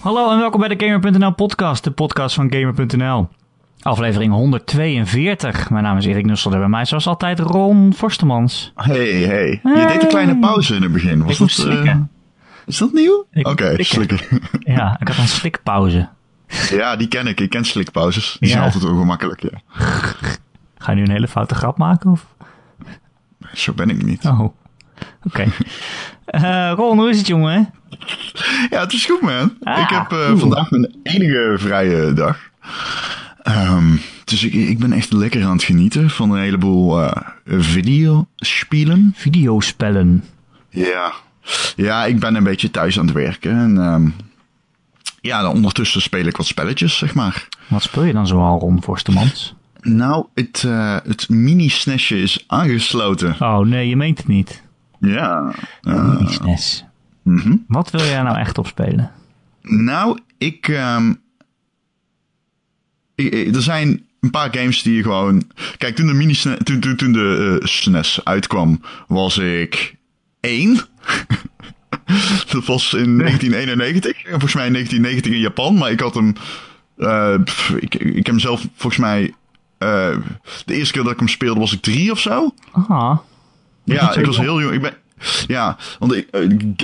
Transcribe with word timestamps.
Hallo 0.00 0.30
en 0.30 0.38
welkom 0.38 0.60
bij 0.60 0.76
de 0.76 0.86
Gamer.nl 0.86 1.32
podcast, 1.34 1.84
de 1.84 1.90
podcast 1.90 2.34
van 2.34 2.52
Gamer.nl. 2.52 3.28
Aflevering 3.80 4.32
142. 4.32 5.70
Mijn 5.70 5.84
naam 5.84 5.96
is 5.96 6.04
Erik 6.06 6.24
Nussel, 6.26 6.50
bij 6.50 6.68
mij 6.68 6.84
zoals 6.84 7.06
altijd 7.06 7.38
Ron 7.38 7.92
Forstemans. 7.96 8.72
Hey, 8.74 8.96
hey. 9.12 9.60
Je 9.62 9.84
deed 9.88 10.02
een 10.02 10.08
kleine 10.08 10.38
pauze 10.38 10.74
in 10.74 10.82
het 10.82 10.92
begin. 10.92 11.22
Was 11.22 11.32
Ik 11.32 11.38
moest 11.38 11.56
dat, 11.56 11.66
eh, 11.66 11.72
slikken. 11.72 12.10
is 12.66 12.78
dat 12.78 12.92
nieuw? 12.92 13.26
Oké, 13.32 13.64
slikken. 13.82 14.18
slikken. 14.18 14.40
Ja, 14.74 14.96
ik 15.00 15.08
had 15.08 15.16
een 15.18 15.28
slikpauze. 15.28 16.08
ja, 16.70 16.96
die 16.96 17.08
ken 17.08 17.26
ik. 17.26 17.40
Ik 17.40 17.50
ken 17.50 17.64
slikpauzes. 17.64 18.36
Die 18.40 18.48
zijn 18.50 18.62
altijd 18.62 18.84
ongemakkelijk, 18.84 19.40
ja. 19.42 19.60
Ga 20.78 20.90
je 20.92 20.96
nu 20.96 21.02
een 21.02 21.10
hele 21.10 21.28
foute 21.28 21.54
grap 21.54 21.78
maken? 21.78 22.10
Of? 22.10 22.26
Zo 23.54 23.72
ben 23.72 23.90
ik 23.90 24.04
niet. 24.04 24.24
Oh, 24.24 24.40
oké. 25.24 25.44
Eh, 26.24 26.72
Ron, 26.76 26.98
hoe 26.98 27.08
is 27.10 27.18
het 27.18 27.26
jongen? 27.26 27.70
Ja, 28.70 28.80
het 28.80 28.92
is 28.92 29.04
goed, 29.06 29.20
man. 29.20 29.54
Ah, 29.62 29.78
ik 29.80 29.88
heb 29.88 30.12
eh, 30.12 30.36
vandaag 30.38 30.70
mijn 30.70 30.94
enige 31.02 31.54
vrije 31.58 32.12
dag. 32.12 32.38
Ehm, 33.42 33.96
dus 34.24 34.44
ik, 34.44 34.52
ik 34.54 34.78
ben 34.78 34.92
echt 34.92 35.12
lekker 35.12 35.44
aan 35.44 35.52
het 35.52 35.62
genieten 35.62 36.10
van 36.10 36.30
een 36.30 36.40
heleboel 36.42 37.02
eh 37.02 37.12
videospelen. 37.44 39.12
Videospellen. 39.16 40.24
Ja. 40.70 41.12
Ja, 41.76 42.04
ik 42.04 42.20
ben 42.20 42.34
een 42.34 42.44
beetje 42.44 42.70
thuis 42.70 42.98
aan 42.98 43.04
het 43.06 43.14
werken. 43.14 43.50
En 43.58 43.78
ehm, 43.78 44.08
ja, 45.20 45.42
dan 45.42 45.52
ondertussen 45.52 46.00
speel 46.02 46.24
ik 46.26 46.36
wat 46.36 46.46
spelletjes, 46.46 46.96
zeg 46.98 47.14
maar. 47.14 47.48
Wat 47.68 47.82
speel 47.82 48.04
je 48.04 48.12
dan 48.12 48.26
zoal, 48.26 48.58
Ron 48.58 48.82
Forstemans? 48.82 49.54
Nou, 49.80 50.26
het, 50.34 50.64
eh, 50.66 50.96
het 51.04 51.28
mini-SNESje 51.28 52.22
is 52.22 52.44
aangesloten. 52.46 53.36
Oh 53.38 53.58
nee, 53.58 53.88
je 53.88 53.96
meent 53.96 54.18
het 54.18 54.28
niet. 54.28 54.62
Ja. 55.00 55.52
eh, 55.82 56.18
Die 56.18 56.28
SNES. 57.24 57.44
mhm. 57.44 57.56
Wat 57.66 57.90
wil 57.90 58.00
jij 58.04 58.22
nou 58.22 58.38
echt 58.38 58.58
opspelen? 58.58 59.10
Nou, 59.62 60.18
ik, 60.38 60.68
ehm, 60.68 61.12
ik- 63.14 63.34
ik- 63.34 63.54
Er 63.54 63.62
zijn 63.62 64.04
een 64.20 64.30
paar 64.30 64.48
games 64.56 64.82
die 64.82 64.94
je 64.96 65.02
gewoon. 65.02 65.42
Kijk, 65.76 65.96
toen 65.96 66.06
de 66.06 66.12
mini 66.12 66.34
toen, 66.62 66.80
toen, 66.80 66.96
toen 66.96 67.12
de 67.12 67.58
eh, 67.60 67.66
SNES 67.66 68.20
uitkwam, 68.24 68.80
was 69.08 69.38
ik 69.38 69.94
één. 70.40 70.76
Dat 72.52 72.64
was 72.66 72.92
in 72.94 73.18
1991. 73.18 74.22
En 74.24 74.30
Volgens 74.30 74.54
mij 74.54 74.66
in 74.66 74.72
1990 74.72 75.32
in 75.32 75.38
Japan. 75.38 75.74
Maar 75.74 75.90
ik 75.90 76.00
had 76.00 76.14
hem. 76.14 76.32
eh, 76.96 77.34
pff, 77.44 77.70
ik, 77.70 77.94
ik 77.94 78.14
heb 78.16 78.26
hem 78.26 78.38
zelf 78.38 78.66
volgens 78.74 79.02
mij. 79.02 79.34
eh, 79.78 80.16
de 80.64 80.74
eerste 80.74 80.92
keer 80.92 81.02
dat 81.02 81.12
ik 81.12 81.18
hem 81.18 81.28
speelde 81.28 81.60
was 81.60 81.72
ik 81.72 81.80
drie 81.82 82.10
of 82.10 82.18
zo. 82.20 82.54
Ah, 82.72 83.18
Ja, 83.84 84.14
ik 84.14 84.26
was 84.26 84.38
heel 84.38 84.60
jong. 84.60 84.74
Ik 84.74 84.82
ben, 84.82 84.94
ja, 85.46 85.76
want 85.98 86.14
ik, 86.14 86.28
eh, 86.30 86.40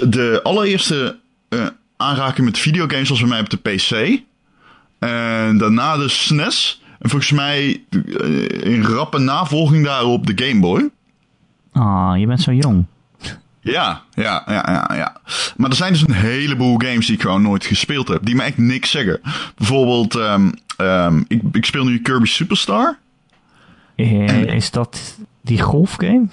de 0.08 0.40
allereerste 0.42 1.18
eh, 1.48 1.66
aanraking 1.96 2.46
met 2.46 2.58
videogames 2.58 3.08
was 3.08 3.20
bij 3.20 3.28
mij 3.28 3.40
op 3.40 3.50
de 3.50 3.56
PC. 3.56 4.20
En 4.98 5.58
daarna 5.58 5.96
de 5.96 6.08
SNES. 6.08 6.82
En 6.98 7.10
volgens 7.10 7.30
mij 7.30 7.82
eh, 7.90 8.72
in 8.72 8.82
rappe 8.82 9.18
navolging 9.18 9.84
daarop 9.84 10.26
de 10.26 10.44
Game 10.44 10.60
Boy. 10.60 10.90
ah, 11.72 12.18
je 12.18 12.26
bent 12.26 12.40
zo 12.40 12.52
jong. 12.52 12.84
Ja, 13.60 14.02
ja, 14.14 14.42
ja, 14.46 14.64
ja, 14.66 14.96
ja. 14.96 15.16
Maar 15.56 15.70
er 15.70 15.76
zijn 15.76 15.92
dus 15.92 16.02
een 16.06 16.14
heleboel 16.14 16.78
games 16.78 17.06
die 17.06 17.14
ik 17.14 17.20
gewoon 17.20 17.42
nooit 17.42 17.64
gespeeld 17.64 18.08
heb. 18.08 18.24
Die 18.24 18.34
me 18.34 18.42
echt 18.42 18.58
niks 18.58 18.90
zeggen. 18.90 19.20
Bijvoorbeeld, 19.56 20.14
ehm, 20.14 20.50
ehm, 20.76 21.22
ik, 21.28 21.42
ik 21.52 21.64
speel 21.64 21.84
nu 21.84 22.00
Kirby 22.00 22.26
Superstar. 22.26 22.98
Eh, 23.96 24.54
is 24.54 24.70
dat 24.70 25.18
die 25.40 25.60
golfgame? 25.60 26.26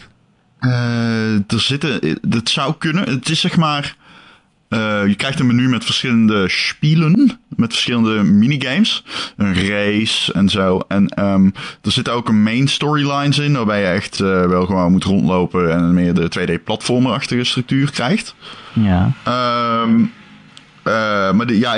Eh, 0.63 1.33
er 1.33 1.61
zitten, 1.61 2.19
dat 2.21 2.49
zou 2.49 2.73
kunnen. 2.77 3.09
Het 3.09 3.29
is 3.29 3.39
zeg 3.39 3.57
maar. 3.57 3.95
eh, 4.69 5.07
je 5.07 5.15
krijgt 5.15 5.39
een 5.39 5.47
menu 5.47 5.69
met 5.69 5.85
verschillende 5.85 6.49
spelen. 6.49 7.39
Met 7.55 7.71
verschillende 7.71 8.23
minigames. 8.23 9.03
Een 9.37 9.67
race 9.67 10.33
en 10.33 10.49
zo. 10.49 10.81
En 10.87 11.07
ehm, 11.07 11.45
er 11.81 11.91
zitten 11.91 12.13
ook 12.13 12.27
een 12.29 12.43
main 12.43 12.67
storylines 12.67 13.39
in. 13.39 13.53
Waarbij 13.53 13.79
je 13.79 13.87
echt 13.87 14.19
eh, 14.19 14.45
wel 14.45 14.65
gewoon 14.65 14.91
moet 14.91 15.03
rondlopen. 15.03 15.71
En 15.71 15.93
meer 15.93 16.13
de 16.13 16.29
2D-platformerachtige 16.39 17.43
structuur 17.43 17.91
krijgt. 17.91 18.35
Ja. 18.73 19.11
Ehm, 19.23 20.01
eh, 20.83 21.31
maar 21.31 21.45
de, 21.45 21.59
ja, 21.59 21.75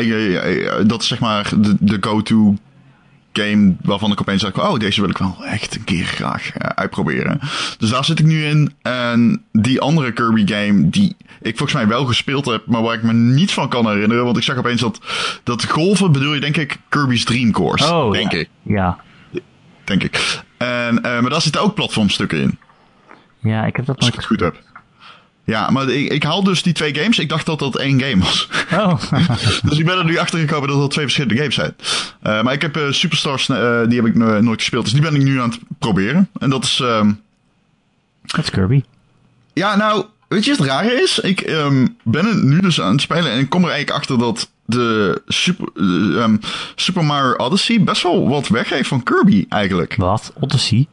dat 0.84 1.02
is 1.02 1.08
zeg 1.08 1.20
maar 1.20 1.52
de, 1.58 1.76
de 1.80 1.98
go-to 2.02 2.56
game 3.38 3.76
waarvan 3.82 4.12
ik 4.12 4.22
opeens 4.22 4.42
dacht, 4.42 4.58
oh, 4.58 4.80
deze 4.80 5.02
wil 5.02 5.10
ik 5.10 5.18
wel 5.18 5.46
echt 5.46 5.76
een 5.76 5.84
keer 5.84 6.06
graag 6.06 6.52
eh, 6.52 6.70
uitproberen. 6.70 7.40
Dus 7.78 7.90
daar 7.90 8.06
zit 8.06 8.20
ik 8.20 8.26
nu 8.26 8.46
in. 8.46 8.74
En 8.82 9.44
die 9.52 9.82
andere 9.82 10.12
Kirby 10.12 10.48
game, 10.48 10.90
die 10.90 11.16
ik 11.42 11.58
volgens 11.58 11.74
mij 11.74 11.88
wel 11.88 12.06
gespeeld 12.06 12.46
heb, 12.46 12.66
maar 12.66 12.82
waar 12.82 12.96
ik 12.96 13.04
me 13.04 13.14
niet 13.14 13.52
van 13.52 13.70
kan 13.70 13.88
herinneren. 13.88 14.24
Want 14.24 14.38
ik 14.38 14.44
zag 14.44 14.58
opeens 14.58 14.82
dat, 14.82 15.00
dat 15.44 15.66
golven 15.66 16.12
bedoel 16.12 16.34
je 16.34 16.40
denk 16.40 16.58
ik 16.58 16.78
Kirby's 16.90 17.24
Dream 17.24 17.52
Course. 17.52 17.94
Oh, 17.94 18.12
denk 18.12 18.32
ja. 18.32 18.38
ik. 18.38 18.50
Ja. 18.62 18.98
Denk 19.84 20.04
ik. 20.04 20.44
En, 20.58 21.04
eh, 21.04 21.20
maar 21.20 21.30
daar 21.30 21.42
zitten 21.42 21.62
ook 21.62 21.76
platformstukken 21.76 22.42
in. 22.42 22.58
Ja, 23.40 23.66
ik 23.66 23.76
heb 23.76 23.86
dat 23.86 23.98
Als 23.98 24.08
ik 24.08 24.14
nooit 24.14 24.30
het 24.30 24.40
goed 24.40 24.40
heb. 24.40 24.65
Ja, 25.46 25.70
maar 25.70 25.90
ik, 25.90 26.12
ik 26.12 26.24
haal 26.24 26.44
dus 26.44 26.64
die 26.64 26.74
twee 26.74 26.96
games. 26.96 27.20
Ik 27.20 27.30
dacht 27.30 27.46
dat 27.46 27.60
dat 27.60 27.76
één 27.78 28.02
game 28.02 28.24
was. 28.24 28.50
Oh, 28.74 29.02
Dus 29.70 29.78
ik 29.80 29.86
ben 29.86 29.98
er 29.98 30.06
nu 30.06 30.18
achter 30.18 30.40
gekomen 30.40 30.68
dat 30.70 30.78
dat 30.80 30.92
twee 30.92 31.04
verschillende 31.06 31.36
games 31.38 31.56
zijn. 31.56 31.76
Eh, 32.22 32.42
maar 32.42 32.54
ik 32.54 32.62
heb 32.62 32.78
eh, 32.78 32.92
Superstars, 32.92 33.50
eh, 33.50 33.82
die 33.88 33.98
heb 33.98 34.06
ik 34.06 34.16
no- 34.16 34.40
nooit 34.42 34.60
gespeeld. 34.60 34.84
Dus 34.84 34.94
die 34.94 35.02
ben 35.02 35.16
ik 35.16 35.22
nu 35.22 35.42
aan 35.42 35.50
het 35.50 35.60
proberen. 35.80 36.30
En 36.40 36.50
dat 36.50 36.64
is... 36.64 36.80
ehm, 36.80 37.12
dat 38.26 38.44
is 38.44 38.50
Kirby. 38.50 38.84
ja, 39.54 39.76
nou, 39.76 40.06
weet 40.28 40.44
je 40.46 40.50
wat 40.50 40.60
het 40.60 40.68
rare 40.70 41.02
is? 41.02 41.20
Ik 41.20 41.42
ehm, 41.42 41.88
ben 42.04 42.26
het 42.26 42.44
nu 42.44 42.60
dus 42.60 42.82
aan 42.82 42.92
het 42.92 43.02
spelen 43.02 43.32
en 43.32 43.40
ik 43.40 43.50
kom 43.50 43.64
er 43.64 43.70
eigenlijk 43.70 44.00
achter 44.00 44.18
dat 44.18 44.50
de 44.66 45.22
Super, 45.28 45.68
eh, 45.76 46.22
ehm, 46.24 46.38
Super 46.76 47.06
Mario 47.06 47.34
Odyssey 47.36 47.84
best 47.84 48.04
wel 48.04 48.28
wat 48.30 48.48
weggeeft 48.48 48.88
van 48.88 49.04
Kirby 49.04 49.46
eigenlijk. 49.50 49.96
Wat? 49.96 50.34
Odyssey? 50.40 50.88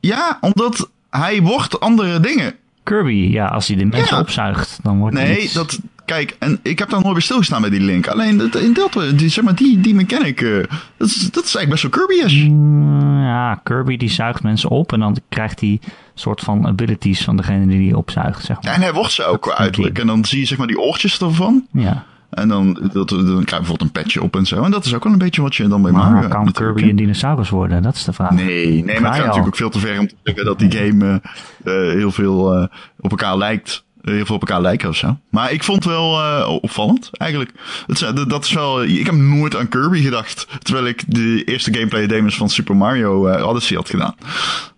Ja, 0.00 0.38
omdat 0.40 0.90
hij 1.10 1.42
wordt 1.42 1.80
andere 1.80 2.20
dingen. 2.20 2.54
Kirby, 2.82 3.28
ja, 3.30 3.46
als 3.46 3.66
hij 3.68 3.76
de 3.76 3.84
mensen 3.84 4.16
Ja. 4.16 4.22
opzuigt, 4.22 4.78
dan 4.82 4.98
wordt 4.98 5.16
hij 5.16 5.24
Nee, 5.28 5.40
iets- 5.42 5.52
dat... 5.52 5.78
Kijk, 6.04 6.36
en 6.38 6.58
ik 6.62 6.78
heb 6.78 6.90
daar 6.90 7.00
nooit 7.00 7.12
bij 7.12 7.22
stilgestaan 7.22 7.60
bij 7.60 7.70
die 7.70 7.80
link. 7.80 8.06
Alleen 8.06 8.36
dat, 8.36 8.54
in 8.54 8.72
dat, 8.72 8.96
eh, 8.96 9.02
die, 9.18 9.28
zeg 9.28 9.44
maar, 9.44 9.54
die, 9.54 9.80
die 9.80 9.94
mechanic, 9.94 10.40
eh, 10.40 10.50
dat, 10.96 11.08
is, 11.08 11.30
dat 11.30 11.44
is 11.44 11.54
eigenlijk 11.54 11.68
best 11.70 11.82
wel 11.82 11.90
Kirby-ish. 11.90 12.44
Mm, 12.48 13.22
Ja, 13.22 13.54
Kirby 13.62 13.96
die 13.96 14.10
zuigt 14.10 14.42
mensen 14.42 14.70
op 14.70 14.92
en 14.92 15.00
dan 15.00 15.16
krijgt 15.28 15.60
hij 15.60 15.80
soort 16.14 16.40
van 16.40 16.66
abilities 16.66 17.24
van 17.24 17.36
degene 17.36 17.66
die 17.66 17.78
die 17.78 17.96
opzuigt, 17.96 18.44
zeg 18.44 18.56
Ja, 18.60 18.62
maar. 18.62 18.74
en 18.74 18.80
hij 18.80 18.92
wordt 18.92 19.12
ze 19.12 19.24
ook 19.24 19.42
qua 19.42 19.54
uiterlijk. 19.56 19.98
En 19.98 20.06
dan 20.06 20.24
zie 20.24 20.38
je 20.40 20.46
zeg 20.46 20.58
maar 20.58 20.66
die 20.66 20.80
oortjes 20.80 21.18
ervan. 21.20 21.66
Ja. 21.72 22.04
En 22.30 22.48
dan, 22.48 22.90
dat, 22.92 23.08
dan 23.08 23.24
krijg 23.24 23.34
je 23.34 23.44
bijvoorbeeld 23.44 23.80
een 23.80 23.90
petje 23.90 24.22
op 24.22 24.36
en 24.36 24.46
zo. 24.46 24.62
En 24.62 24.70
dat 24.70 24.84
is 24.84 24.94
ook 24.94 25.04
wel 25.04 25.12
een 25.12 25.18
beetje 25.18 25.42
wat 25.42 25.54
je 25.54 25.68
dan 25.68 25.82
bij 25.82 25.92
Maar 25.92 26.28
kan 26.28 26.44
natuurlijk, 26.44 26.76
Kirby 26.76 26.90
een 26.90 26.96
dinosaurus 26.96 27.48
worden? 27.48 27.82
Dat 27.82 27.94
is 27.94 28.04
de 28.04 28.12
vraag. 28.12 28.30
Nee, 28.30 28.84
nee, 28.84 28.84
maar 28.84 28.94
het 28.94 29.04
gaat 29.04 29.18
natuurlijk 29.18 29.46
ook 29.46 29.56
veel 29.56 29.70
te 29.70 29.78
ver 29.78 29.98
om 29.98 30.08
te 30.08 30.14
zeggen 30.22 30.44
dat 30.44 30.58
die 30.58 30.70
game 30.70 31.20
eh, 31.64 31.88
eh, 31.88 31.94
heel 31.94 32.10
veel 32.10 32.54
eh, 32.54 32.66
op 33.00 33.10
elkaar 33.10 33.36
lijkt. 33.36 33.84
Eh, 34.02 34.14
Heel 34.14 34.24
veel 34.26 34.34
op 34.34 34.40
elkaar 34.40 34.60
lijken 34.60 34.88
of 34.88 34.96
zo. 34.96 35.18
Maar 35.30 35.52
ik 35.52 35.64
vond 35.64 35.84
het 35.84 35.92
wel 35.92 36.18
eh, 36.20 36.48
opvallend, 36.48 37.10
eigenlijk. 37.12 37.50
Het, 37.86 38.28
dat 38.28 38.44
is 38.44 38.52
wel, 38.52 38.82
ik 38.84 39.06
heb 39.06 39.14
nooit 39.14 39.56
aan 39.56 39.68
Kirby 39.68 40.02
gedacht. 40.02 40.46
Terwijl 40.62 40.86
ik 40.86 41.02
de 41.06 41.44
eerste 41.44 41.72
gameplay 41.74 42.06
demos 42.06 42.36
van 42.36 42.48
Super 42.50 42.76
Mario 42.76 43.26
eh, 43.26 43.48
Odyssey 43.48 43.76
had 43.76 43.90
gedaan. 43.90 44.14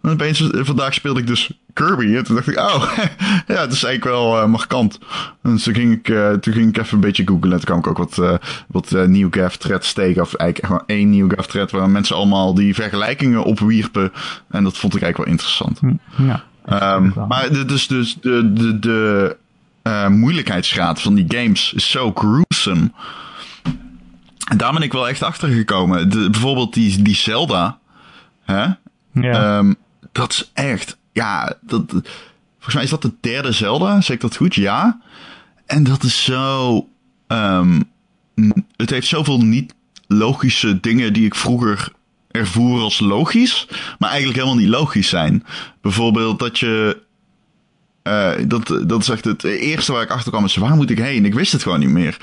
En 0.03 0.11
opeens, 0.11 0.51
eh, 0.51 0.61
vandaag 0.65 0.95
speelde 0.95 1.21
ik 1.21 1.27
dus 1.27 1.51
Kirby. 1.73 2.15
En 2.17 2.25
toen 2.25 2.35
dacht 2.35 2.49
ik, 2.49 2.59
oh, 2.59 2.93
ja, 3.53 3.61
het 3.61 3.73
is 3.73 3.85
eigenlijk 3.85 4.05
wel 4.05 4.41
eh, 4.41 4.47
markant. 4.47 4.99
En 5.43 5.57
toen 5.57 5.75
ging, 5.75 5.93
ik, 5.93 6.09
eh, 6.09 6.33
toen 6.33 6.53
ging 6.53 6.69
ik 6.69 6.79
even 6.79 6.95
een 6.95 7.01
beetje 7.01 7.27
googlen. 7.27 7.53
En 7.53 7.57
toen 7.57 7.65
kwam 7.65 7.79
ik 7.79 7.87
ook 7.87 7.99
wat, 7.99 8.19
eh 8.19 8.35
wat 8.69 8.93
eh, 8.93 9.27
gaff 9.31 9.57
threads 9.57 9.93
tegen. 9.93 10.23
Of 10.23 10.35
eigenlijk 10.35 10.73
gewoon 10.73 10.87
één 10.99 11.11
nieuw 11.11 11.29
gaff 11.29 11.49
thread 11.49 11.71
waar 11.71 11.91
mensen 11.91 12.17
allemaal 12.17 12.55
die 12.55 12.75
vergelijkingen 12.75 13.43
opwierpen. 13.45 14.13
En 14.51 14.65
dat 14.65 14.79
vond 14.79 14.95
ik 14.95 15.03
eigenlijk 15.03 15.17
wel 15.17 15.27
interessant. 15.39 15.79
Hm, 15.79 16.25
Ja. 16.27 16.45
Wel. 16.65 17.27
maar 17.29 17.53
de, 17.53 17.65
dus, 17.65 17.87
dus 17.87 18.17
de, 18.21 18.53
de, 18.53 18.79
de 18.79 19.37
eh, 19.83 20.09
moeilijkheidsgraad 20.09 21.01
van 21.01 21.15
die 21.15 21.25
games 21.29 21.73
is 21.73 21.91
zo 21.91 22.13
gruesome. 22.15 22.91
En 24.49 24.57
daar 24.57 24.73
ben 24.73 24.83
ik 24.83 24.93
wel 24.93 25.09
echt 25.09 25.23
achter 25.23 25.49
gekomen. 25.49 26.11
De, 26.11 26.31
bijvoorbeeld 26.31 26.75
die, 26.75 27.03
die 27.03 27.15
Zelda. 27.17 27.79
Hè? 28.45 28.63
Ja. 29.13 29.57
Ehm, 29.59 29.73
dat 30.13 30.31
is 30.33 30.51
echt. 30.53 30.99
Ja, 31.13 31.55
dat, 31.61 31.83
volgens 32.53 32.75
mij 32.75 32.83
is 32.83 32.91
dat 32.91 33.03
de 33.03 33.13
derde 33.21 33.53
Zelda. 33.53 34.01
Zeg 34.01 34.17
ik 34.17 34.23
dat 34.23 34.37
goed? 34.37 34.55
Ja. 34.55 35.01
En 35.67 35.85
dat 35.85 36.03
is 36.03 36.25
zo. 36.25 36.89
ehm, 37.27 37.81
het 38.77 38.91
heeft 38.91 39.07
zoveel 39.07 39.41
niet 39.41 39.75
logische 40.07 40.81
dingen 40.81 41.13
die 41.13 41.25
ik 41.25 41.35
vroeger 41.35 41.93
ervoer 42.33 42.81
als 42.81 43.01
logisch, 43.01 43.67
maar 43.99 44.09
eigenlijk 44.11 44.39
helemaal 44.39 44.61
niet 44.63 44.69
logisch 44.75 45.09
zijn. 45.09 45.45
Bijvoorbeeld 45.81 46.39
dat 46.39 46.59
je. 46.59 47.03
eh, 48.03 48.31
dat, 48.47 48.67
dat 48.87 49.01
is 49.01 49.09
echt 49.09 49.25
het 49.25 49.45
eerste 49.45 49.93
waar 49.93 50.03
ik 50.03 50.11
achter 50.11 50.31
kwam. 50.31 50.45
Is 50.45 50.57
waar 50.57 50.77
moet 50.77 50.91
ik 50.91 50.99
heen? 50.99 51.25
Ik 51.25 51.35
wist 51.35 51.53
het 51.53 51.63
gewoon 51.63 51.81
niet 51.81 51.89
meer. 51.89 52.17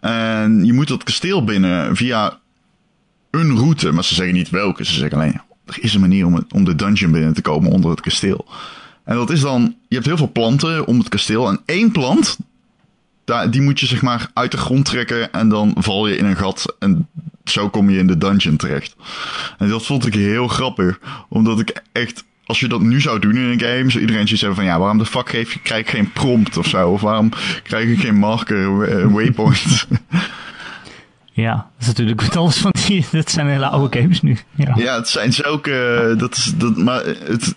En 0.00 0.64
je 0.64 0.72
moet 0.72 0.88
dat 0.88 1.02
kasteel 1.02 1.44
binnen 1.44 1.96
via 1.96 2.38
een 3.30 3.56
route, 3.56 3.92
maar 3.92 4.04
ze 4.04 4.14
zeggen 4.14 4.34
niet 4.34 4.50
welke. 4.50 4.84
Ze 4.84 4.92
zeggen 4.94 5.18
alleen, 5.18 5.40
er 5.66 5.76
is 5.80 5.94
een 5.94 6.00
manier 6.00 6.26
om, 6.26 6.34
het- 6.34 6.52
om 6.52 6.64
de 6.64 6.74
dungeon 6.74 7.12
binnen 7.12 7.34
te 7.34 7.42
komen 7.42 7.70
onder 7.70 7.90
het 7.90 8.00
kasteel. 8.00 8.46
En 9.04 9.16
dat 9.16 9.30
is 9.30 9.40
dan, 9.40 9.74
je 9.88 9.94
hebt 9.94 10.06
heel 10.06 10.16
veel 10.16 10.32
planten 10.32 10.86
om 10.86 10.98
het 10.98 11.08
kasteel. 11.08 11.48
En 11.48 11.60
één 11.64 11.90
plant, 11.92 12.38
die 13.50 13.60
moet 13.60 13.80
je 13.80 13.86
zeg 13.86 14.02
maar 14.02 14.30
uit 14.34 14.50
de 14.50 14.56
grond 14.56 14.84
trekken 14.84 15.32
en 15.32 15.48
dan 15.48 15.74
val 15.78 16.06
je 16.08 16.16
in 16.16 16.24
een 16.24 16.36
gat 16.36 16.76
en 16.78 17.08
zo 17.44 17.68
kom 17.68 17.90
je 17.90 17.98
in 17.98 18.06
de 18.06 18.18
dungeon 18.18 18.56
terecht. 18.56 18.96
En 19.58 19.68
dat 19.68 19.86
vond 19.86 20.06
ik 20.06 20.14
heel 20.14 20.48
grappig, 20.48 20.98
omdat 21.28 21.60
ik 21.60 21.82
echt, 21.92 22.24
als 22.44 22.60
je 22.60 22.68
dat 22.68 22.80
nu 22.80 23.00
zou 23.00 23.18
doen 23.18 23.36
in 23.36 23.42
een 23.42 23.60
game, 23.60 23.90
zou 23.90 24.00
iedereen 24.00 24.22
zoiets 24.24 24.40
hebben 24.40 24.54
van 24.58 24.64
ja, 24.64 24.78
waarom 24.78 24.98
de 24.98 25.06
fuck 25.06 25.28
geef 25.28 25.52
je, 25.52 25.60
krijg 25.60 25.80
ik 25.80 25.90
geen 25.90 26.12
prompt 26.12 26.56
of 26.56 26.66
zo? 26.66 26.90
Of 26.90 27.00
waarom 27.00 27.30
krijg 27.62 27.88
ik 27.88 28.00
geen 28.00 28.16
marker, 28.18 28.82
eh, 28.82 29.06
waypoint? 29.12 29.86
Ja, 31.32 31.54
dat 31.54 31.64
is 31.80 31.86
natuurlijk 31.86 32.20
met 32.22 32.36
alles 32.36 32.56
van 32.56 32.74
die. 32.86 33.06
Dat 33.12 33.30
zijn 33.30 33.46
hele 33.48 33.66
oude 33.68 34.00
games 34.00 34.22
nu. 34.22 34.38
Ja, 34.54 34.74
ja 34.76 34.96
het 34.96 35.08
zijn 35.08 35.44
ook. 35.44 35.66
eh, 35.66 36.18
dat 36.18 36.36
is, 36.36 36.52
dat, 36.56 36.76
maar 36.76 37.04
het, 37.04 37.54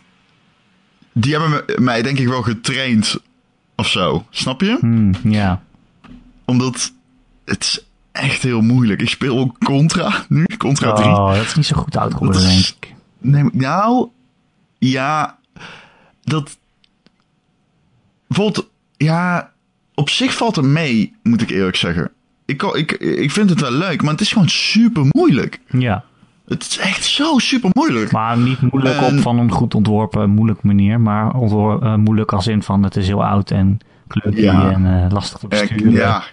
die 1.14 1.32
hebben 1.38 1.84
mij 1.84 2.02
denk 2.02 2.20
ik 2.20 2.28
wel 2.28 2.42
getraind 2.42 3.20
of 3.76 3.88
zo. 3.88 4.26
Snap 4.30 4.62
je? 4.62 4.78
Hmm, 4.80 5.12
ja. 5.24 5.64
Omdat 6.46 6.92
het 7.46 7.64
is 7.64 7.86
echt 8.12 8.42
heel 8.44 8.62
moeilijk. 8.62 9.02
Ik 9.02 9.10
speel 9.10 9.38
ook 9.40 9.58
Contra 9.60 10.26
nu, 10.30 10.46
Contra 10.58 10.94
3. 10.94 11.08
Oh, 11.10 11.34
dat 11.36 11.46
is 11.46 11.56
niet 11.56 11.66
zo 11.66 11.76
goed 11.78 11.98
oud 11.98 12.14
geworden, 12.14 12.42
Dat 12.42 12.50
denk 12.50 12.60
is- 12.62 12.76
ik. 12.82 12.94
Nee, 13.20 13.44
nou, 13.52 14.08
ja, 14.80 15.38
dat. 16.24 16.58
Bijvoorbeeld, 18.28 18.70
ja, 18.98 19.52
op 19.94 20.10
zich 20.10 20.34
valt 20.34 20.56
het 20.56 20.66
mee, 20.66 21.14
moet 21.24 21.42
ik 21.42 21.50
eerlijk 21.50 21.76
zeggen. 21.76 22.12
Ik, 22.46 22.62
ik, 22.64 22.92
ik 22.92 23.32
vind 23.32 23.50
het 23.50 23.62
wel 23.62 23.72
leuk, 23.72 24.02
maar 24.02 24.12
het 24.12 24.22
is 24.22 24.32
gewoon 24.32 24.50
super 24.50 25.06
moeilijk. 25.12 25.60
Ja, 25.70 26.04
Het 26.48 26.62
is 26.62 26.78
echt 26.78 27.04
zo 27.06 27.38
super 27.38 27.70
moeilijk. 27.74 28.12
maar 28.12 28.38
niet 28.38 28.62
moeilijk 28.72 29.02
op 29.02 29.20
van 29.20 29.40
een 29.40 29.52
goed 29.52 29.76
ontworpen, 29.76 30.30
moeilijk 30.30 30.64
manier. 30.64 31.00
Maar 31.02 31.32
eh, 31.36 31.96
moeilijk 31.96 32.32
als 32.34 32.48
in 32.48 32.64
van 32.64 32.84
het 32.84 32.96
is 32.96 33.08
heel 33.08 33.26
oud 33.26 33.52
en 33.52 33.78
Ja. 34.32 34.72
en 34.72 35.04
eh, 35.06 35.12
lastig 35.12 35.40
te 35.40 35.48
Eh, 35.50 35.60
besturen. 35.60 35.92
ja, 35.92 36.24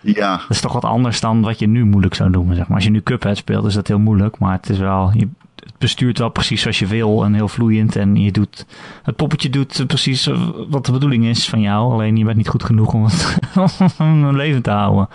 ja, 0.00 0.36
Dat 0.36 0.44
is 0.50 0.60
toch 0.60 0.72
wat 0.72 0.84
anders 0.84 1.20
dan 1.20 1.40
wat 1.42 1.58
je 1.58 1.66
nu 1.68 1.84
moeilijk 1.84 2.14
zou 2.14 2.30
noemen. 2.30 2.56
Zeg 2.56 2.66
maar. 2.66 2.76
Als 2.76 2.84
je 2.84 2.90
nu 2.90 3.00
Cuphead 3.02 3.36
speelt, 3.36 3.66
is 3.66 3.74
dat 3.74 3.86
heel 3.86 3.98
moeilijk. 3.98 4.38
Maar 4.38 4.52
het 4.52 4.68
is 4.68 4.78
wel. 4.78 5.10
Je, 5.14 5.28
het 5.54 5.78
bestuurt 5.78 6.18
wel 6.18 6.28
precies 6.28 6.60
zoals 6.62 6.78
je 6.78 6.86
wil 6.86 7.24
en 7.24 7.34
heel 7.34 7.48
vloeiend. 7.48 7.96
En 7.96 8.16
je 8.16 8.32
doet. 8.32 8.66
Het 9.02 9.16
poppetje 9.16 9.50
doet 9.50 9.84
precies 9.86 10.26
eh, 10.26 10.40
wat 10.68 10.86
de 10.86 10.92
bedoeling 10.92 11.24
is 11.24 11.48
van 11.48 11.60
jou. 11.60 11.92
Alleen 11.92 12.16
je 12.16 12.24
bent 12.24 12.36
niet 12.36 12.48
goed 12.48 12.64
genoeg 12.64 12.92
om 12.92 13.04
het 13.04 13.38
om 13.98 14.36
levend 14.36 14.64
te 14.64 14.70
houden. 14.70 15.08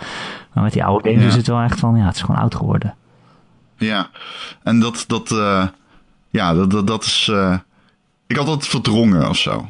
Maar 0.52 0.64
met 0.64 0.72
die 0.72 0.84
oude 0.84 1.08
games 1.08 1.22
Ja. 1.22 1.28
is 1.28 1.36
het 1.36 1.46
wel 1.46 1.60
echt 1.60 1.80
van. 1.80 1.96
Ja, 1.96 2.04
het 2.06 2.14
is 2.14 2.20
gewoon 2.22 2.40
oud 2.40 2.54
geworden. 2.54 2.94
Ja. 3.76 4.10
En 4.62 4.80
dat, 4.80 5.04
dat, 5.06 5.30
eh, 5.30 5.66
ja, 6.30 6.54
dat, 6.54 6.70
dat, 6.70 6.86
dat 6.86 7.04
is. 7.04 7.28
eh, 7.32 7.58
ik 8.26 8.36
had 8.36 8.46
dat 8.46 8.66
verdrongen 8.66 9.28
of 9.28 9.36
zo. 9.36 9.68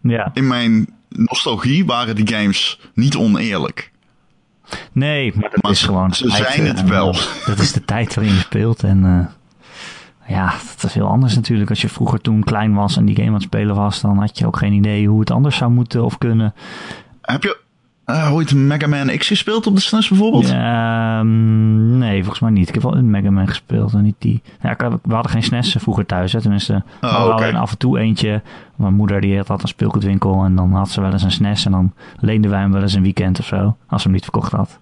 Ja. 0.00 0.30
In 0.32 0.46
mijn 0.46 0.88
nostalgie 1.08 1.84
waren 1.86 2.16
die 2.16 2.28
games 2.34 2.80
niet 2.94 3.16
oneerlijk. 3.16 3.92
Nee, 4.92 5.32
maar 5.34 5.50
dat 5.50 5.62
Maar 5.62 5.70
is 5.72 5.78
ze- 5.78 5.84
gewoon. 5.86 6.14
ze 6.14 6.26
tijd, 6.28 6.52
zijn 6.52 6.66
het 6.66 6.78
eh, 6.78 6.84
wel. 6.84 7.12
Dat 7.46 7.58
is 7.58 7.72
de 7.72 7.84
tijd 7.84 8.14
waarin 8.14 8.34
je 8.34 8.40
speelt. 8.40 8.82
En 8.82 9.30
ja, 10.28 10.54
dat 10.74 10.84
is 10.84 10.94
heel 10.94 11.06
anders 11.08 11.34
natuurlijk. 11.34 11.70
Als 11.70 11.80
je 11.80 11.88
vroeger 11.88 12.20
toen 12.20 12.44
klein 12.44 12.74
was 12.74 12.96
en 12.96 13.04
die 13.04 13.14
game 13.14 13.28
aan 13.28 13.34
het 13.34 13.42
spelen 13.42 13.74
was, 13.74 14.00
dan 14.00 14.18
had 14.18 14.38
je 14.38 14.46
ook 14.46 14.56
geen 14.56 14.72
idee 14.72 15.08
hoe 15.08 15.20
het 15.20 15.30
anders 15.30 15.56
zou 15.56 15.70
moeten 15.70 16.04
of 16.04 16.18
kunnen. 16.18 16.54
Heb 17.22 17.42
je 17.42 17.58
eh, 18.04 18.34
ooit 18.34 18.54
Mega 18.54 18.86
Man 18.86 19.16
X 19.18 19.26
gespeeld 19.26 19.66
op 19.66 19.74
de 19.74 19.80
SNES 19.80 20.08
bijvoorbeeld? 20.08 20.50
Ehm, 20.50 21.98
nee, 21.98 22.18
volgens 22.20 22.40
mij 22.40 22.50
niet. 22.50 22.68
Ik 22.68 22.74
heb 22.74 22.82
wel 22.82 22.96
een 22.96 23.10
Mega 23.10 23.30
Man 23.30 23.48
gespeeld 23.48 23.92
en 23.94 24.02
niet 24.02 24.14
die. 24.18 24.42
Ja, 24.62 24.76
we 25.02 25.14
hadden 25.14 25.30
geen 25.32 25.42
SNES 25.42 25.76
vroeger 25.78 26.06
thuis, 26.06 26.32
hè. 26.32 26.40
tenminste. 26.40 26.72
we 27.00 27.06
Oh, 27.06 27.12
hadden 27.12 27.32
oké. 27.34 27.42
alleen 27.42 27.56
af 27.56 27.70
en 27.70 27.78
toe 27.78 27.98
eentje. 27.98 28.42
Mijn 28.76 28.94
moeder 28.94 29.20
die 29.20 29.36
had 29.46 29.62
een 29.62 29.68
speelgoedwinkel 29.68 30.44
en 30.44 30.54
dan 30.56 30.72
had 30.72 30.90
ze 30.90 31.00
wel 31.00 31.12
eens 31.12 31.22
een 31.22 31.30
SNES 31.32 31.64
en 31.66 31.72
dan 31.72 31.92
leenden 32.20 32.50
wij 32.50 32.60
hem 32.60 32.72
wel 32.72 32.82
eens 32.82 32.94
een 32.94 33.02
weekend 33.02 33.38
of 33.38 33.46
zo, 33.46 33.76
als 33.86 34.00
ze 34.02 34.06
hem 34.08 34.12
niet 34.16 34.22
verkocht 34.24 34.52
had. 34.52 34.78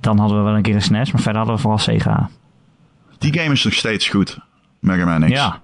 Dan 0.00 0.18
hadden 0.18 0.38
we 0.38 0.44
wel 0.44 0.54
een 0.56 0.62
keer 0.62 0.74
een 0.74 0.82
SNES, 0.82 1.12
maar 1.12 1.20
verder 1.22 1.36
hadden 1.36 1.54
we 1.56 1.60
vooral 1.62 1.78
Sega. 1.78 2.28
Die 3.18 3.38
game 3.38 3.52
is 3.52 3.64
nog 3.64 3.72
steeds 3.74 4.08
goed. 4.08 4.38
Mega 4.78 5.04
Man 5.04 5.20
X. 5.24 5.28
Ja. 5.30 5.60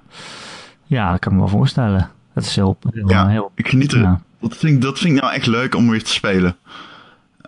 ja, 0.84 1.10
dat 1.10 1.18
kan 1.20 1.32
ik 1.32 1.38
me 1.38 1.44
wel 1.44 1.54
voorstellen. 1.58 2.08
Dat 2.34 2.44
is 2.44 2.56
heel, 2.56 2.76
heel, 2.92 3.08
Ja, 3.08 3.26
heel 3.28 3.50
ik 3.54 3.68
geniet 3.68 3.92
er. 3.92 4.00
Ja. 4.00 4.20
Dat, 4.48 4.56
vind 4.56 4.74
ik, 4.74 4.80
dat 4.80 4.98
vind 4.98 5.14
ik 5.14 5.20
nou 5.20 5.34
echt 5.34 5.46
leuk 5.46 5.74
om 5.74 5.90
weer 5.90 6.02
te 6.02 6.12
spelen. 6.12 6.56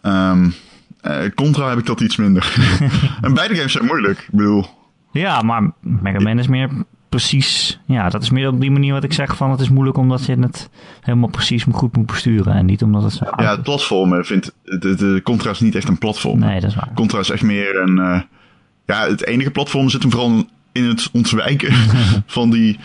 Eh, 0.02 1.24
Contra 1.34 1.68
heb 1.68 1.78
ik 1.78 1.86
dat 1.86 2.00
iets 2.00 2.16
minder. 2.16 2.54
en 3.22 3.34
beide 3.34 3.54
games 3.54 3.72
zijn 3.72 3.84
moeilijk. 3.84 4.18
Ik 4.18 4.28
bedoel, 4.30 4.66
Ja, 5.12 5.42
maar 5.42 5.72
Mega 5.80 6.18
Man 6.18 6.38
is 6.38 6.46
meer 6.46 6.70
precies. 7.08 7.78
Ja, 7.86 8.08
dat 8.08 8.22
is 8.22 8.30
meer 8.30 8.48
op 8.48 8.60
die 8.60 8.70
manier 8.70 8.92
wat 8.92 9.04
ik 9.04 9.12
zeg 9.12 9.36
van 9.36 9.50
het 9.50 9.60
is 9.60 9.68
moeilijk 9.68 9.96
omdat 9.96 10.26
je 10.26 10.36
het 10.40 10.68
helemaal 11.00 11.28
precies 11.28 11.64
goed 11.70 11.96
moet 11.96 12.06
besturen 12.06 12.54
en 12.54 12.66
niet 12.66 12.82
omdat 12.82 13.02
het 13.02 13.12
zo 13.12 13.24
ja, 13.24 13.38
is. 13.38 13.48
het 13.48 13.62
platformen 13.62 14.24
vindt... 14.24 14.52
De, 14.62 14.78
de 14.94 15.20
Contra 15.24 15.50
is 15.50 15.60
niet 15.60 15.74
echt 15.74 15.88
een 15.88 15.98
platform. 15.98 16.38
Nee, 16.38 16.60
dat 16.60 16.70
is 16.70 16.76
waar. 16.76 16.90
Contra 16.94 17.18
is 17.18 17.30
echt 17.30 17.42
meer 17.42 17.80
een... 17.80 17.98
eh, 17.98 18.20
ja, 18.86 19.08
het 19.08 19.26
enige 19.26 19.50
platform 19.50 19.88
zit 19.88 20.02
hem 20.02 20.10
vooral 20.10 20.44
in 20.72 20.84
het 20.84 21.08
ontwijken 21.12 21.72
van 22.26 22.50
die 22.50 22.78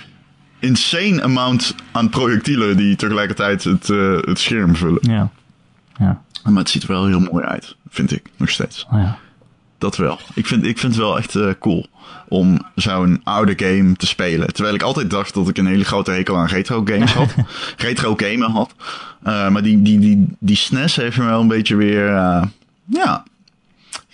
insane 0.62 1.24
amount 1.24 1.75
aan 1.92 2.10
projectielen 2.10 2.78
die 2.78 2.96
tegelijkertijd 2.96 3.63
het, 3.63 3.90
eh, 3.90 4.18
het 4.22 4.40
scherm 4.40 4.75
vullen. 4.75 5.00
Ja. 5.02 5.30
Ja. 5.98 6.22
Maar 6.44 6.54
het 6.54 6.69
ziet 6.69 6.84
er 6.84 6.92
wel 6.92 7.06
heel 7.06 7.19
mooi 7.19 7.46
uit, 7.46 7.75
vind 7.90 8.12
ik, 8.12 8.30
nog 8.38 8.50
steeds. 8.50 8.88
Oh 8.92 9.00
ja. 9.00 9.18
Dat 9.78 9.98
wel. 9.98 10.19
Ik 10.34 10.48
vind, 10.48 10.66
ik 10.66 10.78
vind 10.78 10.94
het 10.94 11.02
wel 11.02 11.18
echt 11.18 11.36
eh, 11.36 11.50
cool 11.60 11.88
om 12.28 12.60
zo'n 12.75 13.22
oude 13.24 13.54
game 13.66 13.96
te 13.96 14.08
spelen. 14.08 14.54
Terwijl 14.54 14.75
ik 14.75 14.81
altijd 14.81 15.10
dacht 15.10 15.34
dat 15.34 15.50
ik 15.50 15.58
een 15.58 15.66
hele 15.66 15.84
grote 15.84 16.12
hekel 16.12 16.38
aan 16.38 16.46
retro 16.46 16.81
games 16.86 17.13
had. 17.13 17.36
retro 17.78 18.16
gamen 18.16 18.52
had. 18.52 18.74
Eh, 19.24 19.50
maar 19.50 19.63
die, 19.63 19.81
die, 19.81 20.00
die, 20.00 20.28
die 20.40 20.56
SNES 20.56 20.96
heeft 20.96 21.18
me 21.18 21.25
wel 21.25 21.42
een 21.42 21.48
beetje 21.48 21.75
weer... 21.75 22.06
ja. 22.86 23.24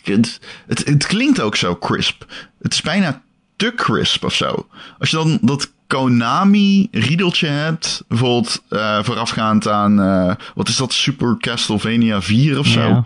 Het, 0.03 0.39
het, 0.67 0.85
het 0.85 1.05
klinkt 1.05 1.41
ook 1.41 1.55
zo 1.55 1.75
crisp. 1.75 2.25
Het 2.61 2.73
is 2.73 2.81
bijna 2.81 3.21
te 3.55 3.73
crisp 3.75 4.23
of 4.23 4.33
zo. 4.33 4.67
Als 4.99 5.09
je 5.09 5.15
dan 5.15 5.37
dat 5.41 5.71
Konami 5.87 6.87
riedeltje 6.91 7.47
hebt, 7.47 8.03
bijvoorbeeld 8.07 8.63
eh, 8.69 9.03
voorafgaand 9.03 9.67
aan, 9.67 10.01
eh, 10.01 10.35
wat 10.55 10.67
is 10.67 10.75
dat, 10.75 10.93
Super 10.93 11.35
Castlevania 11.39 12.21
4 12.21 12.59
of 12.59 12.67
zo. 12.67 12.79
Ja. 12.79 13.05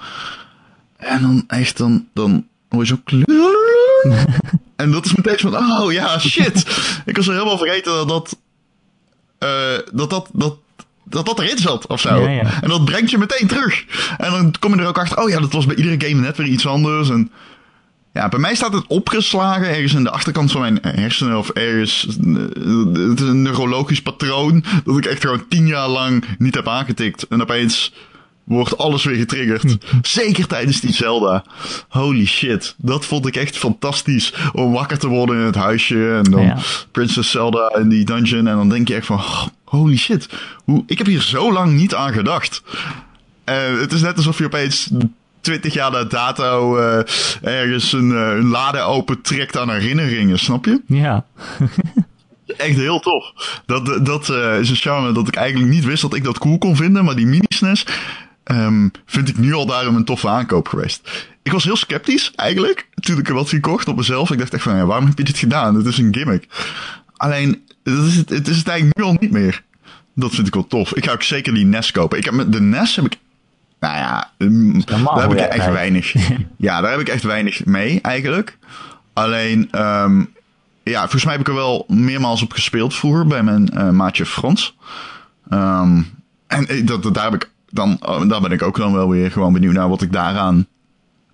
En 0.97 1.21
dan 1.21 1.43
echt, 1.47 1.77
dan, 1.77 2.07
dan 2.13 2.47
hoor 2.69 2.85
je 2.85 2.87
zo 2.87 2.99
en 4.75 4.91
dat 4.91 5.05
is 5.05 5.15
meteen 5.15 5.37
van, 5.39 5.55
oh 5.55 5.91
ja, 5.91 6.19
shit. 6.19 6.65
ik 7.05 7.15
was 7.15 7.27
er 7.27 7.33
helemaal 7.33 7.57
vergeten 7.57 7.91
dat 7.93 8.07
dat, 8.07 8.37
eh, 9.37 9.87
dat, 9.93 10.09
dat, 10.09 10.29
dat, 10.33 10.57
dat 11.03 11.25
dat 11.25 11.39
erin 11.39 11.57
zat 11.57 11.87
of 11.87 12.01
zo. 12.01 12.21
Ja, 12.21 12.29
ja. 12.29 12.61
En 12.61 12.69
dat 12.69 12.85
brengt 12.85 13.11
je 13.11 13.17
meteen 13.17 13.47
terug. 13.47 13.85
En 14.17 14.31
dan 14.31 14.53
kom 14.59 14.75
je 14.75 14.81
er 14.81 14.87
ook 14.87 14.97
achter, 14.97 15.17
oh 15.17 15.29
ja, 15.29 15.39
dat 15.39 15.51
was 15.51 15.65
bij 15.65 15.75
iedere 15.75 16.07
game 16.07 16.21
net 16.21 16.37
weer 16.37 16.47
iets 16.47 16.67
anders. 16.67 17.09
En 17.09 17.31
ja, 18.13 18.29
bij 18.29 18.39
mij 18.39 18.55
staat 18.55 18.73
het 18.73 18.87
opgeslagen 18.87 19.67
ergens 19.69 19.93
in 19.93 20.03
de 20.03 20.09
achterkant 20.11 20.51
van 20.51 20.61
mijn 20.61 20.79
hersenen 20.81 21.37
of 21.37 21.49
ergens. 21.49 22.07
eh, 22.07 22.33
Het 23.09 23.19
is 23.21 23.27
een 23.27 23.41
neurologisch 23.41 24.01
patroon 24.01 24.63
dat 24.83 24.97
ik 24.97 25.05
echt 25.05 25.21
gewoon 25.21 25.47
tien 25.47 25.67
jaar 25.67 25.87
lang 25.87 26.25
niet 26.37 26.55
heb 26.55 26.67
aangetikt. 26.67 27.27
En 27.27 27.41
opeens 27.41 27.93
wordt 28.43 28.77
alles 28.77 29.03
weer 29.03 29.15
getriggerd. 29.15 29.77
Zeker 30.01 30.47
tijdens 30.47 30.79
die 30.79 30.93
Zelda. 30.93 31.43
Holy 31.89 32.25
shit. 32.25 32.75
Dat 32.77 33.05
vond 33.05 33.27
ik 33.27 33.35
echt 33.35 33.57
fantastisch. 33.57 34.33
Om 34.53 34.71
wakker 34.71 34.97
te 34.99 35.07
worden 35.07 35.35
in 35.35 35.45
het 35.45 35.55
huisje. 35.55 36.13
En 36.25 36.31
dan 36.31 36.41
Ja. 36.45 36.57
Princess 36.91 37.31
Zelda 37.31 37.75
in 37.79 37.89
die 37.89 38.05
dungeon. 38.05 38.47
En 38.47 38.55
dan 38.55 38.69
denk 38.69 38.87
je 38.87 38.95
echt 38.95 39.05
van, 39.05 39.17
oh, 39.17 39.45
holy 39.63 39.97
shit. 39.97 40.27
Hoe, 40.63 40.83
ik 40.87 40.97
heb 40.97 41.07
hier 41.07 41.21
zo 41.21 41.53
lang 41.53 41.71
niet 41.73 41.95
aan 41.95 42.13
gedacht. 42.13 42.63
Eh, 43.43 43.79
het 43.79 43.91
is 43.93 44.01
net 44.01 44.17
alsof 44.17 44.37
je 44.37 44.45
opeens 44.45 44.89
20 45.41 45.73
jaar 45.73 45.91
na 45.91 46.03
dato 46.03 46.77
eh, 46.77 46.99
ergens 47.41 47.93
een, 47.93 48.11
eh, 48.11 48.27
een 48.27 48.47
lade 48.47 48.79
open 48.79 49.21
trekt 49.21 49.57
aan 49.57 49.69
herinneringen, 49.69 50.39
snap 50.39 50.65
je? 50.65 50.81
Ja. 50.85 51.25
Echt 52.57 52.75
heel 52.75 52.99
tof. 52.99 53.33
Dat, 53.65 54.05
dat 54.05 54.29
eh, 54.29 54.59
is 54.59 54.69
een 54.69 54.75
charme 54.75 55.11
dat 55.11 55.27
ik 55.27 55.35
eigenlijk 55.35 55.71
niet 55.71 55.85
wist 55.85 56.01
dat 56.01 56.13
ik 56.13 56.23
dat 56.23 56.37
cool 56.37 56.57
kon 56.57 56.75
vinden, 56.75 57.05
maar 57.05 57.15
die 57.15 57.25
mini-SNES 57.25 57.85
ehm, 58.43 58.87
vind 59.05 59.29
ik 59.29 59.37
nu 59.37 59.53
al 59.53 59.65
daarom 59.65 59.95
een 59.95 60.05
toffe 60.05 60.27
aankoop 60.27 60.67
geweest. 60.67 61.29
Ik 61.43 61.51
was 61.51 61.63
heel 61.63 61.75
sceptisch 61.75 62.31
eigenlijk 62.35 62.87
toen 62.93 63.17
ik 63.17 63.27
er 63.27 63.33
wat 63.33 63.49
gekocht 63.49 63.87
op 63.87 63.95
mezelf. 63.95 64.31
Ik 64.31 64.37
dacht 64.37 64.53
echt 64.53 64.63
van, 64.63 64.75
ja, 64.75 64.85
waarom 64.85 65.05
heb 65.05 65.17
je 65.17 65.23
dit 65.23 65.37
gedaan? 65.37 65.75
Het 65.75 65.85
is 65.85 65.97
een 65.97 66.13
gimmick. 66.13 66.47
Alleen, 67.15 67.61
het 67.83 67.97
is 67.97 68.15
het, 68.15 68.29
het 68.29 68.47
is 68.47 68.57
het 68.57 68.67
eigenlijk 68.67 68.97
nu 68.97 69.03
al 69.03 69.17
niet 69.19 69.31
meer. 69.31 69.63
Dat 70.15 70.35
vind 70.35 70.47
ik 70.47 70.53
wel 70.53 70.67
tof. 70.67 70.95
Ik 70.95 71.05
ga 71.05 71.11
ook 71.11 71.23
zeker 71.23 71.53
die 71.53 71.65
NES 71.65 71.91
kopen. 71.91 72.17
Ik 72.17 72.25
heb 72.25 72.33
met 72.33 72.51
de 72.51 72.61
NES 72.61 72.95
heb 72.95 73.05
ik 73.05 73.17
nou 73.81 73.95
ja, 73.95 74.31
mm, 74.37 74.81
daar 74.85 75.21
heb 75.21 75.31
ik 75.31 75.39
echt 75.39 75.71
weinig. 75.71 76.13
ja, 76.57 76.81
daar 76.81 76.91
heb 76.91 76.99
ik 76.99 77.07
echt 77.09 77.23
weinig 77.23 77.65
mee 77.65 78.01
eigenlijk. 78.01 78.57
Alleen, 79.13 79.67
ehm, 79.71 80.23
ja, 80.83 80.99
volgens 80.99 81.23
mij 81.23 81.33
heb 81.33 81.41
ik 81.41 81.47
er 81.47 81.53
wel 81.55 81.85
meermaals 81.87 82.41
op 82.41 82.51
gespeeld 82.51 82.95
vroeger 82.95 83.27
bij 83.27 83.43
mijn 83.43 83.69
eh, 83.69 83.89
maatje 83.89 84.25
Frans. 84.25 84.77
Ehm, 85.49 86.01
en 86.47 86.67
eh, 86.67 86.85
dat, 86.85 87.03
dat- 87.03 87.13
daar, 87.13 87.23
heb 87.23 87.33
ik 87.33 87.49
dan, 87.69 87.97
oh, 88.01 88.29
daar 88.29 88.41
ben 88.41 88.51
ik 88.51 88.61
ook 88.61 88.77
dan 88.77 88.93
wel 88.93 89.09
weer 89.09 89.31
gewoon 89.31 89.53
benieuwd 89.53 89.73
naar 89.73 89.89
wat 89.89 90.01
ik 90.01 90.11
daaraan 90.11 90.65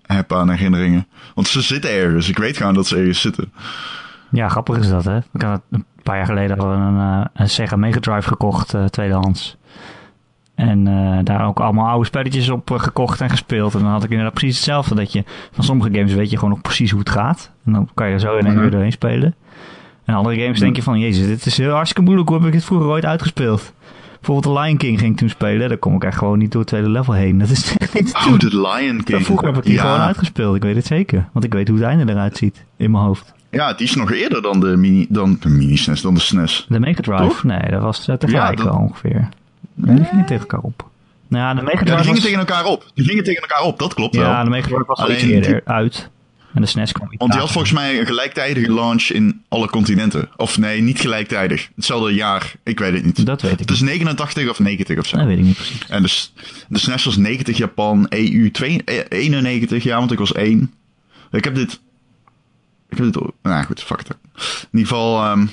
heb 0.06 0.32
aan 0.32 0.50
herinneringen. 0.50 1.06
Want 1.34 1.48
ze 1.48 1.60
zitten 1.62 1.90
ergens. 1.90 2.28
Ik 2.28 2.38
weet 2.38 2.56
gewoon 2.56 2.74
dat 2.74 2.86
ze 2.86 2.96
ergens 2.96 3.20
zitten. 3.20 3.52
ja, 4.30 4.48
grappig 4.48 4.76
is 4.78 4.88
dat, 4.88 5.04
hè? 5.04 5.16
Ik 5.16 5.42
had 5.42 5.60
een 5.70 5.84
paar 6.02 6.16
jaar 6.16 6.26
geleden 6.26 6.56
we 6.56 6.62
een, 6.64 6.98
eh, 6.98 7.24
een 7.34 7.50
Sega 7.50 7.76
Mega 7.76 8.00
Drive 8.00 8.28
gekocht, 8.28 8.74
eh, 8.74 8.84
tweedehands. 8.84 9.56
En 10.58 10.86
uh, 10.86 11.18
daar 11.24 11.46
ook 11.46 11.60
allemaal 11.60 11.88
oude 11.88 12.06
spelletjes 12.06 12.48
op 12.48 12.70
uh, 12.70 12.78
gekocht 12.78 13.20
en 13.20 13.30
gespeeld. 13.30 13.74
En 13.74 13.80
dan 13.80 13.90
had 13.90 14.04
ik 14.04 14.10
inderdaad 14.10 14.34
precies 14.34 14.54
hetzelfde. 14.56 14.94
Dat 14.94 15.12
je 15.12 15.24
van 15.52 15.64
sommige 15.64 15.90
games 15.92 16.12
weet 16.14 16.30
je 16.30 16.34
gewoon 16.36 16.50
nog 16.50 16.60
precies 16.60 16.90
hoe 16.90 17.00
het 17.00 17.10
gaat. 17.10 17.50
En 17.64 17.72
dan 17.72 17.88
kan 17.94 18.06
je 18.06 18.12
er 18.12 18.20
zo 18.20 18.36
in 18.36 18.44
één 18.44 18.52
Mhm. 18.52 18.60
weer 18.62 18.70
doorheen 18.70 18.92
spelen. 18.92 19.34
En 20.04 20.14
andere 20.14 20.40
games 20.42 20.58
denk 20.60 20.76
je 20.76 20.82
van, 20.82 20.98
jezus, 20.98 21.26
dit 21.26 21.46
is 21.46 21.56
heel 21.56 21.70
hartstikke 21.72 22.02
moeilijk. 22.02 22.28
Hoe 22.28 22.38
heb 22.38 22.46
ik 22.46 22.52
dit 22.52 22.64
vroeger 22.64 22.88
ooit 22.88 23.04
uitgespeeld? 23.04 23.72
Bijvoorbeeld 24.14 24.54
The 24.54 24.60
Lion 24.62 24.76
King 24.76 24.98
ging 24.98 25.12
ik 25.12 25.18
toen 25.18 25.28
spelen. 25.28 25.68
Daar 25.68 25.78
kom 25.78 25.94
ik 25.94 26.04
echt 26.04 26.18
gewoon 26.18 26.38
niet 26.38 26.50
door 26.52 26.60
het 26.60 26.70
tweede 26.70 26.88
level 26.90 27.12
heen. 27.14 27.38
Dat 27.38 27.48
is 27.48 27.76
echt 27.78 27.94
niet 27.94 28.14
Oh. 28.14 28.32
The 28.38 28.60
Lion 28.60 29.02
King. 29.04 29.24
Vroeger 29.24 29.46
heb 29.46 29.56
ik 29.56 29.62
die 29.64 29.74
ja. 29.74 29.80
gewoon 29.80 29.98
uitgespeeld. 30.00 30.56
Ik 30.56 30.62
weet 30.62 30.76
het 30.76 30.86
zeker. 30.86 31.28
Want 31.32 31.44
ik 31.44 31.52
weet 31.52 31.68
hoe 31.68 31.76
het 31.78 31.86
einde 31.86 32.12
eruit 32.12 32.36
ziet 32.36 32.64
in 32.76 32.90
mijn 32.90 33.04
hoofd. 33.04 33.34
Ja, 33.50 33.72
die 33.72 33.86
is 33.86 33.94
nog 33.94 34.12
eerder 34.12 34.42
dan 34.42 34.60
de 34.60 34.76
mini, 34.76 35.06
dan 35.08 35.36
de 35.40 35.48
mini 35.48 35.76
SNES, 35.76 36.02
dan 36.02 36.14
de 36.14 36.20
SNES. 36.20 36.66
De 36.68 36.80
Mega 36.80 37.00
Drive? 37.02 37.22
Toch? 37.22 37.42
Nee, 37.44 37.70
dat 37.70 37.82
was 37.82 38.08
uh, 38.08 38.16
tegelijk 38.16 38.58
Ja, 38.58 38.64
dat- 38.64 38.72
wel 38.74 38.82
ongeveer. 38.82 39.28
Nee, 39.78 39.96
die 39.96 40.04
gingen 40.04 40.26
tegen 40.26 40.40
elkaar 40.40 40.60
op. 40.60 40.88
Nou 41.28 41.44
ja, 41.44 41.54
de 41.54 41.62
Mega 41.62 41.78
Ja, 41.78 41.84
die 41.84 41.96
gingen 41.96 42.14
was... 42.14 42.20
tegen 42.20 42.38
elkaar 42.38 42.64
op. 42.64 42.90
Die 42.94 43.04
gingen 43.04 43.24
tegen 43.24 43.40
elkaar 43.40 43.62
op, 43.62 43.78
dat 43.78 43.94
klopt 43.94 44.16
wel. 44.16 44.24
Ja, 44.24 44.44
de 44.44 44.50
Mega 44.50 44.68
Drive 44.68 44.84
was 44.86 44.98
al 44.98 45.04
Alleen 45.04 45.16
iets 45.16 45.26
eerder 45.26 45.60
uit. 45.64 46.10
En 46.54 46.60
de 46.60 46.66
SNES 46.66 46.92
kwam 46.92 47.08
Want 47.16 47.30
die 47.30 47.40
had 47.40 47.50
volgens 47.50 47.72
mij 47.72 48.00
een 48.00 48.06
gelijktijdige 48.06 48.72
launch 48.72 49.02
in 49.02 49.42
alle 49.48 49.68
continenten. 49.68 50.28
Of 50.36 50.58
nee, 50.58 50.80
niet 50.80 51.00
gelijktijdig. 51.00 51.68
Hetzelfde 51.74 52.14
jaar, 52.14 52.54
ik 52.62 52.78
weet 52.78 52.92
het 52.92 53.04
niet. 53.04 53.26
Dat 53.26 53.42
weet 53.42 53.52
ik 53.52 53.58
Het 53.58 53.70
is 53.70 53.80
89 53.80 54.48
of 54.48 54.58
90 54.58 54.98
of 54.98 55.06
zo. 55.06 55.16
Dat 55.16 55.26
weet 55.26 55.38
ik 55.38 55.44
niet 55.44 55.54
precies. 55.54 55.88
En 55.88 56.02
de, 56.02 56.26
de 56.68 56.78
SNES 56.78 57.04
was 57.04 57.16
90 57.16 57.56
Japan, 57.56 58.06
EU 58.08 58.50
2, 58.50 58.82
eh, 58.84 58.96
91, 59.08 59.82
ja, 59.82 59.98
want 59.98 60.12
ik 60.12 60.18
was 60.18 60.32
1. 60.32 60.72
Ik 61.30 61.44
heb 61.44 61.54
dit... 61.54 61.80
Ik 62.88 62.98
heb 62.98 63.12
dit... 63.12 63.22
Nou 63.42 63.64
goed, 63.64 63.82
fuck 63.82 64.00
it. 64.00 64.08
In 64.08 64.78
ieder 64.78 64.88
geval... 64.88 65.24
ehm, 65.24 65.46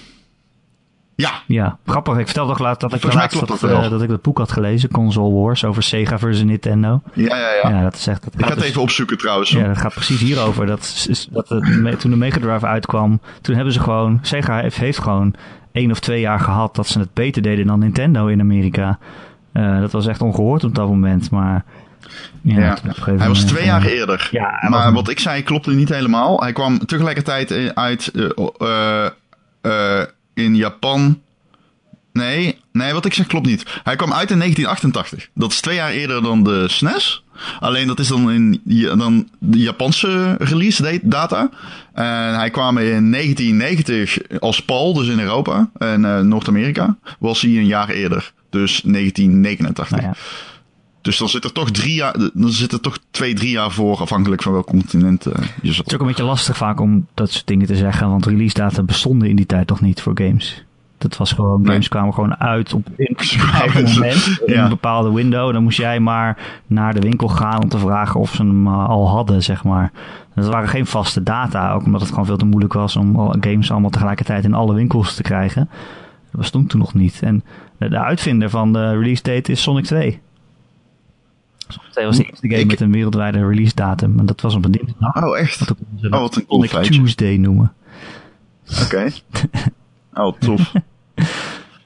ja, 1.16 1.32
Ja, 1.46 1.78
grappig. 1.86 2.18
Ik 2.18 2.26
vertelde 2.26 2.52
toch 2.52 2.60
laat 2.62 2.80
dat 2.80 2.94
ik 2.94 3.14
laatst 3.14 3.40
dat, 3.40 3.48
dat 3.48 3.64
eh, 3.94 4.02
ik 4.02 4.10
dat 4.10 4.22
boek 4.22 4.38
had 4.38 4.52
gelezen. 4.52 4.92
Console 4.92 5.34
Wars 5.34 5.64
over 5.66 5.84
Sega 5.84 6.20
versus 6.20 6.44
Nintendo. 6.44 7.02
ja, 7.14 7.38
ja, 7.38 7.52
ja. 7.64 7.70
Ja, 7.70 7.82
dat 7.82 7.96
is 7.96 8.08
echt... 8.08 8.24
Dat 8.24 8.34
Ik 8.34 8.40
ga 8.42 8.48
het 8.50 8.60
dus- 8.60 8.68
even 8.68 8.82
opzoeken 8.82 9.18
trouwens. 9.18 9.50
Ja, 9.50 9.68
dat 9.68 9.78
gaat 9.78 9.94
precies 9.94 10.20
hierover. 10.20 10.66
Dat, 10.66 11.06
is- 11.10 11.28
dat 11.32 11.48
de, 11.48 11.96
toen 12.00 12.12
de 12.12 12.18
Mega 12.18 12.40
Drive 12.40 12.66
uitkwam, 12.66 13.20
toen 13.42 13.56
hebben 13.56 13.74
ze 13.74 13.80
gewoon... 13.80 14.20
Sega 14.22 14.60
heeft, 14.62 14.78
heeft 14.78 15.00
gewoon 15.00 15.34
één 15.72 15.92
of 15.92 16.00
twee 16.00 16.20
jaar 16.20 16.40
gehad 16.40 16.76
dat 16.76 16.88
ze 16.88 17.00
het 17.00 17.14
beter 17.14 17.42
deden 17.42 17.68
dan 17.68 17.80
Nintendo 17.80 18.28
in 18.28 18.40
Amerika. 18.40 18.98
Eh, 19.52 19.80
dat 19.80 19.92
was 19.92 20.08
echt 20.08 20.22
ongehoord 20.22 20.64
op 20.64 20.76
dat 20.76 20.88
moment, 20.88 21.30
maar... 21.30 21.64
Ja, 22.42 22.78
Hij 22.84 23.06
was 23.06 23.18
moment, 23.20 23.48
twee 23.48 23.62
eh, 23.62 23.66
jaar 23.68 23.86
eerder. 23.86 24.28
Ja, 24.32 24.66
maar 24.70 24.94
wat 24.94 25.10
ik 25.10 25.20
zei 25.20 25.44
klopte 25.44 25.72
niet 25.72 25.90
helemaal. 25.90 26.40
Hij 26.42 26.54
kwam 26.54 26.86
tegelijkertijd 26.86 27.52
eh, 27.52 27.66
uit 27.74 28.08
eh, 28.08 28.30
eh, 28.60 29.06
eh, 29.62 30.06
in 30.36 30.56
Japan. 30.56 31.22
Nee, 32.14 32.58
nee, 32.72 32.94
wat 32.94 33.06
ik 33.06 33.14
zeg 33.14 33.28
klopt 33.28 33.46
niet. 33.46 33.64
Hij 33.84 33.96
kwam 33.96 34.14
uit 34.14 34.32
in 34.32 34.40
1988. 34.40 35.30
Dat 35.34 35.52
is 35.52 35.60
twee 35.60 35.76
jaar 35.76 35.92
eerder 35.92 36.22
dan 36.22 36.44
de 36.44 36.66
SNES. 36.68 37.24
Alleen 37.60 37.88
dat 37.88 38.00
is 38.00 38.08
dan 38.08 38.32
in 38.32 38.62
dan 38.98 39.30
de 39.40 39.58
Japanse 39.58 40.36
release 40.40 41.00
data. 41.04 41.50
En 41.94 42.36
hij 42.36 42.50
kwam 42.50 42.78
in 42.78 43.12
1990 43.12 44.40
als 44.40 44.62
PAL, 44.62 44.94
dus 44.94 45.08
in 45.08 45.20
Europa. 45.20 45.70
En 45.78 46.06
eh, 46.06 46.20
Noord-Amerika 46.20 46.98
was 47.20 47.42
hij 47.42 47.52
een 47.52 47.66
jaar 47.66 47.90
eerder. 47.90 48.34
Dus 48.50 48.82
1989. 48.82 49.90
Nou 49.90 50.04
ja. 50.04 50.16
Dus 51.06 51.18
dan 51.18 51.30
zit 51.30 51.44
er 51.44 51.52
toch 51.52 51.72
drie 51.72 51.94
jaar, 51.94 52.16
dan 52.34 52.50
zit 52.52 52.72
er 52.72 52.80
toch 52.82 52.98
twee, 53.12 53.34
drie 53.34 53.52
jaar 53.52 53.72
voor, 53.72 53.98
afhankelijk 53.98 54.42
van 54.42 54.52
welk 54.52 54.66
continent 54.66 55.26
eh, 55.26 55.34
je 55.62 55.68
zat. 55.74 55.78
Het 55.78 55.88
is 55.88 55.94
ook 55.94 56.00
een 56.02 56.08
beetje 56.08 56.24
lastig 56.24 56.58
vaak 56.58 56.80
om 56.80 57.08
dat 57.14 57.32
soort 57.32 57.48
dingen 57.48 57.68
te 57.68 57.76
zeggen, 57.76 58.10
want 58.10 58.26
release 58.26 58.54
data 58.54 58.84
bestonden 58.84 59.30
in 59.30 59.36
die 59.36 59.46
tijd 59.46 59.68
toch 59.68 59.82
niet 59.82 60.02
voor 60.02 60.12
games. 60.16 60.64
Dat 60.98 61.18
was 61.18 61.32
gewoon, 61.32 61.62
Nee. 61.62 61.72
games 61.72 61.88
kwamen 61.88 62.14
gewoon 62.14 62.36
uit 62.40 62.74
op 62.74 62.88
een 62.98 63.16
moment, 63.94 64.42
in 64.46 64.58
een 64.58 64.70
bepaalde 64.70 65.12
window. 65.14 65.54
Dan 65.54 65.64
moest 65.64 65.78
jij 65.78 66.00
maar 66.00 66.38
naar 66.68 66.94
de 66.94 67.00
winkel 67.00 67.28
gaan 67.28 67.64
om 67.64 67.70
te 67.70 67.78
vragen 67.80 68.20
of 68.20 68.32
ze 68.36 68.44
hem 68.44 68.68
eh, 68.68 68.90
al 68.90 69.10
hadden, 69.10 69.44
zeg 69.44 69.64
maar. 69.64 69.92
Dat 70.36 70.48
waren 70.48 70.70
geen 70.70 70.86
vaste 70.86 71.24
data, 71.24 71.74
ook 71.74 71.86
omdat 71.86 72.02
het 72.02 72.10
gewoon 72.10 72.26
veel 72.26 72.38
te 72.38 72.46
moeilijk 72.46 72.74
was 72.74 72.96
om 72.96 73.34
games 73.40 73.72
allemaal 73.72 73.90
tegelijkertijd 73.90 74.44
in 74.44 74.54
alle 74.54 74.74
winkels 74.74 75.16
te 75.16 75.22
krijgen. 75.24 75.70
Dat 76.32 76.42
bestond 76.42 76.70
toen 76.70 76.80
nog 76.80 76.94
niet. 76.94 77.20
En 77.24 77.44
de 77.78 78.00
uitvinder 78.00 78.50
van 78.50 78.74
de 78.74 78.90
release 78.90 79.24
date 79.24 79.52
is 79.52 79.62
Sonic 79.62 79.86
2. 79.86 80.20
2 81.92 82.06
was 82.06 82.18
de 82.18 82.24
eerste 82.26 82.48
game 82.48 82.60
Ik- 82.62 82.68
met 82.68 82.80
een 82.82 82.92
wereldwijde 82.92 83.48
release 83.48 83.76
datum. 83.76 84.20
En 84.20 84.26
dat 84.26 84.42
was 84.42 84.56
op 84.56 84.66
een 84.66 84.72
dinsdag. 84.72 85.24
Oh, 85.24 85.38
echt? 85.38 85.60
Dat 85.68 85.78
Oh, 86.12 86.20
wat 86.20 86.36
een 86.36 86.46
cool 86.46 86.64
feitje. 86.64 86.94
Tuesday 86.94 87.36
noemen. 87.38 87.74
Oké. 88.84 89.08
Oh, 90.18 90.38
tof. 90.40 90.72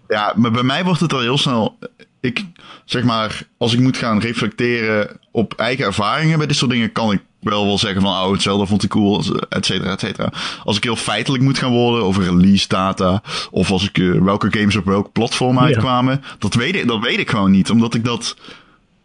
ja, 0.08 0.34
maar 0.36 0.52
bij 0.52 0.64
mij 0.64 0.84
wordt 0.84 1.00
het 1.00 1.14
al 1.14 1.20
heel 1.20 1.38
snel. 1.38 1.78
Ik 2.20 2.46
zeg 2.86 3.04
maar, 3.04 3.42
als 3.58 3.74
ik 3.74 3.80
moet 3.80 3.98
gaan 3.98 4.20
reflecteren 4.20 5.20
op 5.32 5.54
eigen 5.54 5.86
ervaringen 5.86 6.38
bij 6.38 6.48
dit 6.48 6.56
soort 6.56 6.72
dingen, 6.72 6.92
kan 6.92 7.12
ik 7.12 7.22
wel 7.40 7.66
wel 7.66 7.78
zeggen 7.78 8.02
van, 8.02 8.12
oh, 8.12 8.32
hetzelfde 8.32 8.66
vond 8.66 8.84
ik 8.84 8.90
cool, 8.90 9.24
et 9.50 9.66
cetera, 9.66 9.92
et 9.92 10.00
cetera. 10.00 10.32
Als 10.64 10.78
ik 10.78 10.84
heel 10.84 10.96
feitelijk 10.96 11.44
moet 11.44 11.58
gaan 11.58 11.72
worden 11.72 12.04
over 12.04 12.24
release 12.24 12.68
data, 12.68 13.22
of 13.52 13.72
als 13.72 13.88
ik 13.90 13.98
eh, 13.98 14.12
welke 14.22 14.48
games 14.60 14.76
op 14.76 14.86
welk 14.86 15.12
platform 15.12 15.56
Ja. 15.56 15.62
uitkwamen, 15.62 16.24
dat, 16.40 16.54
weet 16.54 16.76
ik, 16.76 16.88
dat 16.88 17.00
weet 17.02 17.20
ik 17.20 17.30
gewoon 17.30 17.52
niet, 17.52 17.70
omdat 17.70 17.94
ik 17.94 18.04
dat. 18.06 18.36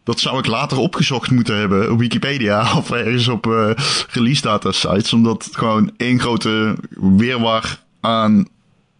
Dat 0.04 0.20
zou 0.20 0.38
ik 0.38 0.46
later 0.46 0.78
opgezocht 0.78 1.30
moeten 1.30 1.58
hebben 1.58 1.92
op 1.92 1.99
Wikipedia 1.99 2.61
of 2.78 2.90
ergens 2.90 3.28
op 3.28 3.46
eh, 3.46 3.70
release 4.11 4.42
data 4.42 4.73
sites. 4.73 5.12
Omdat 5.12 5.44
het 5.44 5.56
gewoon 5.56 5.90
één 5.96 6.20
grote 6.20 6.76
weerwar 7.16 7.78
aan 8.00 8.46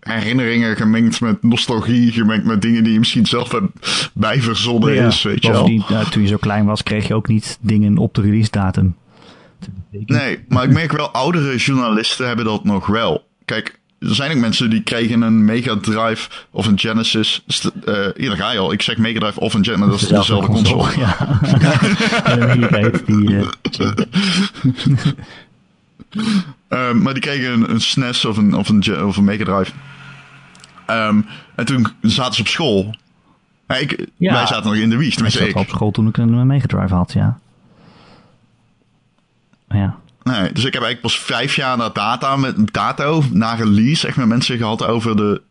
herinneringen 0.01 0.77
gemengd 0.77 1.21
met 1.21 1.43
nostalgie, 1.43 2.13
gemengd 2.13 2.45
met 2.45 2.63
dingen 2.63 2.85
die 2.85 2.93
je 2.93 2.99
misschien 2.99 3.27
zelf 3.27 3.51
hebt 3.53 4.11
bijverzonnen 4.15 4.95
Ja, 4.95 5.07
is, 5.07 5.23
weet 5.23 5.45
je 5.45 5.51
wel. 5.51 5.67
eh, 5.89 6.09
toen 6.11 6.23
je 6.23 6.29
zo 6.29 6.37
klein 6.37 6.65
was, 6.65 6.83
kreeg 6.83 7.09
je 7.09 7.15
ook 7.15 7.29
niet 7.29 7.59
dingen 7.61 7.99
op 7.99 8.15
de 8.15 8.21
release 8.21 8.51
datum. 8.51 8.97
Nee, 10.07 10.45
maar 10.49 10.65
ik 10.65 10.71
merk 10.71 10.93
wel, 10.93 11.09
oudere 11.11 11.57
journalisten 11.57 12.27
hebben 12.27 12.45
dat 12.45 12.65
nog 12.65 12.87
wel. 12.87 13.27
Kijk, 13.45 13.79
er 14.09 14.15
zijn 14.15 14.31
ook 14.31 14.39
mensen 14.39 14.71
die 14.71 14.83
kregen 14.83 15.23
een 15.23 15.45
Mega 15.45 15.77
Drive 15.81 16.29
of 16.51 16.67
een 16.67 16.79
Genesis. 16.79 17.43
Hier 18.17 18.29
daar 18.29 18.37
ga 18.37 18.51
je 18.53 18.59
al. 18.59 18.73
Ik 18.73 18.83
zeg 18.83 18.97
Mega 18.97 19.19
Drive 19.19 19.41
of 19.41 19.55
een 19.55 19.65
Genesis, 19.65 19.91
dat 19.91 20.01
is 20.01 20.09
dezelfde 20.09 20.47
console. 20.51 20.99
Ja. 20.99 21.17
En 22.25 23.01
die. 23.07 23.37
eh, 23.79 23.93
Ehm, 26.69 27.03
maar 27.03 27.13
die 27.13 27.23
kregen 27.23 27.53
een, 27.53 27.71
een 27.71 27.81
SNES 27.81 28.25
of 28.25 28.37
een, 28.37 28.55
of 28.55 28.69
een, 28.69 29.05
of 29.05 29.17
een 29.17 29.25
Mega 29.25 29.45
Drive. 29.45 29.73
Ehm, 30.87 31.21
en 31.55 31.65
toen 31.65 31.87
zaten 32.03 32.35
ze 32.35 32.41
op 32.41 32.47
school. 32.49 32.95
Ja, 33.69 33.75
ik, 33.77 34.07
Ja. 34.17 34.33
Wij 34.33 34.47
zaten 34.47 34.65
nog 34.65 34.75
in 34.81 34.91
de 34.91 34.97
wieg, 34.97 35.17
ik 35.17 35.31
zat 35.31 35.49
ik. 35.49 35.57
op 35.57 35.69
school 35.69 35.91
toen 35.91 36.09
ik 36.09 36.17
een 36.17 36.47
Mega 36.47 36.67
Drive 36.67 36.95
had, 36.95 37.13
ja. 37.13 37.39
Ja. 39.69 39.99
Nee, 40.25 40.53
dus 40.53 40.65
ik 40.65 40.73
heb 40.73 40.83
eigenlijk 40.83 41.01
pas 41.01 41.19
vijf 41.19 41.57
jaar 41.57 41.77
na 41.77 41.89
data 41.89 42.37
met 42.37 42.73
dato, 42.73 43.25
na 43.31 43.55
release, 43.55 44.07
echt 44.07 44.17
met 44.17 44.27
mensen 44.27 44.57
gehad 44.57 44.87
over 44.87 45.17
de 45.17 45.43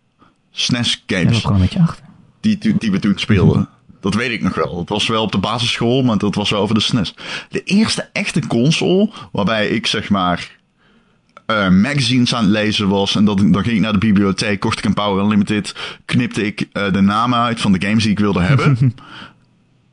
SNES 0.52 1.04
Jij 1.06 1.22
games. 1.24 1.42
gewoon 1.42 1.56
een 1.56 1.62
beetje 1.62 1.80
achter. 1.80 2.04
die, 2.40 2.58
die, 2.58 2.76
die 2.78 2.92
we 2.92 3.00
toen 3.00 3.14
speelden. 3.16 3.70
Dat 4.02 4.14
weet 4.14 4.32
ik 4.32 4.42
nog 4.42 4.56
wel. 4.56 4.76
Dat 4.76 4.90
was 4.90 5.08
wel 5.08 5.24
op 5.24 5.32
de 5.32 5.38
basisschool, 5.38 6.04
maar 6.04 6.18
dat 6.18 6.36
was 6.36 6.50
wel 6.50 6.62
over 6.62 6.76
de 6.76 6.82
SNES. 6.82 7.14
De 7.50 7.64
eerste 7.64 8.10
echte 8.14 8.48
console 8.48 9.10
waarbij 9.32 9.68
ik 9.68 9.88
zeg 9.88 10.10
maar 10.10 10.52
eh, 11.46 11.70
magazines 11.70 12.36
aan 12.36 12.44
het 12.44 12.52
lezen 12.52 12.88
was. 12.88 13.16
En 13.16 13.26
dat, 13.26 13.38
dan 13.38 13.64
ging 13.64 13.76
ik 13.76 13.82
naar 13.82 13.92
de 13.92 13.98
bibliotheek, 13.98 14.60
kocht 14.60 14.78
ik 14.78 14.86
een 14.86 14.94
Power 14.94 15.24
Unlimited, 15.24 15.76
knipte 16.06 16.46
ik 16.46 16.68
eh, 16.72 16.92
de 16.92 17.02
namen 17.02 17.40
uit 17.40 17.62
van 17.62 17.72
de 17.72 17.82
games 17.88 18.04
die 18.04 18.12
ik 18.12 18.20
wilde 18.20 18.42
hebben. 18.42 18.78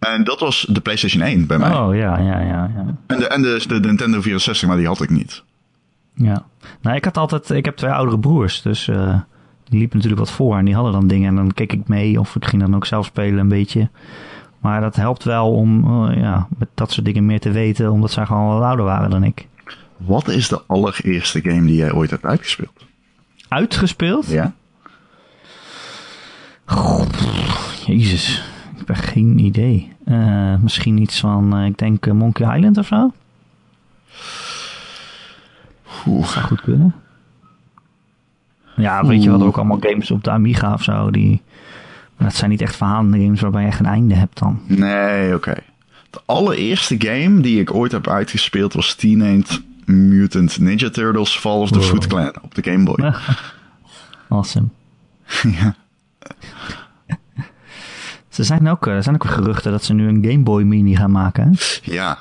en 0.00 0.24
dat 0.24 0.40
was 0.40 0.66
de 0.68 0.80
PlayStation 0.80 1.22
1 1.22 1.46
bij 1.46 1.58
mij. 1.58 1.74
Oh 1.74 1.94
ja, 1.94 2.18
ja, 2.18 2.40
ja. 2.40 2.70
ja. 2.74 2.94
En, 3.06 3.18
de, 3.18 3.28
en 3.28 3.42
de, 3.42 3.64
de 3.66 3.80
Nintendo 3.80 4.20
64, 4.20 4.68
maar 4.68 4.76
die 4.76 4.86
had 4.86 5.00
ik 5.00 5.10
niet. 5.10 5.42
Ja. 6.14 6.44
Nou, 6.80 6.96
ik 6.96 7.04
had 7.04 7.16
altijd, 7.16 7.50
ik 7.50 7.64
heb 7.64 7.76
twee 7.76 7.90
oudere 7.90 8.18
broers, 8.18 8.62
dus 8.62 8.88
eh, 8.88 9.20
die 9.64 9.78
liepen 9.78 9.96
natuurlijk 9.96 10.26
wat 10.26 10.36
voor 10.36 10.58
en 10.58 10.64
die 10.64 10.74
hadden 10.74 10.92
dan 10.92 11.06
dingen 11.06 11.28
en 11.28 11.36
dan 11.36 11.52
keek 11.52 11.72
ik 11.72 11.88
mee 11.88 12.20
of 12.20 12.36
ik 12.36 12.44
ging 12.44 12.62
dan 12.62 12.74
ook 12.74 12.86
zelf 12.86 13.06
spelen 13.06 13.38
een 13.38 13.48
beetje. 13.48 13.88
Maar 14.60 14.80
dat 14.80 14.96
helpt 14.96 15.24
wel 15.24 15.52
om 15.52 15.84
eh, 15.84 16.16
ja, 16.16 16.48
met 16.58 16.68
dat 16.74 16.92
soort 16.92 17.06
dingen 17.06 17.26
meer 17.26 17.40
te 17.40 17.50
weten, 17.50 17.92
omdat 17.92 18.10
zij 18.10 18.26
gewoon 18.26 18.54
wat 18.54 18.62
ouder 18.62 18.84
waren 18.84 19.10
dan 19.10 19.24
ik. 19.24 19.46
Wat 19.96 20.28
is 20.28 20.48
de 20.48 20.62
allereerste 20.66 21.40
game 21.40 21.66
die 21.66 21.76
jij 21.76 21.92
ooit 21.92 22.10
hebt 22.10 22.24
uitgespeeld? 22.24 22.86
Uitgespeeld? 23.48 24.26
Ja? 24.26 24.54
Jezus, 27.86 28.42
heb 28.90 29.02
echt 29.02 29.12
geen 29.12 29.38
idee. 29.38 29.92
Eh, 30.04 30.54
misschien 30.62 30.98
iets 30.98 31.20
van, 31.20 31.56
eh, 31.56 31.66
ik 31.66 31.78
denk 31.78 32.06
eh, 32.06 32.12
Monkey 32.12 32.56
Island 32.56 32.78
of 32.78 32.86
zo? 32.86 33.12
Oeh. 36.06 36.26
Zou 36.26 36.44
goed 36.44 36.60
kunnen. 36.60 36.94
Ja, 38.76 39.06
weet 39.06 39.22
je 39.22 39.30
wat, 39.30 39.42
ook 39.42 39.56
allemaal 39.56 39.80
games 39.80 40.10
op 40.10 40.24
de 40.24 40.30
Amiga 40.30 40.72
of 40.72 40.82
zo, 40.82 41.10
die... 41.10 41.42
Dat 42.18 42.34
zijn 42.34 42.50
niet 42.50 42.60
echt 42.60 42.76
verhalende 42.76 43.18
games 43.18 43.40
waarbij 43.40 43.62
je 43.62 43.68
echt 43.68 43.78
een 43.80 43.86
einde 43.86 44.14
hebt 44.14 44.38
dan. 44.38 44.60
Nee, 44.66 45.34
oké. 45.34 45.54
De 46.10 46.20
allereerste 46.26 46.96
game 46.98 47.40
die 47.40 47.60
ik 47.60 47.74
ooit 47.74 47.92
heb 47.92 48.08
uitgespeeld 48.08 48.72
was 48.72 48.94
Teenage 48.94 49.60
Mutant 49.84 50.58
Ninja 50.58 50.90
Turtles 50.90 51.36
Fall 51.36 51.60
of 51.60 51.70
the 51.70 51.78
Wow. 51.78 51.88
Foot 51.88 52.06
Clan 52.06 52.32
op 52.42 52.54
de 52.54 52.62
Game 52.62 52.84
Boy. 52.84 53.12
Awesome. 54.28 54.68
ja. 55.60 55.74
Er 58.40 58.46
zijn 58.46 58.68
ook, 58.68 58.86
er 58.86 59.02
zijn 59.02 59.14
ook 59.14 59.24
geruchten 59.24 59.70
dat 59.70 59.84
ze 59.84 59.92
nu 59.92 60.08
een 60.08 60.24
Game 60.24 60.42
Boy 60.42 60.62
Mini 60.62 60.96
gaan 60.96 61.10
maken. 61.10 61.44
Hè? 61.44 61.92
Ja. 61.92 62.18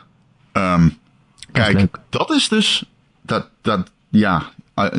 Um, 0.53 0.97
kijk, 1.51 1.97
dat 2.09 2.31
is 2.31 2.49
dus. 2.49 2.85
Dat, 3.21 3.49
dat, 3.61 3.91
ja. 4.09 4.43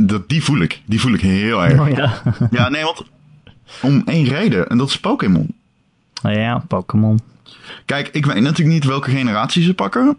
Dat, 0.02 0.28
die 0.28 0.42
voel 0.42 0.60
ik. 0.60 0.82
Die 0.84 1.00
voel 1.00 1.12
ik 1.12 1.20
heel 1.20 1.64
erg. 1.64 1.80
Oh 1.80 1.88
ja. 1.88 2.22
Ja, 2.50 2.68
nee, 2.68 2.84
want. 2.84 3.02
Om 3.82 4.02
één 4.06 4.24
reden. 4.24 4.68
En 4.68 4.78
dat 4.78 4.88
is 4.88 5.00
Pokémon. 5.00 5.54
Oh 6.22 6.32
ja, 6.32 6.58
Pokémon. 6.68 7.20
Kijk, 7.84 8.08
ik 8.08 8.26
weet 8.26 8.40
natuurlijk 8.40 8.74
niet 8.74 8.84
welke 8.84 9.10
generatie 9.10 9.62
ze 9.62 9.74
pakken. 9.74 10.16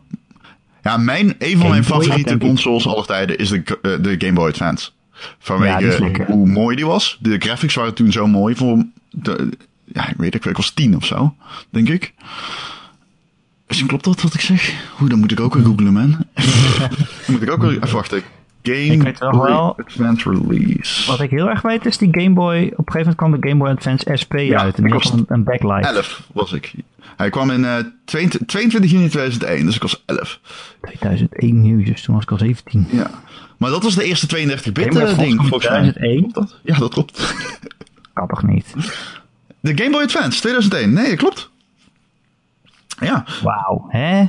Ja, 0.84 0.98
mijn, 0.98 1.36
een 1.39 1.51
van 1.51 1.60
Game 1.60 1.70
mijn 1.70 1.84
Boy, 1.88 2.01
favoriete 2.01 2.38
consoles 2.38 2.88
aller 2.88 3.05
tijden 3.05 3.38
is 3.38 3.50
de, 3.50 3.63
eh, 3.81 3.91
de 4.01 4.15
Game 4.17 4.34
Boy 4.34 4.50
Advance. 4.50 4.89
Vanwege 5.39 6.24
hoe 6.27 6.48
mooi 6.48 6.75
die 6.75 6.86
was. 6.86 7.17
De 7.22 7.38
graphics 7.39 7.75
waren 7.75 7.93
toen 7.93 8.12
zo 8.12 8.27
mooi. 8.27 8.55
Voor 8.55 8.84
de, 9.10 9.50
ja, 9.94 10.10
ik 10.10 10.16
weet 10.18 10.34
het, 10.34 10.46
ik 10.46 10.56
was 10.58 10.72
tien 10.72 10.96
of 10.96 11.06
zo, 11.06 11.36
denk 11.70 11.90
ik. 11.90 12.14
Dus 13.68 13.86
klopt 13.86 14.04
dat 14.04 14.22
wat 14.22 14.34
ik 14.34 14.42
zeg? 14.42 14.74
Hoe, 14.98 15.10
dan 15.10 15.20
moet 15.20 15.32
ik 15.32 15.40
ook 15.40 15.54
weer 15.54 15.64
googlen, 15.66 15.94
man. 15.94 16.10
dan 16.80 16.90
moet 17.28 17.42
ik 17.42 17.52
ook 17.52 17.62
weer... 17.62 17.84
Even 17.84 17.94
wachten. 17.96 18.22
Game 18.64 18.78
Ik 18.78 19.02
weet 19.02 19.20
wel 19.20 19.32
Boy 19.32 19.48
wel- 19.48 19.78
Advance 19.80 20.30
Release. 20.30 21.08
Wat 21.12 21.20
ik 21.22 21.30
heel 21.30 21.50
erg 21.50 21.62
weet 21.62 21.86
is 21.86 21.98
die 21.98 22.08
Game 22.12 22.34
Boy. 22.34 22.58
Op 22.76 22.88
een 22.88 22.94
gegeven 22.94 22.98
moment 23.00 23.16
kwam 23.16 23.32
de 23.32 23.48
Game 23.48 23.60
Boy 23.60 23.70
Advance 23.70 24.18
SP 24.22 24.34
Ja, 24.38 24.60
uit. 24.62 24.78
En 24.78 24.86
ik 24.86 24.94
was- 24.94 25.12
een, 25.12 25.26
een 25.28 25.44
backlight. 25.44 25.86
11 25.96 26.28
was 26.34 26.54
ik. 26.54 26.74
Hij 27.18 27.30
kwam 27.30 27.50
in 27.52 27.66
eh 27.66 27.76
22, 28.06 28.48
22 28.48 28.92
juni 28.92 29.08
2001, 29.10 29.66
dus 29.66 29.76
ik 29.76 29.82
was 29.82 30.04
11. 30.06 30.40
2001 30.82 31.62
nu, 31.62 31.84
dus 31.84 32.02
toen 32.02 32.14
was 32.16 32.24
ik 32.24 32.32
al 32.32 32.38
17. 32.38 32.88
Ja. 32.92 33.10
Maar 33.58 33.70
dat 33.70 33.84
was 33.84 33.96
de 33.96 34.04
eerste 34.04 34.28
32-bit 34.38 34.84
Game 34.86 35.00
Boy 35.00 35.02
eh, 35.12 35.18
ding, 35.18 35.36
volgens 35.48 35.70
mij. 35.70 35.80
2001? 35.80 36.20
Klopt 36.32 36.34
dat? 36.34 36.60
Ja, 36.64 36.78
dat 36.78 36.94
klopt. 36.94 37.34
Kan 38.14 38.28
toch 38.28 38.44
niet? 38.44 38.74
De 39.62 39.72
Game 39.77 39.89
Boy 39.89 40.03
Advance 40.03 40.39
2001. 40.39 40.94
Nee, 40.94 41.15
klopt. 41.15 41.50
Ja, 43.00 43.25
Wauw, 43.44 43.86
hè? 43.89 44.20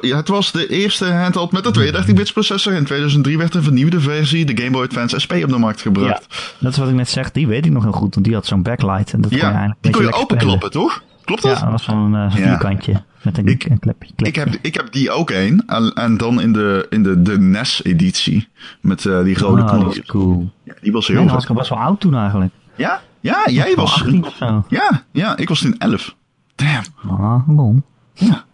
ja, 0.00 0.16
het 0.16 0.28
was 0.28 0.52
de 0.52 0.66
eerste 0.68 1.12
handheld 1.12 1.52
met 1.52 1.66
een 1.76 1.94
32-bits 1.94 2.32
processor. 2.32 2.72
In 2.72 2.84
2003 2.84 3.38
werd 3.38 3.54
een 3.54 3.62
vernieuwde 3.62 4.00
versie, 4.00 4.44
de 4.44 4.56
Game 4.56 4.70
Boy 4.70 4.84
Advance 4.84 5.18
SP, 5.24 5.32
op 5.32 5.48
de 5.48 5.58
markt 5.58 5.80
gebracht. 5.80 6.54
Dat 6.60 6.72
is 6.72 6.78
wat 6.78 6.88
ik 6.88 6.94
net 6.94 7.08
zeg. 7.08 7.30
Die 7.32 7.46
weet 7.46 7.66
ik 7.66 7.72
nog 7.72 7.82
heel 7.82 7.92
goed. 7.92 8.14
Want 8.14 8.26
die 8.26 8.34
had 8.34 8.46
zo'n 8.46 8.62
backlight. 8.62 9.12
En 9.12 9.20
dat 9.20 9.30
kon 9.30 9.38
je 9.38 9.44
Ja, 9.44 9.50
eigenlijk 9.50 9.82
die 9.82 9.92
kon 9.92 10.02
je 10.02 10.12
openklappen, 10.12 10.70
toch? 10.70 11.02
Klopt 11.24 11.42
dat? 11.42 11.56
Ja, 11.58 11.62
dat 11.62 11.70
was 11.70 11.84
zo'n 11.84 12.14
eh, 12.14 12.30
zo'n 12.30 12.40
Ja. 12.40 12.48
vierkantje. 12.48 13.02
Met 13.22 13.38
een, 13.38 13.46
Ik- 13.46 13.64
een 13.64 13.78
klepje. 13.78 14.10
Ik 14.16 14.34
heb, 14.36 14.48
ik 14.62 14.74
heb 14.74 14.92
die 14.92 15.10
ook 15.10 15.30
één. 15.30 15.62
En, 15.66 15.92
en 15.94 16.16
dan 16.16 16.40
in 16.40 16.52
de, 16.52 16.86
in 16.90 17.02
de, 17.02 17.22
de 17.22 17.38
NES-editie. 17.38 18.48
Met 18.80 19.06
eh, 19.06 19.22
die 19.22 19.38
rode 19.38 19.88
is 19.90 20.02
cool. 20.06 20.50
Ja, 20.64 20.74
die 20.80 20.92
was 20.92 21.06
heel 21.08 21.24
was 21.28 21.42
ik 21.42 21.48
al 21.48 21.54
best 21.54 21.68
wel 21.68 21.78
oud 21.78 22.00
toen 22.00 22.14
eigenlijk. 22.16 22.52
Ja, 22.76 23.00
ja, 23.20 23.42
jij 23.50 23.74
was... 23.74 23.92
18 23.92 24.24
of 24.24 24.34
zo. 24.36 24.64
Ja, 24.68 25.04
ja, 25.12 25.36
ik 25.36 25.48
was 25.48 25.60
toen 25.60 25.78
11. 25.78 26.14
Damn. 26.54 26.84
Ah, 27.08 27.46
bon. 27.46 27.84
Ja. 28.14 28.44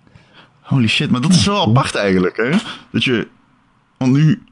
Holy 0.61 0.89
shit, 0.89 1.11
maar 1.11 1.21
dat 1.21 1.31
is 1.33 1.47
wel 1.47 1.63
apart 1.63 1.95
eigenlijk, 1.95 2.37
hè? 2.37 2.51
Dat 2.91 3.05
je... 3.05 3.29
Want 3.99 4.13
nu... 4.13 4.43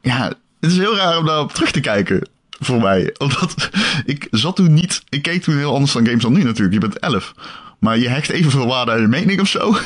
Ja, 0.00 0.24
het 0.60 0.70
is 0.70 0.76
heel 0.76 0.96
raar 0.96 1.18
om 1.18 1.26
daarop 1.26 1.52
terug 1.52 1.70
te 1.70 1.80
kijken. 1.80 2.28
Voor 2.60 2.80
mij. 2.80 3.14
Omdat 3.18 3.70
ik 4.04 4.26
zat 4.30 4.56
toen 4.56 4.74
niet... 4.74 5.02
Ik 5.08 5.22
keek 5.22 5.42
toen 5.42 5.56
heel 5.56 5.74
anders 5.74 5.92
dan 5.92 6.06
games 6.06 6.22
dan 6.22 6.32
nu 6.32 6.42
natuurlijk. 6.42 6.74
Je 6.74 6.80
bent 6.80 6.98
11. 6.98 7.34
Maar 7.78 7.98
je 7.98 8.08
hecht 8.08 8.28
evenveel 8.28 8.66
waarde 8.66 8.92
aan 8.92 9.00
je 9.00 9.06
mening 9.06 9.40
of 9.40 9.48
zo. 9.48 9.76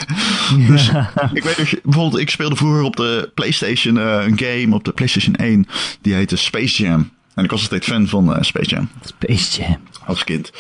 Dus 0.68 0.90
ik 1.32 1.42
weet 1.42 1.58
nog, 1.58 1.74
bijvoorbeeld, 1.82 2.20
ik 2.20 2.30
speelde 2.30 2.56
vroeger 2.56 2.82
op 2.82 2.96
de 2.96 3.30
PlayStation 3.34 3.98
eh, 3.98 4.24
een 4.26 4.38
game 4.38 4.74
op 4.74 4.84
de 4.84 4.92
PlayStation 4.92 5.34
1. 5.34 5.66
Die 6.00 6.14
heette 6.14 6.36
Space 6.36 6.82
Jam. 6.82 7.10
En 7.38 7.44
ik 7.44 7.50
was 7.50 7.62
steeds 7.62 7.86
fan 7.86 8.06
van 8.06 8.34
eh, 8.34 8.42
Space 8.42 8.68
Jam 8.70 8.88
Space 9.04 9.62
Jam. 9.62 9.76
als 10.06 10.24
kind. 10.24 10.52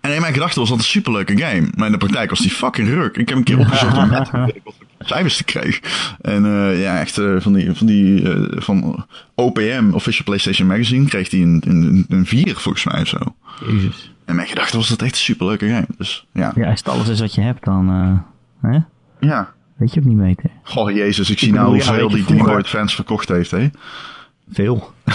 En 0.00 0.14
in 0.14 0.20
mijn 0.20 0.32
gedachten 0.32 0.60
was 0.60 0.68
dat 0.68 0.78
een 0.78 0.84
superleuke 0.84 1.36
game. 1.38 1.68
Maar 1.76 1.86
in 1.86 1.92
de 1.92 1.98
praktijk 1.98 2.30
was 2.30 2.38
die 2.38 2.50
fucking 2.50 2.88
ruk. 2.88 3.16
Ik 3.16 3.28
heb 3.28 3.38
een 3.38 3.44
keer 3.44 3.58
opgezocht 3.64 3.96
hoe 3.96 4.06
net 4.06 4.30
cijfers 4.98 5.36
te 5.36 5.44
kreeg. 5.44 5.80
En 6.20 6.44
eh, 6.44 6.82
ja, 6.82 7.00
echt 7.00 7.18
eh, 7.18 7.34
van 7.38 7.52
die, 7.52 7.72
van 7.74 7.86
die 7.86 8.22
van 8.56 9.06
OPM, 9.34 9.90
Official 9.92 10.24
PlayStation 10.24 10.68
Magazine, 10.68 11.06
kreeg 11.08 11.28
die 11.28 11.44
een, 11.44 11.62
een, 11.66 12.04
een 12.08 12.26
4 12.26 12.56
volgens 12.56 12.84
mij 12.84 13.00
of 13.00 13.08
zo. 13.08 13.18
Jezus. 13.66 14.12
En 14.24 14.34
mijn 14.34 14.48
gedachten 14.48 14.78
was 14.78 14.88
dat 14.88 15.02
echt 15.02 15.12
een 15.12 15.18
superleuke 15.18 15.66
game. 15.68 15.86
Dus 15.98 16.26
ja. 16.32 16.52
Ja, 16.56 16.70
als 16.70 16.78
het 16.78 16.88
alles 16.88 17.08
is 17.08 17.20
wat 17.20 17.34
je 17.34 17.40
hebt, 17.40 17.64
dan 17.64 17.88
hè? 18.60 18.78
Ja. 19.20 19.52
weet 19.76 19.94
je 19.94 20.00
ook 20.00 20.06
niet 20.06 20.18
beter. 20.18 20.50
Goh, 20.62 20.90
jezus, 20.90 21.30
ik 21.30 21.38
zie 21.38 21.52
nou 21.52 21.66
hoeveel 21.68 22.08
die 22.08 22.24
vroeger- 22.24 22.56
Advance 22.56 22.94
verkocht 22.94 23.28
heeft, 23.28 23.50
hè. 23.50 23.68
Veel. 24.50 24.92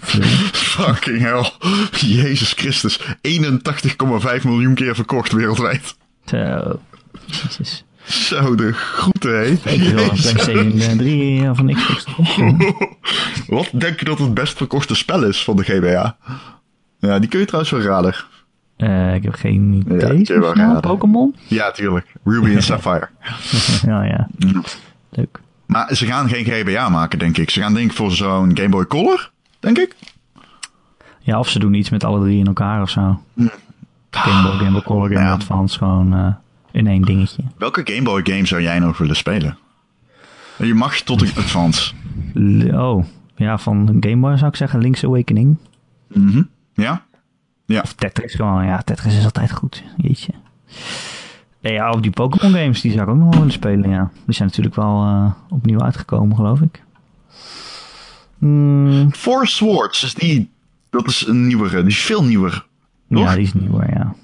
Veel. 0.00 0.22
Fucking 0.52 1.20
hell. 1.20 1.50
Jezus 1.90 2.52
Christus. 2.52 3.00
81,5 3.02 4.42
miljoen 4.44 4.74
keer 4.74 4.94
verkocht 4.94 5.32
wereldwijd. 5.32 5.96
Zo. 6.24 6.78
Jezus. 7.26 7.84
Zo, 8.04 8.54
de 8.54 8.72
groeten, 8.72 9.30
hè. 9.38 9.44
Ik 9.44 9.62
wil 9.62 9.74
een 9.74 9.80
Jezus. 9.80 10.32
PlayStation 10.32 10.80
eh, 10.80 10.96
3 10.96 11.50
of 11.50 11.58
een 11.58 11.74
Xbox. 11.74 12.04
Wat 13.46 13.70
denk 13.80 13.98
je 13.98 14.04
dat 14.04 14.18
het 14.18 14.34
best 14.34 14.56
verkochte 14.56 14.94
spel 14.94 15.22
is 15.24 15.44
van 15.44 15.56
de 15.56 15.62
GBA? 15.64 16.16
Ja, 16.98 17.18
die 17.18 17.28
kun 17.28 17.38
je 17.40 17.44
trouwens 17.46 17.72
wel 17.72 17.82
raden. 17.82 18.14
Eh, 18.76 19.14
ik 19.14 19.22
heb 19.22 19.34
geen 19.34 19.84
Ja, 19.88 19.94
idee. 20.12 20.24
geraden. 20.26 20.80
Pokémon? 20.80 21.36
Ja, 21.46 21.70
tuurlijk. 21.70 22.06
Ruby 22.24 22.54
en 22.54 22.62
Sapphire. 22.62 23.08
ja, 23.86 24.02
ja. 24.04 24.28
Leuk. 25.10 25.40
Maar 25.68 25.94
ze 25.94 26.06
gaan 26.06 26.28
geen 26.28 26.44
GBA 26.44 26.88
maken, 26.88 27.18
denk 27.18 27.36
ik. 27.36 27.50
Ze 27.50 27.60
gaan 27.60 27.74
denk 27.74 27.90
ik 27.90 27.96
voor 27.96 28.10
zo'n 28.10 28.56
Game 28.56 28.68
Boy 28.68 28.86
Color, 28.86 29.30
denk 29.60 29.78
ik. 29.78 29.94
Ja, 31.20 31.38
of 31.38 31.48
ze 31.48 31.58
doen 31.58 31.74
iets 31.74 31.90
met 31.90 32.04
alle 32.04 32.20
drie 32.20 32.38
in 32.38 32.46
elkaar 32.46 32.82
of 32.82 32.90
zo. 32.90 33.22
Game 34.10 34.42
Boy, 34.42 34.58
Game 34.58 34.70
Boy 34.70 34.82
Color, 34.82 35.02
Game 35.02 35.14
Boy 35.14 35.22
Ja. 35.22 35.32
Advance, 35.32 35.78
gewoon 35.78 36.14
eh, 36.14 36.34
in 36.70 36.86
één 36.86 37.02
dingetje. 37.02 37.42
Welke 37.58 37.80
Game 37.84 38.02
Boy 38.02 38.20
game 38.24 38.46
zou 38.46 38.62
jij 38.62 38.78
nog 38.78 38.98
willen 38.98 39.16
spelen? 39.16 39.58
Je 40.58 40.74
mag 40.74 41.00
tot 41.00 41.20
een 41.22 41.28
Advance. 41.36 41.92
Oh, 42.72 43.04
ja, 43.36 43.58
van 43.58 43.96
Game 44.00 44.16
Boy 44.16 44.36
zou 44.36 44.50
ik 44.50 44.56
zeggen 44.56 44.80
Link's 44.80 45.04
Awakening. 45.04 45.56
Mhm. 46.08 46.42
Ja? 46.74 47.02
Ja. 47.66 47.80
Of 47.80 47.92
Tetris 47.92 48.34
gewoon, 48.34 48.64
ja, 48.64 48.82
Tetris 48.82 49.16
is 49.16 49.24
altijd 49.24 49.52
goed. 49.52 49.82
Jeetje. 49.96 50.32
Nee, 51.60 51.72
ja, 51.72 51.90
of 51.90 52.00
die 52.00 52.10
Pokémon 52.10 52.52
games, 52.52 52.80
die 52.80 52.92
zou 52.92 53.02
ik 53.04 53.08
ook 53.08 53.16
nog 53.16 53.28
wel 53.28 53.38
willen 53.38 53.52
spelen, 53.52 53.90
ja. 53.90 54.10
Die 54.26 54.34
zijn 54.34 54.48
natuurlijk 54.48 54.74
wel 54.74 55.02
eh, 55.04 55.32
opnieuw 55.48 55.80
uitgekomen, 55.80 56.36
geloof 56.36 56.60
ik. 56.60 56.82
Hmm, 58.38 59.12
Four 59.12 59.46
Swords 59.46 60.02
is 60.02 60.14
die... 60.14 60.50
Dat 60.90 61.06
is 61.06 61.26
een 61.26 61.46
nieuwere. 61.46 61.76
Die 61.82 61.90
is 61.90 61.98
veel 62.00 62.24
nieuwer. 62.24 62.66
Toch? 63.10 63.18
ja, 63.18 63.34
die 63.34 63.44
is 63.44 63.52
nieuwer, 63.54 63.90
ja. 63.90 64.14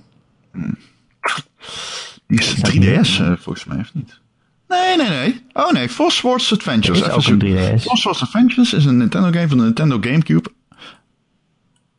Die 2.26 2.38
is 2.38 2.54
dat 2.54 2.72
3DS 2.72 3.20
eh, 3.20 3.32
volgens 3.38 3.64
mij, 3.64 3.78
of 3.78 3.94
niet? 3.94 4.20
Nee, 4.68 4.96
nee, 4.96 5.08
nee. 5.08 5.44
Oh 5.52 5.72
nee, 5.72 5.88
Four 5.88 6.10
Swords 6.12 6.52
Adventures. 6.52 7.00
Er 7.00 7.06
is 7.06 7.10
ook 7.12 7.16
een 7.16 7.22
zoeken. 7.22 7.78
3DS. 7.78 7.82
Four 7.82 7.96
Swords 7.96 8.22
Adventures 8.22 8.72
is 8.72 8.84
een 8.84 8.96
Nintendo 8.96 9.30
game 9.30 9.48
van 9.48 9.56
de 9.58 9.64
Nintendo 9.64 9.98
Gamecube. 10.00 10.50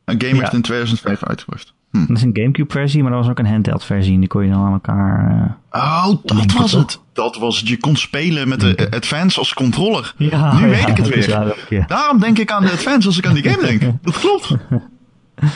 Een 0.05 0.21
game 0.21 0.33
Ja. 0.33 0.39
werd 0.39 0.53
in 0.53 0.61
2005 0.61 1.23
uitgebracht. 1.23 1.73
Hm. 1.95 2.05
Dat 2.07 2.17
is 2.17 2.23
een 2.23 2.29
Gamecube 2.33 2.71
versie, 2.71 3.03
maar 3.03 3.11
er 3.11 3.17
was 3.17 3.27
ook 3.29 3.39
een 3.39 3.45
handheld 3.47 3.83
versie. 3.83 4.13
En 4.13 4.19
die 4.19 4.29
kon 4.29 4.43
je 4.45 4.51
dan 4.51 4.65
aan 4.65 4.73
elkaar... 4.73 5.31
eh, 5.71 5.81
Oh, 6.07 6.15
dat 6.23 6.51
was 6.51 6.71
toch? 6.71 6.81
het. 6.81 6.99
Dat 7.13 7.37
was 7.37 7.59
het. 7.59 7.67
Je 7.67 7.77
kon 7.77 7.95
spelen 7.95 8.47
met 8.47 8.59
de 8.59 8.87
Advance 8.91 9.39
als 9.39 9.53
controller. 9.53 10.13
Ja, 10.17 10.53
nu 10.59 10.61
ja, 10.61 10.67
weet 10.67 10.87
ik 10.87 10.97
het 10.97 11.05
dat 11.05 11.07
weer. 11.07 11.55
ja. 11.79 11.85
Daarom 11.87 12.19
denk 12.19 12.37
ik 12.39 12.51
aan 12.51 12.63
de 12.65 12.71
Advance 12.71 13.07
als 13.07 13.17
ik 13.17 13.25
aan 13.27 13.33
die 13.33 13.49
game 13.49 13.65
denk. 13.65 13.81
Dat 14.03 14.19
klopt. 14.19 14.55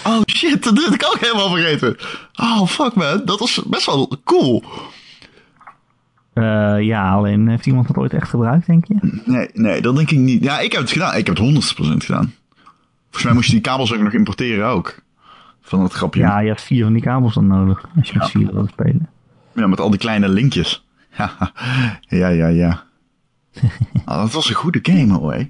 Oh 0.06 0.22
shit, 0.26 0.64
dat 0.64 0.78
had 0.84 0.94
ik 0.94 1.06
ook 1.14 1.18
helemaal 1.22 1.50
vergeten. 1.50 1.96
Oh 2.42 2.66
fuck 2.68 2.94
man, 2.96 3.22
dat 3.26 3.40
was 3.40 3.62
best 3.68 3.86
wel 3.86 4.12
cool. 4.24 4.64
Eh, 6.34 6.76
ja, 6.82 7.12
alleen 7.12 7.48
heeft 7.48 7.66
iemand 7.66 7.88
dat 7.88 7.98
ooit 7.98 8.14
echt 8.14 8.30
gebruikt, 8.30 8.66
denk 8.66 8.86
je? 8.88 9.22
Nee, 9.26 9.50
nee, 9.54 9.82
dat 9.82 9.96
denk 9.96 10.12
ik 10.12 10.18
niet. 10.18 10.44
Ja, 10.44 10.60
ik 10.60 10.72
heb 10.72 10.82
het 10.82 10.92
gedaan. 10.92 11.16
Ik 11.18 11.26
heb 11.28 11.38
het 11.38 11.74
100% 11.76 12.06
gedaan. 12.06 12.34
Volgens 13.04 13.24
mij 13.24 13.34
moest 13.34 13.46
je 13.48 13.52
die 13.54 13.62
kabels 13.62 13.94
ook 13.94 14.00
nog 14.02 14.14
importeren 14.14 14.68
ook. 14.68 14.96
Van 15.62 15.80
dat 15.80 15.94
grapje. 15.94 16.20
Ja, 16.20 16.40
je 16.40 16.50
had 16.50 16.62
vier 16.62 16.84
van 16.84 16.94
die 16.94 17.02
kabels 17.02 17.34
dan 17.34 17.48
nodig. 17.48 17.86
Als 17.96 18.10
je 18.10 18.18
met 18.18 18.30
vier 18.30 18.52
wilde 18.52 18.70
spelen. 18.70 19.10
Ja, 19.54 19.68
met 19.68 19.80
al 19.80 19.90
die 19.90 20.00
kleine 20.00 20.30
linkjes. 20.30 20.88
ja, 22.08 22.28
ja, 22.28 22.48
ja. 22.48 22.84
Oh, 24.06 24.18
dat 24.22 24.32
was 24.32 24.50
een 24.50 24.56
goede 24.56 24.80
game 24.82 25.14
hoor, 25.14 25.34
hè. 25.34 25.50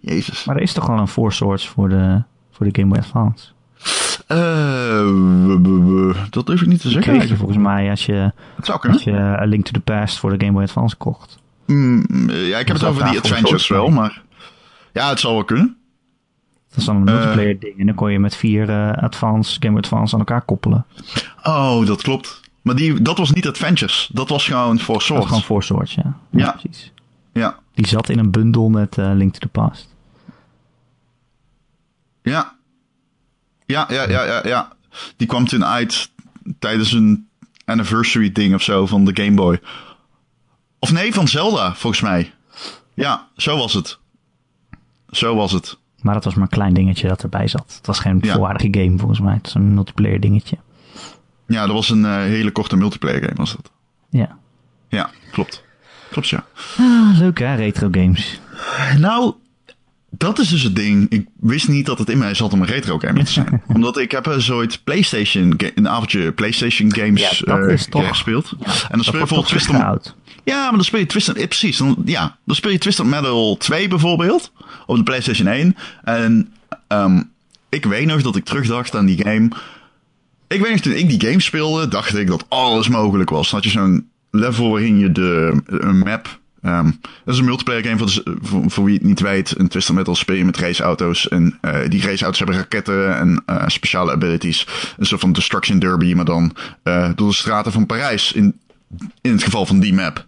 Jezus. 0.00 0.44
Maar 0.44 0.56
er 0.56 0.62
is 0.62 0.72
toch 0.72 0.86
wel 0.86 0.98
een 0.98 1.08
Four 1.08 1.32
Swords 1.32 1.68
voor 1.68 1.88
de, 1.88 2.22
voor 2.50 2.66
de 2.66 2.80
Game 2.80 2.88
Boy 2.88 2.98
Advance? 2.98 3.48
Eh, 4.26 5.06
dat 6.30 6.46
durf 6.46 6.60
ik 6.60 6.68
niet 6.68 6.80
te 6.80 6.90
zeggen. 6.90 7.12
kreeg 7.12 7.28
je 7.28 7.36
volgens 7.36 7.58
mij 7.58 7.90
als 7.90 8.06
je, 8.06 8.32
Het 8.56 8.66
zou 8.66 8.88
als 8.88 9.02
je 9.02 9.12
A 9.12 9.44
Link 9.44 9.64
to 9.64 9.72
the 9.72 9.80
Past 9.80 10.18
voor 10.18 10.30
de 10.30 10.44
Game 10.44 10.52
Boy 10.52 10.62
Advance 10.62 10.96
kocht. 10.96 11.38
Mm, 11.66 12.06
ja, 12.30 12.58
ik 12.58 12.66
heb 12.66 12.76
het 12.76 12.84
over 12.84 13.04
die 13.10 13.18
adventures 13.18 13.68
wel, 13.68 13.88
maar... 13.88 14.22
Ja, 14.92 15.08
het 15.08 15.20
zal 15.20 15.32
wel 15.32 15.44
kunnen. 15.44 15.76
Dat 16.78 16.86
is 16.88 16.94
dan 16.94 16.96
een 16.96 17.14
multiplayer 17.14 17.58
ding. 17.58 17.78
En 17.78 17.86
dan 17.86 17.94
kon 17.94 18.12
je 18.12 18.18
met 18.18 18.36
vier 18.36 18.68
eh, 18.70 19.02
Advance, 19.02 19.56
Game 19.60 19.78
Advance 19.78 20.12
aan 20.14 20.18
elkaar 20.20 20.42
koppelen. 20.42 20.86
Oh, 21.42 21.86
dat 21.86 22.02
klopt. 22.02 22.40
Maar 22.62 22.74
die, 22.76 23.02
dat 23.02 23.18
was 23.18 23.30
niet 23.30 23.48
adventures. 23.48 24.10
Dat 24.12 24.28
was 24.28 24.46
gewoon 24.46 24.78
voor 24.78 25.02
Swords. 25.02 25.22
was 25.22 25.26
gewoon 25.26 25.42
Four 25.42 25.62
Swords, 25.62 25.94
ja. 25.94 26.18
Ja. 26.30 26.50
precies. 26.50 26.92
Ja, 27.32 27.58
Die 27.74 27.86
zat 27.86 28.08
in 28.08 28.18
een 28.18 28.30
bundel 28.30 28.68
met 28.68 28.98
eh, 28.98 29.10
Link 29.14 29.32
to 29.32 29.38
the 29.38 29.48
Past. 29.48 29.94
ja. 32.22 32.56
Ja, 33.66 33.86
ja, 33.90 34.08
ja, 34.08 34.24
ja, 34.24 34.40
ja. 34.46 34.72
Die 35.16 35.26
kwam 35.26 35.46
toen 35.46 35.64
uit 35.64 36.10
tijdens 36.58 36.92
een 36.92 37.28
anniversary 37.64 38.32
ding 38.32 38.54
of 38.54 38.62
zo 38.62 38.86
van 38.86 39.04
de 39.04 39.22
Game 39.22 39.34
Boy. 39.36 39.60
Of 40.78 40.92
nee, 40.92 41.14
van 41.14 41.28
Zelda, 41.28 41.74
volgens 41.74 42.02
mij. 42.02 42.32
Ja, 42.94 43.28
zo 43.36 43.56
was 43.56 43.72
het. 43.72 43.98
Zo 45.10 45.34
was 45.34 45.52
het. 45.52 45.78
Maar 46.02 46.14
dat 46.14 46.24
was 46.24 46.34
maar 46.34 46.42
een 46.42 46.48
klein 46.48 46.74
dingetje 46.74 47.08
dat 47.08 47.22
erbij 47.22 47.48
zat. 47.48 47.74
Het 47.76 47.86
was 47.86 47.98
geen 47.98 48.18
Ja. 48.22 48.32
volwaardige 48.32 48.80
game 48.84 48.98
volgens 48.98 49.20
mij. 49.20 49.34
Het 49.34 49.42
was 49.42 49.54
een 49.54 49.74
multiplayer 49.74 50.20
dingetje. 50.20 50.56
Ja, 51.46 51.66
dat 51.66 51.74
was 51.74 51.90
een 51.90 52.04
eh, 52.04 52.14
hele 52.16 52.50
korte 52.50 52.76
multiplayer 52.76 53.20
game, 53.22 53.34
was 53.34 53.56
dat. 53.56 53.70
Ja. 54.10 54.36
Ja, 54.88 55.10
klopt. 55.30 55.64
Klopt, 56.10 56.28
ja. 56.28 56.44
Ah, 56.78 57.18
leuk 57.18 57.38
hè, 57.38 57.54
retro 57.54 57.88
games. 57.90 58.40
Nou, 58.98 59.34
dat 60.10 60.38
is 60.38 60.48
dus 60.48 60.62
het 60.62 60.76
ding. 60.76 61.06
Ik 61.10 61.26
wist 61.40 61.68
niet 61.68 61.86
dat 61.86 61.98
het 61.98 62.08
in 62.08 62.18
mij 62.18 62.34
zat 62.34 62.52
om 62.52 62.60
een 62.60 62.66
retro 62.66 62.98
gamer 62.98 63.24
te 63.24 63.32
zijn. 63.32 63.62
Omdat 63.74 63.98
ik 63.98 64.10
heb 64.10 64.26
eens 64.26 64.50
ooit 64.50 64.80
PlayStation, 64.84 65.54
ga- 65.56 65.70
een 65.74 65.88
avondje 65.88 66.32
PlayStation 66.32 66.94
games 66.94 67.38
Ja, 67.38 67.54
dat 67.56 67.66
eh, 67.66 67.72
is 67.72 67.86
toch- 67.90 68.08
gespeeld. 68.08 68.52
en 68.52 68.58
dan 68.90 69.04
speel 69.04 69.20
je 69.20 69.26
Dat 69.26 69.28
bijvoorbeeld 69.28 69.82
oud. 69.84 70.14
Ja, 70.44 70.62
maar 70.62 70.72
dan 70.72 70.84
speel 70.84 71.00
je 71.00 71.06
Twisted... 71.06 71.36
eh, 71.36 71.46
precies, 71.46 71.76
dan, 71.76 71.96
ja. 72.04 72.36
Dan 72.44 72.56
speel 72.56 72.70
je 72.70 72.78
Twisted 72.78 73.06
Metal 73.06 73.56
2 73.56 73.88
bijvoorbeeld. 73.88 74.52
Op 74.86 74.96
de 74.96 75.02
PlayStation 75.02 75.46
1. 75.46 75.76
En 76.04 76.52
ehm, 76.86 77.22
ik 77.68 77.84
weet 77.84 78.06
nog 78.06 78.22
dat 78.22 78.36
ik 78.36 78.44
terugdacht 78.44 78.96
aan 78.96 79.06
die 79.06 79.22
game. 79.22 79.48
Ik 80.48 80.60
weet 80.60 80.70
nog, 80.70 80.80
toen 80.80 80.92
ik 80.92 81.08
die 81.08 81.28
game 81.28 81.40
speelde, 81.40 81.88
dacht 81.88 82.16
ik 82.16 82.26
dat 82.26 82.44
alles 82.48 82.88
mogelijk 82.88 83.30
was. 83.30 83.50
Dan 83.50 83.60
had 83.60 83.72
je 83.72 83.78
zo'n 83.78 84.08
level 84.30 84.70
waarin 84.70 84.98
je 84.98 85.12
de 85.12 85.62
een 85.66 85.98
map... 85.98 86.37
ehm, 86.62 86.90
dat 87.24 87.34
is 87.34 87.38
een 87.38 87.44
multiplayer 87.44 87.84
game 87.84 87.98
voor, 87.98 88.70
voor, 88.70 88.84
wie 88.84 88.94
het 88.94 89.04
niet 89.04 89.20
weet. 89.20 89.58
Een 89.58 89.68
Twisted 89.68 89.94
Metal 89.94 90.14
speel 90.14 90.36
je 90.36 90.44
met 90.44 90.56
raceauto's. 90.56 91.28
En 91.28 91.58
eh, 91.60 91.88
die 91.88 92.02
raceauto's 92.02 92.38
hebben 92.38 92.56
raketten 92.56 93.16
en 93.16 93.42
eh, 93.46 93.64
speciale 93.66 94.12
abilities. 94.12 94.66
Een 94.98 95.06
soort 95.06 95.20
van 95.20 95.32
Destruction 95.32 95.78
Derby, 95.78 96.14
maar 96.14 96.24
dan 96.24 96.56
eh, 96.82 97.10
door 97.14 97.28
de 97.28 97.34
straten 97.34 97.72
van 97.72 97.86
Parijs. 97.86 98.32
In, 98.32 98.58
in 99.20 99.32
het 99.32 99.42
geval 99.42 99.66
van 99.66 99.80
die 99.80 99.94
map. 99.94 100.26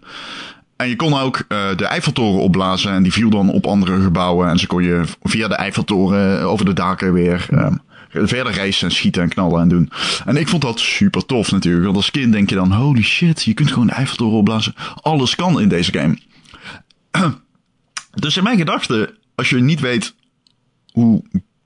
En 0.77 0.89
je 0.89 0.97
kon 0.97 1.15
ook 1.15 1.45
de 1.49 1.85
Eiffeltoren 1.85 2.41
opblazen 2.41 2.93
en 2.93 3.03
die 3.03 3.13
viel 3.13 3.31
dan 3.31 3.51
op 3.51 3.67
andere 3.67 4.01
gebouwen. 4.01 4.49
En 4.49 4.59
zo 4.59 4.67
kon 4.67 4.83
je 4.83 5.03
via 5.23 5.49
de 5.49 5.55
Eiffeltoren 5.55 6.43
over 6.43 6.65
de 6.65 6.73
daken 6.73 7.13
weer 7.13 7.47
ehm, 7.51 7.75
verder 8.13 8.55
racen 8.55 8.89
en 8.89 8.95
schieten 8.95 9.23
en 9.23 9.29
knallen 9.29 9.61
en 9.61 9.69
doen. 9.69 9.91
En 10.25 10.37
ik 10.37 10.49
vond 10.49 10.63
dat 10.63 10.81
super 10.81 11.27
tof 11.27 11.51
natuurlijk. 11.51 11.85
Want 11.85 11.97
als 11.97 12.11
kind 12.11 12.33
denk 12.33 12.49
je 12.49 12.55
dan, 12.55 12.73
holy 12.73 13.03
shit, 13.03 13.43
je 13.43 13.55
kunt 13.55 13.73
gewoon 13.73 13.87
de 13.87 13.93
Eiffeltoren 13.93 14.39
opblazen. 14.39 14.75
Alles 14.95 15.35
kan 15.35 15.61
in 15.61 15.69
deze 15.69 15.93
game. 15.93 16.19
dus 18.21 18.37
in 18.37 18.43
mijn 18.43 18.59
gedachten, 18.59 19.11
als 19.35 19.51
je 19.51 19.57
niet 19.57 19.81
weet 19.81 20.15
hoe 20.93 21.23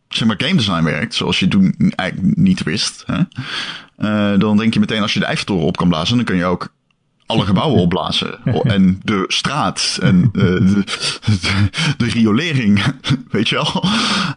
zeg 0.08 0.28
maar, 0.28 0.36
game 0.38 0.54
design 0.54 0.82
werkt, 0.84 1.14
zoals 1.14 1.38
je 1.38 1.48
toen 1.48 1.92
eigenlijk 1.94 2.36
niet 2.36 2.62
wist, 2.62 3.04
hè, 3.06 3.22
eh, 3.96 4.38
dan 4.38 4.56
denk 4.56 4.74
je 4.74 4.80
meteen 4.80 5.02
als 5.02 5.12
je 5.12 5.18
de 5.18 5.24
Eiffeltoren 5.24 5.66
op 5.66 5.76
kan 5.76 5.88
blazen, 5.88 6.16
dan 6.16 6.24
kun 6.24 6.36
je 6.36 6.44
ook 6.44 6.73
alle 7.26 7.44
gebouwen 7.44 7.80
opblazen. 7.80 8.38
En 8.62 9.00
de 9.02 9.24
straat 9.28 9.98
en 10.02 10.30
eh, 10.32 10.42
de, 10.42 10.84
de, 11.24 11.70
de 11.96 12.06
riolering, 12.06 12.84
weet 13.30 13.48
je 13.48 13.54
wel. 13.54 13.84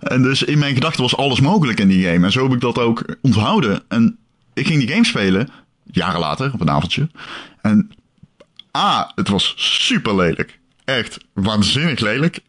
En 0.01 0.21
dus 0.21 0.43
in 0.43 0.59
mijn 0.59 0.73
gedachten 0.73 1.01
was 1.01 1.17
alles 1.17 1.39
mogelijk 1.39 1.79
in 1.79 1.87
die 1.87 2.05
game. 2.05 2.25
En 2.25 2.31
zo 2.31 2.43
heb 2.43 2.53
ik 2.53 2.61
dat 2.61 2.77
ook 2.77 3.05
onthouden. 3.21 3.83
En 3.87 4.17
ik 4.53 4.67
ging 4.67 4.79
die 4.79 4.89
game 4.89 5.05
spelen, 5.05 5.49
jaren 5.91 6.19
later, 6.19 6.53
op 6.53 6.61
een 6.61 6.69
avondje. 6.69 7.09
En 7.61 7.91
A, 8.77 9.11
het 9.15 9.27
was 9.27 9.53
super 9.57 10.15
lelijk. 10.15 10.59
Echt 10.85 11.17
waanzinnig 11.33 11.99
lelijk. 11.99 12.39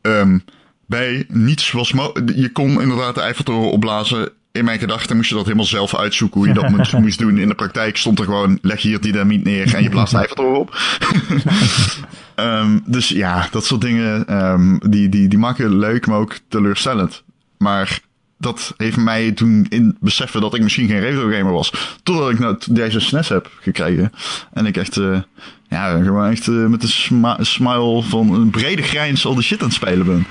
Ehm 0.00 0.38
B, 0.90 0.96
niets 1.28 1.70
was 1.70 1.88
Je 2.34 2.50
kon 2.52 2.80
inderdaad 2.80 3.14
de 3.14 3.20
Eiffeltoren 3.20 3.70
opblazen. 3.70 4.32
In 4.52 4.64
mijn 4.64 4.78
gedachten 4.78 5.16
moest 5.16 5.28
je 5.28 5.34
dat 5.34 5.44
helemaal 5.44 5.66
zelf 5.66 5.96
uitzoeken 5.96 6.38
hoe 6.38 6.48
je 6.48 6.54
dat 6.54 6.68
moest, 6.68 6.92
moest 6.98 7.18
doen. 7.18 7.38
In 7.38 7.48
de 7.48 7.54
praktijk 7.54 7.96
stond 7.96 8.18
er 8.18 8.24
gewoon, 8.24 8.58
leg 8.62 8.82
hier 8.82 9.00
die 9.00 9.12
dynamiet 9.12 9.44
neer 9.44 9.74
en 9.74 9.82
je 9.82 9.88
blaast 9.88 10.12
de 10.12 10.18
Eiffeltoren 10.18 10.58
op. 10.58 10.76
Ehm, 12.34 12.78
dus 12.84 13.08
ja, 13.08 13.48
dat 13.50 13.64
soort 13.64 13.80
dingen, 13.80 14.26
ehm, 14.26 14.78
die, 14.78 15.08
die, 15.08 15.28
die 15.28 15.38
maken 15.38 15.78
leuk, 15.78 16.06
maar 16.06 16.18
ook 16.18 16.38
teleurstellend. 16.48 17.22
Maar 17.58 18.00
dat 18.38 18.74
heeft 18.76 18.96
mij 18.96 19.32
toen 19.32 19.66
in 19.68 19.96
beseffen 20.00 20.40
dat 20.40 20.54
ik 20.54 20.62
misschien 20.62 20.88
geen 20.88 21.00
retro 21.00 21.30
gamer 21.30 21.52
was. 21.52 21.98
Totdat 22.02 22.30
ik 22.30 22.38
nou 22.38 22.58
deze 22.70 23.00
SNES 23.00 23.28
heb 23.28 23.50
gekregen. 23.60 24.12
En 24.52 24.66
ik 24.66 24.76
echt, 24.76 24.96
eh, 24.96 25.20
ja, 25.68 26.02
gewoon 26.02 26.30
echt 26.30 26.48
eh, 26.48 26.66
met 26.66 26.82
een 26.82 27.46
smile 27.46 28.02
van 28.02 28.34
een 28.34 28.50
brede 28.50 28.82
grijns 28.82 29.26
al 29.26 29.34
de 29.34 29.42
shit 29.42 29.60
aan 29.60 29.66
het 29.66 29.76
spelen 29.76 30.06
ben. 30.06 30.26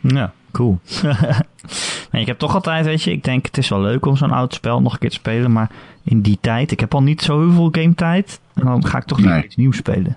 Ja, 0.00 0.32
cool. 0.52 0.80
nee, 2.10 2.20
ik 2.22 2.26
heb 2.26 2.38
toch 2.38 2.54
altijd, 2.54 2.84
weet 2.86 3.02
je, 3.02 3.12
ik 3.12 3.24
denk 3.24 3.46
het 3.46 3.58
is 3.58 3.68
wel 3.68 3.80
leuk 3.80 4.06
om 4.06 4.16
zo'n 4.16 4.30
oud 4.30 4.54
spel 4.54 4.80
nog 4.82 4.92
een 4.92 4.98
keer 4.98 5.08
te 5.10 5.14
spelen, 5.14 5.52
maar 5.52 5.70
in 6.04 6.20
die 6.20 6.38
tijd, 6.40 6.70
ik 6.70 6.80
heb 6.80 6.94
al 6.94 7.02
niet 7.02 7.22
zo 7.22 7.40
heel 7.40 7.52
veel 7.52 7.68
game 7.72 7.94
tijd, 7.94 8.40
en 8.54 8.64
dan 8.64 8.86
ga 8.86 8.98
ik 8.98 9.04
toch 9.04 9.20
Nee. 9.20 9.44
iets 9.44 9.56
nieuws 9.56 9.76
spelen. 9.76 10.16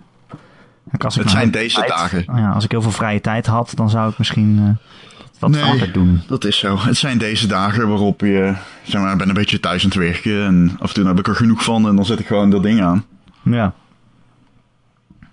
Kijk, 0.89 1.03
als 1.03 1.15
ik 1.15 1.21
Het 1.21 1.31
zijn 1.31 1.51
deze 1.51 1.75
tijd- 1.75 1.87
dagen. 1.89 2.23
nou 2.25 2.39
Ja, 2.39 2.49
als 2.51 2.63
ik 2.63 2.71
heel 2.71 2.81
veel 2.81 2.91
vrije 2.91 3.21
tijd 3.21 3.45
had, 3.45 3.71
dan 3.75 3.89
zou 3.89 4.09
ik 4.11 4.17
misschien 4.17 4.59
eh, 4.59 4.87
dat 5.39 5.49
Nee. 5.49 5.61
vaker 5.63 5.91
doen. 5.91 6.21
Dat 6.27 6.45
is 6.45 6.57
zo. 6.57 6.77
Het 6.79 6.97
zijn 6.97 7.17
deze 7.17 7.47
dagen 7.47 7.87
waarop 7.87 8.19
je, 8.21 8.53
zeg 8.83 9.01
maar, 9.01 9.15
ben 9.17 9.27
een 9.27 9.33
beetje 9.33 9.59
thuis 9.59 9.83
aan 9.83 9.89
het 9.89 9.97
werken. 9.99 10.45
En 10.45 10.71
af 10.79 10.87
en 10.87 10.93
toe 10.93 11.05
heb 11.07 11.19
ik 11.19 11.27
er 11.27 11.35
genoeg 11.35 11.63
van 11.63 11.87
en 11.87 11.95
dan 11.95 12.05
zet 12.05 12.19
ik 12.19 12.27
gewoon 12.27 12.49
dat 12.49 12.63
ding 12.63 12.81
aan. 12.81 13.05
Ja, 13.43 13.73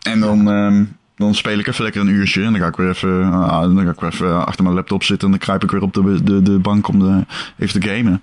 En 0.02 0.20
dan, 0.20 0.50
ehm, 0.50 0.84
dan 1.20 1.34
speel 1.34 1.58
ik 1.58 1.66
even 1.66 1.82
lekker 1.84 2.00
een 2.00 2.08
uurtje. 2.08 2.44
En 2.44 2.52
dan 2.52 2.60
ga 2.60 2.66
ik 2.66 2.76
weer 2.76 2.88
even, 2.88 3.32
ah, 3.32 3.60
dan 3.60 3.84
ga 3.84 3.90
ik 3.90 4.00
weer 4.00 4.12
even 4.12 4.46
achter 4.46 4.62
mijn 4.64 4.74
laptop 4.74 5.02
zitten. 5.02 5.24
En 5.26 5.30
dan 5.34 5.40
kruip 5.46 5.62
ik 5.62 5.70
weer 5.70 5.82
op 5.82 5.94
de, 5.94 6.22
de, 6.22 6.42
de 6.42 6.58
bank 6.58 6.88
om 6.88 6.98
de, 6.98 7.24
even 7.58 7.80
te 7.80 7.88
gamen. 7.88 8.22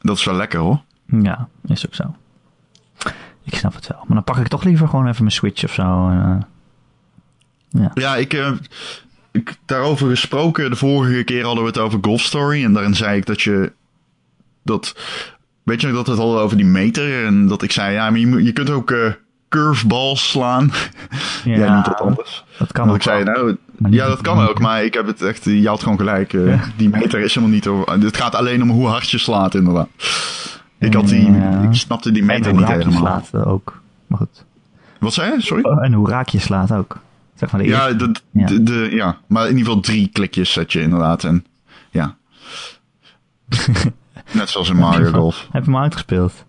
Dat 0.00 0.16
is 0.16 0.24
wel 0.24 0.34
lekker 0.34 0.58
hoor. 0.60 0.80
ja, 1.06 1.48
is 1.66 1.86
ook 1.86 1.94
zo. 1.94 2.14
Ik 3.44 3.54
snap 3.54 3.74
het 3.74 3.86
wel. 3.86 3.98
Maar 4.06 4.14
dan 4.14 4.24
pak 4.24 4.36
ik 4.36 4.48
toch 4.48 4.64
liever 4.64 4.88
gewoon 4.88 5.06
even 5.08 5.22
mijn 5.22 5.34
Switch 5.34 5.64
of 5.64 5.72
zo. 5.72 6.08
eh, 6.08 6.36
ja. 7.68 7.90
Ja, 7.94 8.16
ik, 8.16 8.32
eh, 8.34 8.52
ik 9.30 9.56
daarover 9.64 10.08
gesproken. 10.08 10.70
De 10.70 10.76
vorige 10.76 11.22
keer 11.22 11.44
hadden 11.44 11.62
we 11.62 11.68
het 11.68 11.78
over 11.78 11.98
Golf 12.02 12.20
Story. 12.20 12.64
En 12.64 12.72
daarin 12.72 12.94
zei 12.94 13.16
ik 13.18 13.26
dat 13.26 13.42
je 13.42 13.72
dat. 14.62 14.94
Weet 15.62 15.80
je 15.80 15.86
nog 15.86 15.96
dat 15.96 16.06
we 16.06 16.12
het 16.12 16.20
hadden 16.20 16.40
over 16.40 16.56
die 16.56 16.66
meter? 16.66 17.24
En 17.26 17.46
dat 17.46 17.62
ik 17.62 17.72
zei, 17.72 17.92
ja, 17.92 18.10
maar 18.10 18.18
je, 18.18 18.42
je 18.44 18.52
kunt 18.52 18.70
ook 18.70 18.90
eh 18.90 19.12
curveballs 19.48 20.28
slaan. 20.30 20.70
Ja, 21.44 21.56
Jij 21.56 21.68
noemt 21.70 21.84
dat 21.84 22.00
anders. 22.00 22.44
dat 22.58 22.72
kan 22.72 22.88
ook 22.88 22.94
ik 22.96 23.02
zei, 23.02 23.24
nou, 23.24 23.56
niet 23.76 23.94
ja, 23.94 24.06
dat 24.06 24.20
kan 24.20 24.48
ook, 24.48 24.58
maar 24.60 24.84
ik 24.84 24.94
heb 24.94 25.06
het 25.06 25.22
echt, 25.22 25.44
je 25.44 25.68
had 25.68 25.82
gewoon 25.82 25.98
gelijk. 25.98 26.32
eh, 26.32 26.46
Ja. 26.46 26.60
Die 26.76 26.88
meter 26.88 27.20
is 27.20 27.34
helemaal 27.34 27.54
niet 27.54 27.66
over. 27.66 27.92
Het 28.00 28.16
gaat 28.16 28.34
alleen 28.34 28.62
om 28.62 28.70
hoe 28.70 28.86
hard 28.86 29.10
je 29.10 29.18
slaat, 29.18 29.54
inderdaad. 29.54 29.88
Ik 30.78 30.94
had 30.94 31.08
die, 31.08 31.32
Ja. 31.32 31.60
ik 31.62 31.74
snapte 31.74 32.12
die 32.12 32.24
meter 32.24 32.44
en 32.44 32.50
hoe 32.50 32.58
niet 32.60 32.68
raak 32.68 32.78
je 32.82 32.88
helemaal. 32.88 33.22
slaat 33.30 33.44
ook. 33.44 33.80
Maar 34.06 34.18
goed. 34.18 34.44
Wat 35.00 35.12
zei 35.14 35.32
je? 35.32 35.42
Sorry? 35.42 35.64
Oh, 35.64 35.84
en 35.84 35.92
hoe 35.92 36.08
raak 36.10 36.28
je 36.28 36.38
slaat 36.38 36.72
ook. 36.72 36.98
Zeg 37.34 37.50
maar 37.50 37.60
de 37.62 37.66
Ja, 37.68 37.92
de, 37.92 38.12
Ja. 38.30 38.46
de, 38.46 38.62
de- 38.62 38.88
ja, 38.90 39.16
maar 39.26 39.42
in 39.42 39.48
ieder 39.56 39.64
geval 39.66 39.80
drie 39.80 40.08
klikjes 40.12 40.52
zet 40.52 40.72
je 40.72 40.80
inderdaad. 40.80 41.24
En 41.24 41.44
ja. 41.90 42.16
Net 44.32 44.48
zoals 44.50 44.68
in 44.70 44.76
Mario 44.76 45.10
Golf. 45.12 45.48
Heb 45.52 45.64
je 45.64 45.70
hem 45.70 45.80
uitgespeeld? 45.80 46.44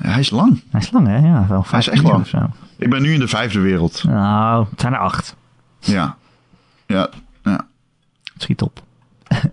Hij 0.00 0.20
is 0.20 0.30
lang. 0.30 0.62
Hij 0.70 0.80
is 0.80 0.90
lang, 0.90 1.06
hè? 1.06 1.18
Ja, 1.18 1.46
wel 1.48 1.62
vijf 1.62 1.86
is 1.86 1.92
echt 1.92 2.02
lang. 2.02 2.20
of 2.20 2.28
zo. 2.28 2.50
Ik 2.76 2.90
ben 2.90 3.02
nu 3.02 3.12
in 3.12 3.20
de 3.20 3.28
vijfde 3.28 3.60
wereld. 3.60 4.04
Nou, 4.04 4.66
het 4.70 4.80
zijn 4.80 4.92
er 4.92 4.98
acht. 4.98 5.36
Ja. 5.78 6.16
Ja. 6.86 7.08
Ja. 7.42 7.66
Schiet 8.36 8.62
op. 8.62 8.82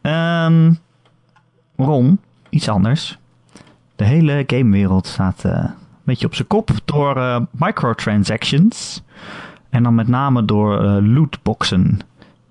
Ehm 0.00 0.72
Ron, 1.76 2.20
iets 2.48 2.68
anders. 2.68 3.18
De 3.96 4.04
hele 4.04 4.44
gamewereld 4.46 5.06
staat 5.06 5.44
eh, 5.44 5.52
een 5.52 5.74
beetje 6.04 6.26
op 6.26 6.34
zijn 6.34 6.48
kop 6.48 6.70
door 6.84 7.16
eh, 7.16 7.40
microtransactions. 7.50 9.02
En 9.70 9.82
dan 9.82 9.94
met 9.94 10.08
name 10.08 10.44
door 10.44 10.84
eh, 10.84 10.96
lootboxen. 11.00 12.00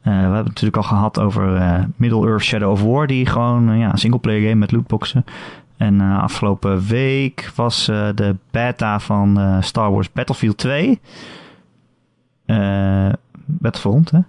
We 0.02 0.12
hebben 0.12 0.38
het 0.38 0.48
natuurlijk 0.48 0.78
al 0.78 0.84
gehad 0.84 1.20
over 1.20 1.88
Middle-earth 1.96 2.44
Shadow 2.44 2.72
of 2.72 2.82
War, 2.82 3.08
die 3.08 3.26
gewoon 3.26 3.78
ja, 3.78 3.92
een 3.92 3.98
singleplayer 3.98 4.42
game 4.42 4.56
met 4.56 4.72
lootboxen. 4.72 5.26
En 5.78 6.02
eh, 6.02 6.22
afgelopen 6.22 6.86
week 6.86 7.52
was 7.56 7.88
eh, 7.88 8.10
de 8.16 8.36
beta 8.52 9.00
van 9.00 9.40
eh, 9.40 9.62
Star 9.62 9.92
Wars 9.92 10.12
Battlefield 10.12 10.58
2. 10.58 11.00
Eh 12.46 13.10
Battlefront, 13.46 14.12
hè? 14.12 14.20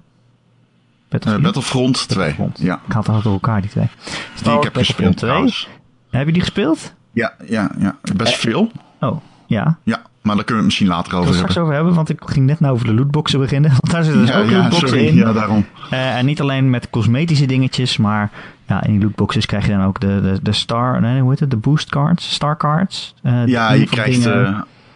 Battlefield? 1.09 1.43
Battlefront 1.43 2.09
2. 2.09 2.19
Battlefront. 2.19 2.59
Ja. 2.59 2.81
Ik 2.87 2.93
haal 2.93 3.15
het 3.15 3.23
door 3.23 3.33
elkaar, 3.33 3.61
die 3.61 3.71
twee. 3.71 3.89
Die 4.05 4.15
Star 4.35 4.57
ik 4.57 4.63
Wars 4.63 4.65
heb 4.65 4.77
gespeeld 4.77 5.17
2. 5.17 5.31
trouwens. 5.31 5.69
Heb 6.11 6.27
je 6.27 6.33
die 6.33 6.43
gespeeld? 6.43 6.95
Ja, 7.13 7.35
ja, 7.47 7.71
ja. 7.79 7.97
Best 8.17 8.35
veel. 8.35 8.71
Oh, 9.01 9.17
ja. 9.47 9.79
Ja, 9.83 10.03
maar 10.27 10.37
daar 10.37 10.45
kunnen 10.45 10.65
we 10.65 10.71
het 10.71 10.79
misschien 10.79 10.97
later 10.97 11.13
over 11.15 11.27
het 11.27 11.35
straks 11.35 11.55
hebben. 11.55 11.63
over 11.63 11.75
hebben, 11.75 11.95
want 11.95 12.09
ik 12.09 12.21
ging 12.25 12.47
net 12.47 12.61
nou 12.61 12.73
over 12.75 12.87
de 12.87 12.95
lootboxen 12.95 13.41
beginnen. 13.41 13.71
Want 13.71 13.91
daar 13.91 14.03
zitten 14.05 14.21
dus 14.21 14.31
ja, 14.31 14.39
ook 14.41 14.51
ja, 14.51 14.57
lootboxen 14.59 14.89
sorry. 14.89 15.07
in. 15.07 15.15
Ja, 15.15 15.33
daarom. 15.33 15.67
Eh, 15.91 16.17
en 16.17 16.27
niet 16.27 16.41
alleen 16.41 16.71
met 16.71 16.91
cosmetische 16.91 17.47
dingetjes, 17.47 17.97
maar 17.97 18.31
ja, 18.67 18.83
in 18.85 18.93
die 18.93 19.03
lootboxes 19.03 19.47
krijg 19.47 19.67
je 19.67 19.73
dan 19.73 19.85
ook 19.85 20.01
de, 20.01 20.21
de, 20.21 20.39
de 20.43 20.53
star, 20.53 21.01
nee, 21.01 21.21
hoe 21.21 21.31
heet 21.31 21.41
het? 21.41 21.51
De 21.51 21.57
boost 21.57 21.89
cards, 21.91 22.33
star 22.33 22.57
cards. 22.57 23.15
Eh, 23.23 23.47
Ja, 23.47 23.73
je 23.73 23.87
krijgt... 23.87 24.23
dingen- 24.23 24.45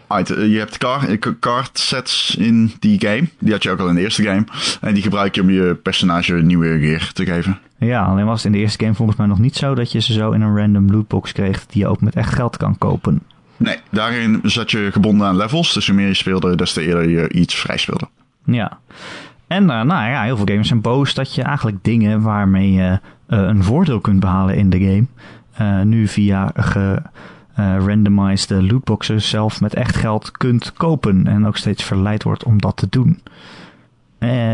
eh, 0.07 0.51
je 0.51 0.57
hebt 0.57 0.77
card, 0.77 1.39
card 1.39 1.79
sets 1.79 2.35
in 2.35 2.71
die 2.79 2.99
game. 2.99 3.27
Die 3.39 3.51
had 3.51 3.63
je 3.63 3.69
ook 3.71 3.79
al 3.79 3.87
in 3.89 3.95
de 3.95 4.01
eerste 4.01 4.23
game. 4.23 4.43
En 4.81 4.93
die 4.93 5.03
gebruik 5.03 5.35
je 5.35 5.41
om 5.41 5.49
je 5.49 5.75
personage 5.83 6.33
nieuwe 6.33 6.79
gear 6.79 7.11
te 7.13 7.25
geven. 7.25 7.59
Ja, 7.77 8.03
alleen 8.03 8.25
was 8.25 8.35
het 8.43 8.45
in 8.45 8.51
de 8.51 8.57
eerste 8.57 8.83
game 8.83 8.95
volgens 8.95 9.17
mij 9.17 9.27
nog 9.27 9.39
niet 9.39 9.55
zo 9.55 9.75
dat 9.75 9.91
je 9.91 9.99
ze 9.99 10.13
zo 10.13 10.31
in 10.31 10.41
een 10.41 10.57
random 10.57 10.91
lootbox 10.91 11.31
kreeg 11.31 11.65
die 11.65 11.81
je 11.81 11.87
ook 11.87 12.01
met 12.01 12.15
echt 12.15 12.33
geld 12.33 12.57
kan 12.57 12.77
kopen. 12.77 13.21
Nee, 13.61 13.77
daarin 13.89 14.39
zat 14.43 14.71
je 14.71 14.89
gebonden 14.91 15.27
aan 15.27 15.35
levels. 15.37 15.73
Dus 15.73 15.87
hoe 15.87 15.95
meer 15.95 16.07
je 16.07 16.13
speelde, 16.13 16.55
des 16.55 16.73
te 16.73 16.81
eerder 16.81 17.09
je 17.09 17.29
iets 17.29 17.55
vrij 17.55 17.77
speelde. 17.77 18.07
Ja. 18.45 18.79
En 19.47 19.63
uh, 19.63 19.69
nou 19.69 20.09
ja, 20.09 20.23
heel 20.23 20.37
veel 20.37 20.45
gamers 20.45 20.67
zijn 20.67 20.81
boos 20.81 21.13
dat 21.13 21.35
je 21.35 21.41
eigenlijk 21.41 21.77
dingen 21.83 22.21
waarmee 22.21 22.71
je 22.71 22.89
uh, 22.91 22.99
een 23.27 23.63
voordeel 23.63 23.99
kunt 23.99 24.19
behalen 24.19 24.55
in 24.55 24.69
de 24.69 24.79
game, 24.79 25.05
uh, 25.79 25.81
nu 25.85 26.07
via 26.07 26.51
gerandomized 27.55 28.61
lootboxes 28.71 29.29
zelf 29.29 29.61
met 29.61 29.73
echt 29.73 29.95
geld 29.95 30.31
kunt 30.31 30.73
kopen. 30.73 31.27
En 31.27 31.47
ook 31.47 31.57
steeds 31.57 31.83
verleid 31.83 32.23
wordt 32.23 32.43
om 32.43 32.61
dat 32.61 32.77
te 32.77 32.87
doen. 32.89 33.21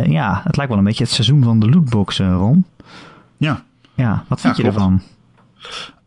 ja, 0.05 0.41
het 0.43 0.55
lijkt 0.55 0.71
wel 0.71 0.79
een 0.81 0.87
beetje 0.87 1.03
het 1.03 1.13
seizoen 1.13 1.43
van 1.43 1.59
de 1.59 1.69
lootboxen, 1.69 2.33
Ron. 2.33 2.65
Ja. 3.37 3.63
Ja, 3.93 4.23
wat 4.27 4.41
vind 4.41 4.57
Ja, 4.57 4.63
je 4.63 4.69
klopt. 4.71 4.75
ervan? 4.75 5.01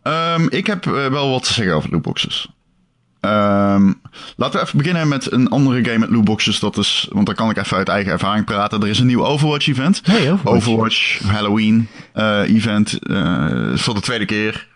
Ehm, 0.02 0.46
ik 0.48 0.66
heb 0.66 0.86
eh, 0.86 1.06
wel 1.06 1.30
wat 1.30 1.44
te 1.44 1.52
zeggen 1.52 1.74
over 1.74 1.90
lootboxes. 1.90 2.48
Ehm, 3.20 3.92
laten 4.36 4.60
we 4.60 4.66
even 4.66 4.78
beginnen 4.78 5.08
met 5.08 5.32
een 5.32 5.48
andere 5.48 5.84
game 5.84 5.98
met 5.98 6.10
lootboxes. 6.10 6.60
Dat 6.60 6.76
is, 6.76 7.08
want 7.12 7.26
dan 7.26 7.34
kan 7.34 7.50
ik 7.50 7.56
even 7.56 7.76
uit 7.76 7.88
eigen 7.88 8.12
ervaring 8.12 8.44
praten. 8.44 8.82
Er 8.82 8.88
is 8.88 8.98
een 8.98 9.06
nieuw 9.06 9.24
Overwatch-event. 9.24 10.02
Overwatch. 10.04 10.44
Overwatch 10.44 11.20
Halloween 11.26 11.88
eh, 12.12 12.40
event 12.54 12.98
eh, 13.02 13.46
voor 13.74 13.94
de 13.94 14.00
tweede 14.00 14.24
keer. 14.24 14.68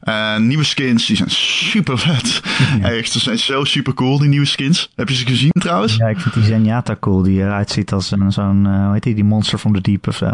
En 0.00 0.46
nieuwe 0.46 0.64
skins, 0.64 1.06
die 1.06 1.16
zijn 1.16 1.30
super 1.30 1.98
vet. 1.98 2.40
Echt, 2.82 3.12
ze 3.12 3.18
zijn 3.18 3.38
zo 3.38 3.64
super 3.64 3.94
cool, 3.94 4.18
die 4.18 4.28
nieuwe 4.28 4.46
skins. 4.46 4.90
Heb 4.96 5.08
je 5.08 5.14
ze 5.14 5.26
gezien 5.26 5.50
trouwens? 5.52 5.96
Ja, 5.96 6.06
ik 6.08 6.20
vind 6.20 6.34
die 6.34 6.44
Zenyatta 6.44 6.96
cool, 7.00 7.22
die 7.22 7.40
eruit 7.40 7.70
ziet 7.70 7.92
als 7.92 8.10
een, 8.10 8.32
zo'n, 8.32 8.66
eh, 8.66 8.84
hoe 8.84 8.92
heet 8.92 9.02
die, 9.02 9.14
die 9.14 9.24
Monster 9.24 9.58
from 9.58 9.74
the 9.74 9.80
Deep 9.80 10.08
of 10.08 10.16
zo. 10.16 10.30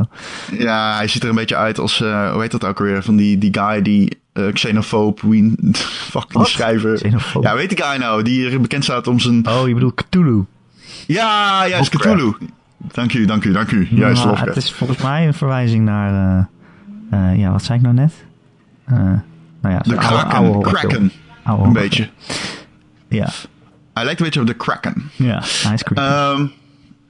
Ja, 0.58 0.96
hij 0.96 1.08
ziet 1.08 1.22
er 1.22 1.28
een 1.28 1.34
beetje 1.34 1.56
uit 1.56 1.78
als, 1.78 2.00
eh, 2.00 2.32
hoe 2.32 2.40
heet 2.42 2.50
dat 2.50 2.64
ook 2.64 2.78
alweer? 2.78 3.02
Van 3.02 3.16
die, 3.16 3.38
die 3.38 3.54
guy 3.58 3.82
die 3.82 4.18
uh, 4.34 4.52
xenofoob, 4.52 5.20
wien, 5.20 5.74
fuck 6.10 6.32
die 6.32 6.44
schrijver. 6.46 6.94
Xenofoob? 6.94 7.42
Ja, 7.42 7.54
weet 7.54 7.68
die 7.68 7.82
guy 7.82 7.96
nou, 7.96 8.22
die 8.22 8.58
bekend 8.58 8.84
staat 8.84 9.06
om 9.06 9.20
zijn... 9.20 9.48
Oh, 9.48 9.68
je 9.68 9.74
bedoelt 9.74 9.94
Cthulhu. 9.94 10.44
Ja, 11.06 11.58
juist, 11.68 11.92
Lovecraft. 11.92 12.16
Cthulhu. 12.16 12.34
Dank 12.92 13.12
u, 13.14 13.24
dank 13.24 13.44
u, 13.44 13.52
dank 13.52 13.70
u. 13.70 13.88
Juist, 13.90 14.22
Ja, 14.22 14.28
Lovecraft. 14.28 14.54
het 14.54 14.64
is 14.64 14.72
volgens 14.72 15.02
mij 15.02 15.26
een 15.26 15.34
verwijzing 15.34 15.84
naar, 15.84 16.48
ja, 17.36 17.50
wat 17.50 17.64
zei 17.64 17.78
ik 17.78 17.84
nou 17.84 17.94
net? 17.94 18.12
Eh, 18.84 18.96
nou 19.60 19.74
ja, 19.74 19.78
De 19.78 19.94
Kraken, 19.94 21.12
een 21.44 21.72
beetje. 21.72 22.08
Ja, 23.08 23.28
Hij 23.94 24.04
lijkt 24.04 24.20
een 24.20 24.24
beetje 24.24 24.40
op 24.40 24.46
de 24.46 24.54
Kraken. 24.54 25.10
ja, 25.16 25.42
hij 25.62 25.74
is 25.74 25.82
creepy. 25.82 26.00
Ehm 26.00 26.46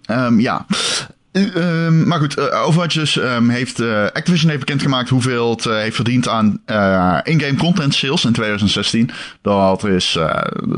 ehm, 0.07 0.41
ja. 0.41 0.67
Eh, 1.35 1.57
ehm, 1.57 2.09
maar 2.09 2.19
goed, 2.19 2.37
eh, 2.37 2.67
Overwatch 2.67 2.95
dus, 2.95 3.15
heeft, 3.49 3.81
eh, 3.81 4.05
Activision 4.05 4.49
heeft 4.49 4.65
bekendgemaakt 4.65 5.09
hoeveel 5.09 5.51
het 5.51 5.65
heeft 5.65 5.95
verdiend 5.95 6.29
aan 6.29 6.61
in-game 7.23 7.55
content 7.59 7.95
sales 7.95 8.25
in 8.25 8.33
2016. 8.33 9.11
Dat 9.43 9.85
is 9.85 10.19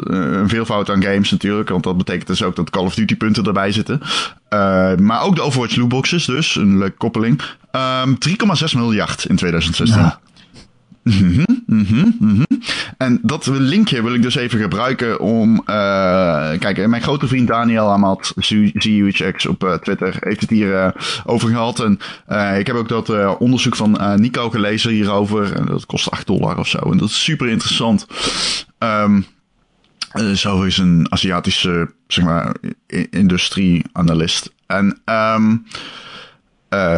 een 0.01 0.49
veelvoud 0.49 0.91
aan 0.91 1.03
games 1.03 1.31
natuurlijk, 1.31 1.69
want 1.69 1.85
dat 1.85 1.97
betekent 1.97 2.27
dus 2.27 2.43
ook 2.43 2.57
dat 2.57 2.71
Call 2.71 2.85
of 2.85 2.95
Duty 2.95 3.17
punten 3.17 3.45
erbij 3.45 3.73
zitten. 3.73 4.01
Maar 4.99 5.23
ook 5.23 5.35
de 5.35 5.43
Overwatch 5.43 5.77
lootboxes 5.77 6.25
dus, 6.25 6.57
een 6.57 6.79
leuke 6.79 6.97
koppeling. 6.97 7.43
Ehm 7.71 8.15
3,6 8.19 8.75
miljard 8.75 9.25
in 9.25 9.37
2016. 9.37 10.01
Ja. 10.01 10.21
Mhm, 11.07 11.45
mhm, 11.67 12.09
mhm. 12.21 12.43
En 12.99 13.19
dat 13.23 13.47
linkje 13.47 14.03
wil 14.03 14.15
ik 14.15 14.23
dus 14.23 14.35
even 14.35 14.61
gebruiken 14.61 15.21
om. 15.21 15.63
eh 15.67 16.59
kijk, 16.59 16.87
mijn 16.87 17.03
grote 17.03 17.27
vriend 17.27 17.49
Daniel 17.49 17.91
Amat, 17.91 18.33
ZUHX 18.37 19.47
op 19.47 19.65
eh, 19.65 19.73
Twitter, 19.75 20.17
heeft 20.21 20.41
het 20.41 20.51
hier 20.51 20.75
eh, 20.75 20.89
over 21.25 21.49
gehad. 21.49 21.81
En 21.81 21.99
eh, 22.27 22.59
ik 22.59 22.67
heb 22.67 22.77
ook 22.77 22.89
dat 22.89 23.11
eh, 23.11 23.35
onderzoek 23.39 23.77
van 23.77 23.99
eh, 23.99 24.15
Nico 24.15 24.51
gelezen 24.51 24.91
hierover. 24.91 25.53
En 25.53 25.67
dat 25.67 25.87
kost 25.87 26.11
8 26.11 26.27
dollar 26.27 26.59
of 26.59 26.69
zo. 26.69 26.79
En 26.79 26.99
dat 26.99 27.09
is 27.09 27.23
super 27.25 27.49
interessant. 27.49 28.07
Eh, 28.79 29.11
zo 30.35 30.63
is 30.63 30.79
een 30.79 31.07
Aziatische, 31.11 31.93
zeg 32.07 32.25
maar, 32.25 32.55
i- 32.95 33.07
industrie-analyst. 33.11 34.53
En 34.67 35.01
eh, 36.69 36.97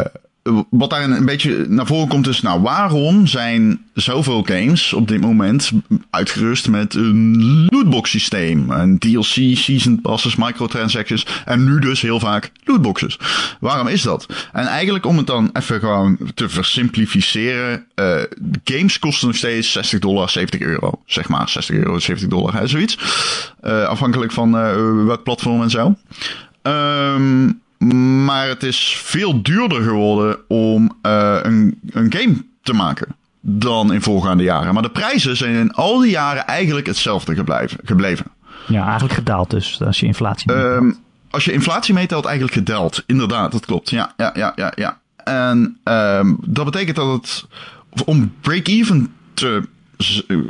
wat 0.69 0.89
daar 0.89 1.03
een 1.03 1.25
beetje 1.25 1.65
naar 1.67 1.85
voren 1.85 2.07
komt 2.07 2.27
is, 2.27 2.41
nou, 2.41 2.61
waarom 2.61 3.27
zijn 3.27 3.81
zoveel 3.93 4.43
games 4.43 4.93
op 4.93 5.07
dit 5.07 5.21
moment 5.21 5.71
uitgerust 6.09 6.69
met 6.69 6.93
een 6.93 7.67
lootbox 7.69 8.09
systeem? 8.09 8.71
Een 8.71 8.99
DLC, 8.99 9.57
season 9.57 10.01
passes, 10.01 10.35
microtransactions 10.35 11.25
en 11.45 11.63
nu 11.63 11.79
dus 11.79 12.01
heel 12.01 12.19
vaak 12.19 12.51
lootboxes. 12.63 13.19
Waarom 13.59 13.87
is 13.87 14.01
dat? 14.01 14.25
En 14.53 14.65
eigenlijk 14.65 15.05
om 15.05 15.17
het 15.17 15.27
dan 15.27 15.49
even 15.53 15.79
gewoon 15.79 16.17
te 16.33 16.49
versimplificeren, 16.49 17.85
eh, 17.95 18.21
games 18.63 18.99
kosten 18.99 19.27
nog 19.27 19.37
steeds 19.37 19.71
60 19.71 19.99
dollar, 19.99 20.29
70 20.29 20.59
euro. 20.59 21.01
Zeg 21.05 21.29
maar 21.29 21.49
60 21.49 21.75
euro, 21.75 21.99
70 21.99 22.29
dollar, 22.29 22.53
hè, 22.53 22.67
zoiets. 22.67 22.97
Eh, 23.61 23.83
afhankelijk 23.83 24.31
van 24.31 24.57
eh, 24.57 24.75
welk 25.05 25.23
platform 25.23 25.61
en 25.61 25.69
zo. 25.69 25.95
Ehm, 26.61 27.51
maar 28.25 28.47
het 28.47 28.63
is 28.63 29.01
veel 29.03 29.41
duurder 29.41 29.81
geworden 29.81 30.37
om 30.47 30.97
eh, 31.01 31.39
een, 31.41 31.79
een 31.89 32.13
game 32.13 32.45
te 32.61 32.73
maken 32.73 33.07
dan 33.41 33.93
in 33.93 34.01
voorgaande 34.01 34.43
jaren. 34.43 34.73
Maar 34.73 34.83
de 34.83 34.89
prijzen 34.89 35.37
zijn 35.37 35.55
in 35.55 35.73
al 35.73 35.99
die 35.99 36.11
jaren 36.11 36.45
eigenlijk 36.47 36.87
hetzelfde 36.87 37.35
gebleven. 37.35 37.77
gebleven. 37.83 38.25
ja, 38.67 38.83
eigenlijk 38.83 39.13
gedaald 39.13 39.49
dus, 39.49 39.81
als 39.81 39.99
je 39.99 40.05
inflatie. 40.05 40.53
Ehm, 40.53 40.91
als 41.29 41.45
je 41.45 41.51
inflatie 41.51 41.93
meetelt, 41.93 42.25
eigenlijk 42.25 42.57
gedaald. 42.57 43.03
Inderdaad, 43.05 43.51
dat 43.51 43.65
klopt. 43.65 43.89
Ja, 43.89 44.13
ja, 44.17 44.31
ja, 44.33 44.53
ja. 44.55 44.71
ja. 44.75 44.99
En 45.23 45.77
ehm, 45.83 46.33
dat 46.41 46.65
betekent 46.65 46.95
dat 46.95 47.11
het 47.11 47.45
om 48.05 48.33
break-even 48.41 49.13
te 49.33 49.67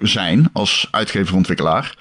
zijn 0.01 0.49
als 0.53 0.87
uitgever-ontwikkelaar. 0.91 1.95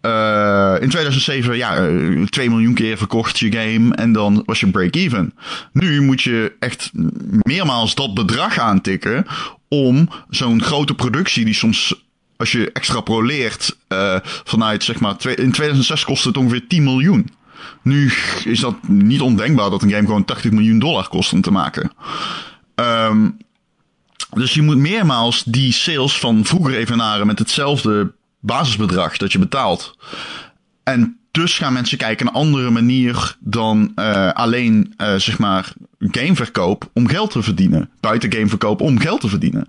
Eh, 0.00 0.76
in 0.80 0.88
2007, 0.88 1.56
ja, 1.56 1.76
eh, 1.76 2.22
2 2.22 2.50
miljoen 2.50 2.74
keer 2.74 2.96
verkocht 2.96 3.38
je 3.38 3.52
game 3.52 3.94
en 3.94 4.12
dan 4.12 4.42
was 4.46 4.60
je 4.60 4.70
break-even. 4.70 5.34
Nu 5.72 6.00
moet 6.00 6.22
je 6.22 6.52
echt 6.58 6.90
meermaals 7.42 7.94
dat 7.94 8.14
bedrag 8.14 8.58
aantikken 8.58 9.26
om 9.68 10.08
zo'n 10.30 10.62
grote 10.62 10.94
productie 10.94 11.44
die 11.44 11.54
soms 11.54 12.06
als 12.36 12.52
je 12.52 12.72
extrapoleert 12.72 13.76
eh, 13.88 14.16
vanuit, 14.22 14.84
zeg 14.84 15.00
maar, 15.00 15.16
in 15.36 15.52
2006 15.52 16.04
kostte 16.04 16.28
het 16.28 16.36
ongeveer 16.36 16.66
10 16.66 16.82
miljoen. 16.82 17.30
Nu 17.82 18.12
is 18.44 18.60
dat 18.60 18.88
niet 18.88 19.20
ondenkbaar 19.20 19.70
dat 19.70 19.82
een 19.82 19.90
game 19.90 20.06
gewoon 20.06 20.24
80 20.24 20.50
miljoen 20.50 20.78
dollar 20.78 21.08
kost 21.08 21.32
om 21.32 21.40
te 21.40 21.50
maken. 21.50 21.92
Ehm, 22.74 23.28
dus 24.30 24.54
je 24.54 24.62
moet 24.62 24.76
meermaals 24.76 25.42
die 25.44 25.72
sales 25.72 26.18
van 26.18 26.44
vroeger 26.44 26.74
evenaren 26.74 27.26
met 27.26 27.38
hetzelfde 27.38 28.12
basisbedrag 28.40 29.16
dat 29.16 29.32
je 29.32 29.38
betaalt. 29.38 29.96
En 30.82 31.18
dus 31.30 31.58
gaan 31.58 31.72
mensen 31.72 31.98
kijken 31.98 32.26
naar 32.26 32.34
een 32.34 32.40
andere 32.40 32.70
manier 32.70 33.36
dan 33.40 33.92
eh, 33.94 34.32
alleen 34.32 34.94
eh, 34.96 35.14
zeg 35.14 35.38
maar 35.38 35.72
gameverkoop 35.98 36.90
om 36.92 37.08
geld 37.08 37.30
te 37.30 37.42
verdienen. 37.42 37.90
Buiten 38.00 38.32
gameverkoop 38.32 38.80
om 38.80 38.98
geld 38.98 39.20
te 39.20 39.28
verdienen. 39.28 39.66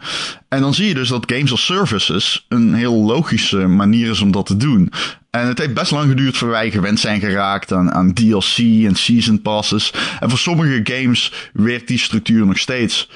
En 0.48 0.62
dan 0.62 0.74
zie 0.74 0.88
je 0.88 0.94
dus 0.94 1.10
dat 1.10 1.32
games 1.32 1.52
als 1.52 1.66
services 1.66 2.46
een 2.50 2.74
heel 2.74 2.96
logische 2.96 3.68
manier 3.68 4.10
is 4.10 4.22
om 4.22 4.32
dat 4.32 4.46
te 4.46 4.58
doen. 4.58 4.92
En 5.30 5.48
het 5.48 5.58
heeft 5.58 5.74
best 5.74 5.92
lang 5.92 6.10
geduurd 6.10 6.38
voor 6.38 6.50
wij 6.50 6.72
gewend 6.72 7.00
zijn 7.00 7.20
geraakt 7.20 7.74
aan, 7.74 7.92
aan 7.92 8.14
DLC 8.14 8.58
en 8.58 8.96
season 8.96 9.42
passes. 9.42 9.94
En 10.20 10.30
voor 10.30 10.40
sommige 10.40 10.80
games 10.84 11.50
werkt 11.54 11.88
die 11.88 12.00
structuur 12.00 12.46
nog 12.46 12.58
steeds. 12.58 13.10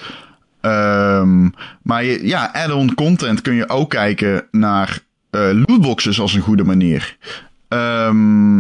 Ehm, 0.61 1.49
maar 1.81 2.03
ja, 2.05 2.51
add-on 2.53 2.93
content 2.93 3.41
kun 3.41 3.53
je 3.53 3.69
ook 3.69 3.89
kijken 3.89 4.47
naar 4.51 4.99
eh, 5.33 5.49
lootboxes 5.65 6.19
als 6.19 6.33
een 6.33 6.41
goede 6.41 6.63
manier. 6.63 7.17
Ehm, 7.67 8.59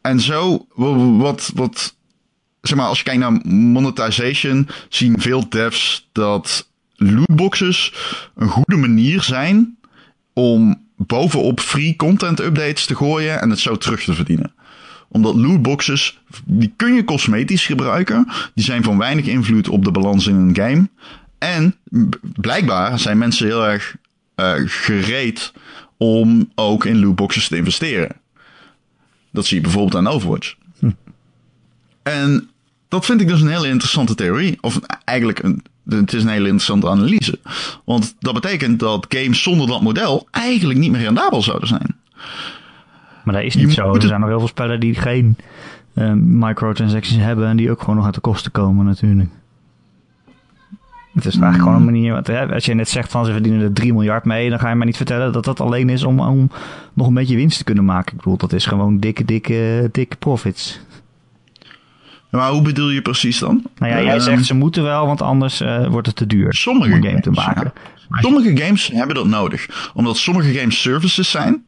en 0.00 0.20
zo, 0.20 0.66
wa- 0.74 1.16
wat, 1.16 1.50
wat, 1.54 1.96
zeg 2.60 2.76
maar, 2.78 2.86
als 2.86 2.98
je 2.98 3.04
kijkt 3.04 3.20
naar 3.20 3.40
monetization, 3.46 4.68
zien 4.88 5.20
veel 5.20 5.48
devs 5.48 6.08
dat 6.12 6.68
lootboxes 6.96 7.92
een 8.36 8.48
goede 8.48 8.76
manier 8.76 9.22
zijn 9.22 9.76
om 10.32 10.82
bovenop 10.96 11.60
free 11.60 11.96
content 11.96 12.40
updates 12.40 12.86
te 12.86 12.94
gooien 12.96 13.40
en 13.40 13.50
het 13.50 13.58
zo 13.58 13.76
terug 13.76 14.04
te 14.04 14.14
verdienen 14.14 14.52
omdat 15.08 15.34
lootboxes, 15.34 16.20
die 16.44 16.72
kun 16.76 16.94
je 16.94 17.04
cosmetisch 17.04 17.66
gebruiken. 17.66 18.28
Die 18.54 18.64
zijn 18.64 18.82
van 18.82 18.98
weinig 18.98 19.26
invloed 19.26 19.68
op 19.68 19.84
de 19.84 19.90
balans 19.90 20.26
in 20.26 20.34
een 20.34 20.56
game. 20.56 20.88
En 21.38 21.76
blijkbaar 22.36 22.98
zijn 22.98 23.18
mensen 23.18 23.46
heel 23.46 23.66
erg 23.66 23.96
eh, 24.34 24.52
gereed 24.64 25.52
om 25.96 26.50
ook 26.54 26.84
in 26.84 27.00
lootboxes 27.00 27.48
te 27.48 27.56
investeren. 27.56 28.16
Dat 29.30 29.46
zie 29.46 29.56
je 29.56 29.62
bijvoorbeeld 29.62 29.94
aan 30.06 30.12
Overwatch. 30.12 30.54
En 32.02 32.48
dat 32.88 33.04
vind 33.04 33.20
ik 33.20 33.28
dus 33.28 33.40
een 33.40 33.48
hele 33.48 33.68
interessante 33.68 34.14
theorie. 34.14 34.58
Of 34.60 34.80
eigenlijk 35.04 35.42
een, 35.42 35.62
het 35.88 36.12
is 36.12 36.22
een 36.22 36.28
hele 36.28 36.44
interessante 36.48 36.88
analyse. 36.88 37.38
Want 37.84 38.14
dat 38.18 38.34
betekent 38.34 38.78
dat 38.80 39.06
games 39.08 39.42
zonder 39.42 39.66
dat 39.66 39.82
model 39.82 40.28
eigenlijk 40.30 40.78
niet 40.78 40.90
meer 40.90 41.00
rendabel 41.00 41.42
zouden 41.42 41.68
zijn. 41.68 41.96
Maar 43.24 43.34
dat 43.34 43.42
is 43.44 43.54
niet 43.54 43.72
zo. 43.72 43.92
het- 43.92 44.02
Er 44.02 44.08
zijn 44.08 44.20
nog 44.20 44.28
heel 44.28 44.38
veel 44.38 44.48
spellen 44.48 44.80
die 44.80 44.94
geen 44.94 45.36
eh, 45.94 46.12
microtransactions 46.12 47.22
hebben 47.22 47.48
en 47.48 47.56
die 47.56 47.70
ook 47.70 47.80
gewoon 47.80 47.96
nog 47.96 48.04
uit 48.04 48.14
de 48.14 48.20
kosten 48.20 48.50
komen 48.50 48.84
natuurlijk. 48.86 49.30
Het 51.14 51.24
is 51.24 51.32
eigenlijk 51.32 51.62
gewoon 51.62 51.78
een 51.78 51.84
manier, 51.84 52.12
want, 52.12 52.26
hè, 52.26 52.52
als 52.54 52.64
je 52.64 52.74
net 52.74 52.88
zegt 52.88 53.10
van 53.10 53.24
ze 53.24 53.32
verdienen 53.32 53.60
er 53.60 53.72
3 53.72 53.92
miljard 53.92 54.24
mee, 54.24 54.50
dan 54.50 54.58
ga 54.58 54.68
je 54.68 54.74
mij 54.74 54.86
niet 54.86 54.96
vertellen 54.96 55.32
dat 55.32 55.44
dat 55.44 55.60
alleen 55.60 55.88
is 55.88 56.04
om, 56.04 56.20
om 56.20 56.50
nog 56.92 57.06
een 57.06 57.14
beetje 57.14 57.36
winst 57.36 57.58
te 57.58 57.64
kunnen 57.64 57.84
maken. 57.84 58.12
Ik 58.12 58.16
bedoel, 58.16 58.36
dat 58.36 58.52
is 58.52 58.66
gewoon 58.66 58.98
dikke, 58.98 59.24
dikke, 59.24 59.88
dikke 59.92 60.16
profits. 60.16 60.80
Maar 62.30 62.50
hoe 62.50 62.62
bedoel 62.62 62.90
je 62.90 63.02
precies 63.02 63.38
dan? 63.38 63.62
Nou 63.78 63.92
ja, 63.92 64.02
jij 64.02 64.14
Ehm, 64.14 64.20
zegt 64.20 64.44
ze 64.44 64.54
moeten 64.54 64.82
wel, 64.82 65.06
want 65.06 65.22
anders 65.22 65.60
eh, 65.60 65.86
wordt 65.86 66.06
het 66.06 66.16
te 66.16 66.26
duur 66.26 66.52
Sommige 66.54 66.90
om 66.90 66.96
een 66.96 67.02
game 67.04 67.20
te 67.20 67.34
games, 67.34 67.46
maken. 67.46 67.72
Sommige 68.10 68.56
games 68.56 68.90
hebben 68.92 69.14
dat 69.14 69.26
nodig. 69.26 69.90
Omdat 69.94 70.16
sommige 70.16 70.52
games 70.52 70.80
services 70.80 71.30
zijn. 71.30 71.64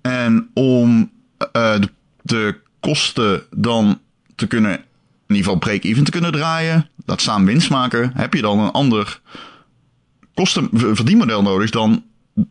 En 0.00 0.48
om 0.52 1.10
eh, 1.52 1.80
de, 1.80 1.88
de 2.22 2.56
kosten 2.80 3.42
dan 3.50 3.98
te 4.34 4.46
kunnen, 4.46 4.72
in 4.72 4.80
ieder 5.26 5.44
geval 5.44 5.58
break-even 5.58 6.04
te 6.04 6.10
kunnen 6.10 6.32
draaien, 6.32 6.88
laat 7.04 7.20
staan 7.20 7.44
winst 7.44 7.70
maken, 7.70 8.10
heb 8.14 8.34
je 8.34 8.40
dan 8.42 8.58
een 8.58 8.70
ander 8.70 9.20
kostenverdienmodel 10.34 11.42
nodig 11.42 11.70
dan 11.70 12.02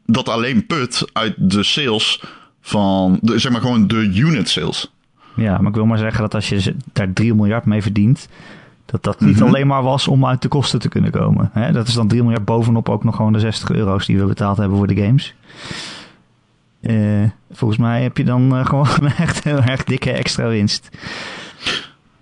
dat 0.06 0.30
alleen 0.30 0.66
put 0.66 1.10
uit 1.14 1.34
de 1.38 1.64
sales 1.64 2.24
van, 2.62 3.20
de, 3.22 3.40
zeg 3.40 3.52
maar 3.52 3.62
gewoon 3.62 3.88
de 3.88 3.96
unit 4.16 4.50
sales. 4.50 4.92
Ja, 5.36 5.58
maar 5.58 5.70
ik 5.70 5.76
wil 5.76 5.86
maar 5.86 5.98
zeggen 5.98 6.22
dat 6.22 6.34
als 6.36 6.50
je 6.50 6.76
daar 6.94 7.14
3 7.14 7.34
miljard 7.34 7.66
mee 7.66 7.82
verdient, 7.82 8.28
dat 8.86 9.04
dat 9.04 9.20
niet 9.20 9.36
Mhm. 9.36 9.44
alleen 9.48 9.68
maar 9.68 9.84
was 9.84 10.08
om 10.08 10.26
uit 10.26 10.42
de 10.42 10.48
kosten 10.48 10.80
te 10.80 10.90
kunnen 10.90 11.12
komen. 11.12 11.50
Hè? 11.54 11.72
Dat 11.72 11.88
is 11.88 11.94
dan 11.94 12.08
3 12.08 12.22
miljard 12.22 12.46
bovenop 12.46 12.90
ook 12.90 13.04
nog 13.04 13.16
gewoon 13.16 13.34
de 13.34 13.40
60 13.40 13.70
euro's 13.72 14.06
die 14.06 14.20
we 14.20 14.26
betaald 14.26 14.58
hebben 14.58 14.78
voor 14.78 14.88
de 14.88 14.96
games. 15.04 15.34
Eh, 16.82 17.24
volgens 17.52 17.80
mij 17.80 18.02
heb 18.04 18.18
je 18.18 18.24
dan 18.24 18.56
eh, 18.58 18.66
gewoon 18.70 19.08
echt 19.18 19.44
heel 19.44 19.60
erg 19.62 19.84
dikke 19.84 20.12
extra 20.12 20.48
winst. 20.48 20.90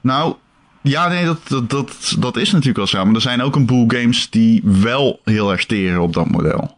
Nou, 0.01 0.35
ja, 0.81 1.07
nee, 1.07 1.25
dat, 1.25 1.39
dat, 1.47 1.69
dat, 1.69 2.15
dat 2.19 2.37
is 2.37 2.51
natuurlijk 2.51 2.77
wel 2.77 2.87
zo. 2.87 3.05
Maar 3.05 3.15
er 3.15 3.21
zijn 3.21 3.41
ook 3.41 3.55
een 3.55 3.65
boel 3.65 3.85
games 3.87 4.29
die 4.29 4.61
wel 4.63 5.19
heel 5.23 5.51
erg 5.51 5.65
teren 5.65 6.01
op 6.01 6.13
dat 6.13 6.29
model. 6.29 6.77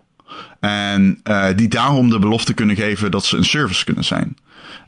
En 0.60 1.20
eh, 1.24 1.46
die 1.56 1.68
daarom 1.68 2.10
de 2.10 2.20
belofte 2.20 2.54
kunnen 2.54 2.76
geven 2.76 3.12
dat 3.12 3.26
ze 3.26 3.38
een 3.38 3.46
service 3.46 3.86
kunnen 3.86 4.04
zijn. 4.04 4.38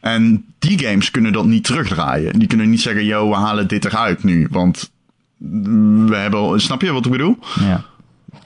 En 0.01 0.45
die 0.59 0.79
games 0.79 1.11
kunnen 1.11 1.33
dat 1.33 1.45
niet 1.45 1.63
terugdraaien. 1.63 2.39
Die 2.39 2.47
kunnen 2.47 2.69
niet 2.69 2.81
zeggen, 2.81 3.05
yo, 3.05 3.29
we 3.29 3.35
halen 3.35 3.67
dit 3.67 3.85
eruit 3.85 4.23
nu. 4.23 4.47
Want 4.51 4.91
we 5.37 6.15
hebben, 6.15 6.39
al- 6.39 6.59
snap 6.59 6.81
je 6.81 6.91
wat 6.91 7.05
ik 7.05 7.11
bedoel? 7.11 7.37
Ja. 7.59 7.83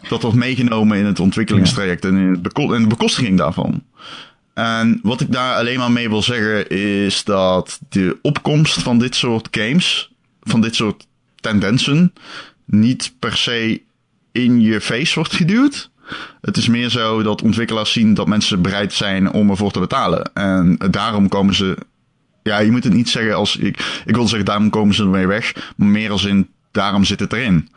Dat 0.08 0.22
wordt 0.22 0.38
meegenomen 0.38 0.98
in 0.98 1.06
het 1.06 1.20
ontwikkelingstraject 1.20 2.06
en 2.06 2.16
in, 2.18 2.40
de 2.42 2.86
bekostiging 2.88 3.38
daarvan. 3.38 3.84
En 4.54 5.00
wat 5.04 5.22
ik 5.22 5.32
daar 5.32 5.56
alleen 5.56 5.80
maar 5.80 5.92
mee 5.92 6.10
wil 6.10 6.22
zeggen 6.22 6.70
is 6.70 7.24
dat 7.24 7.80
de 7.90 8.18
opkomst 8.22 8.82
van 8.82 9.00
dit 9.00 9.16
soort 9.16 9.48
games, 9.52 10.12
van 10.50 10.62
dit 10.62 10.76
soort 10.76 11.08
tendensen, 11.36 12.14
niet 12.66 13.14
per 13.20 13.38
se 13.38 13.82
in 14.32 14.62
je 14.62 14.82
face 14.82 15.16
wordt 15.16 15.34
geduwd. 15.34 15.90
Het 16.42 16.58
is 16.58 16.68
meer 16.68 16.90
zo 16.90 17.24
dat 17.24 17.42
ontwikkelaars 17.42 17.92
zien 17.92 18.14
dat 18.14 18.28
mensen 18.28 18.62
bereid 18.62 18.94
zijn 18.94 19.32
om 19.32 19.50
ervoor 19.50 19.72
te 19.72 19.80
betalen. 19.80 20.34
En 20.34 20.78
daarom 20.92 21.28
komen 21.28 21.56
ze. 21.56 21.78
Ja, 22.44 22.60
je 22.60 22.72
moet 22.72 22.84
het 22.84 22.94
niet 22.94 23.10
zeggen 23.10 23.36
als. 23.36 23.58
Ik, 23.58 24.02
ik 24.06 24.16
wil 24.16 24.28
zeggen, 24.28 24.46
daarom 24.46 24.70
komen 24.70 24.96
ze 24.96 25.04
ermee 25.04 25.28
weg. 25.28 25.74
Maar 25.76 25.88
meer 25.88 26.12
als 26.12 26.26
in, 26.26 26.50
daarom 26.72 27.04
zit 27.04 27.20
het 27.20 27.34
erin. 27.34 27.70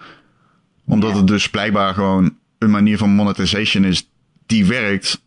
Omdat 0.87 1.17
het 1.17 1.27
dus 1.27 1.51
blijkbaar 1.51 1.95
gewoon 1.95 2.37
een 2.59 2.71
manier 2.71 2.99
van 2.99 3.11
monetization 3.11 3.85
is 3.85 4.09
die 4.47 4.67
werkt. 4.67 5.23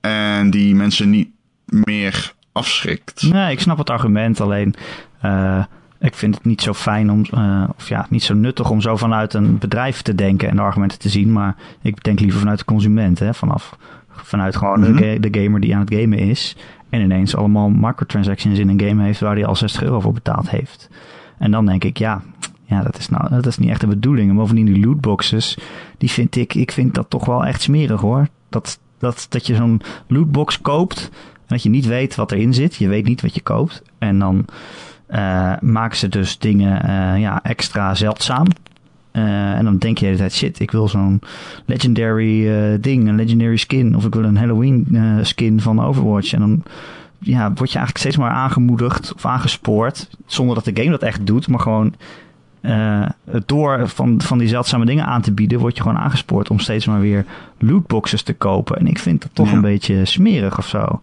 En 0.00 0.50
die 0.50 0.74
mensen 0.74 1.10
niet 1.10 1.28
meer 1.64 2.34
afschrikt. 2.52 3.22
Nee, 3.22 3.52
ik 3.52 3.60
snap 3.60 3.78
het 3.78 3.90
argument, 3.90 4.40
alleen 4.40 4.74
eh, 5.20 5.64
ik 6.04 6.14
vind 6.14 6.34
het 6.34 6.44
niet 6.44 6.62
zo 6.62 6.72
fijn 6.72 7.10
om, 7.10 7.24
eh, 7.30 7.64
of 7.76 7.88
ja, 7.88 8.06
niet 8.10 8.22
zo 8.22 8.34
nuttig 8.34 8.70
om 8.70 8.80
zo 8.80 8.96
vanuit 8.96 9.34
een 9.34 9.58
bedrijf 9.58 10.02
te 10.02 10.14
denken 10.14 10.48
en 10.48 10.56
de 10.56 10.62
argumenten 10.62 10.98
te 10.98 11.08
zien, 11.08 11.32
maar 11.32 11.56
ik 11.82 12.02
denk 12.04 12.20
liever 12.20 12.38
vanuit 12.40 12.58
de 12.58 12.64
consument, 12.64 13.18
hè, 13.18 13.34
vanaf, 13.34 13.76
vanuit 14.08 14.56
gewoon 14.56 14.80
Mhm. 14.80 14.96
de, 14.96 15.02
ga- 15.12 15.28
de 15.28 15.40
gamer 15.42 15.60
die 15.60 15.74
aan 15.74 15.80
het 15.80 15.94
gamen 15.94 16.18
is 16.18 16.56
en 16.90 17.00
ineens 17.00 17.36
allemaal 17.36 17.68
microtransactions 17.70 18.58
in 18.58 18.68
een 18.68 18.80
game 18.80 19.02
heeft 19.02 19.20
waar 19.20 19.34
hij 19.34 19.46
al 19.46 19.56
60 19.56 19.82
euro 19.82 20.00
voor 20.00 20.12
betaald 20.12 20.50
heeft. 20.50 20.88
En 21.38 21.50
dan 21.50 21.66
denk 21.66 21.84
ik, 21.84 21.98
ja, 21.98 22.22
ja 22.64 22.82
dat, 22.82 22.98
is 22.98 23.08
nou, 23.08 23.28
dat 23.28 23.46
is 23.46 23.58
niet 23.58 23.68
echt 23.70 23.80
de 23.80 23.86
bedoeling. 23.86 24.30
En 24.30 24.36
bovendien 24.36 24.66
die 24.66 24.86
lootboxes, 24.86 25.58
die 25.98 26.10
vind 26.10 26.36
ik, 26.36 26.54
ik 26.54 26.72
vind 26.72 26.94
dat 26.94 27.10
toch 27.10 27.24
wel 27.24 27.44
echt 27.44 27.62
smerig 27.62 28.00
hoor. 28.00 28.28
Dat, 28.48 28.78
dat, 28.98 29.26
dat 29.28 29.46
je 29.46 29.54
zo'n 29.54 29.80
lootbox 30.06 30.60
koopt 30.60 31.10
en 31.36 31.44
dat 31.46 31.62
je 31.62 31.68
niet 31.68 31.86
weet 31.86 32.14
wat 32.14 32.32
erin 32.32 32.54
zit. 32.54 32.74
Je 32.74 32.88
weet 32.88 33.06
niet 33.06 33.20
wat 33.22 33.34
je 33.34 33.40
koopt. 33.40 33.82
En 33.98 34.18
dan 34.18 34.44
eh, 35.14 35.52
maken 35.60 35.96
ze 35.96 36.08
dus 36.08 36.38
dingen 36.38 36.82
eh, 36.82 37.20
ja, 37.20 37.42
extra 37.42 37.94
zeldzaam. 37.94 38.46
Eh, 39.10 39.52
en 39.52 39.64
dan 39.64 39.78
denk 39.78 39.98
je 39.98 40.00
de 40.00 40.06
hele 40.06 40.18
tijd, 40.18 40.32
shit, 40.32 40.60
ik 40.60 40.70
wil 40.70 40.88
zo'n 40.88 41.20
legendary 41.64 42.48
ding, 42.80 43.08
een 43.08 43.16
legendary 43.16 43.56
skin. 43.56 43.96
Of 43.96 44.04
ik 44.04 44.14
wil 44.14 44.24
een 44.24 44.36
Halloween 44.36 44.86
skin 45.22 45.60
van 45.60 45.84
Overwatch. 45.84 46.32
En 46.32 46.40
dan 46.40 46.62
ja, 47.18 47.42
word 47.46 47.70
je 47.70 47.78
eigenlijk 47.78 47.98
steeds 47.98 48.16
maar 48.16 48.30
aangemoedigd 48.30 49.14
of 49.14 49.26
aangespoord. 49.26 50.10
Zonder 50.26 50.54
dat 50.54 50.64
de 50.64 50.76
game 50.76 50.90
dat 50.90 51.02
echt 51.02 51.26
doet, 51.26 51.48
maar 51.48 51.60
gewoon 51.60 51.94
door 53.46 53.88
van, 53.88 54.20
van 54.20 54.38
die 54.38 54.48
zeldzame 54.48 54.84
dingen 54.84 55.06
aan 55.06 55.22
te 55.22 55.32
bieden, 55.32 55.58
word 55.58 55.76
je 55.76 55.82
gewoon 55.82 55.98
aangespoord 55.98 56.50
om 56.50 56.58
steeds 56.58 56.86
maar 56.86 57.00
weer 57.00 57.24
lootboxes 57.58 58.22
te 58.22 58.34
kopen. 58.34 58.76
En 58.76 58.86
ik 58.86 58.98
vind 58.98 59.22
dat 59.22 59.30
toch 59.32 59.48
Ja. 59.48 59.54
een 59.54 59.60
beetje 59.60 60.04
smerig 60.04 60.58
of 60.58 60.66
zo. 60.66 61.00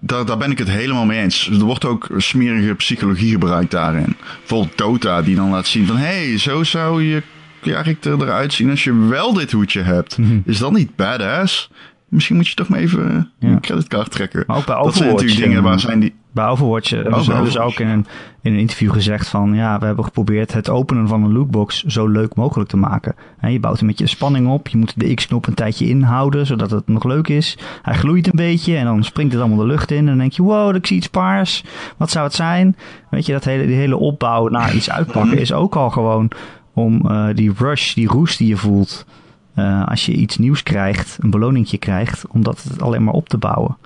Daar, 0.00 0.24
daar 0.26 0.36
ben 0.36 0.50
ik 0.50 0.58
het 0.58 0.70
helemaal 0.70 1.04
mee 1.04 1.20
eens. 1.20 1.48
Er 1.50 1.58
wordt 1.64 1.84
ook 1.84 2.08
smerige 2.16 2.74
psychologie 2.74 3.30
gebruikt 3.30 3.70
daarin. 3.70 4.16
Bijvoorbeeld 4.38 4.78
Dota, 4.78 5.22
die 5.22 5.36
dan 5.36 5.50
laat 5.50 5.66
zien 5.66 5.86
van... 5.86 5.96
hé, 5.96 6.26
hey, 6.28 6.38
zo 6.38 6.62
zou 6.64 7.02
je 7.02 7.22
karakter 7.60 8.22
eruit 8.22 8.52
zien 8.52 8.70
als 8.70 8.84
je 8.84 9.06
wel 9.08 9.32
dit 9.32 9.52
hoedje 9.52 9.82
hebt. 9.82 10.18
Mhm. 10.18 10.38
Is 10.44 10.58
dat 10.58 10.72
niet 10.72 10.96
badass? 10.96 11.70
Misschien 12.08 12.36
moet 12.36 12.48
je 12.48 12.54
toch 12.54 12.68
maar 12.68 12.78
even 12.78 13.30
Ja. 13.38 13.48
een 13.48 13.60
creditcard 13.60 14.10
trekken. 14.10 14.44
Maar 14.46 14.56
ook 14.56 14.66
bij 14.66 14.82
dat 14.82 14.94
zijn 14.96 15.08
natuurlijk 15.10 15.40
dingen 15.40 15.56
eh, 15.58 15.62
waar 15.62 15.80
zijn 15.80 16.00
die... 16.00 16.14
Bij 16.32 16.46
Overwatch 16.46 16.90
hebben 16.90 17.12
hebben 17.12 17.24
ze 17.24 17.32
Overwatch. 17.32 17.56
ook 17.56 17.80
in 17.80 17.88
een, 17.88 18.06
in 18.42 18.52
een 18.52 18.58
interview 18.58 18.92
gezegd 18.92 19.28
van... 19.28 19.54
ja, 19.54 19.78
we 19.78 19.86
hebben 19.86 20.04
geprobeerd 20.04 20.52
het 20.52 20.68
openen 20.68 21.08
van 21.08 21.24
een 21.24 21.32
lootbox 21.32 21.82
zo 21.82 22.06
leuk 22.06 22.34
mogelijk 22.34 22.70
te 22.70 22.76
maken. 22.76 23.14
En 23.38 23.52
je 23.52 23.60
bouwt 23.60 23.80
een 23.80 23.86
beetje 23.86 24.06
spanning 24.06 24.48
op. 24.48 24.68
Je 24.68 24.76
moet 24.76 25.00
de 25.00 25.14
X-knop 25.14 25.46
een 25.46 25.54
tijdje 25.54 25.88
inhouden, 25.88 26.46
zodat 26.46 26.70
het 26.70 26.88
nog 26.88 27.04
leuk 27.04 27.28
is. 27.28 27.58
Hij 27.82 27.94
gloeit 27.94 28.26
een 28.26 28.32
beetje 28.36 28.76
en 28.76 28.84
dan 28.84 29.04
springt 29.04 29.32
het 29.32 29.40
allemaal 29.40 29.58
de 29.58 29.66
lucht 29.66 29.90
in. 29.90 29.98
En 29.98 30.06
dan 30.06 30.18
denk 30.18 30.32
je, 30.32 30.42
wow, 30.42 30.76
ik 30.76 30.86
zie 30.86 30.96
iets 30.96 31.08
paars. 31.08 31.64
Wat 31.96 32.10
zou 32.10 32.24
het 32.24 32.34
zijn? 32.34 32.76
Weet 33.10 33.26
je, 33.26 33.32
dat 33.32 33.44
hele, 33.44 33.66
die 33.66 33.76
hele 33.76 33.96
opbouw 33.96 34.48
naar 34.48 34.74
iets 34.74 34.90
uitpakken 34.90 35.38
is 35.38 35.52
ook 35.52 35.76
al 35.76 35.90
gewoon... 35.90 36.30
om 36.74 37.06
eh, 37.06 37.26
die 37.34 37.52
rush, 37.58 37.94
die 37.94 38.08
roest 38.08 38.38
die 38.38 38.48
je 38.48 38.56
voelt... 38.56 39.06
eh, 39.54 39.86
als 39.88 40.06
je 40.06 40.12
iets 40.12 40.38
nieuws 40.38 40.62
krijgt, 40.62 41.18
een 41.20 41.30
beloningje 41.30 41.78
krijgt... 41.78 42.24
om 42.28 42.42
dat 42.42 42.66
alleen 42.78 43.04
maar 43.04 43.14
op 43.14 43.28
te 43.28 43.38
bouwen. 43.38 43.76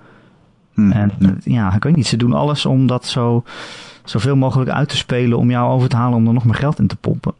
Hm. 0.74 0.90
En 0.90 1.12
eh, 1.20 1.28
ja, 1.44 1.74
ik 1.74 1.82
weet 1.84 1.96
niet. 1.96 2.06
Ze 2.06 2.16
doen 2.16 2.32
alles 2.32 2.66
om 2.66 2.86
dat 2.86 3.06
zo, 3.06 3.44
zoveel 4.04 4.36
mogelijk 4.36 4.70
uit 4.70 4.88
te 4.88 4.96
spelen. 4.96 5.38
Om 5.38 5.50
jou 5.50 5.72
over 5.72 5.88
te 5.88 5.96
halen 5.96 6.16
om 6.18 6.26
er 6.26 6.32
nog 6.32 6.44
meer 6.44 6.54
geld 6.54 6.78
in 6.78 6.86
te 6.86 6.96
pompen. 6.96 7.32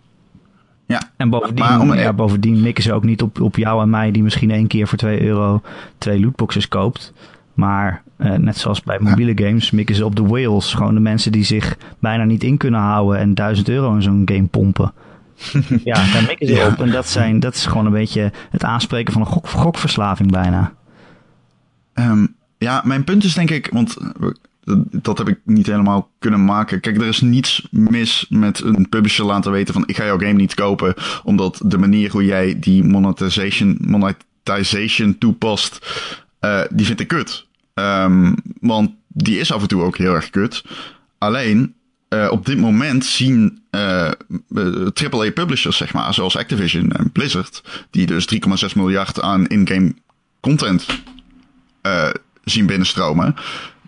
Ja. 0.87 1.03
En 1.17 1.31
bovendien, 1.31 1.81
om- 1.81 1.95
ja, 1.95 2.13
bovendien 2.13 2.61
mikken 2.61 2.83
ze 2.85 2.93
ook 2.93 3.05
niet 3.05 3.23
op, 3.23 3.41
op 3.41 3.57
jou 3.57 3.83
en 3.83 3.91
mij, 3.91 4.11
die 4.11 4.23
misschien 4.23 4.51
één 4.51 4.67
keer 4.67 4.89
voor 4.89 4.99
2 4.99 5.23
euro 5.23 5.63
twee 5.99 6.21
lootboxes 6.21 6.69
koopt. 6.69 7.13
Maar 7.55 8.03
eh, 8.17 8.33
net 8.33 8.57
zoals 8.57 8.83
bij 8.83 8.99
mobiele 9.01 9.45
games 9.45 9.71
mikken 9.71 9.95
ze 9.95 10.05
op 10.05 10.17
de 10.17 10.23
whales. 10.27 10.75
Gewoon 10.75 10.95
de 10.95 11.01
mensen 11.01 11.33
die 11.33 11.45
zich 11.45 11.77
bijna 11.99 12.25
niet 12.25 12.43
in 12.45 12.57
kunnen 12.57 12.81
houden 12.81 13.19
en 13.21 13.35
1000 13.35 13.69
euro 13.69 13.95
in 13.95 14.03
zo'n 14.03 14.23
game 14.25 14.45
pompen. 14.47 14.93
ja, 15.85 16.13
daar 16.13 16.25
mikken 16.27 16.47
ze 16.47 16.53
Ja. 16.55 16.67
op. 16.67 16.79
En 16.81 16.91
dat, 16.91 17.09
zijn, 17.09 17.41
dat 17.41 17.55
is 17.55 17.67
gewoon 17.67 17.87
een 17.87 17.93
beetje 17.93 18.33
het 18.51 18.65
aanspreken 18.65 19.13
van 19.13 19.23
een 19.23 19.29
gok, 19.29 19.49
gokverslaving 19.49 20.31
bijna. 20.31 20.73
Ehm, 21.93 22.27
ja, 22.65 22.83
mijn 22.85 23.05
punt 23.05 23.25
is 23.25 23.35
denk 23.35 23.51
ik, 23.51 23.69
want 23.73 23.97
we- 24.19 24.37
dat 24.91 25.19
heb 25.19 25.29
ik 25.29 25.39
niet 25.45 25.67
helemaal 25.67 26.11
kunnen 26.19 26.45
maken. 26.45 26.81
Kijk, 26.81 26.97
er 26.97 27.07
is 27.07 27.21
niets 27.21 27.67
mis 27.71 28.27
met 28.29 28.61
een 28.61 28.89
publisher 28.89 29.25
laten 29.25 29.53
weten 29.53 29.75
van 29.75 29.83
ik 29.87 29.97
ga 29.97 30.05
jouw 30.05 30.19
game 30.19 30.33
niet 30.33 30.55
kopen, 30.55 30.95
omdat 31.25 31.61
de 31.65 31.79
manier 31.79 32.11
hoe 32.11 32.25
jij 32.25 32.59
die 32.59 32.85
monetization, 32.85 33.79
monetization 33.81 35.19
toepast, 35.19 35.79
eh, 36.41 36.61
die 36.71 36.87
vind 36.87 37.01
ik 37.01 37.09
kut. 37.09 37.47
Ehm, 37.75 38.33
want 38.61 38.91
die 39.09 39.39
is 39.39 39.53
af 39.53 39.63
en 39.63 39.69
toe 39.69 39.83
ook 39.83 39.97
heel 39.97 40.15
erg 40.15 40.31
kut. 40.31 40.65
Alleen, 41.19 41.75
eh, 42.09 42.29
op 42.31 42.47
dit 42.47 42.59
moment 42.59 43.05
zien 43.05 43.63
eh, 43.71 44.07
eh, 44.07 44.87
AAA 44.95 45.31
publishers, 45.31 45.77
zeg 45.77 45.93
maar, 45.93 46.15
zoals 46.15 46.37
Activision 46.37 46.93
en 46.93 47.13
Blizzard, 47.13 47.63
die 47.91 48.07
dus 48.07 48.27
3,6 48.27 48.75
miljard 48.75 49.21
aan 49.21 49.47
in-game 49.47 49.95
content 50.41 50.87
eh, 51.83 52.09
zien 52.45 52.67
binnenstromen. 52.67 53.35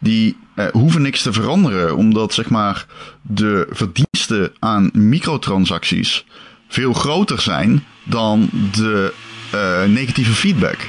Die 0.00 0.36
eh, 0.54 0.66
hoeven 0.66 1.02
niks 1.02 1.22
te 1.22 1.32
veranderen, 1.32 1.96
omdat 1.96 2.34
zeg 2.34 2.48
maar 2.48 2.86
de 3.22 3.66
verdiensten 3.70 4.52
aan 4.58 4.90
microtransacties 4.92 6.24
veel 6.68 6.92
groter 6.92 7.40
zijn 7.40 7.84
dan 8.04 8.48
de 8.72 9.12
eh, 9.50 9.84
negatieve 9.84 10.32
feedback. 10.32 10.88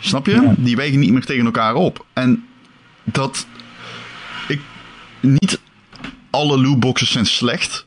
Snap 0.00 0.26
je? 0.26 0.32
Ja. 0.32 0.54
Die 0.56 0.76
wegen 0.76 0.98
niet 0.98 1.12
meer 1.12 1.24
tegen 1.24 1.44
elkaar 1.44 1.74
op. 1.74 2.06
En 2.12 2.44
dat. 3.04 3.46
Ik, 4.48 4.60
niet 5.20 5.60
alle 6.30 6.60
lootboxes 6.60 7.10
zijn 7.10 7.26
slecht, 7.26 7.86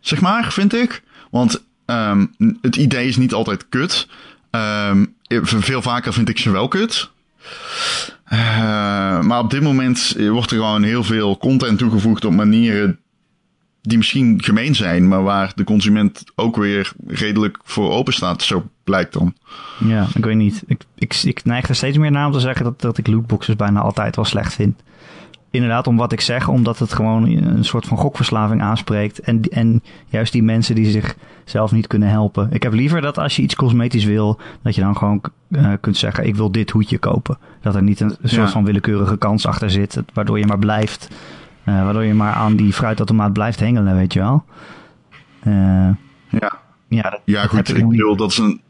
zeg 0.00 0.20
maar, 0.20 0.52
vind 0.52 0.74
ik. 0.74 1.02
Want 1.30 1.62
ehm, 1.86 2.26
het 2.60 2.76
idee 2.76 3.08
is 3.08 3.16
niet 3.16 3.32
altijd 3.32 3.68
kut. 3.68 4.08
Ehm, 4.50 5.04
veel 5.42 5.82
vaker 5.82 6.12
vind 6.12 6.28
ik 6.28 6.38
ze 6.38 6.50
wel 6.50 6.68
kut. 6.68 7.10
Uh, 8.32 9.20
maar 9.20 9.38
op 9.38 9.50
dit 9.50 9.62
moment 9.62 10.16
wordt 10.18 10.50
er 10.50 10.56
gewoon 10.56 10.82
heel 10.82 11.04
veel 11.04 11.38
content 11.38 11.78
toegevoegd 11.78 12.24
op 12.24 12.32
manieren 12.32 12.98
die 13.80 13.98
misschien 13.98 14.42
gemeen 14.42 14.74
zijn, 14.74 15.08
maar 15.08 15.22
waar 15.22 15.52
de 15.54 15.64
consument 15.64 16.24
ook 16.34 16.56
weer 16.56 16.92
redelijk 17.06 17.58
voor 17.64 17.90
open 17.90 18.12
staat. 18.12 18.42
Zo 18.42 18.68
blijkt 18.84 19.12
dan. 19.12 19.34
Ja, 19.78 20.06
ik 20.14 20.24
weet 20.24 20.36
niet. 20.36 20.62
Ik, 20.66 20.82
ik, 20.94 21.20
ik 21.22 21.44
neig 21.44 21.68
er 21.68 21.74
steeds 21.74 21.98
meer 21.98 22.10
naar 22.10 22.26
om 22.26 22.32
te 22.32 22.40
zeggen 22.40 22.64
dat, 22.64 22.80
dat 22.80 22.98
ik 22.98 23.06
lootboxes 23.06 23.56
bijna 23.56 23.80
altijd 23.80 24.16
wel 24.16 24.24
slecht 24.24 24.54
vind. 24.54 24.82
Inderdaad, 25.54 25.86
om 25.86 25.96
wat 25.96 26.12
ik 26.12 26.20
zeg, 26.20 26.48
omdat 26.48 26.78
het 26.78 26.92
gewoon 26.92 27.26
een 27.26 27.64
soort 27.64 27.86
van 27.86 27.98
gokverslaving 27.98 28.62
aanspreekt. 28.62 29.20
En, 29.20 29.40
en 29.42 29.82
juist 30.06 30.32
die 30.32 30.42
mensen 30.42 30.74
die 30.74 30.90
zichzelf 30.90 31.72
niet 31.72 31.86
kunnen 31.86 32.08
helpen. 32.08 32.48
Ik 32.50 32.62
heb 32.62 32.72
liever 32.72 33.00
dat 33.00 33.18
als 33.18 33.36
je 33.36 33.42
iets 33.42 33.54
cosmetisch 33.54 34.04
wil, 34.04 34.38
dat 34.62 34.74
je 34.74 34.80
dan 34.80 34.96
gewoon 34.96 35.20
uh, 35.48 35.72
kunt 35.80 35.96
zeggen: 35.96 36.26
Ik 36.26 36.36
wil 36.36 36.52
dit 36.52 36.70
hoedje 36.70 36.98
kopen. 36.98 37.38
Dat 37.60 37.74
er 37.74 37.82
niet 37.82 38.00
een, 38.00 38.16
soort 38.22 38.50
van 38.50 38.64
willekeurige 38.64 39.16
kans 39.16 39.46
achter 39.46 39.70
zit, 39.70 40.02
waardoor 40.12 40.38
je 40.38 40.46
maar 40.46 40.58
blijft 40.58 41.08
uh, 41.64 41.84
waardoor 41.84 42.04
je 42.04 42.14
maar 42.14 42.32
aan 42.32 42.56
die 42.56 42.72
fruitautomaat 42.72 43.32
blijft 43.32 43.60
hengelen, 43.60 43.96
weet 43.96 44.12
je 44.12 44.20
wel. 44.20 44.44
Uh, 45.46 45.88
ja. 46.28 46.58
Ja, 46.88 47.10
dat, 47.10 47.20
ja 47.24 47.46
goed. 47.46 47.76
Ik 47.76 47.88
bedoel, 47.88 48.16
dat 48.16 48.30
is, 48.30 48.38
een, 48.38 48.60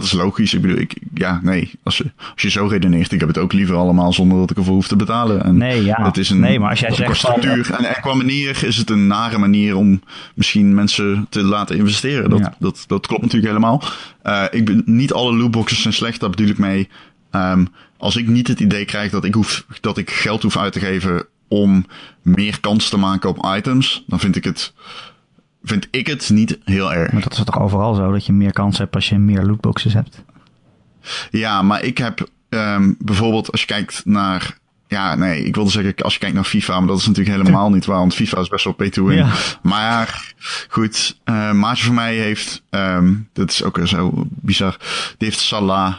dat 0.00 0.04
is 0.04 0.12
logisch. 0.12 0.54
Ik 0.54 0.60
bedoel, 0.60 0.78
ik, 0.78 0.96
ja, 1.14 1.40
nee. 1.42 1.70
Als 1.82 1.96
je, 1.96 2.10
als 2.32 2.42
je 2.42 2.50
zo 2.50 2.66
redeneert, 2.66 3.12
ik 3.12 3.20
heb 3.20 3.28
het 3.28 3.38
ook 3.38 3.52
liever 3.52 3.76
allemaal 3.76 4.12
zonder 4.12 4.38
dat 4.38 4.50
ik 4.50 4.56
ervoor 4.56 4.74
hoef 4.74 4.88
te 4.88 4.96
betalen. 4.96 5.44
En 5.44 5.56
nee, 5.56 5.84
ja. 5.84 6.04
Het 6.04 6.16
is 6.16 6.30
een, 6.30 6.40
nee, 6.40 6.60
maar 6.60 6.70
als 6.70 6.80
jij 6.80 6.94
zegt 6.94 7.16
structuur. 7.16 7.64
Van, 7.64 7.76
en, 7.76 7.94
en, 7.94 8.00
qua 8.00 8.14
manier 8.14 8.64
is 8.64 8.76
het 8.76 8.90
een 8.90 9.06
nare 9.06 9.38
manier 9.38 9.76
om 9.76 10.02
misschien 10.34 10.74
mensen 10.74 11.26
te 11.28 11.42
laten 11.42 11.76
investeren. 11.76 12.30
Dat, 12.30 12.50
dat, 12.58 12.84
dat 12.86 13.06
klopt 13.06 13.22
natuurlijk 13.22 13.52
helemaal. 13.52 13.82
Uh, 14.24 14.44
ik 14.50 14.64
ben, 14.64 14.82
niet 14.84 15.12
alle 15.12 15.34
lootboxes 15.34 15.82
zijn 15.82 15.94
slecht, 15.94 16.20
daar 16.20 16.30
bedoel 16.30 16.48
ik 16.48 16.58
mee. 16.58 16.88
Um, 17.30 17.68
als 17.98 18.16
ik 18.16 18.26
niet 18.26 18.48
het 18.48 18.60
idee 18.60 18.84
krijg 18.84 19.10
dat 19.10 19.24
ik, 19.24 19.34
hoef, 19.34 19.64
dat 19.80 19.98
ik 19.98 20.10
geld 20.10 20.42
hoef 20.42 20.56
uit 20.56 20.72
te 20.72 20.80
geven 20.80 21.26
om 21.48 21.86
meer 22.22 22.60
kans 22.60 22.88
te 22.88 22.96
maken 22.96 23.28
op 23.28 23.46
items, 23.56 24.04
dan 24.06 24.20
vind 24.20 24.36
ik 24.36 24.44
het, 24.44 24.72
vind 25.68 25.88
ik 25.90 26.06
het 26.06 26.30
niet 26.30 26.58
heel 26.64 26.92
erg. 26.92 27.12
Maar 27.12 27.22
dat 27.22 27.32
is 27.32 27.44
toch 27.44 27.60
overal 27.60 27.94
zo, 27.94 28.12
dat 28.12 28.26
je 28.26 28.32
meer 28.32 28.52
kans 28.52 28.78
hebt 28.78 28.94
als 28.94 29.08
je 29.08 29.18
meer 29.18 29.42
lootboxes 29.42 29.92
hebt? 29.92 30.24
Ja, 31.30 31.62
maar 31.62 31.84
ik 31.84 31.98
heb 31.98 32.28
um, 32.48 32.96
bijvoorbeeld 32.98 33.52
als 33.52 33.60
je 33.60 33.66
kijkt 33.66 34.02
naar 34.04 34.58
ja, 34.88 35.14
nee, 35.14 35.44
ik 35.44 35.54
wilde 35.54 35.70
zeggen 35.70 35.94
als 35.96 36.12
je 36.12 36.18
kijkt 36.18 36.34
naar 36.34 36.44
FIFA, 36.44 36.78
maar 36.78 36.88
dat 36.88 36.98
is 36.98 37.06
natuurlijk 37.06 37.36
helemaal 37.36 37.70
niet 37.74 37.84
waar, 37.84 37.98
want 37.98 38.14
FIFA 38.14 38.40
is 38.40 38.48
best 38.48 38.64
wel 38.64 38.72
pay 38.72 38.90
to 38.90 39.04
win. 39.04 39.16
Ja. 39.16 39.32
Maar 39.62 40.34
goed, 40.68 41.18
uh, 41.24 41.52
maatje 41.52 41.84
van 41.84 41.94
mij 41.94 42.14
heeft, 42.14 42.62
um, 42.70 43.28
dat 43.32 43.50
is 43.50 43.62
ook 43.62 43.80
zo 43.84 44.26
bizar, 44.28 44.76
die 45.18 45.28
heeft 45.28 45.40
Salah 45.40 45.94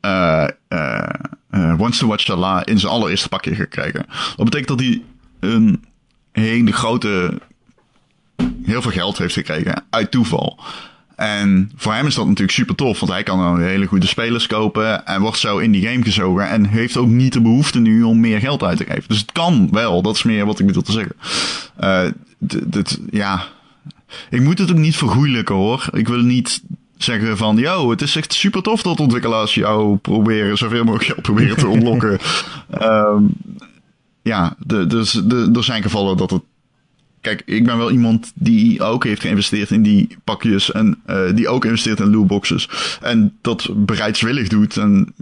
uh, 0.00 1.74
Wants 1.76 1.98
to 1.98 2.06
Watch 2.06 2.24
Salah 2.24 2.62
in 2.64 2.78
zijn 2.78 2.92
allereerste 2.92 3.28
pakje 3.28 3.54
gekregen. 3.54 4.06
Dat 4.36 4.44
betekent 4.44 4.68
dat 4.68 4.80
hij 4.80 5.02
een 5.40 5.84
hele 6.32 6.72
grote, 6.72 7.40
heel 8.64 8.82
veel 8.82 8.90
geld 8.90 9.18
heeft 9.18 9.34
gekregen 9.34 9.84
uit 9.90 10.10
toeval. 10.10 10.58
En 11.16 11.70
voor 11.76 11.92
hem 11.92 12.06
is 12.06 12.14
dat 12.14 12.24
natuurlijk 12.26 12.52
super 12.52 12.74
tof, 12.74 13.00
want 13.00 13.12
hij 13.12 13.22
kan 13.22 13.38
dan 13.38 13.60
hele 13.60 13.86
goede 13.86 14.06
spelers 14.06 14.46
kopen 14.46 15.06
en 15.06 15.20
wordt 15.20 15.38
zo 15.38 15.58
in 15.58 15.72
die 15.72 15.86
game 15.86 16.02
gezogen 16.02 16.48
en 16.48 16.64
heeft 16.64 16.96
ook 16.96 17.06
niet 17.06 17.32
de 17.32 17.40
behoefte 17.40 17.78
nu 17.78 18.02
om 18.02 18.20
meer 18.20 18.40
geld 18.40 18.62
uit 18.62 18.76
te 18.76 18.84
geven. 18.84 19.08
Dus 19.08 19.20
het 19.20 19.32
kan 19.32 19.68
wel, 19.70 20.02
dat 20.02 20.16
is 20.16 20.22
meer 20.22 20.46
wat 20.46 20.58
ik 20.58 20.66
bedoel 20.66 20.82
te 20.82 20.92
zeggen. 20.92 21.16
Uh, 21.80 22.02
dit, 22.38 23.00
ja, 23.10 23.44
ik 24.30 24.40
moet 24.40 24.58
het 24.58 24.70
ook 24.70 24.76
niet 24.76 24.96
vergoeilijken 24.96 25.54
hoor. 25.54 25.88
Ik 25.92 26.08
wil 26.08 26.20
niet 26.20 26.62
zeggen 26.96 27.36
van, 27.36 27.56
yo, 27.56 27.90
het 27.90 28.02
is 28.02 28.16
echt 28.16 28.32
super 28.32 28.62
tof 28.62 28.82
dat 28.82 29.00
ontwikkelaars 29.00 29.54
jou 29.54 29.96
proberen 29.96 30.58
zoveel 30.58 30.84
mogelijk 30.84 31.04
geld 31.04 31.22
proberen 31.22 31.56
te 31.56 31.66
ontlokken. 31.76 32.18
um, 32.82 33.34
ja, 34.22 34.56
de, 34.58 34.86
dus 34.86 35.10
de, 35.10 35.50
er 35.54 35.64
zijn 35.64 35.82
gevallen 35.82 36.16
dat 36.16 36.30
het. 36.30 36.42
Kijk, 37.26 37.42
ik 37.44 37.64
ben 37.64 37.78
wel 37.78 37.90
iemand 37.90 38.32
die 38.34 38.82
ook 38.82 39.04
heeft 39.04 39.20
geïnvesteerd 39.20 39.70
in 39.70 39.82
die 39.82 40.16
pakjes 40.24 40.72
en 40.72 40.98
uh, 41.06 41.34
die 41.34 41.48
ook 41.48 41.64
investeert 41.64 42.00
in 42.00 42.10
lootboxes. 42.10 42.68
En 43.00 43.36
dat 43.40 43.68
bereidswillig 43.76 44.48
doet. 44.48 44.76
En 44.76 45.14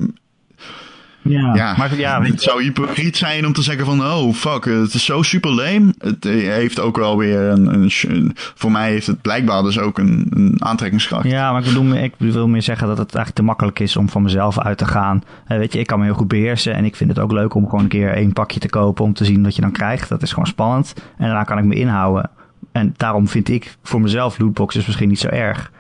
ja, 1.25 1.55
ja, 1.55 1.75
maar 1.77 1.97
ja, 1.97 2.22
het 2.22 2.43
zou 2.43 2.62
hypocriet 2.62 3.16
zijn 3.16 3.47
om 3.47 3.53
te 3.53 3.62
zeggen 3.62 3.87
van, 3.87 4.01
oh 4.01 4.35
fuck, 4.35 4.64
het 4.64 4.95
is 4.95 5.05
zo 5.05 5.22
super 5.22 5.51
lame. 5.51 5.95
Het 5.99 6.25
heeft 6.25 6.81
ook 6.81 6.97
wel 6.97 7.18
weer 7.18 7.41
een, 7.41 7.75
een, 7.75 8.33
voor 8.35 8.70
mij 8.70 8.91
heeft 8.91 9.07
het 9.07 9.22
blijkbaar 9.22 9.62
dus 9.62 9.79
ook 9.79 9.99
een, 9.99 10.27
een 10.31 10.64
aantrekkingskracht. 10.64 11.25
Ja, 11.25 11.53
maar 11.53 11.61
ik 11.61 11.66
bedoel, 11.66 11.95
ik 11.95 12.14
wil 12.18 12.49
meer 12.49 12.62
zeggen 12.62 12.87
dat 12.87 12.99
het 12.99 13.14
eigenlijk 13.14 13.37
te 13.37 13.43
makkelijk 13.43 13.79
is 13.79 13.97
om 13.97 14.09
van 14.09 14.22
mezelf 14.22 14.59
uit 14.59 14.79
te 14.79 14.87
gaan. 14.87 15.22
Uh, 15.49 15.59
weet 15.59 15.72
je, 15.72 15.79
ik 15.79 15.87
kan 15.87 15.99
me 15.99 16.05
heel 16.05 16.14
goed 16.14 16.29
beheersen 16.29 16.75
en 16.75 16.85
ik 16.85 16.97
vind 16.97 17.11
het 17.11 17.18
ook 17.18 17.33
leuk 17.33 17.55
om 17.55 17.64
gewoon 17.64 17.81
een 17.81 17.89
keer 17.89 18.12
één 18.12 18.33
pakje 18.33 18.61
te 18.61 18.68
kopen 18.68 19.05
om 19.05 19.14
te 19.14 19.25
zien 19.25 19.43
wat 19.43 19.55
je 19.55 19.62
dan 19.62 19.72
krijgt. 19.72 20.09
Dat 20.09 20.22
is 20.22 20.31
gewoon 20.31 20.47
spannend. 20.47 20.95
En 20.97 21.27
daarna 21.27 21.43
kan 21.43 21.59
ik 21.59 21.64
me 21.64 21.75
inhouden. 21.75 22.31
En 22.72 22.95
daarom 22.97 23.29
vind 23.29 23.49
ik 23.49 23.77
voor 23.83 24.01
mezelf 24.01 24.39
lootboxes 24.39 24.87
misschien 24.87 25.09
niet 25.09 25.18
zo 25.18 25.29
erg. 25.29 25.72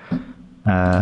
Uh, 0.66 0.98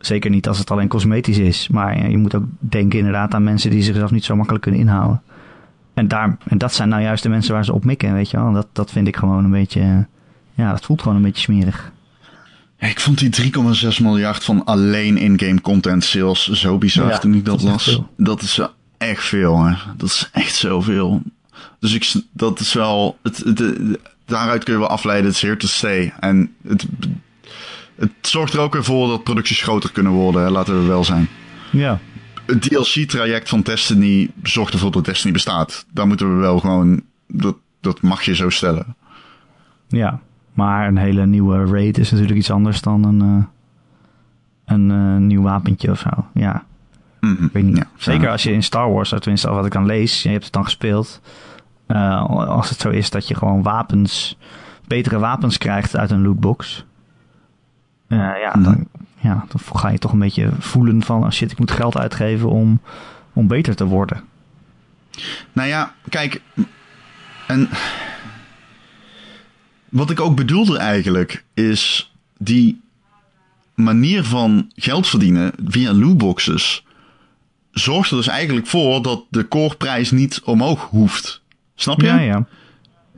Zeker 0.00 0.30
niet 0.30 0.48
als 0.48 0.58
het 0.58 0.70
alleen 0.70 0.88
cosmetisch 0.88 1.38
is. 1.38 1.68
Maar 1.68 2.10
je 2.10 2.18
moet 2.18 2.34
ook 2.34 2.44
denken 2.58 2.98
inderdaad 2.98 3.34
aan 3.34 3.44
mensen 3.44 3.70
die 3.70 3.82
zichzelf 3.82 4.10
niet 4.10 4.24
zo 4.24 4.36
makkelijk 4.36 4.62
kunnen 4.62 4.80
inhouden. 4.80 5.22
En, 5.94 6.08
daar, 6.08 6.36
en 6.44 6.58
dat 6.58 6.74
zijn 6.74 6.88
nou 6.88 7.02
juist 7.02 7.22
de 7.22 7.28
mensen 7.28 7.54
waar 7.54 7.64
ze 7.64 7.72
op 7.72 7.84
mikken, 7.84 8.12
weet 8.12 8.30
je 8.30 8.36
wel. 8.36 8.52
Dat, 8.52 8.66
dat 8.72 8.90
vind 8.90 9.08
ik 9.08 9.16
gewoon 9.16 9.44
een 9.44 9.50
beetje... 9.50 10.06
Ja, 10.54 10.70
dat 10.70 10.84
voelt 10.84 11.02
gewoon 11.02 11.16
een 11.16 11.22
beetje 11.22 11.42
smerig. 11.42 11.92
Ik 12.78 13.00
vond 13.00 13.18
die 13.18 13.52
3,6 13.92 14.02
miljard 14.02 14.44
van 14.44 14.64
alleen 14.64 15.16
in-game 15.16 15.60
content 15.60 16.04
sales 16.04 16.48
zo 16.48 16.78
bizar 16.78 17.20
toen 17.20 17.34
ik 17.34 17.44
dat, 17.44 17.62
las. 17.62 18.00
Dat 18.16 18.42
is 18.42 18.60
echt 18.98 19.24
veel, 19.24 19.64
hè. 19.64 19.74
Dat 19.96 20.08
is 20.08 20.28
echt 20.32 20.54
zoveel. 20.54 21.22
Dus 21.78 21.94
ik, 21.94 22.12
dat 22.32 22.60
is 22.60 22.72
wel... 22.72 23.18
Het, 23.22 23.36
het, 23.36 23.62
daaruit 24.24 24.64
kun 24.64 24.72
je 24.72 24.78
wel 24.78 24.88
afleiden, 24.88 25.26
het 25.26 25.34
is 25.34 25.42
here 25.42 25.56
to 25.56 25.66
stay. 25.66 26.12
En 26.20 26.52
het 26.68 26.86
het 28.00 28.12
zorgt 28.20 28.52
er 28.52 28.60
ook 28.60 28.72
weer 28.72 28.84
voor 28.84 29.08
dat 29.08 29.24
producties 29.24 29.62
groter 29.62 29.92
kunnen 29.92 30.12
worden, 30.12 30.50
laten 30.50 30.80
we 30.80 30.86
wel 30.86 31.04
zijn. 31.04 31.28
Ja. 31.70 31.98
Het 32.46 32.62
DLC-traject 32.62 33.48
van 33.48 33.60
Destiny 33.60 34.30
zorgt 34.42 34.72
ervoor 34.72 34.90
dat 34.90 35.04
Destiny 35.04 35.32
bestaat. 35.32 35.86
Daar 35.92 36.06
moeten 36.06 36.34
we 36.34 36.40
wel 36.40 36.58
gewoon, 36.58 37.02
dat, 37.26 37.56
dat 37.80 38.02
mag 38.02 38.22
je 38.22 38.34
zo 38.34 38.50
stellen. 38.50 38.96
Ja, 39.88 40.20
maar 40.52 40.88
een 40.88 40.96
hele 40.96 41.26
nieuwe 41.26 41.64
raid 41.64 41.98
is 41.98 42.10
natuurlijk 42.10 42.38
iets 42.38 42.50
anders 42.50 42.80
dan 42.80 43.04
een, 43.04 43.22
uh, 43.22 43.44
een 44.64 44.90
uh, 44.90 45.16
nieuw 45.16 45.42
wapentje 45.42 45.90
of 45.90 45.98
zo. 45.98 46.26
Ja. 46.34 46.64
Mm 47.20 47.36
-hmm. 47.36 47.50
weet 47.52 47.64
niet. 47.64 47.76
Ja, 47.76 47.86
Zeker 47.96 48.30
als 48.30 48.42
je 48.42 48.52
in 48.52 48.62
Star 48.62 48.92
Wars, 48.92 49.08
tenminste 49.08 49.50
wat 49.50 49.66
ik 49.66 49.72
dan 49.72 49.86
lees, 49.86 50.22
je 50.22 50.28
hebt 50.28 50.44
het 50.44 50.52
dan 50.52 50.64
gespeeld. 50.64 51.20
Uh, 51.88 52.24
als 52.30 52.70
het 52.70 52.80
zo 52.80 52.88
is 52.88 53.10
dat 53.10 53.28
je 53.28 53.34
gewoon 53.34 53.62
wapens, 53.62 54.38
betere 54.86 55.18
wapens 55.18 55.58
krijgt 55.58 55.96
uit 55.96 56.10
een 56.10 56.22
lootbox. 56.22 56.84
Uh, 58.10 58.18
ja, 58.18 58.52
mhm. 58.54 58.62
dan, 58.62 58.86
ja, 59.20 59.44
dan 59.48 59.60
ga 59.78 59.88
je 59.88 59.98
toch 59.98 60.12
een 60.12 60.18
beetje 60.18 60.50
voelen 60.58 61.02
van... 61.02 61.24
Oh 61.24 61.30
shit, 61.30 61.50
ik 61.50 61.58
moet 61.58 61.70
geld 61.70 61.96
uitgeven 61.96 62.50
om, 62.50 62.80
om 63.32 63.46
beter 63.46 63.76
te 63.76 63.84
worden. 63.84 64.24
Nou 65.52 65.68
ja, 65.68 65.94
kijk... 66.08 66.40
En 67.46 67.68
wat 69.88 70.10
ik 70.10 70.20
ook 70.20 70.36
bedoelde 70.36 70.78
eigenlijk 70.78 71.44
is 71.54 72.12
die 72.38 72.80
manier 73.74 74.24
van 74.24 74.70
geld 74.74 75.08
verdienen 75.08 75.52
via 75.64 75.92
lootboxes 75.92 76.84
zorgt 77.72 78.10
er 78.10 78.16
dus 78.16 78.26
eigenlijk 78.26 78.66
voor 78.66 79.02
dat 79.02 79.24
de 79.30 79.48
coreprijs 79.48 80.10
niet 80.10 80.40
omhoog 80.44 80.82
hoeft. 80.82 81.42
Snap 81.74 82.00
je? 82.00 82.06
Ja, 82.06 82.20
ja. 82.20 82.46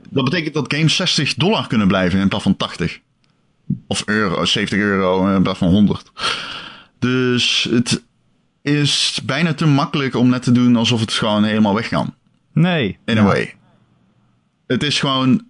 Dat 0.09 0.23
betekent 0.23 0.53
dat 0.53 0.73
games 0.73 0.95
60 0.95 1.33
dollar 1.33 1.67
kunnen 1.67 1.87
blijven 1.87 2.19
in 2.19 2.27
plaats 2.27 2.43
van 2.43 2.57
80. 2.57 2.99
Of 3.93 4.03
euro, 4.05 4.45
70 4.45 4.79
euro 4.79 5.35
in 5.35 5.43
plaats 5.43 5.59
van 5.59 5.67
100. 5.67 6.11
Dus 6.99 7.67
het 7.71 8.03
is 8.61 9.19
bijna 9.25 9.53
te 9.53 9.65
makkelijk 9.65 10.15
om 10.15 10.29
net 10.29 10.43
te 10.43 10.51
doen 10.51 10.75
alsof 10.75 10.99
het 10.99 11.13
gewoon 11.13 11.43
helemaal 11.43 11.73
weg 11.73 11.87
kan. 11.87 12.13
Nee. 12.53 12.97
In 13.05 13.17
a 13.17 13.23
way. 13.23 13.55
Het 14.67 14.83
is 14.83 14.99
gewoon, 14.99 15.45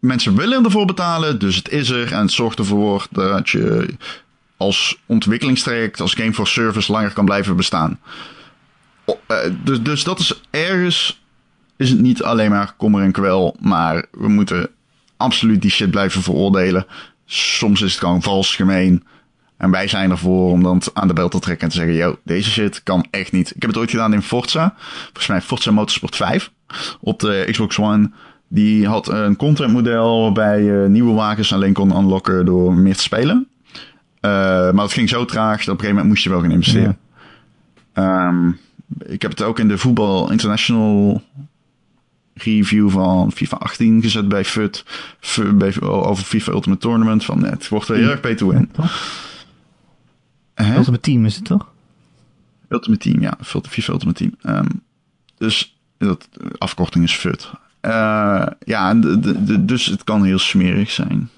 mensen 0.00 0.36
willen 0.36 0.64
ervoor 0.64 0.86
betalen, 0.86 1.38
dus 1.38 1.56
het 1.56 1.68
is 1.68 1.90
er. 1.90 2.12
En 2.12 2.20
het 2.20 2.32
zorgt 2.32 2.58
ervoor 2.58 3.06
dat 3.10 3.48
je 3.48 3.94
als 4.56 4.98
ontwikkelingstraject, 5.06 6.00
als 6.00 6.14
game 6.14 6.34
for 6.34 6.46
service 6.46 6.92
langer 6.92 7.12
kan 7.12 7.24
blijven 7.24 7.56
bestaan. 7.56 8.00
Eh, 9.26 9.36
dus, 9.64 9.82
dus 9.82 10.04
dat 10.04 10.18
is 10.18 10.40
ergens, 10.50 11.22
is 11.76 11.90
het 11.90 12.00
niet 12.00 12.22
alleen 12.22 12.50
maar 12.50 12.74
kommer 12.76 13.02
en 13.02 13.12
kwel, 13.12 13.56
maar 13.60 14.06
we 14.10 14.28
moeten 14.28 14.68
absoluut 15.16 15.62
die 15.62 15.70
shit 15.70 15.90
blijven 15.90 16.22
veroordelen 16.22 16.86
soms 17.26 17.82
is 17.82 17.90
het 17.90 18.00
gewoon 18.00 18.22
vals, 18.22 18.56
gemeen. 18.56 19.04
En 19.56 19.70
wij 19.70 19.88
zijn 19.88 20.10
ervoor 20.10 20.50
om 20.50 20.62
dan 20.62 20.82
aan 20.92 21.08
de 21.08 21.14
bel 21.14 21.28
te 21.28 21.38
trekken 21.38 21.64
en 21.64 21.72
te 21.72 21.78
zeggen: 21.78 21.96
Yo, 21.96 22.18
deze 22.24 22.50
shit 22.50 22.82
kan 22.82 23.06
echt 23.10 23.32
niet. 23.32 23.48
Ik 23.54 23.62
heb 23.62 23.70
het 23.70 23.78
ooit 23.78 23.90
gedaan 23.90 24.12
in 24.12 24.22
Forza. 24.22 24.74
Volgens 25.02 25.26
mij 25.26 25.40
Forza 25.40 25.70
Motorsport 25.70 26.16
5 26.16 26.50
op 27.00 27.20
de 27.20 27.48
Xbox 27.50 27.78
One. 27.78 28.10
Die 28.48 28.86
had 28.86 29.08
een 29.08 29.36
contentmodel 29.36 30.22
waarbij 30.22 30.62
je 30.62 30.86
nieuwe 30.88 31.14
wagens 31.14 31.52
alleen 31.52 31.72
kon 31.72 31.96
unlocken 31.96 32.44
door 32.44 32.74
meer 32.74 32.96
te 32.96 33.02
spelen. 33.02 33.48
Eh, 34.20 34.30
maar 34.70 34.84
het 34.84 34.92
ging 34.92 35.08
zo 35.08 35.24
traag 35.24 35.58
dat 35.64 35.74
op 35.74 35.80
een 35.80 35.84
gegeven 35.84 35.94
moment 35.94 36.08
moest 36.08 36.22
je 36.22 36.30
wel 36.30 36.40
gaan 36.40 36.50
investeren. 36.50 36.98
Ehm, 37.92 38.48
ik 39.06 39.22
heb 39.22 39.30
het 39.30 39.42
ook 39.42 39.58
in 39.58 39.68
de 39.68 39.78
Voetbal 39.78 40.30
International 40.30 41.22
review 42.36 42.90
van 42.90 43.32
FIFA 43.32 43.56
18 43.56 44.02
gezet 44.02 44.28
bij 44.28 44.44
FUT. 44.44 44.84
Bij, 45.54 45.80
over 45.80 46.24
FIFA 46.24 46.52
Ultimate 46.52 46.80
Tournament. 46.80 47.24
Van, 47.24 47.40
nee, 47.40 47.50
het 47.50 47.68
wordt 47.68 47.88
wel 47.88 47.96
heel 47.98 48.10
erg 48.10 48.20
pay 48.20 48.34
to 48.34 48.48
win. 48.48 48.70
Ultimate 50.54 51.00
Team 51.00 51.24
is 51.24 51.36
het 51.36 51.44
toch? 51.44 51.72
Ultimate 52.68 53.10
Team, 53.10 53.20
ja. 53.20 53.38
FIFA 53.42 53.92
Ultimate 53.92 54.18
Team. 54.18 54.34
Ehm, 54.56 54.68
dus 55.38 55.76
dat, 55.98 56.28
afkorting 56.58 57.04
is 57.04 57.12
FUT. 57.14 57.50
Eh, 57.80 58.46
ja, 58.64 58.90
en 58.90 59.00
de, 59.00 59.18
de, 59.20 59.44
de- 59.44 59.64
dus 59.64 59.86
het 59.86 60.04
kan 60.04 60.24
heel 60.24 60.38
smerig 60.38 60.90
zijn. 60.90 61.30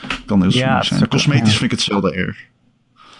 Het 0.00 0.22
kan 0.26 0.40
heel 0.42 0.50
Ja, 0.50 0.56
smerig 0.58 0.88
het 0.88 0.98
zijn. 0.98 1.08
Cosmetisch 1.10 1.52
ja. 1.52 1.58
vind 1.58 1.72
ik 1.72 1.78
hetzelfde 1.78 2.12
erg. 2.14 2.36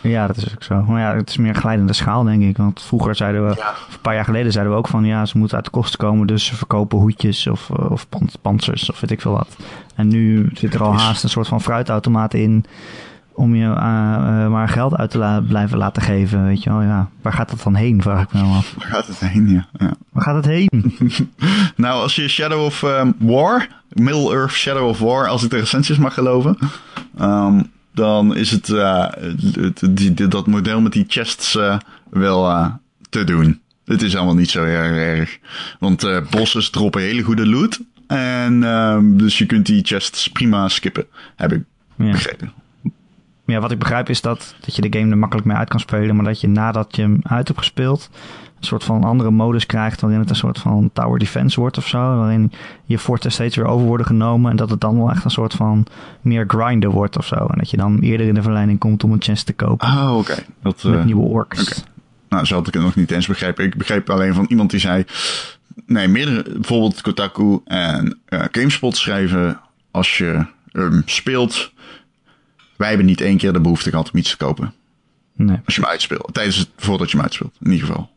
Ja, 0.00 0.26
dat 0.26 0.36
is 0.36 0.54
ook 0.54 0.62
zo. 0.62 0.82
Maar 0.82 1.00
ja, 1.00 1.14
het 1.14 1.28
is 1.28 1.36
meer 1.36 1.54
glijdende 1.54 1.92
schaal, 1.92 2.24
denk 2.24 2.42
ik. 2.42 2.56
Want 2.56 2.82
vroeger 2.82 3.14
zeiden 3.14 3.46
we, 3.46 3.50
een 3.50 4.00
paar 4.02 4.14
jaar 4.14 4.24
geleden 4.24 4.52
zeiden 4.52 4.72
we 4.72 4.78
ook 4.78 4.88
van... 4.88 5.04
ja, 5.04 5.26
ze 5.26 5.38
moeten 5.38 5.56
uit 5.56 5.64
de 5.64 5.70
kosten 5.70 5.98
komen, 5.98 6.26
dus 6.26 6.44
ze 6.44 6.56
verkopen 6.56 6.98
hoedjes 6.98 7.46
of, 7.46 7.70
eh, 7.70 7.90
of 7.90 8.08
pan- 8.08 8.28
panzers 8.42 8.90
of 8.90 9.00
weet 9.00 9.10
ik 9.10 9.20
veel 9.20 9.32
wat. 9.32 9.56
En 9.94 10.08
nu 10.08 10.50
zit 10.54 10.74
er 10.74 10.82
al 10.82 10.98
haast 10.98 11.22
een 11.22 11.28
soort 11.28 11.48
van 11.48 11.60
fruitautomaat 11.60 12.34
in... 12.34 12.64
om 13.32 13.54
je 13.54 13.64
eh, 13.64 14.42
eh, 14.44 14.50
maar 14.50 14.68
geld 14.68 14.96
uit 14.96 15.10
te 15.10 15.18
la- 15.18 15.40
blijven 15.40 15.78
laten 15.78 16.02
geven, 16.02 16.44
weet 16.44 16.62
je 16.62 16.70
wel. 16.70 16.82
Ja, 16.82 17.08
waar 17.22 17.32
gaat 17.32 17.50
dat 17.50 17.62
dan 17.62 17.74
heen, 17.74 18.02
vraag 18.02 18.22
ik 18.22 18.32
me 18.32 18.40
dan 18.40 18.52
af. 18.52 18.74
Waar 18.78 18.86
gaat 18.88 19.06
het 19.06 19.18
heen, 19.20 19.48
ja. 19.48 19.66
ja. 19.78 19.94
Waar 20.12 20.22
gaat 20.22 20.34
het 20.36 20.46
heen? 20.46 20.70
Nou, 21.76 22.02
als 22.02 22.14
je 22.16 22.28
Shadow 22.28 22.64
of 22.64 22.82
ehm, 22.82 23.10
War, 23.18 23.68
Middle-earth 23.92 24.50
Shadow 24.52 24.88
of 24.88 24.98
War, 24.98 25.28
als 25.28 25.44
ik 25.44 25.50
de 25.50 25.58
recensies 25.58 25.98
mag 25.98 26.14
geloven, 26.14 26.58
ehm, 27.18 27.62
dan 27.96 28.36
is 28.36 28.50
het, 28.50 28.68
eh, 28.68 29.06
het- 29.60 29.80
die, 29.90 30.14
die- 30.14 30.28
dat 30.28 30.46
model 30.46 30.80
met 30.80 30.92
die 30.92 31.04
chests 31.08 31.56
eh, 31.56 31.78
wel 32.10 32.48
eh, 32.50 32.70
te 33.08 33.24
doen. 33.24 33.60
Het 33.84 34.02
is 34.02 34.16
allemaal 34.16 34.34
niet 34.34 34.50
zo 34.50 34.64
erg 34.64 34.96
erg. 34.96 35.38
Want 35.78 36.06
bosses 36.30 36.70
droppen 36.70 37.00
hele 37.02 37.22
goede 37.22 37.46
loot. 37.46 37.80
En 38.06 38.64
ehm, 38.64 39.16
dus 39.16 39.38
je 39.38 39.46
kunt 39.46 39.66
die 39.66 39.84
chests 39.84 40.28
prima 40.28 40.68
skippen, 40.68 41.06
heb 41.36 41.52
ik 41.52 41.62
Ja. 41.96 42.10
begrepen. 42.10 42.52
Ja, 43.46 43.60
wat 43.60 43.70
ik 43.70 43.78
begrijp 43.78 44.08
is 44.08 44.20
dat, 44.20 44.54
dat 44.60 44.76
je 44.76 44.82
de 44.82 44.98
game 44.98 45.10
er 45.10 45.18
makkelijk 45.18 45.46
mee 45.46 45.56
uit 45.56 45.68
kan 45.68 45.80
spelen, 45.80 46.16
maar 46.16 46.24
dat 46.24 46.40
je 46.40 46.48
nadat 46.48 46.96
je 46.96 47.02
hem 47.02 47.20
uit 47.22 47.46
hebt 47.46 47.58
gespeeld, 47.58 48.10
een 48.58 48.64
soort 48.64 48.84
van 48.84 49.04
andere 49.04 49.30
modus 49.30 49.66
krijgt 49.66 50.00
waarin 50.00 50.20
het 50.20 50.30
een 50.30 50.36
soort 50.36 50.58
van 50.58 50.90
tower 50.92 51.18
defense 51.18 51.60
wordt 51.60 51.78
of 51.78 51.86
zo, 51.86 51.98
waarin 51.98 52.52
je 52.84 52.98
forten 52.98 53.32
steeds 53.32 53.56
weer 53.56 53.66
over 53.66 53.86
worden 53.86 54.06
genomen 54.06 54.50
en 54.50 54.56
dat 54.56 54.70
het 54.70 54.80
dan 54.80 54.96
wel 54.96 55.10
echt 55.10 55.24
een 55.24 55.30
soort 55.30 55.54
van 55.54 55.86
meer 56.20 56.44
grinder 56.48 56.90
wordt 56.90 57.16
of 57.18 57.26
zo. 57.26 57.34
En 57.34 57.58
dat 57.58 57.70
je 57.70 57.76
dan 57.76 57.98
eerder 57.98 58.26
in 58.26 58.34
de 58.34 58.42
verleiding 58.42 58.78
komt 58.78 59.04
om 59.04 59.12
een 59.12 59.22
chest 59.22 59.46
te 59.46 59.52
kopen 59.52 59.88
Oh, 59.88 60.16
oké. 60.18 60.34
Dat, 60.62 60.82
met 60.84 60.94
eh, 60.94 61.04
nieuwe 61.04 61.28
orks. 61.28 61.84
Nou, 62.28 62.44
zo 62.44 62.54
had 62.54 62.66
ik 62.66 62.74
het 62.74 62.82
nog 62.82 62.94
niet 62.94 63.10
eens 63.10 63.26
begrepen. 63.26 63.64
Ik 63.64 63.76
begreep 63.76 64.10
alleen 64.10 64.34
van 64.34 64.46
iemand 64.48 64.70
die 64.70 64.80
zei... 64.80 65.04
Nee, 65.86 66.08
meerdere, 66.08 66.42
bijvoorbeeld 66.52 67.00
Kotaku 67.00 67.60
en 67.64 68.18
eh, 68.24 68.44
GameSpot 68.50 68.96
schrijven... 68.96 69.60
Als 69.90 70.18
je 70.18 70.46
hem 70.72 71.02
speelt... 71.04 71.72
Wij 72.76 72.88
hebben 72.88 73.06
niet 73.06 73.20
één 73.20 73.36
keer 73.36 73.52
de 73.52 73.60
behoefte 73.60 73.90
gehad 73.90 74.10
om 74.12 74.18
iets 74.18 74.30
te 74.30 74.36
kopen. 74.36 74.72
Nee, 75.36 75.58
Als 75.64 75.74
je 75.74 75.80
hem 75.80 75.90
uitspeelt. 75.90 76.28
Tijdens 76.34 76.56
het, 76.56 76.68
voordat 76.76 77.10
je 77.10 77.16
hem 77.16 77.22
uitspeelt, 77.24 77.54
in 77.60 77.70
ieder 77.72 77.86
geval. 77.86 78.10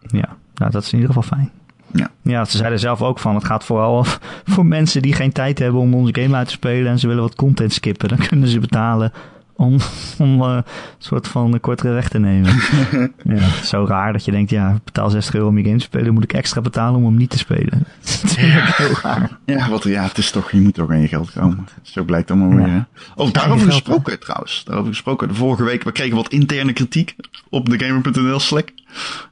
ja, 0.00 0.36
nou 0.54 0.70
dat 0.70 0.82
is 0.82 0.92
in 0.92 0.98
ieder 0.98 1.14
geval 1.14 1.36
fijn. 1.38 1.50
Ja. 1.92 2.10
Ja, 2.22 2.44
ze 2.44 2.56
zeiden 2.56 2.78
zelf 2.78 3.02
ook 3.02 3.18
van, 3.18 3.34
het 3.34 3.44
gaat 3.44 3.64
vooral 3.64 4.04
voor 4.52 4.66
mensen 4.66 5.02
die 5.02 5.12
geen 5.12 5.32
tijd 5.32 5.58
hebben 5.58 5.80
om 5.80 5.94
onze 5.94 6.20
game 6.22 6.36
uit 6.36 6.46
te 6.46 6.52
spelen 6.52 6.90
en 6.90 6.98
ze 6.98 7.06
willen 7.06 7.22
wat 7.22 7.34
content 7.34 7.72
skippen. 7.72 8.08
Dan 8.08 8.18
kunnen 8.18 8.48
ze 8.48 8.60
betalen 8.60 9.12
om, 9.56 9.76
om 10.18 10.42
eh, 10.42 10.54
een 10.56 10.64
soort 10.98 11.28
van 11.28 11.60
kortere 11.60 11.92
weg 11.92 12.08
te 12.08 12.18
nemen. 12.18 12.54
ja, 13.36 13.48
zo 13.64 13.84
raar 13.88 14.12
dat 14.12 14.24
je 14.24 14.30
denkt, 14.30 14.50
ja, 14.50 14.78
betaal 14.84 15.10
60 15.10 15.34
euro 15.34 15.48
om 15.48 15.58
je 15.58 15.64
game 15.64 15.76
te 15.76 15.84
spelen, 15.84 16.14
moet 16.14 16.22
ik 16.24 16.32
extra 16.32 16.60
betalen 16.60 16.96
om 17.00 17.04
hem 17.04 17.16
niet 17.16 17.30
te 17.30 17.38
spelen. 17.38 17.70
Dat 18.00 18.04
is 18.04 18.22
natuurlijk 18.22 18.76
heel 18.76 18.94
raar. 19.02 19.38
Ja, 19.44 19.68
wat, 19.68 19.82
ja, 19.82 20.02
het 20.02 20.18
is 20.18 20.30
toch, 20.30 20.50
je 20.50 20.60
moet 20.60 20.74
toch 20.74 20.90
aan 20.90 21.00
je 21.00 21.08
geld 21.08 21.32
komen. 21.32 21.66
Zo 21.82 22.04
blijkt 22.04 22.30
allemaal 22.30 22.58
Ja. 22.58 22.64
weer. 22.64 22.84
Oh, 23.14 23.32
daarover 23.32 23.66
gesproken 23.72 24.20
trouwens. 24.20 24.62
Daarover 24.64 24.90
gesproken. 24.92 25.28
De 25.28 25.34
vorige 25.34 25.64
week, 25.64 25.82
we 25.82 25.92
kregen 25.92 26.16
wat 26.16 26.28
interne 26.28 26.72
kritiek 26.72 27.16
op 27.48 27.68
de 27.70 27.84
Gamer.nl 27.84 28.40
Slack. 28.40 28.68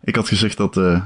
Ik 0.04 0.16
had 0.16 0.28
gezegd 0.28 0.56
dat, 0.56 0.76
eh 0.76 1.00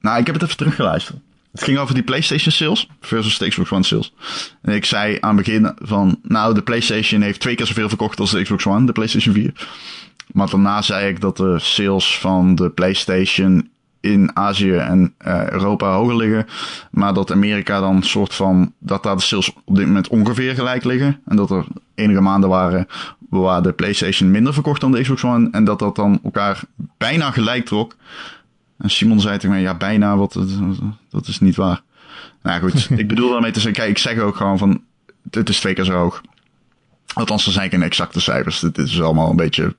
nou, 0.00 0.18
ik 0.18 0.26
heb 0.26 0.34
het 0.34 0.44
even 0.44 0.56
teruggeluisterd. 0.56 1.18
Het 1.52 1.62
ging 1.62 1.78
over 1.78 1.94
die 1.94 2.02
PlayStation 2.02 2.52
sales 2.52 2.88
versus 3.00 3.38
de 3.38 3.48
Xbox 3.48 3.70
One 3.70 3.82
sales. 3.82 4.14
En 4.62 4.74
ik 4.74 4.84
zei 4.84 5.16
aan 5.20 5.36
het 5.36 5.44
begin 5.46 5.72
van, 5.78 6.18
nou, 6.22 6.54
de 6.54 6.62
PlayStation 6.62 7.20
heeft 7.20 7.40
twee 7.40 7.54
keer 7.54 7.66
zoveel 7.66 7.88
verkocht 7.88 8.20
als 8.20 8.30
de 8.30 8.42
Xbox 8.42 8.66
One, 8.66 8.86
de 8.86 8.92
PlayStation 8.92 9.34
4. 9.34 9.68
Maar 10.32 10.50
daarna 10.50 10.82
zei 10.82 11.08
ik 11.08 11.20
dat 11.20 11.36
de 11.36 11.58
sales 11.58 12.18
van 12.18 12.54
de 12.54 12.70
PlayStation 12.70 13.70
in 14.00 14.36
Azië 14.36 14.72
en 14.72 15.14
eh, 15.18 15.50
Europa 15.50 15.92
hoger 15.94 16.16
liggen. 16.16 16.46
Maar 16.90 17.14
dat 17.14 17.32
Amerika 17.32 17.80
dan 17.80 18.02
soort 18.02 18.34
van, 18.34 18.72
dat 18.78 19.02
daar 19.02 19.16
de 19.16 19.22
sales 19.22 19.52
op 19.64 19.76
dit 19.76 19.86
moment 19.86 20.08
ongeveer 20.08 20.54
gelijk 20.54 20.84
liggen. 20.84 21.20
En 21.26 21.36
dat 21.36 21.50
er 21.50 21.64
enige 21.94 22.20
maanden 22.20 22.48
waren 22.48 22.86
waar 23.30 23.62
de 23.62 23.72
PlayStation 23.72 24.30
minder 24.30 24.52
verkocht 24.54 24.80
dan 24.80 24.92
de 24.92 25.00
Xbox 25.00 25.24
One. 25.24 25.48
En 25.50 25.64
dat 25.64 25.78
dat 25.78 25.96
dan 25.96 26.20
elkaar 26.24 26.60
bijna 26.98 27.30
gelijk 27.30 27.64
trok. 27.64 27.96
En 28.82 28.90
Simon 28.90 29.20
zei 29.20 29.34
tegen 29.34 29.50
mij, 29.50 29.60
ja 29.60 29.74
bijna, 29.74 30.16
wat, 30.16 30.32
dat 31.10 31.28
is 31.28 31.40
niet 31.40 31.56
waar. 31.56 31.82
Nou 32.42 32.60
goed, 32.60 32.90
ik 33.00 33.08
bedoel 33.08 33.30
daarmee 33.30 33.50
te 33.50 33.60
zeggen, 33.60 33.82
kijk, 33.82 33.90
ik 33.90 33.98
zeg 33.98 34.18
ook 34.18 34.36
gewoon 34.36 34.58
van, 34.58 34.82
het 35.30 35.48
is 35.48 35.60
twee 35.60 35.74
keer 35.74 35.84
zo 35.84 35.92
hoog. 35.92 36.22
Althans, 37.14 37.46
er 37.46 37.52
zijn 37.52 37.70
geen 37.70 37.82
exacte 37.82 38.20
cijfers. 38.20 38.60
Dit 38.60 38.78
is 38.78 39.02
allemaal 39.02 39.30
een 39.30 39.36
beetje 39.36 39.76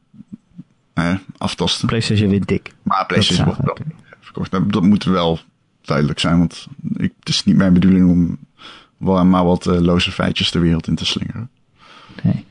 hè, 0.94 1.16
aftasten. 1.38 1.88
PlayStation 1.88 2.30
wint 2.30 2.48
dik. 2.48 2.74
Maar 2.84 3.06
PlayStation 3.06 3.48
Dat 3.48 3.56
wordt 3.56 3.80
wel 3.80 3.88
verkocht. 4.20 4.52
Dat, 4.52 4.72
dat 4.72 4.84
moet 4.84 5.04
wel 5.04 5.40
duidelijk 5.82 6.20
zijn, 6.20 6.38
want 6.38 6.68
ik, 6.98 7.14
het 7.20 7.30
is 7.30 7.44
niet 7.44 7.56
mijn 7.56 7.74
bedoeling 7.74 8.10
om 8.10 8.38
wel 8.98 9.26
maar 9.26 9.46
wat 9.46 9.68
eh, 9.68 9.80
loze 9.80 10.12
feitjes 10.12 10.52
de 10.52 10.60
wereld 10.60 10.88
in 10.88 10.96
te 10.96 11.06
slingeren. 11.06 11.50
Nee. 12.22 12.46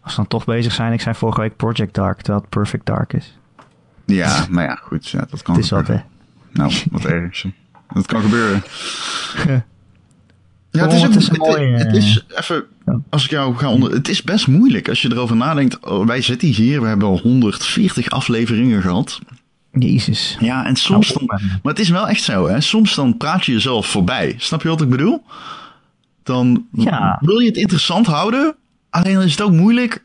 Als 0.00 0.12
we 0.12 0.16
dan 0.16 0.26
toch 0.26 0.44
bezig 0.44 0.72
zijn, 0.72 0.92
ik 0.92 1.00
zei 1.00 1.14
vorige 1.14 1.40
week 1.40 1.56
Project 1.56 1.94
Dark, 1.94 2.16
terwijl 2.16 2.40
het 2.40 2.48
Perfect 2.48 2.86
Dark 2.86 3.12
is. 3.12 3.38
Ja, 4.14 4.46
maar 4.50 4.64
ja, 4.64 4.74
goed, 4.74 5.08
ja, 5.08 5.26
dat 5.30 5.42
kan 5.42 5.54
Het 5.54 5.64
is 5.64 5.70
wat, 5.70 5.86
hè. 5.86 5.86
gebeuren. 5.86 6.06
Nou, 6.52 6.72
wat 6.90 7.04
erg. 7.04 7.42
hè. 7.42 7.50
Dat 7.92 8.06
kan 8.06 8.20
gebeuren. 8.22 8.62
Ja, 10.72 10.82
het 10.82 10.92
is, 10.92 11.04
ook, 11.04 11.12
het 11.12 11.22
is 11.22 11.28
een 11.28 11.36
mooie, 11.38 11.76
het 11.76 11.96
is 11.96 12.24
even, 12.28 12.64
Ja. 12.86 13.00
als 13.08 13.24
ik 13.24 13.30
jou 13.30 13.56
ga 13.56 13.68
onder, 13.70 13.92
het 13.92 14.08
is 14.08 14.22
best 14.22 14.46
moeilijk 14.46 14.88
als 14.88 15.02
je 15.02 15.10
erover 15.12 15.36
nadenkt. 15.36 15.78
Oh, 15.86 16.06
wij 16.06 16.20
zitten 16.22 16.48
hier, 16.48 16.80
we 16.82 16.86
hebben 16.88 17.08
al 17.08 17.18
140 17.18 18.10
afleveringen 18.10 18.82
gehad. 18.82 19.18
Jezus. 19.72 20.36
Ja, 20.40 20.66
en 20.66 20.76
soms 20.76 21.12
Nou, 21.12 21.26
dan, 21.26 21.38
maar 21.62 21.72
het 21.72 21.78
is 21.78 21.88
wel 21.88 22.08
echt 22.08 22.22
zo, 22.22 22.48
hè. 22.48 22.60
Soms 22.60 22.94
dan 22.94 23.16
praat 23.16 23.44
je 23.44 23.52
jezelf 23.52 23.86
voorbij. 23.86 24.34
Snap 24.38 24.62
je 24.62 24.68
wat 24.68 24.80
ik 24.80 24.88
bedoel? 24.88 25.22
Dan 26.22 26.66
Ja. 26.72 27.18
wil 27.20 27.38
je 27.38 27.46
het 27.46 27.56
interessant 27.56 28.06
houden, 28.06 28.54
alleen 28.90 29.14
dan 29.14 29.22
is 29.22 29.30
het 29.30 29.40
ook 29.40 29.52
moeilijk 29.52 30.02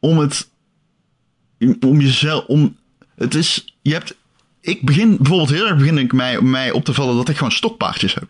om 0.00 0.18
het, 0.18 0.48
om 1.86 2.00
jezelf, 2.00 2.44
om, 2.46 2.76
het 3.16 3.34
is, 3.34 3.76
je 3.82 3.92
hebt, 3.92 4.16
ik 4.60 4.82
begin, 4.82 5.16
bijvoorbeeld 5.16 5.50
heel 5.50 5.66
erg 5.66 5.76
begin 5.76 5.98
ik 5.98 6.12
mij, 6.12 6.40
mij 6.40 6.70
op 6.70 6.84
te 6.84 6.94
vallen 6.94 7.16
dat 7.16 7.28
ik 7.28 7.36
gewoon 7.36 7.52
stokpaardjes 7.52 8.14
heb. 8.14 8.26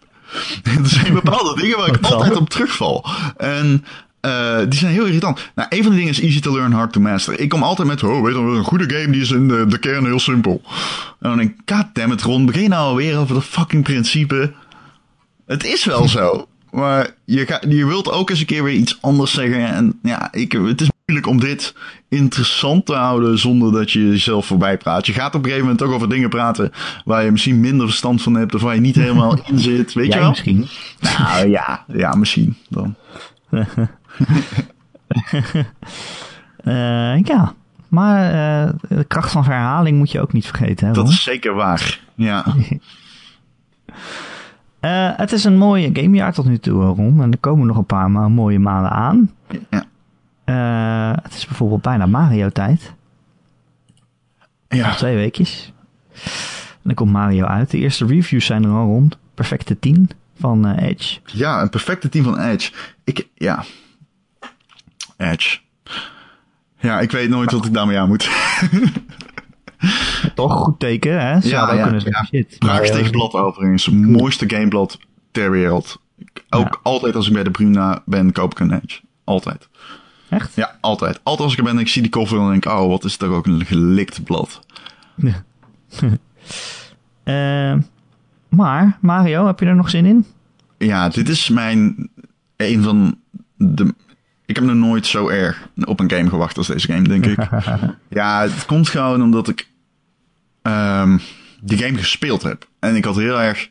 er 0.83 0.89
zijn 0.89 1.13
bepaalde 1.13 1.55
dingen 1.61 1.79
waar 1.79 1.89
ik 1.89 1.93
Wat 1.93 2.11
dan? 2.11 2.13
altijd 2.13 2.37
op 2.37 2.51
terugval. 2.51 3.07
En 3.37 3.85
eh, 4.21 4.59
die 4.69 4.79
zijn 4.79 4.93
heel 4.93 5.05
irritant. 5.05 5.51
Nou, 5.55 5.69
een 5.71 5.83
van 5.83 5.91
de 5.93 5.97
dingen 5.99 6.13
is 6.13 6.21
easy 6.21 6.41
to 6.41 6.53
learn, 6.53 6.73
hard 6.73 6.93
to 6.93 7.01
master. 7.01 7.41
Ik 7.41 7.49
kom 7.49 7.63
altijd 7.63 7.89
met, 7.89 8.03
oh, 8.03 8.23
weet 8.23 8.35
je, 8.35 8.41
een 8.41 8.65
goede 8.65 8.95
game 8.95 9.13
die 9.13 9.21
is 9.21 9.31
in 9.31 9.49
de, 9.49 9.67
de 9.67 9.79
kern 9.79 10.05
heel 10.05 10.19
simpel. 10.19 10.63
En 11.21 11.29
dan 11.29 11.37
denk 11.37 11.51
ik, 11.51 11.75
goddammit 11.75 12.23
Ron, 12.23 12.47
begin 12.47 12.71
nou 12.71 12.89
alweer 12.89 13.19
over 13.19 13.35
dat 13.35 13.45
fucking 13.45 13.83
principe. 13.83 14.53
Het 15.47 15.65
is 15.65 15.85
wel 15.85 16.09
zo. 16.09 16.49
Maar 16.75 17.11
je, 17.25 17.47
ga, 17.47 17.61
je 17.69 17.87
wilt 17.87 18.11
ook 18.11 18.31
eens 18.31 18.41
een 18.41 18.47
keer 18.47 18.65
weer 18.65 18.75
iets 18.75 18.99
anders 19.01 19.33
zeggen. 19.33 19.67
En 19.67 19.99
ja, 20.03 20.33
ik, 20.33 20.53
het 20.53 20.81
is 20.81 20.89
moeilijk 21.07 21.31
om 21.31 21.41
dit 21.41 21.75
interessant 22.09 22.87
te 22.87 22.95
houden 22.95 23.39
zonder 23.39 23.73
dat 23.73 23.91
je 23.91 24.09
jezelf 24.09 24.47
voorbij 24.47 24.77
praat. 24.77 25.07
Je 25.07 25.13
gaat 25.13 25.35
op 25.35 25.35
een 25.35 25.45
gegeven 25.45 25.61
moment 25.63 25.79
toch 25.79 25.93
over 25.93 26.09
dingen 26.09 26.29
praten 26.29 26.73
waar 27.05 27.25
je 27.25 27.31
misschien 27.31 27.61
minder 27.61 27.87
verstand 27.87 28.23
van 28.23 28.35
hebt 28.35 28.55
of 28.55 28.63
waar 28.63 28.75
je 28.75 28.81
niet 28.81 28.95
helemaal 28.95 29.39
in 29.51 29.59
zit. 29.59 29.93
Weet 29.93 30.13
je 30.13 30.19
wel? 30.19 30.29
misschien. 30.29 30.67
Nou 31.01 31.49
ja, 31.49 31.85
ja, 31.89 32.15
misschien 32.15 32.57
dan. 32.69 32.95
Eh, 36.57 37.21
ja, 37.23 37.55
maar 37.89 38.27
eh, 38.27 38.73
de 38.89 39.05
kracht 39.05 39.31
van 39.31 39.45
herhaling 39.45 39.99
moet 39.99 40.11
je 40.11 40.21
ook 40.21 40.33
niet 40.33 40.47
vergeten. 40.47 40.87
Hè, 40.87 40.93
Dat 40.93 41.09
is 41.09 41.23
zeker 41.23 41.55
waar. 41.55 42.01
Ja. 42.15 42.45
Eh, 44.85 45.11
het 45.17 45.33
is 45.33 45.45
een 45.45 45.57
mooie 45.57 45.91
gamejaar 45.93 46.33
tot 46.33 46.45
nu 46.45 46.59
toe, 46.59 46.85
Ron. 46.85 47.23
En 47.23 47.33
er 47.33 47.39
komen 47.39 47.67
nog 47.67 47.77
een 47.77 47.87
paar 47.87 48.11
mooie 48.11 48.59
maanden 48.59 48.91
aan. 48.91 49.31
Ja. 49.71 49.85
Eh, 50.45 51.23
het 51.23 51.35
is 51.35 51.47
bijvoorbeeld 51.47 51.83
bijna 51.83 52.07
Mario-tijd. 52.07 52.93
Ja. 54.69 54.95
Twee 54.95 55.17
weekjes. 55.17 55.73
En 56.73 56.81
dan 56.83 56.95
komt 56.95 57.13
Mario 57.13 57.45
uit. 57.45 57.71
De 57.71 57.79
eerste 57.79 58.07
reviews 58.07 58.47
zijn 58.47 58.65
er 58.65 58.71
al 58.71 58.87
rond. 58.87 59.19
Perfecte 59.35 59.79
10 59.79 60.11
van 60.39 60.67
eh, 60.67 60.89
Edge. 60.89 61.21
ja, 61.25 61.63
een 61.63 61.71
perfecte 61.71 62.09
team 62.09 62.25
van 62.25 62.39
Edge. 62.39 62.73
Ik, 63.05 63.29
ja. 63.35 63.65
Edge. 65.17 65.59
Ja, 66.79 67.01
ik 67.01 67.11
weet 67.11 67.29
nooit 67.29 67.53
wat 67.53 67.65
ik 67.65 67.73
daarmee 67.73 67.99
aan 67.99 68.09
moet. 68.09 68.29
Toch 70.35 70.53
goed 70.53 70.79
teken, 70.79 71.27
hè? 71.27 71.41
Ze 71.41 71.49
Ja, 71.49 71.73
ja, 71.73 71.83
kunnen 71.83 72.01
zeggen, 72.01 72.27
shit. 72.27 72.61
Tegenblad 72.93 73.33
overigens. 73.33 73.85
Het 73.87 73.95
mooiste 73.95 74.51
gameblad 74.51 74.99
ter 75.31 75.51
wereld. 75.51 76.01
Ook 76.51 76.73
Ja. 76.73 76.79
altijd 76.83 77.17
als 77.17 77.27
ik 77.27 77.33
bij 77.33 77.43
de 77.45 77.51
Bruna 77.51 78.03
ben, 78.07 78.33
koop 78.33 78.51
ik 78.53 78.59
een 78.61 78.73
Edge. 78.73 79.01
Altijd. 79.25 79.69
Echt? 80.29 80.55
Ja, 80.55 80.77
altijd. 80.81 81.21
Altijd 81.23 81.43
als 81.43 81.53
ik 81.53 81.59
er 81.59 81.65
ben 81.65 81.75
en 81.75 81.81
ik 81.81 81.89
zie 81.89 82.03
die 82.03 82.11
cover 82.11 82.39
en 82.41 82.49
denk 82.49 82.65
oh, 82.67 82.87
wat 82.89 83.05
is 83.05 83.17
toch 83.17 83.31
ook 83.31 83.47
een 83.47 83.65
gelikt 83.67 84.25
blad. 84.25 84.61
Eh, 87.25 87.75
maar, 88.49 88.99
Mario, 89.01 89.47
heb 89.47 89.61
je 89.61 89.67
er 89.67 89.75
nog 89.77 89.91
zin 89.91 90.07
in? 90.07 90.27
Ja, 90.79 91.09
dit 91.09 91.29
is 91.29 91.49
mijn... 91.49 92.09
Een 92.57 92.83
van 92.83 93.19
de... 93.57 93.95
Ik 94.47 94.55
heb 94.55 94.65
nog 94.65 94.75
nooit 94.75 95.07
zo 95.07 95.29
erg 95.29 95.69
op 95.85 96.01
een 96.01 96.11
game 96.11 96.29
gewacht 96.29 96.59
als 96.59 96.67
deze 96.67 96.93
game, 96.93 97.09
denk 97.09 97.27
ik. 97.27 97.49
ja, 98.09 98.41
het 98.43 98.67
komt 98.67 98.89
gewoon 98.89 99.23
omdat 99.23 99.49
ik 99.49 99.69
ehm, 100.65 101.19
die 101.61 101.79
game 101.79 101.99
gespeeld 101.99 102.43
heb. 102.43 102.69
En 102.79 102.97
ik 102.97 103.05
had 103.05 103.17
heel 103.17 103.41
erg... 103.41 103.69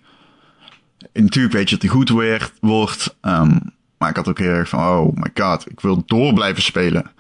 Natuurlijk 1.14 1.54
weet 1.54 1.64
je 1.66 1.72
dat 1.72 1.82
die 1.82 1.90
goed 1.90 2.10
werd, 2.10 2.54
wordt. 2.60 3.16
ehm, 3.22 3.58
maar 3.98 4.10
ik 4.10 4.16
had 4.16 4.28
ook 4.28 4.40
heel 4.40 4.50
erg 4.50 4.70
van, 4.70 4.80
oh 4.80 5.16
my 5.16 5.32
god, 5.34 5.70
ik 5.72 5.80
wil 5.80 6.04
door 6.06 6.34
blijven 6.34 6.64
spelen. 6.64 7.12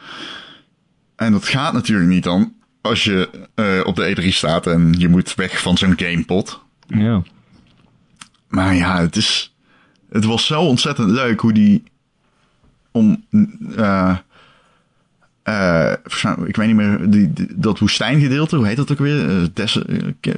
En 1.15 1.31
dat 1.31 1.47
gaat 1.47 1.73
natuurlijk 1.73 2.09
niet 2.09 2.23
dan 2.23 2.53
als 2.81 3.03
je 3.03 3.29
eh, 3.55 3.81
op 3.85 3.95
de 3.95 4.15
E3 4.15 4.27
staat 4.27 4.67
en 4.67 4.93
je 4.97 5.09
moet 5.09 5.35
weg 5.35 5.61
van 5.61 5.77
zo'n 5.77 5.99
gamepot. 5.99 6.61
Ja. 6.87 7.21
Maar 8.47 8.75
ja, 8.75 8.99
het 8.99 9.15
is. 9.15 9.55
Het 10.09 10.25
was 10.25 10.45
zo 10.45 10.61
ontzettend 10.61 11.09
leuk 11.09 11.39
hoe 11.39 11.53
die. 11.53 11.83
Om. 12.91 13.25
eh 13.75 14.17
mij- 15.43 16.35
ik 16.45 16.55
weet 16.55 16.67
niet 16.67 16.75
meer. 16.75 17.09
Die, 17.09 17.33
die- 17.33 17.47
dat 17.55 17.79
woestijngedeelte, 17.79 18.55
hoe 18.55 18.67
heet 18.67 18.77
dat 18.77 18.91
ook 18.91 18.99
weer? 18.99 19.29
Eh, 19.29 19.43
eh, 20.21 20.33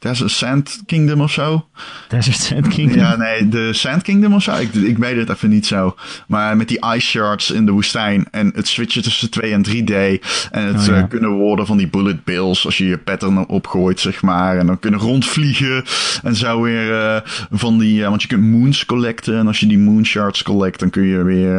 Desert 0.00 0.30
Sand 0.30 0.82
Kingdom 0.86 1.20
of 1.20 1.32
zo? 1.32 1.66
Desert 2.08 2.36
Sand 2.36 2.68
Kingdom. 2.68 2.98
Ja, 2.98 3.16
nee, 3.16 3.48
de 3.48 3.72
Sand 3.72 4.02
Kingdom 4.02 4.34
of 4.34 4.42
zo. 4.42 4.56
Ik, 4.56 4.74
ik 4.74 4.98
weet 4.98 5.16
het 5.16 5.28
even 5.28 5.48
niet 5.48 5.66
zo. 5.66 5.94
Maar 6.26 6.56
met 6.56 6.68
die 6.68 6.84
ice 6.94 7.06
shards 7.06 7.50
in 7.50 7.66
de 7.66 7.72
woestijn. 7.72 8.26
En 8.30 8.52
het 8.54 8.68
switchen 8.68 9.02
tussen 9.02 9.30
2 9.30 9.52
en 9.52 9.66
3D. 9.68 10.24
En 10.50 10.66
het 10.66 10.76
Oh, 10.78 10.84
ja. 10.86 10.96
eh, 11.02 11.08
kunnen 11.08 11.30
worden 11.30 11.66
van 11.66 11.76
die 11.76 11.88
bullet 11.88 12.24
bills. 12.24 12.64
Als 12.66 12.78
je 12.78 12.86
je 12.86 12.98
pattern 12.98 13.48
opgooit, 13.48 14.00
zeg 14.00 14.22
maar. 14.22 14.58
En 14.58 14.66
dan 14.66 14.78
kunnen 14.78 15.00
rondvliegen. 15.00 15.84
En 16.22 16.36
zo 16.36 16.60
weer 16.62 16.94
eh, 17.00 17.20
van 17.50 17.78
die... 17.78 18.02
eh, 18.02 18.08
want 18.08 18.22
je 18.22 18.28
kunt 18.28 18.42
moons 18.42 18.86
collecten. 18.86 19.38
En 19.38 19.46
als 19.46 19.60
je 19.60 19.66
die 19.66 19.78
moon 19.78 20.04
shards 20.06 20.42
collect, 20.42 20.78
dan 20.78 20.90
kun 20.90 21.02
je 21.06 21.22
weer 21.22 21.58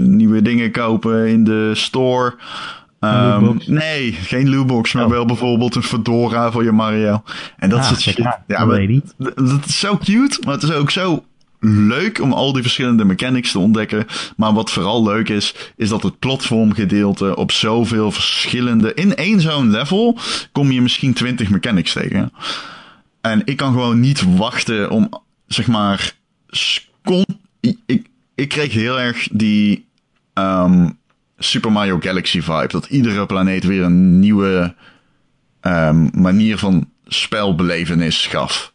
nieuwe 0.00 0.42
dingen 0.42 0.70
kopen 0.70 1.26
in 1.28 1.44
de 1.44 1.70
store. 1.74 2.34
Ehm, 3.00 3.56
nee, 3.66 4.12
geen 4.12 4.50
lootbox, 4.50 4.92
maar 4.92 5.04
Oh. 5.04 5.10
wel 5.10 5.24
bijvoorbeeld 5.26 5.74
een 5.74 5.82
fedora 5.82 6.50
voor 6.52 6.64
je 6.64 6.72
Mario. 6.72 7.22
En 7.56 7.68
dat 7.68 7.78
Ah, 7.78 7.86
soort 7.86 8.00
shit. 8.00 8.16
Ja, 8.16 8.42
dat 8.46 8.66
maar, 8.66 8.86
Dat 9.34 9.64
is 9.66 9.78
zo 9.78 9.96
cute, 9.96 10.38
maar 10.44 10.54
het 10.54 10.62
is 10.62 10.72
ook 10.72 10.90
zo 10.90 11.24
leuk 11.60 12.20
om 12.20 12.32
al 12.32 12.52
die 12.52 12.62
verschillende 12.62 13.04
mechanics 13.04 13.52
te 13.52 13.58
ontdekken. 13.58 14.06
Maar 14.36 14.52
wat 14.52 14.70
vooral 14.70 15.02
leuk 15.04 15.28
is, 15.28 15.54
is 15.76 15.88
dat 15.88 16.02
het 16.02 16.18
platformgedeelte 16.18 17.36
op 17.36 17.52
zoveel 17.52 18.10
verschillende... 18.12 18.94
In 18.94 19.14
één 19.16 19.40
zo'n 19.40 19.70
level 19.70 20.18
kom 20.52 20.70
je 20.70 20.80
misschien 20.80 21.12
20 21.14 21.50
mechanics 21.50 21.92
tegen. 21.92 22.32
En 23.20 23.42
ik 23.44 23.56
kan 23.56 23.72
gewoon 23.72 24.00
niet 24.00 24.36
wachten 24.36 24.90
om, 24.90 25.08
zeg 25.46 25.66
maar... 25.66 26.12
ik, 27.86 28.06
ik 28.34 28.48
kreeg 28.48 28.72
heel 28.72 29.00
erg 29.00 29.28
die 29.32 29.86
ehm, 30.32 30.88
Super 31.38 31.72
Mario 31.72 31.98
Galaxy 32.00 32.40
vibe. 32.40 32.68
Dat 32.68 32.86
iedere 32.86 33.26
planeet 33.26 33.64
weer 33.64 33.82
een 33.82 34.18
nieuwe 34.18 34.74
ehm, 35.60 36.08
manier 36.20 36.58
van 36.58 36.90
spelbelevenis 37.06 38.26
gaf. 38.26 38.72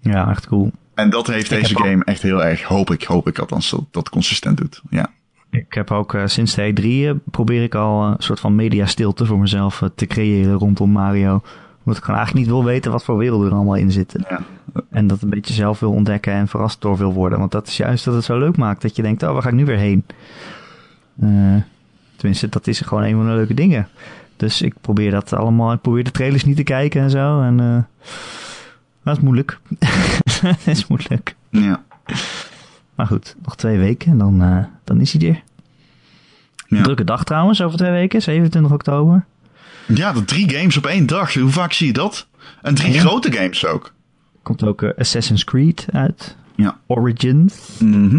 Ja, 0.00 0.30
echt 0.30 0.46
cool. 0.46 0.72
En 0.94 1.10
dat 1.10 1.26
heeft 1.26 1.50
Ik 1.50 1.60
deze 1.60 1.76
game 1.76 2.04
echt 2.04 2.22
heel 2.22 2.44
erg, 2.44 2.62
hoop 2.62 2.90
ik, 2.90 3.02
hoop 3.02 3.28
ik 3.28 3.38
althans, 3.38 3.70
dat 3.70 3.84
dat 3.90 4.08
consistent 4.08 4.56
doet. 4.56 4.82
Ja. 4.90 5.10
Ik 5.50 5.74
heb 5.74 5.90
ook 5.90 6.14
eh, 6.14 6.26
sinds 6.26 6.54
de 6.54 6.72
E3 6.72 6.84
eh, 6.84 7.10
probeer 7.30 7.62
ik 7.62 7.74
al 7.74 8.02
eh, 8.02 8.10
een 8.16 8.22
soort 8.22 8.40
van 8.40 8.54
media 8.54 8.86
stilte 8.86 9.26
voor 9.26 9.38
mezelf 9.38 9.82
te 9.94 10.06
creëren 10.06 10.54
rondom 10.54 10.90
Mario. 10.90 11.42
Omdat 11.78 11.96
ik 11.96 12.04
gewoon 12.04 12.20
eigenlijk 12.20 12.46
niet 12.46 12.56
wil 12.56 12.64
weten 12.64 12.92
wat 12.92 13.04
voor 13.04 13.16
werelden 13.16 13.48
er 13.48 13.54
allemaal 13.54 13.74
in 13.74 13.90
zitten. 13.90 14.24
Ja. 14.28 14.40
En 14.90 15.06
dat 15.06 15.22
een 15.22 15.30
beetje 15.30 15.54
zelf 15.54 15.80
wil 15.80 15.92
ontdekken 15.92 16.32
en 16.32 16.48
verrast 16.48 16.80
door 16.80 16.96
wil 16.96 17.12
worden. 17.12 17.38
Want 17.38 17.52
dat 17.52 17.66
is 17.66 17.76
juist 17.76 18.04
dat 18.04 18.14
het 18.14 18.24
zo 18.24 18.38
leuk 18.38 18.56
maakt. 18.56 18.82
Dat 18.82 18.96
je 18.96 19.02
denkt, 19.02 19.22
oh, 19.22 19.32
waar 19.32 19.42
ga 19.42 19.48
ik 19.48 19.54
nu 19.54 19.64
weer 19.64 19.78
heen? 19.78 20.04
Eh, 21.20 21.54
tenminste, 22.16 22.48
dat 22.48 22.66
is 22.66 22.80
gewoon 22.80 23.02
een 23.02 23.14
van 23.16 23.26
de 23.26 23.32
leuke 23.32 23.54
dingen. 23.54 23.88
Dus 24.36 24.62
ik 24.62 24.74
probeer 24.80 25.10
dat 25.10 25.32
allemaal. 25.32 25.72
Ik 25.72 25.80
probeer 25.80 26.04
de 26.04 26.10
trailers 26.10 26.44
niet 26.44 26.56
te 26.56 26.62
kijken 26.62 27.02
en 27.02 27.10
zo. 27.10 27.42
En 27.42 27.60
eh, 27.60 28.08
dat 29.04 29.16
is 29.16 29.22
moeilijk. 29.22 29.58
dat 30.42 30.66
is 30.66 30.86
moeilijk. 30.86 31.34
Ja. 31.50 31.82
Maar 32.94 33.06
goed, 33.06 33.36
nog 33.44 33.56
twee 33.56 33.78
weken 33.78 34.10
en 34.12 34.18
dan, 34.18 34.42
eh, 34.42 34.64
dan 34.84 35.00
is 35.00 35.12
hij 35.12 35.28
er. 35.28 35.42
Ja. 36.66 36.82
Drukke 36.82 37.04
dag 37.04 37.24
trouwens, 37.24 37.62
over 37.62 37.78
twee 37.78 37.90
weken, 37.90 38.22
27 38.22 38.72
oktober. 38.72 39.24
ja, 39.86 40.12
dat 40.12 40.26
drie 40.26 40.50
games 40.50 40.76
op 40.76 40.86
één 40.86 41.06
dag. 41.06 41.34
Hoe 41.34 41.50
vaak 41.50 41.72
zie 41.72 41.86
je 41.86 41.92
dat? 41.92 42.26
En 42.62 42.74
drie 42.74 42.92
Ja. 42.92 43.00
grote 43.00 43.32
games 43.32 43.66
ook. 43.66 43.92
Komt 44.42 44.62
ook 44.64 44.82
Assassin's 44.98 45.44
Creed 45.44 45.86
uit. 45.92 46.36
Ja. 46.56 46.78
Origins. 46.86 47.54
Mhm. 47.80 48.18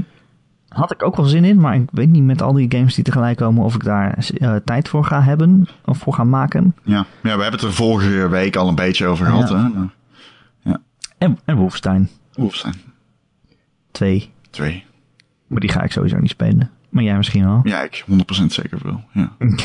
Had 0.70 0.91
ik 0.91 1.03
ook 1.03 1.15
wel 1.15 1.26
zin 1.26 1.45
in, 1.45 1.59
maar 1.59 1.76
ik 1.76 1.89
weet 1.91 2.09
niet 2.09 2.24
met 2.24 2.41
al 2.41 2.53
die 2.53 2.72
games 2.72 2.95
die 2.95 3.03
tegelijk 3.03 3.38
komen 3.38 3.63
of 3.63 3.76
ik 3.76 3.84
daar 3.84 4.17
eh, 4.38 4.55
tijd 4.65 4.89
voor 4.89 5.05
ga 5.05 5.22
hebben 5.22 5.67
of 5.86 5.97
voor 5.97 6.13
ga 6.13 6.24
maken. 6.24 6.76
Ja. 6.84 6.95
ja, 6.95 7.05
we 7.22 7.30
hebben 7.30 7.51
het 7.51 7.61
er 7.61 7.74
vorige 7.74 8.28
week 8.30 8.55
al 8.55 8.67
een 8.67 8.76
beetje 8.76 9.05
over 9.07 9.26
gehad. 9.26 9.49
Ja. 9.49 9.55
Hè? 9.63 9.70
Nou, 9.70 10.78
En, 11.17 11.39
en 11.45 11.55
Wolfenstein 11.55 12.09
Wolfenstein 12.34 12.74
2. 13.91 14.32
2. 14.49 14.84
Maar 15.47 15.59
die 15.59 15.70
ga 15.72 15.82
ik 15.84 15.91
sowieso 15.91 16.17
niet 16.17 16.30
spelen. 16.30 16.70
Maar 16.89 17.03
jij 17.03 17.17
misschien 17.17 17.43
wel. 17.45 17.59
Ja, 17.63 17.82
ik 17.82 18.05
100% 18.11 18.15
zeker 18.45 18.80
wel. 18.84 19.03
Ja. 19.13 19.32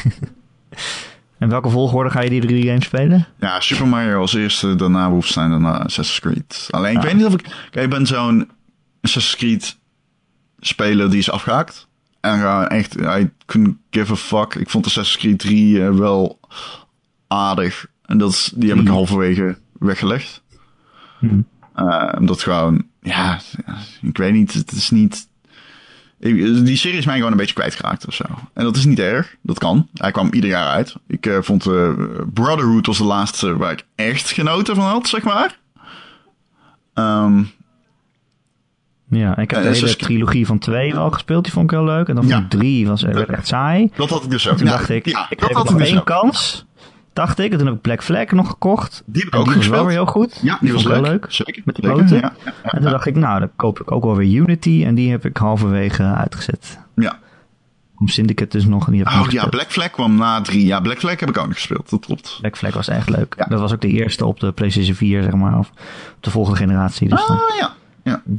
En 1.39 1.49
welke 1.51 1.69
volgorde 1.71 2.11
ga 2.11 2.21
je 2.21 2.31
die 2.31 2.41
drie 2.41 2.67
games 2.67 2.85
spelen? 2.85 3.27
ja, 3.41 3.61
Super 3.61 3.87
Mario 3.89 4.21
als 4.21 4.35
eerste, 4.35 4.75
daarna 4.75 5.11
Wolfenstein, 5.11 5.51
daarna 5.51 5.79
Assassin's 5.79 6.21
Creed. 6.21 6.67
Alleen, 6.71 6.93
ik 6.93 6.99
Ah. 6.99 7.05
weet 7.05 7.15
niet 7.15 7.25
of 7.27 7.33
ik... 7.35 7.43
Kijk, 7.71 7.85
ik 7.85 7.91
ben 7.91 8.07
zo'n 8.07 8.51
Assassin's 9.01 9.37
Creed 9.37 9.79
speler 10.67 11.11
die 11.11 11.19
is 11.19 11.31
afgehaakt. 11.31 11.87
En 12.21 12.39
gewoon 12.39 12.67
echt, 12.67 12.97
I 13.01 13.31
couldn't 13.47 13.77
give 13.91 14.12
a 14.12 14.17
fuck. 14.17 14.55
Ik 14.55 14.71
vond 14.71 14.87
Assassin's 14.87 15.19
Creed 15.23 15.39
3 15.39 15.85
eh, 15.85 15.91
wel 15.91 16.39
aardig. 17.29 17.87
En 18.05 18.19
dat 18.19 18.31
is, 18.33 18.53
die 18.55 18.69
heb 18.69 18.79
ik 18.79 18.85
Hmm. 18.85 18.95
halverwege 18.95 19.59
weggelegd. 19.79 20.43
Eh, 21.75 22.09
omdat 22.19 22.43
gewoon, 22.43 22.87
ja, 23.03 23.41
ik 24.03 24.17
weet 24.17 24.33
niet, 24.33 24.53
het 24.55 24.73
is 24.73 24.91
niet... 24.91 25.29
ik- 26.21 26.65
die 26.65 26.77
serie 26.77 26.99
is 26.99 27.07
mij 27.07 27.17
gewoon 27.17 27.31
een 27.31 27.37
beetje 27.39 27.55
kwijtgeraakt 27.55 28.07
of 28.07 28.15
zo. 28.15 28.25
En 28.53 28.65
dat 28.65 28.77
is 28.77 28.85
niet 28.85 28.99
erg, 28.99 29.37
dat 29.43 29.59
kan. 29.59 29.89
Hij 29.95 30.11
kwam 30.11 30.29
ieder 30.33 30.51
jaar 30.51 30.69
uit. 30.69 30.95
Ik 31.07 31.27
eh, 31.27 31.39
vond 31.41 31.62
Brotherhood 32.35 32.87
was 32.87 32.99
de 32.99 33.05
laatste 33.05 33.57
waar 33.57 33.73
ik 33.73 33.87
echt 33.95 34.31
genoten 34.31 34.75
van 34.75 34.85
had, 34.85 35.09
zeg 35.09 35.23
maar. 35.23 35.59
Ehm, 36.95 37.43
Ja, 39.15 39.31
ik 39.31 39.37
heb 39.37 39.51
Eh, 39.51 39.57
de 39.57 39.57
hele 39.57 39.69
Assassin's- 39.71 39.97
trilogie 40.07 40.47
van 40.47 40.59
2 40.59 40.95
wel 40.95 41.11
gespeeld. 41.11 41.45
Die 41.45 41.53
vond 41.53 41.65
ik 41.71 41.77
heel 41.77 41.85
leuk. 41.87 42.09
En 42.09 42.15
dan 42.15 42.31
ik 42.31 42.49
3 42.49 42.87
was 42.87 43.03
werd 43.03 43.29
echt 43.29 43.47
saai. 43.47 43.91
dat 43.97 44.11
had 44.11 44.25
ik 44.25 44.31
dus 44.31 44.49
ook. 44.49 44.57
Toen 44.57 44.67
dacht 44.67 44.89
ik, 44.89 45.07
ik 45.07 45.17
ik 45.29 45.53
nog 45.55 45.77
dus 45.77 45.89
één 45.91 46.05
kans. 46.05 46.67
Dacht 47.12 47.39
ik. 47.39 47.53
En 47.53 47.59
toen 47.59 47.67
heb 47.67 47.77
ik 47.77 47.81
Black 47.83 48.03
Flag 48.03 48.31
nog 48.31 48.49
gekocht. 48.49 49.03
Die 49.07 49.23
heb 49.23 49.27
ik 49.29 49.35
En 49.35 49.41
ook 49.41 49.47
die 49.47 49.57
was 49.57 49.67
wel 49.67 49.85
weer 49.85 49.95
heel 49.95 50.07
goed. 50.07 50.41
Ja, 50.43 50.59
die 50.61 50.73
was 50.73 50.83
vond 50.83 50.95
ik 50.95 51.01
leuk. 51.01 51.11
wel 51.11 51.21
leuk. 51.21 51.27
Zeker. 51.33 51.62
Met 51.65 51.75
die 51.77 51.85
Zeker, 51.85 52.01
boten. 52.03 52.17
Ja, 52.17 52.33
ja, 52.45 52.53
ja, 52.65 52.71
En 52.73 52.83
toen 52.83 52.91
dacht 52.91 53.07
ik, 53.07 53.17
nou, 53.17 53.39
dan 53.41 53.51
koop 53.57 53.81
ik 53.81 53.93
ook 53.93 54.05
wel 54.05 54.17
weer 54.17 54.41
Unity. 54.41 54.83
En 54.87 54.95
die 54.95 55.11
heb 55.11 55.25
ik 55.25 55.37
halverwege 55.37 56.03
uitgezet. 56.03 56.79
ja. 56.97 57.19
Om 57.99 58.09
Syndicate 58.09 58.57
dus 58.57 58.67
nog 58.67 58.89
niet 58.89 58.99
heb 58.99 59.09
ik 59.09 59.15
Oh 59.15 59.23
niet 59.23 59.33
ja, 59.33 59.41
gespeeld. 59.41 59.51
Black 59.62 59.73
Flag 59.73 59.91
kwam 59.91 60.15
na 60.17 60.41
drie. 60.41 60.67
Ja, 60.67 60.81
Black 60.81 60.99
Flag 60.99 61.21
heb 61.21 61.29
ik 61.29 61.39
ook 61.39 61.45
nog 61.47 61.55
gespeeld. 61.55 61.91
Dat 61.91 62.05
klopt. 62.07 62.37
Black 62.41 62.57
Flag 62.57 62.75
was 62.75 62.89
echt 62.89 63.09
leuk. 63.09 63.35
Ja. 63.39 63.45
Dat 63.45 63.61
was 63.61 63.73
ook 63.73 63.81
de 63.81 63.89
eerste 63.89 64.27
op 64.27 64.41
de 64.41 64.53
PlayStation 64.53 64.95
4, 64.95 65.23
zeg 65.23 65.33
maar. 65.33 65.59
Of 65.59 65.69
op 66.17 66.17
de 66.21 66.31
volgende 66.31 66.59
generatie. 66.59 67.09
Dus 67.09 67.29
Ah 67.29 67.39
ja. 67.59 67.73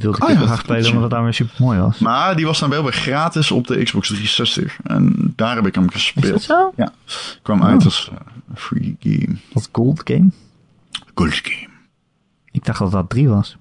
Wilde 0.02 0.16
ik 0.16 0.22
Oh 0.22 0.28
die 0.30 0.38
ja, 0.38 0.56
spelen, 0.56 0.94
omdat 0.94 1.10
het 1.10 1.20
weer 1.22 1.34
super 1.34 1.54
mooi 1.58 1.78
was. 1.78 1.98
Maar 1.98 2.36
die 2.36 2.46
was 2.46 2.58
dan 2.58 2.70
wel 2.70 2.82
weer 2.82 2.92
gratis 2.92 3.50
op 3.50 3.66
de 3.66 3.82
Xbox 3.82 4.06
360. 4.08 4.78
En 4.84 5.32
daar 5.36 5.54
heb 5.56 5.66
ik 5.66 5.74
hem 5.74 5.84
Is 5.84 5.92
gespeeld. 5.92 6.32
dat 6.32 6.42
zo? 6.42 6.72
Ja, 6.76 6.92
kwam 7.42 7.62
uit 7.64 7.84
als 7.84 8.10
eh, 8.12 8.16
free 8.56 8.96
game. 9.00 9.36
Dat 9.52 9.68
Gold 9.72 10.00
Game? 10.04 10.28
Good 11.14 11.40
game. 11.42 11.68
Ik 12.50 12.64
dacht 12.64 12.78
dat 12.78 12.90
dat 12.92 13.08
3 13.10 13.28
was. 13.28 13.56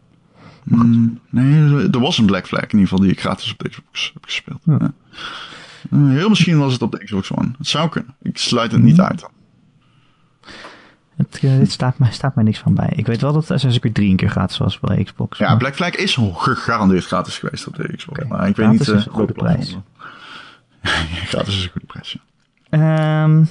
Mm, 0.63 1.19
nee, 1.29 1.89
er 1.91 1.99
was 1.99 2.17
een 2.17 2.25
Black 2.25 2.47
Flag 2.47 2.61
in 2.61 2.67
ieder 2.69 2.81
geval 2.88 2.99
die 2.99 3.11
ik 3.11 3.19
gratis 3.19 3.51
op 3.51 3.59
de 3.59 3.69
Xbox 3.69 4.11
heb 4.13 4.23
gespeeld. 4.25 4.59
Ja. 4.63 4.77
Ja. 4.79 4.93
Eh, 5.91 5.99
Heel 6.09 6.29
misschien 6.29 6.57
was 6.59 6.73
het 6.73 6.81
op 6.81 6.91
de 6.91 7.03
Xbox 7.03 7.31
One. 7.31 7.51
Het 7.57 7.67
zou 7.67 7.89
kunnen. 7.89 8.15
Ik 8.21 8.38
sluit 8.38 8.71
het 8.71 8.81
niet 8.81 8.97
Mhm. 8.97 9.05
uit. 9.05 9.19
dan. 9.19 9.29
Het, 11.16 11.39
eh, 11.41 11.57
dit 11.57 11.72
staat 11.72 11.97
mij, 11.99 12.11
staat 12.11 12.36
mij 12.36 12.43
niks 12.43 12.59
van 12.59 12.74
bij. 12.74 12.89
Ik 12.95 13.05
weet 13.05 13.22
wel 13.22 13.34
dat 13.34 13.41
Assassin's 13.43 13.80
Creed 13.80 13.93
3 13.93 14.09
een 14.09 14.16
keer 14.16 14.30
gratis 14.30 14.57
was 14.57 14.80
bij 14.80 15.03
Xbox. 15.03 15.38
Ja, 15.38 15.47
maar- 15.47 15.57
Black 15.57 15.76
Flag 15.76 15.89
is 15.95 16.18
gegarandeerd 16.34 17.05
gratis 17.05 17.38
geweest 17.38 17.68
op 17.68 17.76
de 17.76 17.95
Xbox. 17.95 18.20
Maar 18.28 18.47
ik 18.47 18.55
weet 18.55 18.66
Gratis 18.66 18.72
niet... 18.72 18.82
is 18.82 19.01
eh, 19.01 19.05
een 19.05 19.13
goede 19.13 19.34
welke 19.36 19.53
prijs. 19.55 19.78
gratis 21.32 21.57
is 21.57 21.63
een 21.63 21.70
goede 21.72 21.88
prijs, 21.88 22.11
ja. 22.11 22.20
Ehm, 23.24 23.43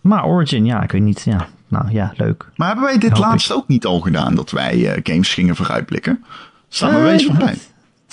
maar 0.00 0.24
Origin, 0.24 0.64
ja, 0.64 0.82
ik 0.82 0.92
weet 0.92 1.02
niet. 1.02 1.22
Ja, 1.22 1.46
nou 1.68 1.90
ja, 1.90 2.12
leuk. 2.16 2.48
Maar 2.56 2.66
hebben 2.66 2.84
wij 2.84 2.98
dit 2.98 3.10
Hoop 3.12 3.20
laatst 3.24 3.52
ook 3.52 3.68
niet 3.68 3.86
al 3.86 4.00
gedaan, 4.00 4.34
dat 4.34 4.50
wij 4.50 4.92
eh, 4.94 5.00
games 5.02 5.34
gingen 5.34 5.56
vooruitblikken? 5.56 6.24
Staan 6.68 6.90
we 6.90 6.96
Eh, 6.96 7.02
wees 7.02 7.24
van 7.26 7.36
bij. 7.38 7.58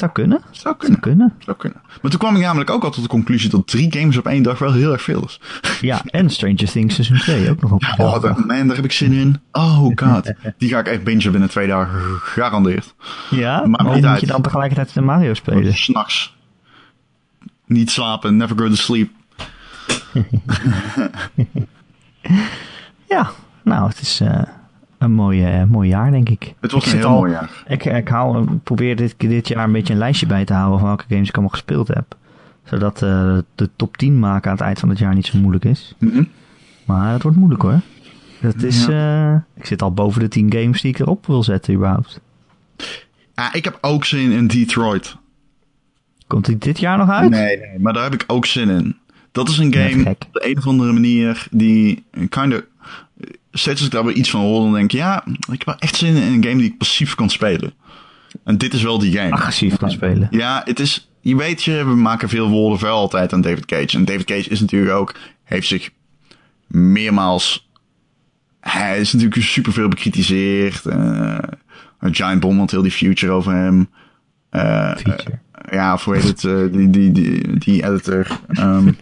Niet. 0.01 0.11
Het 0.11 0.11
zou 0.11 0.11
kunnen. 0.11 0.39
Zou 0.41 0.55
Zou 0.55 0.75
kunnen. 0.75 0.99
kunnen. 0.99 1.33
Zou 1.39 1.57
kunnen. 1.57 1.81
Maar 2.01 2.11
toen 2.11 2.19
kwam 2.19 2.35
ik 2.35 2.41
namelijk 2.41 2.69
ook 2.69 2.83
al 2.83 2.91
tot 2.91 3.03
de 3.03 3.09
conclusie 3.09 3.49
dat 3.49 3.67
drie 3.67 3.91
games 3.91 4.17
op 4.17 4.27
één 4.27 4.43
dag 4.43 4.59
wel 4.59 4.73
heel 4.73 4.91
erg 4.91 5.01
veel 5.01 5.23
is. 5.25 5.39
Ja, 5.81 6.01
en 6.05 6.29
Stranger 6.29 6.71
Things 6.71 6.95
seizoen 6.95 7.17
2 7.17 7.49
ook 7.49 7.61
nog 7.61 7.71
op. 7.71 7.83
Oh, 7.97 8.21
daar, 8.21 8.45
man, 8.45 8.67
daar 8.67 8.75
heb 8.75 8.85
ik 8.85 8.91
zin 8.91 9.11
in. 9.13 9.41
Oh 9.51 9.91
god. 9.95 10.33
Die 10.57 10.69
ga 10.69 10.79
ik 10.79 10.87
echt 10.87 11.03
bingen 11.03 11.31
binnen 11.31 11.49
twee 11.49 11.67
dagen, 11.67 11.99
gegarandeerd. 12.19 12.93
ja, 13.29 13.65
maar 13.65 13.83
niet 13.83 13.93
moet 13.93 14.05
uit. 14.05 14.19
je 14.19 14.25
dan 14.27 14.41
tegelijkertijd 14.41 14.93
de 14.93 15.01
Mario 15.01 15.33
spelen? 15.33 15.73
S'nachts. 15.73 16.37
Niet 17.65 17.91
slapen, 17.91 18.37
never 18.37 18.57
go 18.57 18.67
to 18.69 18.75
sleep. 18.75 19.09
Ja, 23.07 23.31
nou, 23.63 23.87
het 23.89 24.01
is 24.01 24.19
eh, 24.19 24.41
een 24.99 25.11
mooi, 25.11 25.43
eh, 25.45 25.63
mooi 25.63 25.89
jaar, 25.89 26.11
denk 26.11 26.29
ik. 26.29 26.53
Het 26.59 26.71
was 26.71 26.85
ik 26.85 26.91
een 26.91 26.97
heel 26.97 27.07
al- 27.07 27.17
mooi 27.17 27.31
jaar. 27.31 27.63
Ik, 27.67 27.85
ik 27.85 28.07
hou, 28.07 28.41
ik 28.53 28.63
probeer 28.63 28.95
dit, 28.95 29.15
dit 29.17 29.47
jaar 29.47 29.63
een 29.63 29.71
beetje 29.71 29.93
een 29.93 29.99
lijstje 29.99 30.25
bij 30.25 30.45
te 30.45 30.53
houden 30.53 30.79
van 30.79 30.87
welke 30.87 31.05
games 31.09 31.27
ik 31.27 31.33
allemaal 31.33 31.53
gespeeld 31.53 31.87
heb. 31.87 32.15
Zodat 32.63 33.01
eh, 33.01 33.37
de 33.55 33.69
top 33.75 33.97
10 33.97 34.19
maken 34.19 34.49
aan 34.51 34.57
het 34.57 34.65
eind 34.65 34.79
van 34.79 34.89
het 34.89 34.97
jaar 34.99 35.15
niet 35.15 35.25
zo 35.25 35.37
moeilijk 35.37 35.65
is. 35.65 35.95
Mhm. 35.97 36.23
Maar 36.85 37.13
het 37.13 37.21
wordt 37.23 37.37
moeilijk 37.37 37.61
hoor. 37.61 37.79
Dat 38.41 38.63
is, 38.63 38.87
eh, 38.87 39.33
ik 39.55 39.65
zit 39.65 39.81
al 39.81 39.93
boven 39.93 40.19
de 40.21 40.27
10 40.27 40.51
games 40.51 40.81
die 40.81 40.91
ik 40.91 40.99
erop 40.99 41.25
wil 41.25 41.43
zetten 41.43 41.73
überhaupt. 41.73 42.19
Ja, 43.35 43.53
ik 43.53 43.63
heb 43.63 43.77
ook 43.81 44.05
zin 44.05 44.31
in 44.31 44.47
Detroit. 44.47 45.15
Komt 46.27 46.45
die 46.45 46.57
dit 46.57 46.79
jaar 46.79 46.97
nog 46.97 47.09
uit? 47.09 47.29
Nee, 47.29 47.57
nee, 47.57 47.79
maar 47.79 47.93
daar 47.93 48.03
heb 48.03 48.13
ik 48.13 48.23
ook 48.27 48.45
zin 48.45 48.69
in. 48.69 48.97
Dat 49.31 49.49
is 49.49 49.57
een 49.57 49.73
game 49.73 50.09
op 50.09 50.27
de 50.31 50.49
een 50.49 50.57
of 50.57 50.67
andere 50.67 50.91
manier 50.93 51.47
die 51.51 52.03
kind 52.29 52.53
of... 52.53 52.61
Steeds 53.51 53.77
als 53.77 53.85
ik 53.85 53.91
daar 53.91 54.05
weer 54.05 54.15
iets 54.15 54.29
van 54.29 54.41
hoor, 54.41 54.61
dan 54.61 54.73
denk 54.73 54.93
ik... 54.93 54.99
Ja, 54.99 55.23
ik 55.25 55.57
heb 55.57 55.65
wel 55.65 55.79
echt 55.79 55.95
zin 55.95 56.15
in 56.15 56.33
een 56.33 56.43
game 56.43 56.55
die 56.55 56.71
ik 56.71 56.77
passief 56.77 57.15
kan 57.15 57.29
spelen. 57.29 57.73
En 58.43 58.57
dit 58.57 58.73
is 58.73 58.81
wel 58.83 58.99
die 58.99 59.17
game. 59.17 59.31
Agressief 59.31 59.77
kan 59.77 59.91
spelen. 59.91 60.27
Ja, 60.31 60.61
het 60.65 60.79
is... 60.79 61.09
Je 61.21 61.35
weet 61.35 61.63
je, 61.63 61.85
we 61.85 61.95
maken 61.95 62.29
veel 62.29 62.49
woorden 62.49 62.79
vuil 62.79 62.95
altijd 62.95 63.33
aan 63.33 63.41
David 63.41 63.65
Cage. 63.65 63.97
En 63.97 64.05
David 64.05 64.25
Cage 64.25 64.49
is 64.49 64.59
natuurlijk 64.59 64.93
ook... 64.93 65.15
Heeft 65.43 65.67
zich 65.67 65.89
meermaals... 66.67 67.69
Hij 68.59 68.99
is 68.99 69.13
natuurlijk 69.13 69.41
superveel 69.41 69.87
bekritiseerd. 69.87 70.85
eh 70.85 71.37
Giant 72.01 72.39
Bomb 72.39 72.59
had 72.59 72.71
heel 72.71 72.81
die 72.81 72.91
future 72.91 73.31
over 73.31 73.53
hem. 73.53 73.89
Eh, 74.49 74.95
Feature. 74.95 75.39
Ja, 75.71 75.93
of 75.93 76.03
hoe 76.03 76.15
heet 76.15 76.23
het, 76.23 76.43
eh, 76.43 76.71
die, 76.71 76.89
die, 76.89 77.11
die, 77.11 77.57
die 77.57 77.83
editor. 77.83 78.27
hij 78.47 78.95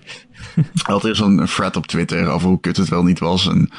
had 0.94 1.06
eerst 1.06 1.22
een 1.22 1.46
thread 1.46 1.76
op 1.76 1.88
Twitter 1.88 2.28
over 2.28 2.48
hoe 2.48 2.60
kut 2.60 2.78
het 2.78 2.90
wel 2.90 3.04
niet 3.04 3.20
was. 3.20 3.48
En, 3.48 3.70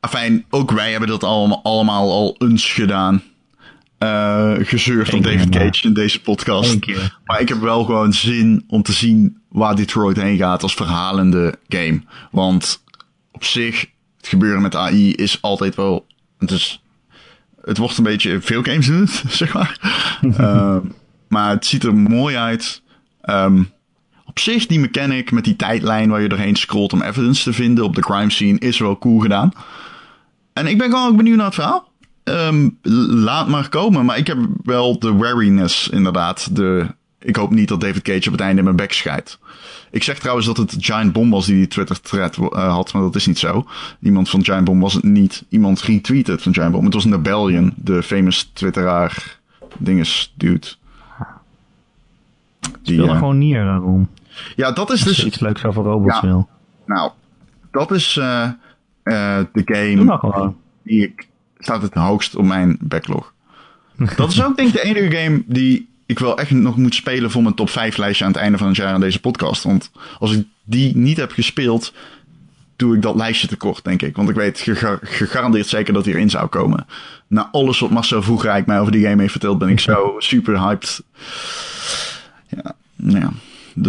afijn, 0.00 0.44
ook 0.50 0.70
wij 0.70 0.90
hebben 0.90 1.08
dat 1.08 1.24
allemaal, 1.24 1.60
allemaal 1.62 2.10
al 2.10 2.34
eens 2.38 2.72
gedaan. 2.72 3.22
Eh 3.98 4.54
gezeurd 4.58 5.14
op 5.14 5.22
David 5.22 5.48
keer, 5.48 5.60
maar. 5.60 5.70
Cage 5.70 5.86
in 5.86 5.94
deze 5.94 6.20
podcast. 6.20 6.86
Maar 7.24 7.40
ik 7.40 7.48
heb 7.48 7.60
wel 7.60 7.84
gewoon 7.84 8.12
zin 8.12 8.64
om 8.66 8.82
te 8.82 8.92
zien 8.92 9.38
waar 9.48 9.74
Detroit 9.74 10.16
heen 10.16 10.36
gaat 10.36 10.62
als 10.62 10.74
verhalende 10.74 11.58
game. 11.68 12.02
Want 12.30 12.82
op 13.32 13.44
zich, 13.44 13.86
het 14.16 14.26
gebeuren 14.26 14.62
met 14.62 14.74
AI 14.74 15.12
is 15.12 15.42
altijd 15.42 15.74
wel... 15.74 16.06
Het, 16.38 16.50
is, 16.50 16.82
het 17.60 17.78
wordt 17.78 17.98
een 17.98 18.04
beetje... 18.04 18.40
Veel 18.40 18.62
games 18.62 18.86
doen 18.86 19.00
het, 19.00 19.22
zeg 19.28 19.54
maar. 19.54 19.78
Ehm, 20.36 20.80
maar 21.28 21.50
het 21.50 21.66
ziet 21.66 21.84
er 21.84 21.94
mooi 21.94 22.36
uit. 22.36 22.82
Ehm, 23.20 23.62
op 24.24 24.38
zich, 24.38 24.66
die 24.66 24.80
mechanic 24.80 25.30
met 25.30 25.44
die 25.44 25.56
tijdlijn 25.56 26.10
waar 26.10 26.22
je 26.22 26.28
doorheen 26.28 26.56
scrolt 26.56 26.92
om 26.92 27.02
evidence 27.02 27.42
te 27.42 27.52
vinden 27.52 27.84
op 27.84 27.94
de 27.94 28.00
crime 28.00 28.30
scene 28.30 28.58
is 28.58 28.78
wel 28.78 28.98
cool 28.98 29.18
gedaan. 29.18 29.52
En 30.52 30.66
ik 30.66 30.78
ben 30.78 30.90
gewoon 30.90 31.08
ook 31.08 31.16
benieuwd 31.16 31.36
naar 31.36 31.46
het 31.46 31.54
verhaal. 31.54 31.88
Ehm, 32.24 32.68
laat 33.22 33.48
maar 33.48 33.68
komen, 33.68 34.04
maar 34.04 34.18
ik 34.18 34.26
heb 34.26 34.38
wel 34.62 34.98
de 34.98 35.12
wariness 35.12 35.88
inderdaad. 35.88 36.56
De, 36.56 36.86
ik 37.18 37.36
hoop 37.36 37.50
niet 37.50 37.68
dat 37.68 37.80
David 37.80 38.02
Cage 38.02 38.26
op 38.26 38.32
het 38.32 38.40
einde 38.40 38.58
in 38.58 38.64
mijn 38.64 38.76
bek 38.76 38.92
scheidt. 38.92 39.38
Ik 39.90 40.02
zeg 40.02 40.18
trouwens 40.18 40.46
dat 40.46 40.56
het 40.56 40.76
Giant 40.78 41.12
Bomb 41.12 41.32
was 41.32 41.46
die 41.46 41.56
die 41.56 41.68
Twitter 41.68 42.00
thread 42.00 42.36
eh, 42.36 42.74
had, 42.74 42.92
maar 42.92 43.02
dat 43.02 43.14
is 43.14 43.26
niet 43.26 43.38
zo. 43.38 43.66
Iemand 44.02 44.30
van 44.30 44.44
Giant 44.44 44.64
Bomb 44.64 44.82
was 44.82 44.94
het 44.94 45.02
niet. 45.02 45.44
Iemand 45.48 45.82
retweette 45.82 46.30
het 46.30 46.42
van 46.42 46.54
Giant 46.54 46.72
Bomb. 46.72 46.84
Het 46.84 46.94
was 46.94 47.04
Nabellion, 47.04 47.72
de 47.76 48.02
famous 48.02 48.50
twitteraar 48.52 49.38
dinges 49.78 50.34
dude. 50.36 50.66
Die, 52.82 52.94
Speel 52.94 53.06
dan 53.06 53.14
eh, 53.14 53.18
gewoon 53.18 53.38
Nier 53.38 53.64
daarom. 53.64 54.08
ja, 54.56 54.72
dat 54.72 54.90
is 54.90 55.06
Als 55.06 55.16
dus 55.16 55.24
iets 55.24 55.40
leuks 55.40 55.64
over 55.64 55.82
robots 55.82 56.14
Ja. 56.14 56.26
wil. 56.26 56.48
Nou, 56.86 57.10
dat 57.70 57.90
is 57.90 58.16
eh, 58.16 58.42
eh, 59.02 59.44
de 59.52 59.62
game 59.64 60.54
die 60.82 61.02
ik 61.02 61.28
staat 61.58 61.82
het 61.82 61.94
hoogst 61.94 62.36
op 62.36 62.44
mijn 62.44 62.76
backlog. 62.80 63.32
Dat 64.16 64.30
is 64.32 64.44
ook 64.44 64.56
denk 64.56 64.68
ik 64.68 64.74
de 64.74 64.82
enige 64.84 65.16
game 65.16 65.42
die 65.46 65.88
ik 66.06 66.18
wel 66.18 66.38
echt 66.38 66.50
nog 66.50 66.76
moet 66.76 66.94
spelen 66.94 67.30
voor 67.30 67.42
mijn 67.42 67.54
top 67.54 67.70
5 67.70 67.96
lijstje 67.96 68.24
aan 68.24 68.30
het 68.32 68.40
einde 68.40 68.58
van 68.58 68.66
het 68.66 68.76
jaar 68.76 68.92
aan 68.92 69.00
deze 69.00 69.20
podcast. 69.20 69.62
Want 69.62 69.90
als 70.18 70.32
ik 70.36 70.46
die 70.64 70.96
niet 70.96 71.16
heb 71.16 71.32
gespeeld, 71.32 71.92
doe 72.76 72.96
ik 72.96 73.02
dat 73.02 73.14
lijstje 73.14 73.46
tekort, 73.46 73.84
denk 73.84 74.02
ik. 74.02 74.16
Want 74.16 74.28
ik 74.28 74.34
weet 74.34 74.58
gega- 74.60 74.98
gegarandeerd 75.02 75.66
zeker 75.66 75.92
dat 75.94 76.04
hij 76.04 76.14
erin 76.14 76.30
zou 76.30 76.46
komen. 76.46 76.86
Na 77.26 77.48
alles 77.52 77.78
wat 77.78 77.90
Marcel 77.90 78.22
Vroegrijk 78.22 78.66
mij 78.66 78.80
over 78.80 78.92
die 78.92 79.06
game 79.06 79.20
heeft 79.20 79.32
verteld, 79.32 79.58
ben 79.58 79.68
ik 79.68 79.80
zo 79.90 80.14
super 80.18 80.60
hyped. 80.60 81.02
Ja, 82.48 82.74
nou 82.96 83.18
ja. 83.18 83.30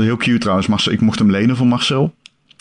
Heel 0.02 0.18
cute 0.18 0.38
trouwens. 0.38 0.68
Marcel, 0.68 0.92
ik 0.92 1.02
mocht 1.02 1.20
hem 1.20 1.32
lenen 1.32 1.56
van 1.58 1.68
Marcel, 1.68 2.14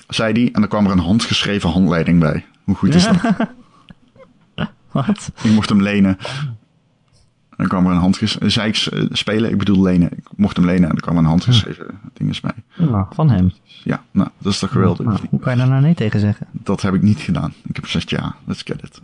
zei 0.09 0.33
hij. 0.33 0.45
En 0.53 0.61
dan 0.61 0.69
kwam 0.69 0.87
er 0.87 0.93
een 0.93 0.99
handgeschreven 0.99 1.71
handleiding 1.71 2.21
bij. 2.21 2.45
Hoe 2.65 2.75
goed 2.75 2.95
is 2.95 3.05
dat? 3.05 3.17
Wat? 4.93 5.33
Ik 5.43 5.51
mocht 5.51 5.69
hem 5.69 5.83
lenen. 5.83 6.19
En 6.19 7.57
dan 7.57 7.69
kwam 7.69 7.87
er 7.87 7.93
een 7.93 8.01
handgeschreven... 8.01 8.53
Zei 8.53 8.69
ik 8.69 8.77
eh, 8.77 9.03
spelen? 9.11 9.51
Ik 9.51 9.59
bedoel 9.59 9.83
lenen. 9.83 10.13
Ik 10.13 10.29
mocht 10.37 10.57
hem 10.57 10.65
lenen 10.65 10.89
en 10.89 10.95
er 10.95 11.03
kwam 11.03 11.17
een 11.17 11.25
handgeschreven 11.25 11.87
dinges 12.13 12.41
bij. 12.41 12.55
Nou, 12.77 13.07
van 13.11 13.31
hem. 13.31 13.53
Ja, 13.85 14.03
nou, 14.11 14.29
dat 14.39 14.53
is 14.53 14.59
toch 14.59 14.71
geweldig. 14.71 15.07
Nou, 15.07 15.19
hoe 15.31 15.41
kan 15.41 15.53
je 15.53 15.59
daar 15.59 15.69
nou 15.69 15.83
nee 15.83 15.95
tegen 15.95 16.21
zeggen? 16.21 16.47
Dat 16.53 16.83
heb 16.83 16.95
ik 16.95 17.03
niet 17.03 17.21
gedaan. 17.21 17.53
Ik 17.65 17.77
heb 17.77 17.85
gezegd 17.85 18.11
ja, 18.11 18.35
let's 18.45 18.63
get 18.63 18.83
it. 18.83 19.01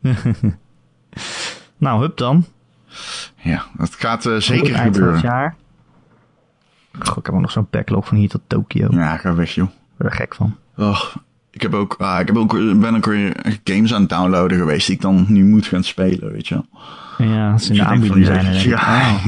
Nou, 1.78 2.00
hup 2.00 2.16
dan. 2.16 2.44
Ja, 3.42 3.64
dat 3.76 3.94
gaat 3.94 4.26
eh, 4.26 4.36
zeker 4.36 4.74
eind 4.74 4.76
van 4.76 4.84
het 4.86 4.96
gebeuren. 4.96 5.20
jaar. 5.20 5.56
Goh, 6.98 7.16
ik 7.18 7.26
heb 7.26 7.34
ook 7.34 7.40
nog 7.40 7.50
zo'n 7.50 7.66
backlog 7.70 8.06
van 8.06 8.16
hier 8.16 8.28
tot 8.28 8.40
Tokio. 8.46 8.86
Ik 8.86 8.92
Ja, 8.92 9.16
ga 9.16 9.34
weg 9.34 9.50
joh. 9.50 9.68
ben 9.96 10.08
er 10.08 10.14
gek 10.14 10.34
van. 10.34 10.56
Oh, 10.76 11.00
ik 11.50 11.62
heb 11.62 11.74
ook, 11.74 11.94
ah, 11.98 12.20
ik 12.20 12.26
heb 12.26 12.36
ook, 12.36 12.52
ben 12.80 12.96
ook 12.96 13.06
weer 13.06 13.36
games 13.64 13.94
aan 13.94 14.00
het 14.00 14.10
downloaden 14.10 14.58
geweest 14.58 14.86
die 14.86 14.94
ik 14.96 15.00
dan 15.02 15.24
nu 15.28 15.44
moet 15.44 15.66
gaan 15.66 15.84
spelen, 15.84 16.32
weet 16.32 16.48
je 16.48 16.54
wel. 16.54 16.66
Ja, 17.28 17.52
als 17.52 17.64
ze 17.66 17.72
in 17.72 17.78
de 17.78 17.84
aanbieding 17.84 18.24
zijn. 18.26 18.44
Denk 18.44 18.56
ik, 18.56 18.64
ja, 18.64 19.22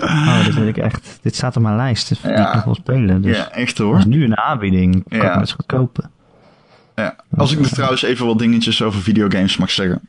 oh, 0.00 0.02
oh, 0.02 0.44
dit 0.44 0.54
wil 0.54 0.66
ik 0.66 0.76
echt. 0.76 1.18
Dit 1.22 1.34
staat 1.36 1.56
op 1.56 1.62
mijn 1.62 1.76
lijst. 1.76 2.08
Dus 2.08 2.20
die 2.20 2.30
Ja. 2.30 2.48
ik 2.48 2.54
nog 2.54 2.64
wil 2.64 2.74
spelen. 2.74 3.22
Dus 3.22 3.36
Ja, 3.36 3.50
echt 3.50 3.76
dat 3.76 3.86
hoor. 3.86 3.98
is 3.98 4.04
nu 4.04 4.26
de 4.28 4.36
aanbieding. 4.36 5.04
Kan 5.08 5.18
Ja. 5.18 5.34
ik 5.34 5.40
het 5.40 5.50
goed 5.52 5.66
kopen. 5.66 6.10
Ja. 6.94 7.16
Als 7.36 7.52
ik 7.52 7.58
dus 7.58 7.70
trouwens 7.70 8.02
even 8.02 8.26
wat 8.26 8.38
dingetjes 8.38 8.82
over 8.82 9.00
videogames 9.02 9.56
mag 9.56 9.70
zeggen. 9.70 10.00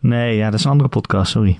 Nee, 0.00 0.36
ja, 0.36 0.50
dat 0.50 0.58
is 0.58 0.64
een 0.64 0.70
andere 0.70 0.88
podcast, 0.88 1.30
sorry. 1.30 1.58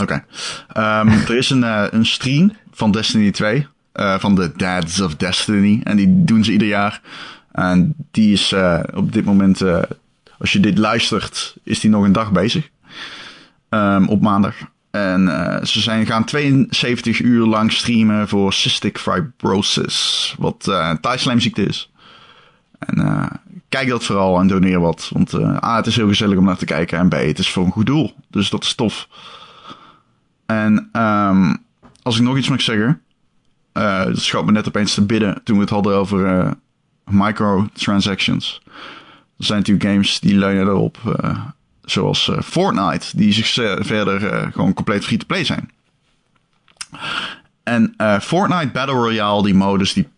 Oké. 0.00 0.24
Ehm, 0.72 1.08
er 1.08 1.36
is 1.36 1.50
een, 1.50 1.64
eh, 1.64 1.84
een 1.90 2.06
stream 2.06 2.52
van 2.72 2.90
Destiny 2.90 3.30
2. 3.30 3.66
Eh, 3.98 4.18
van 4.18 4.34
de 4.34 4.52
Dads 4.56 5.00
of 5.00 5.16
Destiny. 5.16 5.80
En 5.84 5.96
die 5.96 6.24
doen 6.24 6.44
ze 6.44 6.52
ieder 6.52 6.68
jaar. 6.68 7.00
En 7.52 7.94
die 8.10 8.32
is 8.32 8.52
eh, 8.52 8.80
op 8.94 9.12
dit 9.12 9.24
moment, 9.24 9.60
eh, 9.60 9.82
als 10.38 10.52
je 10.52 10.60
dit 10.60 10.78
luistert, 10.78 11.56
is 11.62 11.80
die 11.80 11.90
nog 11.90 12.04
een 12.04 12.12
dag 12.12 12.32
bezig. 12.32 12.68
Ehm, 13.68 14.04
op 14.04 14.20
maandag. 14.20 14.54
En 14.90 15.26
ze 15.62 15.80
zijn, 15.80 16.06
gaan 16.06 16.24
72 16.24 17.20
uur 17.20 17.46
lang 17.46 17.72
streamen 17.72 18.28
voor 18.28 18.52
cystic 18.52 18.98
fibrosis. 18.98 20.34
Wat 20.38 20.66
uh, 20.68 21.36
ziekte 21.36 21.62
is. 21.62 21.92
En 22.78 23.28
kijk 23.68 23.88
dat 23.88 24.04
vooral 24.04 24.40
en 24.40 24.46
doneer 24.46 24.80
wat. 24.80 25.10
Want 25.12 25.34
A, 25.64 25.76
het 25.76 25.86
is 25.86 25.96
heel 25.96 26.08
gezellig 26.08 26.38
om 26.38 26.44
naar 26.44 26.56
te 26.56 26.64
kijken. 26.64 26.98
En 26.98 27.08
B, 27.08 27.12
het 27.12 27.38
is 27.38 27.50
voor 27.50 27.64
een 27.64 27.72
goed 27.72 27.86
doel. 27.86 28.14
Dus 28.30 28.50
dat 28.50 28.64
is 28.64 28.74
tof. 28.74 29.08
En 30.46 30.88
ehm, 30.92 31.54
als 32.02 32.16
ik 32.16 32.22
nog 32.22 32.36
iets 32.36 32.48
mag 32.48 32.60
zeggen. 32.60 33.02
Schoot 34.12 34.44
me 34.44 34.52
net 34.52 34.68
opeens 34.68 34.94
te 34.94 35.06
bidden 35.06 35.40
toen 35.44 35.56
we 35.56 35.62
het 35.62 35.70
hadden 35.70 35.94
over 35.94 36.26
eh, 36.26 36.50
microtransactions. 37.04 38.62
Er 39.38 39.44
zijn 39.44 39.58
natuurlijk 39.58 39.88
games 39.88 40.20
die 40.20 40.36
leunen 40.36 40.66
erop. 40.66 40.98
eh, 41.20 41.40
zoals 41.84 42.30
Fortnite. 42.44 43.16
Die 43.16 43.32
zich 43.32 43.52
verder 43.86 44.50
gewoon 44.52 44.74
compleet 44.74 45.04
free-to-play 45.04 45.44
zijn. 45.44 45.70
En 47.62 47.94
Fortnite 48.22 48.70
Battle 48.72 48.94
Royale, 48.94 49.42
die 49.42 49.54
modus, 49.54 49.92
die 49.92 50.08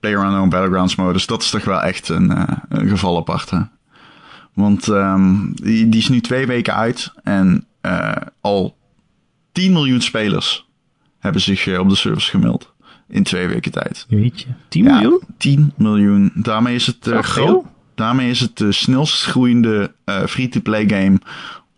PlayerUnknown 0.00 0.48
Battlegrounds 0.48 0.96
modus, 0.96 1.26
dat 1.26 1.42
is 1.42 1.50
toch 1.50 1.64
wel 1.64 1.80
echt 1.82 2.08
een, 2.08 2.32
geval 2.68 3.16
apart. 3.16 3.50
Hè? 3.50 3.60
Want 4.52 4.88
ehm, 4.88 5.52
die, 5.52 5.88
die 5.88 6.00
is 6.00 6.08
nu 6.08 6.20
twee 6.20 6.46
weken 6.46 6.74
uit 6.74 7.12
en 7.22 7.66
al 8.40 8.76
10 9.52 9.72
miljoen 9.72 10.00
spelers 10.00 10.68
hebben 11.18 11.40
zich 11.40 11.78
op 11.78 11.88
de 11.88 11.96
servers 11.96 12.30
gemeld. 12.30 12.72
In 13.10 13.22
twee 13.22 13.46
weken 13.46 13.72
tijd. 13.72 14.06
Weet 14.08 14.40
je. 14.40 14.46
10 14.68 14.84
Ja, 14.84 14.92
miljoen? 15.00 15.20
10 15.36 15.72
miljoen. 15.76 16.30
Daarmee 16.34 16.74
is 16.74 16.86
het, 16.86 17.06
eh, 17.06 17.14
Zo 17.14 17.22
groot, 17.22 17.64
daarmee 17.94 18.30
is 18.30 18.40
het 18.40 18.56
de 18.56 18.72
snelst 18.72 19.24
groeiende 19.24 19.92
eh, 20.04 20.24
free-to-play 20.26 20.88
game 20.88 21.18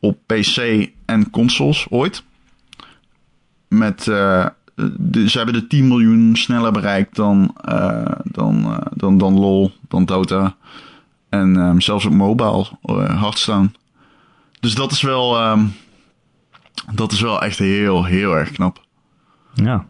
op 0.00 0.18
PC 0.26 0.88
en 1.04 1.30
consoles 1.30 1.86
ooit. 1.90 2.22
Met, 3.68 4.08
eh, 4.08 4.46
de, 4.98 5.28
ze 5.30 5.36
hebben 5.36 5.54
de 5.54 5.66
10 5.66 5.88
miljoen 5.88 6.36
sneller 6.36 6.72
bereikt 6.72 7.16
dan, 7.16 7.54
eh, 7.64 8.04
dan, 8.24 8.64
eh, 8.64 8.86
dan, 8.94 9.18
dan 9.18 9.38
LoL, 9.38 9.72
dan 9.88 10.04
Dota. 10.04 10.56
En 11.28 11.56
ehm, 11.56 11.80
zelfs 11.80 12.04
op 12.04 12.12
mobile, 12.12 12.66
eh, 12.82 13.20
Hearthstone. 13.20 13.70
Dus 14.60 14.74
dat 14.74 14.92
is 14.92 15.02
wel, 15.02 15.38
ehm, 15.38 15.64
dat 16.94 17.12
is 17.12 17.20
wel 17.20 17.42
echt 17.42 17.58
heel, 17.58 18.04
heel 18.04 18.36
erg 18.36 18.50
knap. 18.50 18.84
Ja. 19.54 19.86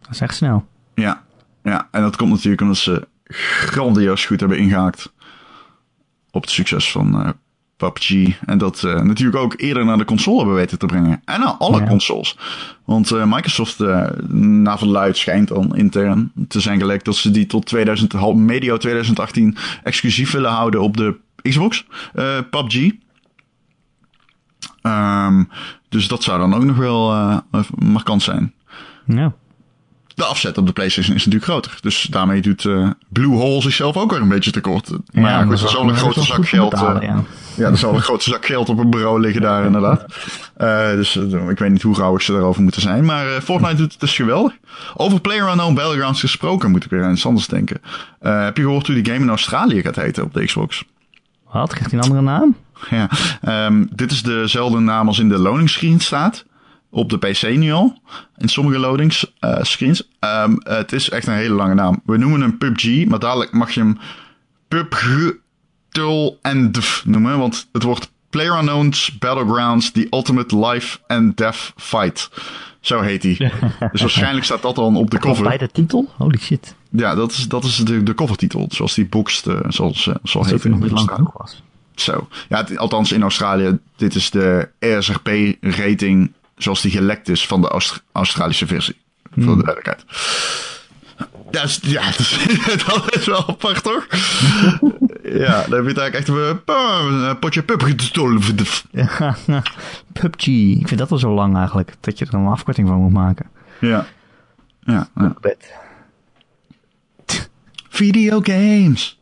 Dat 0.00 0.10
is 0.10 0.20
echt 0.20 0.34
snel. 0.36 0.66
Ja, 0.94 1.22
ja, 1.62 1.88
en 1.90 2.02
dat 2.02 2.16
komt 2.16 2.30
natuurlijk 2.30 2.60
omdat 2.62 2.76
ze 2.76 3.08
grandioos 3.28 4.24
goed 4.26 4.40
hebben 4.40 4.58
ingehaakt 4.58 5.12
op 6.30 6.42
het 6.42 6.50
succes 6.50 6.90
van 6.92 7.20
eh, 7.22 7.28
PUBG. 7.76 8.38
En 8.46 8.58
dat 8.58 8.82
eh, 8.84 9.00
natuurlijk 9.00 9.36
ook 9.42 9.54
eerder 9.56 9.84
naar 9.84 9.98
de 9.98 10.04
console 10.04 10.36
hebben 10.36 10.54
weten 10.54 10.78
te 10.78 10.86
brengen. 10.86 11.22
En 11.24 11.40
naar 11.40 11.52
alle 11.58 11.80
Ja. 11.80 11.86
consoles. 11.86 12.38
Want 12.84 13.10
eh, 13.10 13.24
Microsoft, 13.24 13.78
na 14.28 14.78
verluid, 14.78 15.16
schijnt 15.16 15.48
dan 15.48 15.76
intern 15.76 16.32
te 16.48 16.60
zijn 16.60 16.78
gelekt 16.78 17.04
dat 17.04 17.16
ze 17.16 17.30
die 17.30 17.46
tot 17.46 17.66
2000, 17.66 18.12
hal- 18.12 18.34
medio 18.34 18.76
2018 18.76 19.56
exclusief 19.82 20.30
willen 20.30 20.50
houden 20.50 20.80
op 20.82 20.96
de 20.96 21.16
Xbox, 21.42 21.86
PUBG. 22.50 22.90
Ehm, 24.82 25.44
dus 25.88 26.08
dat 26.08 26.22
zou 26.22 26.38
dan 26.38 26.54
ook 26.54 26.64
nog 26.64 26.76
wel 26.76 27.14
markant 27.78 28.22
zijn. 28.22 28.52
Ja. 29.06 29.32
De 30.14 30.24
afzet 30.24 30.58
op 30.58 30.66
de 30.66 30.72
PlayStation 30.72 31.16
is 31.16 31.24
natuurlijk 31.24 31.50
groter. 31.52 31.78
Dus 31.80 32.02
daarmee 32.10 32.40
doet 32.42 32.64
eh, 32.64 32.90
Blue 33.08 33.36
Hole 33.36 33.62
zichzelf 33.62 33.96
ook 33.96 34.10
weer 34.10 34.20
een 34.20 34.28
beetje 34.28 34.50
tekort. 34.50 34.90
Maar 35.12 35.30
ja, 35.30 35.42
goed, 35.42 35.52
er 35.62 35.68
zal 35.68 35.88
een 35.88 35.96
grote 35.96 36.22
zak 36.22 36.48
geld. 36.48 36.72
eh, 36.72 36.96
ja. 37.00 37.22
ja, 37.56 37.68
er 37.68 37.76
zal 37.76 37.94
een 37.94 38.00
grote 38.02 38.30
zak 38.30 38.46
geld 38.46 38.68
op 38.68 38.78
een 38.78 38.90
bureau 38.90 39.20
liggen 39.20 39.42
daar 39.42 39.64
inderdaad. 39.70 40.04
Eh, 40.56 40.90
dus 40.90 41.16
ik 41.48 41.58
weet 41.58 41.70
niet 41.70 41.82
hoe 41.82 41.94
gauwig 41.94 42.22
ze 42.22 42.32
daarover 42.32 42.62
moeten 42.62 42.80
zijn. 42.82 43.04
Maar 43.04 43.26
Fortnite 43.26 43.74
doet 43.76 43.90
het 43.92 44.00
dus 44.00 44.14
geweldig. 44.16 44.52
Over 44.96 45.20
PlayerUnknown 45.20 45.74
Battlegrounds 45.74 46.20
gesproken 46.20 46.70
moet 46.70 46.84
ik 46.84 46.90
weer 46.90 47.04
aan 47.04 47.12
iets 47.12 47.26
anders 47.26 47.46
denken. 47.46 47.80
Heb 48.20 48.56
je 48.56 48.62
gehoord 48.62 48.86
hoe 48.86 49.02
die 49.02 49.04
game 49.12 49.24
in 49.24 49.28
Australië 49.28 49.82
gaat 49.82 49.96
heten 49.96 50.22
op 50.24 50.34
de 50.34 50.44
Xbox? 50.44 50.84
Wat? 51.52 51.68
Krijgt 51.72 51.90
hij 51.90 51.98
een 52.00 52.04
andere 52.04 52.22
naam? 52.22 52.56
Ja, 52.90 53.08
ehm, 53.40 53.84
dit 53.90 54.10
is 54.10 54.22
dezelfde 54.22 54.78
naam 54.78 55.06
als 55.06 55.18
in 55.18 55.28
de 55.28 55.38
loading 55.38 55.70
screen 55.70 56.00
staat. 56.00 56.44
Op 56.94 57.10
de 57.10 57.18
PC 57.18 57.56
nu 57.56 57.72
al. 57.72 57.98
In 58.38 58.48
sommige 58.48 58.78
loadings 58.78 59.32
eh, 59.38 59.62
screens. 59.62 60.08
Ehm, 60.18 60.54
het 60.58 60.92
is 60.92 61.10
echt 61.10 61.26
een 61.26 61.34
hele 61.34 61.54
lange 61.54 61.74
naam. 61.74 62.00
We 62.04 62.16
noemen 62.16 62.40
hem 62.40 62.58
PUBG, 62.58 63.06
maar 63.06 63.18
dadelijk 63.18 63.52
mag 63.52 63.70
je 63.70 63.80
hem 63.80 63.98
PUBG 64.68 65.32
Tul 65.88 66.38
and 66.42 66.74
Df 66.74 67.02
noemen. 67.06 67.38
Want 67.38 67.68
het 67.72 67.82
wordt 67.82 68.10
PlayerUnknown's 68.30 69.18
Battlegrounds 69.18 69.90
The 69.90 70.06
Ultimate 70.10 70.58
Life 70.66 70.98
and 71.06 71.36
Death 71.36 71.72
Fight. 71.76 72.30
Zo 72.80 73.00
heet 73.00 73.22
hij. 73.22 73.36
dus 73.92 74.00
waarschijnlijk 74.00 74.44
staat 74.44 74.62
dat 74.62 74.74
dan 74.74 74.96
op 74.96 75.10
de 75.10 75.18
cover. 75.18 75.44
Bij 75.44 75.58
de 75.58 75.68
titel? 75.68 76.08
Holy 76.16 76.38
shit. 76.38 76.74
Ja, 76.90 77.14
dat 77.14 77.30
is, 77.32 77.48
dat 77.48 77.64
is 77.64 77.76
de, 77.76 78.02
de 78.02 78.14
covertitel. 78.14 78.66
Zoals 78.70 78.94
die 78.94 79.06
boxed, 79.06 79.46
eh, 79.46 79.58
zoals, 79.68 80.06
uh, 80.06 80.14
Alsof 80.22 80.44
heten. 80.44 80.60
hij 80.60 80.70
nog 80.70 80.80
niet 80.80 80.90
lang 80.90 81.10
genoeg 81.10 81.32
was. 81.38 81.62
Zo. 81.94 82.28
Ja, 82.48 82.56
het- 82.56 82.78
althans 82.78 83.12
in 83.12 83.22
Australië. 83.22 83.78
Dit 83.96 84.14
is 84.14 84.30
de 84.30 84.68
ESRP-rating 84.78 86.32
zoals 86.64 86.80
die 86.82 86.90
gelekt 86.90 87.28
is 87.28 87.46
van 87.46 87.60
de 87.60 87.68
Aust- 87.68 88.02
Australische 88.12 88.66
versie. 88.66 88.96
Voor 89.36 89.56
de 89.56 89.62
duidelijkheid. 89.64 90.04
Ja, 91.50 91.62
is- 91.62 91.78
ja 91.82 92.04
dat, 92.06 92.18
is, 92.18 92.38
dat 92.86 93.16
is 93.16 93.26
wel 93.26 93.48
apart, 93.48 93.82
toch? 93.82 94.06
ja, 95.44 95.62
dan 95.62 95.72
heb 95.72 95.82
je 95.82 95.88
het 95.88 95.98
eigenlijk 95.98 96.14
echt 96.14 96.28
een, 96.28 96.60
eh, 96.66 97.28
een 97.28 97.38
potje 97.38 97.62
pub 97.62 97.82
gestolen. 97.82 98.40
PUBG. 100.12 100.46
Ik 100.80 100.88
vind 100.88 100.98
dat 100.98 101.08
wel 101.10 101.18
zo 101.18 101.34
lang 101.34 101.56
eigenlijk. 101.56 101.94
Dat 102.00 102.18
je 102.18 102.26
er 102.26 102.34
een 102.34 102.46
afkorting 102.46 102.88
van 102.88 102.96
moet 103.00 103.12
maken. 103.12 103.46
Ja. 103.80 104.06
Ja, 104.80 105.08
ja. 105.14 105.34
Bed. 105.40 105.72
Videogames. 107.88 109.20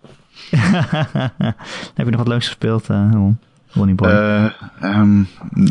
Heb 1.94 2.04
je 2.04 2.10
nog 2.10 2.16
wat 2.16 2.28
leuks 2.28 2.46
gespeeld, 2.46 2.88
eh 2.90 3.08
Ron? 3.12 3.38
Boy? 3.72 4.08
Eh, 4.08 4.44
ehm, 4.80 5.22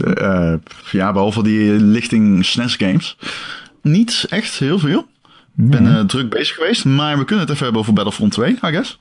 eh, 0.04 0.54
ja, 0.91 1.12
behalve 1.12 1.43
die 1.43 1.72
lichting 1.72 2.45
SNES 2.45 2.76
games. 2.76 3.18
Niet 3.82 4.26
echt 4.30 4.54
heel 4.54 4.80
veel. 4.80 5.08
Ik 5.58 5.70
ben 5.70 5.97
eh, 5.97 6.06
druk 6.06 6.30
bezig 6.30 6.56
geweest, 6.56 6.86
maar 6.86 7.18
we 7.18 7.26
kunnen 7.26 7.45
het 7.45 7.54
even 7.54 7.64
hebben 7.64 7.82
over 7.82 7.93
Battlefront 7.93 8.32
2, 8.32 8.52
I 8.52 8.58
guess. 8.60 8.99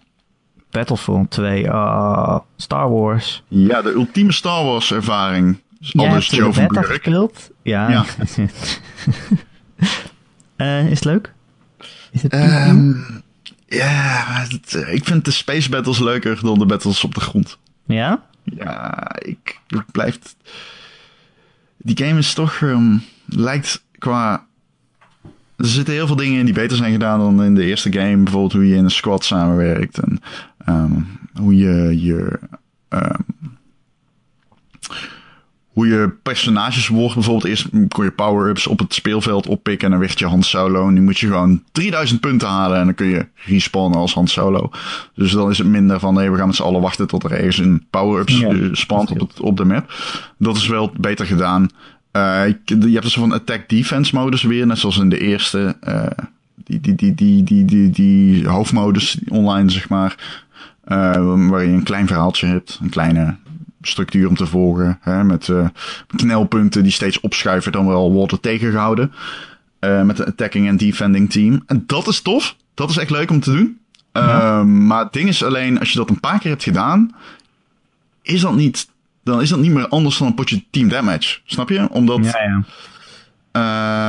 Battlefront 0.71 1.31
2. 1.31 1.71
ah, 1.71 2.39
Star 2.57 2.91
Wars. 2.91 3.43
Ja, 3.49 3.83
de 3.83 3.93
ultieme 3.93 4.33
Star 4.33 4.65
Wars 4.65 4.93
ervaring. 4.93 5.61
Jij 5.79 6.09
Aldus 6.09 6.31
hebt 6.31 6.43
Joe 6.43 6.49
de 6.49 6.55
van 6.55 6.67
beta? 7.09 7.29
Ja. 7.63 7.91
Ja. 7.91 8.05
Is 10.85 10.91
het 10.91 11.05
leuk? 11.05 11.33
Is 12.13 12.23
het 12.23 12.33
Ehm, 12.33 12.93
ja, 13.67 14.47
ik 14.87 15.05
vind 15.05 15.25
de 15.25 15.31
space 15.31 15.71
battles 15.71 15.99
leuker 15.99 16.39
dan 16.43 16.59
de 16.59 16.67
battles 16.67 17.05
op 17.05 17.15
de 17.15 17.21
grond. 17.21 17.59
ja? 17.87 18.29
Ja, 18.51 19.09
ik, 19.19 19.61
ik 19.69 19.85
blijf... 19.93 20.19
Die 21.77 22.07
game 22.07 22.19
is 22.19 22.35
toch... 22.35 22.61
ehm, 22.63 22.97
lijkt 23.27 23.85
qua... 23.99 24.47
Er 25.57 25.67
zitten 25.67 25.95
heel 25.95 26.07
veel 26.07 26.17
dingen 26.17 26.39
in 26.39 26.45
die 26.45 26.55
beter 26.55 26.77
zijn 26.77 26.93
gedaan 26.93 27.19
dan 27.19 27.43
in 27.45 27.55
de 27.55 27.65
eerste 27.65 27.93
game. 27.93 28.17
Bijvoorbeeld 28.17 28.53
hoe 28.53 28.69
je 28.69 28.77
in 28.77 28.85
een 28.85 28.91
squad 28.91 29.25
samenwerkt. 29.25 29.99
En 29.99 30.21
ehm, 30.65 31.01
hoe 31.35 31.57
je 31.57 32.03
je... 32.03 32.39
ehm, 32.89 33.21
hoe 35.71 35.87
je 35.87 36.11
personages 36.23 36.89
wordt. 36.89 37.15
Bijvoorbeeld 37.15 37.45
eerst 37.45 37.69
kon 37.89 38.05
je 38.05 38.11
power-ups 38.11 38.67
op 38.67 38.79
het 38.79 38.95
speelveld 38.95 39.47
oppikken. 39.47 39.85
En 39.85 39.91
dan 39.91 40.01
werd 40.01 40.19
je 40.19 40.27
Han 40.27 40.43
Solo. 40.43 40.87
En 40.89 40.95
nu 40.95 41.01
moet 41.01 41.19
je 41.19 41.27
gewoon 41.27 41.63
3000 41.73 42.21
punten 42.21 42.49
halen. 42.49 42.79
En 42.79 42.85
dan 42.85 42.95
kun 42.95 43.07
je 43.07 43.27
respawnen 43.35 43.99
als 43.99 44.15
Han 44.15 44.29
Solo. 44.29 44.71
Dus 45.15 45.33
dan 45.33 45.51
is 45.51 45.59
het 45.59 45.67
minder 45.67 46.01
van... 46.01 46.15
Nee, 46.15 46.31
we 46.31 46.37
gaan 46.37 46.47
met 46.47 46.57
z'n 46.57 46.63
allen 46.63 46.81
wachten 46.81 47.07
tot 47.07 47.25
er 47.25 47.33
ergens 47.33 47.59
een 47.59 47.87
power-ups 47.91 48.39
Ja. 48.39 48.49
eh, 48.49 48.69
spant 48.73 49.11
op, 49.11 49.29
het, 49.29 49.41
op 49.41 49.57
de 49.57 49.65
map. 49.65 49.93
Dat 50.39 50.57
is 50.57 50.67
wel 50.67 50.93
beter 51.01 51.27
gedaan. 51.27 51.69
Eh, 52.11 52.43
je 52.65 52.77
hebt 52.91 53.03
dus 53.03 53.15
van 53.15 53.33
attack-defense 53.33 54.15
modus 54.15 54.43
weer. 54.43 54.67
Net 54.67 54.79
zoals 54.79 54.99
in 54.99 55.09
de 55.09 55.19
eerste. 55.19 55.77
eh, 55.81 56.07
die, 56.65 56.81
die, 56.81 56.95
die, 56.95 57.15
die, 57.15 57.45
die, 57.45 57.65
die, 57.65 57.91
die 57.91 58.49
hoofdmodus 58.49 59.19
online, 59.29 59.71
zeg 59.71 59.89
maar. 59.89 60.39
Eh, 60.85 61.49
waar 61.49 61.65
je 61.65 61.73
een 61.73 61.83
klein 61.83 62.07
verhaaltje 62.07 62.47
hebt. 62.47 62.79
Een 62.83 62.89
kleine 62.91 63.37
structuur 63.83 64.29
om 64.29 64.37
te 64.37 64.47
volgen. 64.47 64.99
Hè, 65.01 65.25
met 65.25 65.49
eh, 65.49 65.69
knelpunten 66.17 66.83
die 66.83 66.93
steeds 66.93 67.21
opschuiven. 67.21 67.73
Dan 67.73 67.87
wel 67.87 68.13
worden 68.13 68.41
tegengehouden. 68.41 69.13
Eh, 69.79 70.03
met 70.03 70.19
een 70.19 70.27
attacking 70.27 70.69
en 70.69 70.77
defending 70.77 71.31
team. 71.31 71.63
En 71.67 71.85
dat 71.87 72.07
is 72.07 72.21
tof. 72.21 72.57
Dat 72.75 72.91
is 72.91 72.97
echt 72.97 73.11
leuk 73.11 73.31
om 73.31 73.41
te 73.41 73.53
doen. 73.53 73.79
Ehm, 74.13 74.87
maar 74.87 75.05
het 75.05 75.13
ding 75.13 75.29
is 75.29 75.45
alleen, 75.45 75.79
als 75.79 75.93
je 75.93 75.99
dat 75.99 76.11
een 76.11 76.21
paar 76.21 76.39
keer 76.39 76.51
hebt 76.51 76.63
gedaan, 76.63 77.15
is 78.23 78.41
dat 78.41 78.55
niet, 78.55 78.89
dan 79.25 79.41
is 79.41 79.49
dat 79.49 79.59
niet 79.59 79.73
meer 79.73 79.89
anders 79.89 80.19
dan 80.19 80.27
een 80.27 80.35
potje 80.35 80.65
team 80.71 80.89
damage. 80.89 81.39
Snap 81.45 81.69
je? 81.69 81.89
Omdat 81.91 82.25
Ja, 82.25 82.41
ja. 82.43 82.63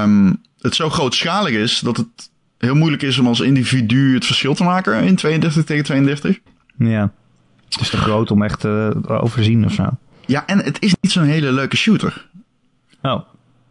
ehm, 0.04 0.34
het 0.62 0.76
zo 0.76 0.90
grootschalig 0.90 1.54
is 1.54 1.80
dat 1.80 1.98
het 1.98 2.30
heel 2.58 2.76
moeilijk 2.76 3.02
is 3.02 3.18
om 3.18 3.28
als 3.28 3.40
individu 3.40 4.14
het 4.14 4.26
verschil 4.26 4.54
te 4.54 4.64
maken 4.64 5.04
in 5.04 5.16
32 5.16 5.64
tegen 5.66 5.84
32. 5.84 6.40
Ja. 6.78 7.12
Het 7.72 7.82
is 7.82 7.90
te 7.90 7.98
groot 7.98 8.32
om 8.32 8.44
echt 8.44 8.60
te 8.60 9.02
overzien 9.08 9.66
of 9.66 9.74
zo. 9.74 9.90
Ja, 10.26 10.46
en 10.46 10.60
het 10.60 10.82
is 10.82 10.96
niet 11.02 11.12
zo'n 11.12 11.24
hele 11.24 11.52
leuke 11.52 11.76
shooter. 11.78 12.28
Oh. 13.02 13.22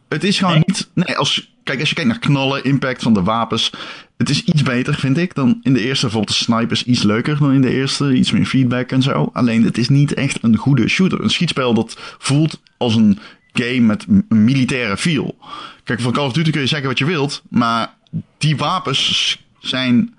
Het 0.09 0.24
is 0.24 0.38
gewoon 0.38 0.53
Nee? 0.53 0.62
niet. 0.66 0.90
Nee, 0.94 1.16
als, 1.16 1.53
kijk, 1.64 1.80
als 1.80 1.88
je 1.88 1.94
kijkt 1.94 2.11
naar 2.11 2.18
knallen, 2.18 2.64
impact 2.64 3.03
van 3.03 3.14
de 3.14 3.22
wapens. 3.22 3.72
Het 4.16 4.30
is 4.30 4.44
iets 4.44 4.62
beter, 4.62 4.94
vind 4.94 5.18
ik, 5.18 5.34
dan 5.34 5.61
in 5.62 5.72
de 5.72 5.80
eerste. 5.80 6.05
Bijvoorbeeld 6.05 6.38
de 6.38 6.44
sniper 6.44 6.72
is 6.72 6.84
iets 6.84 7.03
leuker 7.03 7.38
dan 7.38 7.53
in 7.53 7.61
de 7.61 7.70
eerste. 7.70 8.14
Iets 8.14 8.30
meer 8.30 8.46
feedback 8.46 8.90
en 8.90 9.03
zo. 9.03 9.30
Alleen 9.32 9.64
het 9.64 9.78
is 9.78 9.88
niet 9.88 10.14
echt 10.14 10.38
een 10.42 10.57
goede 10.57 10.88
shooter. 10.88 11.20
Een 11.22 11.30
schietspel 11.30 11.74
dat 11.74 11.96
voelt 12.18 12.61
als 12.76 12.94
een 12.94 13.18
game 13.53 13.80
met 13.80 14.07
een 14.09 14.44
militaire 14.44 14.96
feel. 14.96 15.36
Kijk, 15.84 16.01
van 16.01 16.12
Call 16.12 16.26
of 16.26 16.32
Duty 16.32 16.51
kun 16.51 16.61
je 16.61 16.66
zeggen 16.66 16.88
wat 16.88 16.98
je 16.98 17.05
wilt. 17.05 17.42
Maar 17.48 17.94
die 18.38 18.57
wapens 18.57 19.38
zijn 19.59 20.14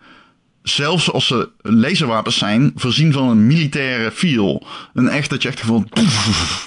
zelfs 0.64 1.12
als 1.12 1.28
ze 1.28 1.50
laserwapens 1.62 2.38
zijn, 2.38 2.72
voorzien 2.76 3.14
van 3.14 3.30
een 3.30 3.48
militaire 3.48 4.12
feel. 4.12 4.68
Een 4.94 5.08
echt 5.08 5.30
dat 5.30 5.42
je 5.42 5.48
echt 5.48 5.60
van, 5.60 5.88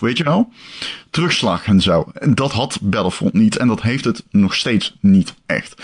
weet 0.00 0.18
je 0.18 0.24
wel? 0.24 0.52
Terugslag 1.10 1.66
en 1.66 1.80
zo. 1.80 2.10
En 2.14 2.34
dat 2.34 2.52
had 2.52 2.78
Battlefront 2.82 3.32
niet 3.32 3.56
en 3.56 3.68
dat 3.68 3.82
heeft 3.82 4.04
het 4.04 4.24
nog 4.30 4.54
steeds 4.54 4.96
niet 5.00 5.34
echt. 5.46 5.82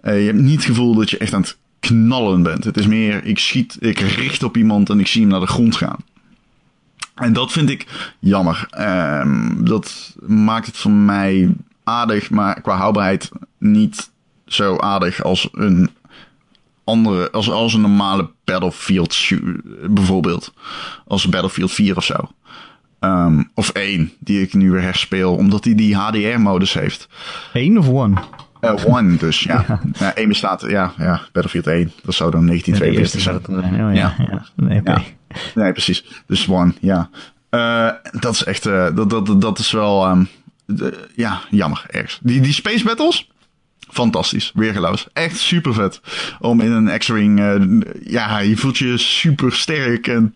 Eh, 0.00 0.18
je 0.18 0.26
hebt 0.26 0.38
niet 0.38 0.56
het 0.56 0.64
gevoel 0.64 0.94
dat 0.94 1.10
je 1.10 1.18
echt 1.18 1.34
aan 1.34 1.40
het 1.40 1.56
knallen 1.80 2.42
bent. 2.42 2.64
Het 2.64 2.76
is 2.76 2.86
meer, 2.86 3.24
ik 3.24 3.38
schiet, 3.38 3.76
ik 3.80 3.98
richt 3.98 4.42
op 4.42 4.56
iemand 4.56 4.90
en 4.90 5.00
ik 5.00 5.06
zie 5.06 5.20
hem 5.20 5.30
naar 5.30 5.40
de 5.40 5.46
grond 5.46 5.76
gaan. 5.76 5.98
En 7.14 7.32
dat 7.32 7.52
vind 7.52 7.70
ik 7.70 7.86
jammer. 8.18 8.66
Ehm, 8.70 9.64
dat 9.64 10.16
maakt 10.26 10.66
het 10.66 10.76
voor 10.76 10.90
mij 10.90 11.54
aardig, 11.84 12.30
maar 12.30 12.60
qua 12.60 12.76
houdbaarheid 12.76 13.28
niet 13.58 14.10
zo 14.46 14.76
aardig 14.76 15.22
als 15.22 15.48
een 15.52 15.90
andere, 16.90 17.30
als, 17.30 17.50
als 17.50 17.74
een 17.74 17.80
normale 17.80 18.30
Battlefield 18.44 19.30
bijvoorbeeld. 19.88 20.52
Als 21.06 21.28
Battlefield 21.28 21.72
4 21.72 21.96
of 21.96 22.04
zo. 22.04 22.30
Ehm, 23.00 23.42
of 23.54 23.68
1, 23.68 24.12
die 24.18 24.42
ik 24.42 24.54
nu 24.54 24.70
weer 24.70 24.82
herspeel, 24.82 25.34
omdat 25.34 25.64
hij 25.64 25.74
die 25.74 25.96
HDR-modus 25.96 26.72
heeft. 26.72 27.08
Eén 27.52 27.78
of 27.78 27.88
one? 27.88 28.16
Uh, 28.60 28.74
one, 28.86 29.16
dus 29.16 29.42
ja. 29.42 29.64
ja. 29.98 30.26
bestaat, 30.26 30.64
ja, 30.68 30.92
ja, 30.96 31.20
Battlefield 31.32 31.66
1. 31.66 31.92
Dat 32.02 32.14
zou 32.14 32.30
dan 32.30 32.46
1942 32.46 33.20
zijn. 33.20 33.86
Oh, 33.86 33.94
ja. 33.94 34.14
Ja. 34.18 34.46
Nee, 34.56 34.80
ja. 34.84 35.02
nee, 35.54 35.72
precies. 35.72 36.22
Dus 36.26 36.48
one, 36.48 36.72
ja. 36.80 37.10
Uh, 37.50 37.90
dat 38.20 38.34
is 38.34 38.44
echt, 38.44 38.66
uh, 38.66 38.88
dat, 38.94 39.10
dat, 39.10 39.40
dat 39.40 39.58
is 39.58 39.70
wel, 39.70 40.10
um, 40.10 40.28
de, 40.66 41.08
ja, 41.16 41.40
jammer 41.50 41.84
ergens. 41.86 42.18
Die, 42.22 42.40
die 42.40 42.52
Space 42.52 42.84
Battles, 42.84 43.30
fantastisch. 43.90 44.52
Weergeloos. 44.54 45.06
Echt 45.12 45.38
super 45.38 45.74
vet. 45.74 46.00
Om 46.40 46.60
in 46.60 46.72
een 46.72 46.98
X-Wing, 46.98 47.40
uh, 47.40 47.80
ja, 48.04 48.38
je 48.38 48.56
voelt 48.56 48.78
je 48.78 48.98
super 48.98 49.52
sterk. 49.52 50.06
En 50.06 50.34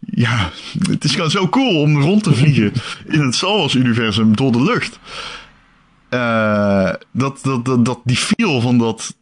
ja, 0.00 0.50
het 0.88 1.04
is 1.04 1.14
gewoon 1.14 1.30
zo 1.30 1.48
cool 1.48 1.80
om 1.80 2.00
rond 2.00 2.22
te 2.22 2.34
vliegen 2.34 2.72
in 3.16 3.20
het 3.20 3.34
Star 3.34 3.56
Wars 3.56 3.74
universum 3.74 4.36
door 4.36 4.52
de 4.52 4.62
lucht. 4.62 4.98
Uh, 6.10 6.92
dat, 7.12 7.40
dat, 7.42 7.64
dat, 7.64 7.84
dat, 7.84 8.00
die 8.04 8.16
feel 8.16 8.60
van 8.60 8.78
dat, 8.78 9.16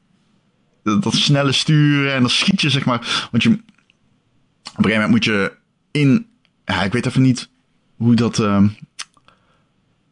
dat 0.83 1.15
snelle 1.15 1.53
sturen 1.53 2.15
en 2.15 2.21
dan 2.21 2.31
schiet 2.31 2.61
je, 2.61 2.71
zeg 2.71 2.85
maar. 2.85 3.29
Want 3.31 3.43
je, 3.43 3.49
op 3.49 3.59
een 3.59 4.85
gegeven 4.85 4.93
moment 4.93 5.11
moet 5.11 5.25
je 5.25 5.53
in, 5.91 6.27
ja, 6.65 6.83
ik 6.83 6.93
weet 6.93 7.07
even 7.07 7.23
niet 7.23 7.51
hoe 7.97 8.15
dat, 8.15 8.39
uh, 8.39 8.65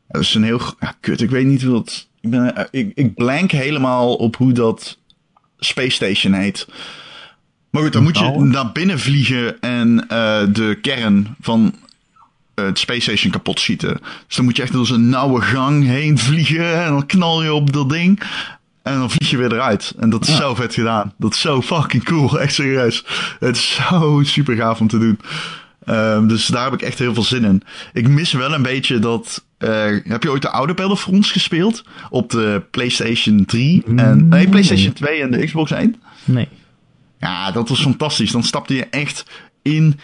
dat 0.09 0.21
is 0.21 0.35
een 0.35 0.43
heel, 0.43 0.61
ja, 0.81 0.97
kut, 1.01 1.21
ik 1.21 1.31
weet 1.31 1.47
niet 1.47 1.63
hoe 1.63 1.73
dat, 1.73 2.09
ik, 2.21 2.31
ben, 2.31 2.69
ik, 2.71 2.93
ik 2.95 3.15
blank 3.15 3.51
helemaal 3.51 4.15
op 4.15 4.37
hoe 4.37 4.53
dat 4.53 4.99
Space 5.59 5.91
Station 5.91 6.33
heet. 6.33 6.67
Maar 7.71 7.83
goed, 7.83 7.93
dan 7.93 8.03
moet 8.03 8.19
je 8.19 8.39
naar 8.39 8.73
binnen 8.73 8.99
vliegen 8.99 9.61
en 9.61 10.07
uh, 10.13 10.43
de 10.53 10.79
kern 10.83 11.37
van 11.41 11.75
het 12.55 12.79
Space 12.79 13.01
Station 13.01 13.33
kapot 13.33 13.61
schieten. 13.61 14.01
Dus 14.27 14.37
dan 14.37 14.45
moet 14.45 14.57
je 14.57 14.63
echt 14.63 14.73
door 14.73 14.87
zo'n 14.87 15.09
nauwe 15.09 15.41
gang 15.41 15.87
heen 15.87 16.19
vliegen 16.19 16.85
en 16.85 16.91
dan 16.91 17.07
knal 17.07 17.43
je 17.43 17.55
op 17.55 17.73
dat 17.73 17.89
ding. 17.89 18.23
En 18.83 18.99
dan 18.99 19.11
vlieg 19.11 19.31
je 19.31 19.37
weer 19.37 19.53
eruit. 19.53 19.95
En 19.99 20.11
dat 20.11 20.23
is 20.23 20.29
ja. 20.29 20.37
zo 20.37 20.55
vet 20.55 20.75
gedaan. 20.75 21.15
Dat 21.17 21.35
is 21.35 21.41
zo 21.41 21.63
fucking 21.63 22.05
cool. 22.05 22.39
Echt 22.41 22.55
serieus. 22.55 23.05
Het 23.39 23.57
is 23.57 23.75
zo 23.75 24.21
super 24.25 24.57
gaaf 24.57 24.81
om 24.81 24.89
te 24.89 24.99
doen. 24.99 25.19
Um, 25.87 26.29
dus 26.29 26.47
daar 26.47 26.65
heb 26.65 26.73
ik 26.73 26.83
echt 26.83 26.99
heel 26.99 27.15
veel 27.15 27.23
zin 27.23 27.45
in. 27.45 27.63
Ik 27.93 28.09
mis 28.09 28.33
wel 28.33 28.55
een 28.55 28.63
beetje 28.63 28.99
dat. 28.99 29.45
Uh, 29.59 29.97
heb 30.05 30.23
je 30.23 30.31
ooit 30.31 30.43
de 30.43 30.51
oude 30.51 30.75
Battlefronts 30.75 31.33
gespeeld? 31.33 31.85
Op 32.11 32.31
de 32.31 32.63
PlayStation 32.71 33.45
3 33.45 33.85
en. 33.97 34.29
Nee, 34.29 34.49
PlayStation 34.49 34.93
2 34.93 35.21
en 35.21 35.31
de 35.31 35.45
Xbox 35.45 35.71
1? 35.71 36.03
Nee. 36.25 36.49
Ja, 37.19 37.51
dat 37.51 37.69
was 37.69 37.81
fantastisch. 37.81 38.33
Dan 38.33 38.43
stapte 38.43 38.75
je 38.75 38.87
echt 38.87 39.25
in. 39.63 39.99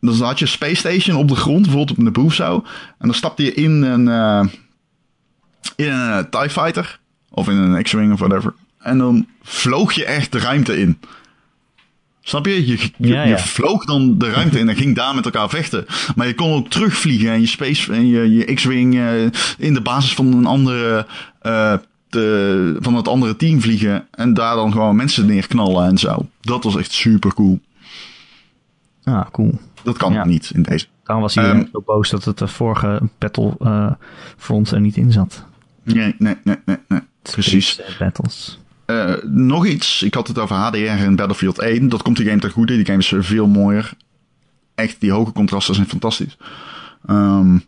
Dan 0.00 0.14
had 0.22 0.38
je 0.38 0.46
Space 0.46 0.74
Station 0.74 1.16
op 1.16 1.28
de 1.28 1.36
grond, 1.36 1.62
bijvoorbeeld 1.62 1.98
op 1.98 2.06
een 2.06 2.12
boef 2.12 2.34
zo. 2.34 2.64
En 2.98 3.06
dan 3.08 3.14
stapte 3.14 3.42
je 3.42 3.54
in 3.54 3.82
een. 3.82 4.06
Uh, 4.06 4.44
in 5.76 5.92
een 5.92 6.30
TIE 6.30 6.50
Fighter. 6.50 7.00
Of 7.30 7.48
in 7.48 7.56
een 7.56 7.82
X-Wing 7.82 8.12
of 8.12 8.18
whatever. 8.18 8.54
En 8.78 8.98
dan 8.98 9.26
vloog 9.42 9.92
je 9.92 10.04
echt 10.04 10.32
de 10.32 10.38
ruimte 10.38 10.80
in. 10.80 10.98
Snap 12.30 12.46
je? 12.46 12.66
Je, 12.66 12.76
je, 12.96 13.08
ja, 13.08 13.22
ja. 13.22 13.28
je, 13.28 13.38
vloog 13.38 13.84
dan 13.84 14.18
de 14.18 14.30
ruimte 14.30 14.58
in 14.58 14.68
en 14.68 14.76
ging 14.76 14.96
daar 14.96 15.14
met 15.14 15.24
elkaar 15.24 15.48
vechten. 15.48 15.86
Maar 16.16 16.26
je 16.26 16.34
kon 16.34 16.52
ook 16.52 16.68
terugvliegen 16.68 17.30
en 17.30 17.40
je 17.40 17.46
space 17.46 17.92
en 17.92 18.06
je, 18.06 18.32
je 18.32 18.54
X-Wing 18.54 18.94
uh, 18.94 19.22
in 19.58 19.74
de 19.74 19.80
basis 19.80 20.14
van 20.14 20.32
een 20.32 20.46
andere, 20.46 21.06
uh, 21.42 21.74
de, 22.08 22.76
van 22.80 22.94
het 22.94 23.08
andere 23.08 23.36
team 23.36 23.60
vliegen. 23.60 24.06
En 24.10 24.34
daar 24.34 24.54
dan 24.54 24.72
gewoon 24.72 24.96
mensen 24.96 25.26
neerknallen 25.26 25.88
en 25.88 25.98
zo. 25.98 26.28
Dat 26.40 26.64
was 26.64 26.76
echt 26.76 26.92
super 26.92 27.34
cool. 27.34 27.60
Ah, 29.04 29.26
cool. 29.30 29.58
Dat 29.82 29.96
kan 29.96 30.12
ja. 30.12 30.24
niet 30.24 30.50
in 30.54 30.62
deze. 30.62 30.86
Daarom 31.04 31.24
was 31.24 31.34
hij 31.34 31.50
um, 31.50 31.68
zo 31.72 31.82
boos 31.86 32.10
dat 32.10 32.24
het 32.24 32.38
de 32.38 32.48
vorige 32.48 33.00
Battlefront 33.18 34.70
er 34.70 34.80
niet 34.80 34.96
in 34.96 35.12
zat. 35.12 35.44
Nee, 35.82 36.14
nee, 36.18 36.36
nee, 36.44 36.56
nee. 36.64 36.76
nee. 36.88 37.00
Precies. 37.22 37.80
Battles. 37.98 38.58
Uh, 38.90 39.14
nog 39.24 39.66
iets. 39.66 40.02
Ik 40.02 40.14
had 40.14 40.28
het 40.28 40.38
over 40.38 40.56
HDR 40.56 40.76
in 40.76 41.16
Battlefield 41.16 41.58
1. 41.58 41.88
Dat 41.88 42.02
komt 42.02 42.16
die 42.16 42.26
game 42.26 42.40
ten 42.40 42.50
goede. 42.50 42.76
Die 42.76 42.86
game 42.86 42.98
is 42.98 43.12
veel 43.18 43.46
mooier. 43.46 43.92
Echt, 44.74 44.96
die 45.00 45.12
hoge 45.12 45.32
contrasten 45.32 45.74
zijn 45.74 45.88
fantastisch. 45.88 46.36
Um, 47.10 47.64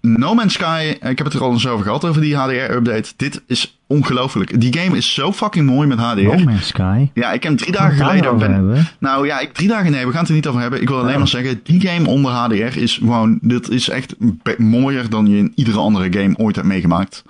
no 0.00 0.34
Man's 0.34 0.52
Sky, 0.52 0.96
ik 1.00 1.18
heb 1.18 1.24
het 1.24 1.32
er 1.32 1.42
al 1.42 1.52
eens 1.52 1.66
over 1.66 1.84
gehad, 1.84 2.04
over 2.04 2.20
die 2.20 2.36
HDR-update. 2.36 3.12
Dit 3.16 3.42
is 3.46 3.78
ongelooflijk. 3.86 4.60
Die 4.60 4.78
game 4.78 4.96
is 4.96 5.14
zo 5.14 5.32
fucking 5.32 5.66
mooi 5.66 5.88
met 5.88 5.98
HDR. 5.98 6.20
No 6.20 6.38
Man's 6.44 6.66
Sky? 6.66 7.08
Ja, 7.14 7.32
ik 7.32 7.42
heb 7.42 7.56
drie 7.56 7.72
dagen 7.72 7.96
geleden... 7.96 8.38
Ben, 8.38 8.86
nou 8.98 9.26
ja, 9.26 9.40
ik, 9.40 9.52
drie 9.52 9.68
dagen... 9.68 9.90
Nee, 9.90 10.06
we 10.06 10.10
gaan 10.10 10.20
het 10.20 10.28
er 10.28 10.34
niet 10.34 10.46
over 10.46 10.60
hebben. 10.60 10.80
Ik 10.80 10.88
wil 10.88 10.98
alleen 10.98 11.12
oh. 11.12 11.18
maar 11.18 11.28
zeggen, 11.28 11.60
die 11.62 11.80
game 11.80 12.08
onder 12.08 12.30
HDR 12.30 12.78
is 12.78 12.94
gewoon... 12.94 13.38
Dit 13.42 13.68
is 13.68 13.88
echt 13.88 14.14
mooier 14.58 15.10
dan 15.10 15.26
je 15.26 15.36
in 15.36 15.52
iedere 15.54 15.78
andere 15.78 16.20
game 16.20 16.36
ooit 16.36 16.56
hebt 16.56 16.68
meegemaakt. 16.68 17.24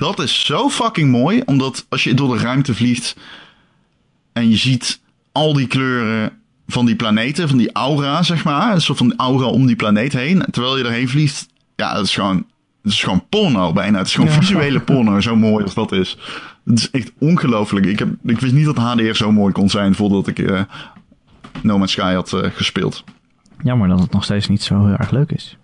Dat 0.00 0.18
is 0.18 0.44
zo 0.44 0.68
fucking 0.68 1.10
mooi, 1.10 1.42
omdat 1.44 1.86
als 1.88 2.04
je 2.04 2.14
door 2.14 2.36
de 2.36 2.42
ruimte 2.42 2.74
vliegt 2.74 3.16
en 4.32 4.50
je 4.50 4.56
ziet 4.56 5.00
al 5.32 5.52
die 5.52 5.66
kleuren 5.66 6.32
van 6.66 6.86
die 6.86 6.96
planeten, 6.96 7.48
van 7.48 7.58
die 7.58 7.72
aura, 7.72 8.22
zeg 8.22 8.44
maar, 8.44 8.74
een 8.74 8.80
soort 8.80 8.98
van 8.98 9.16
aura 9.16 9.46
om 9.46 9.66
die 9.66 9.76
planeet 9.76 10.12
heen, 10.12 10.44
terwijl 10.50 10.78
je 10.78 10.84
erheen 10.84 11.08
vliegt, 11.08 11.48
ja, 11.76 11.94
dat 11.94 12.04
is 12.04 12.14
gewoon, 12.14 12.46
dat 12.82 12.92
is 12.92 13.02
gewoon 13.02 13.24
porno 13.28 13.72
bijna. 13.72 13.98
Het 13.98 14.06
is 14.06 14.14
gewoon 14.14 14.30
ja. 14.30 14.38
visuele 14.38 14.80
porno, 14.80 15.20
zo 15.20 15.36
mooi 15.36 15.64
als 15.64 15.74
dat 15.74 15.92
is. 15.92 16.16
Het 16.64 16.78
is 16.78 16.90
echt 16.90 17.12
ongelooflijk. 17.18 17.86
Ik, 17.86 17.98
heb, 17.98 18.08
ik 18.24 18.40
wist 18.40 18.54
niet 18.54 18.64
dat 18.64 18.76
HDR 18.76 19.12
zo 19.12 19.32
mooi 19.32 19.52
kon 19.52 19.70
zijn 19.70 19.94
voordat 19.94 20.26
ik 20.26 20.38
uh, 20.38 20.60
No 21.62 21.78
Man's 21.78 21.92
Sky 21.92 22.12
had 22.12 22.32
uh, 22.32 22.40
gespeeld. 22.52 23.04
Jammer 23.62 23.88
dat 23.88 24.00
het 24.00 24.12
nog 24.12 24.24
steeds 24.24 24.48
niet 24.48 24.62
zo 24.62 24.86
heel 24.86 24.96
erg 24.96 25.10
leuk 25.10 25.32
is. 25.32 25.56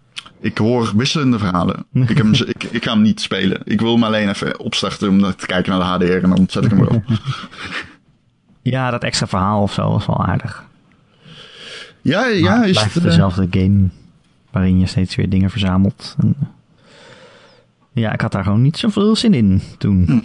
Ik 0.46 0.58
hoor 0.58 0.92
wisselende 0.96 1.38
verhalen. 1.38 1.86
ik, 2.08 2.08
heb 2.08 2.16
hem, 2.16 2.34
ik, 2.34 2.64
ik, 2.64 2.84
ga 2.84 2.92
hem 2.92 3.02
niet 3.02 3.20
spelen. 3.20 3.60
Ik 3.64 3.80
wil 3.80 3.92
hem 3.92 4.04
alleen 4.04 4.28
even 4.28 4.60
opstarten 4.60 5.08
om 5.08 5.20
te 5.20 5.46
kijken 5.46 5.78
naar 5.78 5.98
de 5.98 6.06
HDR 6.06 6.24
en 6.24 6.30
dan 6.30 6.46
zet 6.48 6.64
ik 6.64 6.70
hem 6.70 6.78
weer 6.78 6.94
op. 6.94 7.04
ja, 8.62 8.90
dat 8.90 9.04
extra 9.04 9.26
verhaal 9.26 9.62
of 9.62 9.72
zo 9.72 9.90
was 9.90 10.06
wel 10.06 10.26
aardig. 10.26 10.64
Ja, 12.02 12.26
ja. 12.26 12.56
Maar 12.56 12.68
is 12.68 12.82
het 12.82 13.02
dezelfde 13.02 13.46
game 13.50 13.88
waarin 14.50 14.78
je 14.78 14.86
steeds 14.86 15.14
weer 15.14 15.28
dingen 15.28 15.50
verzamelt. 15.50 16.16
En, 16.18 16.36
ja, 17.92 18.12
ik 18.12 18.20
had 18.20 18.32
daar 18.32 18.44
gewoon 18.44 18.62
niet 18.62 18.78
zoveel 18.78 19.16
zin 19.16 19.34
in 19.34 19.62
toen. 19.78 20.04
Hm. 20.06 20.18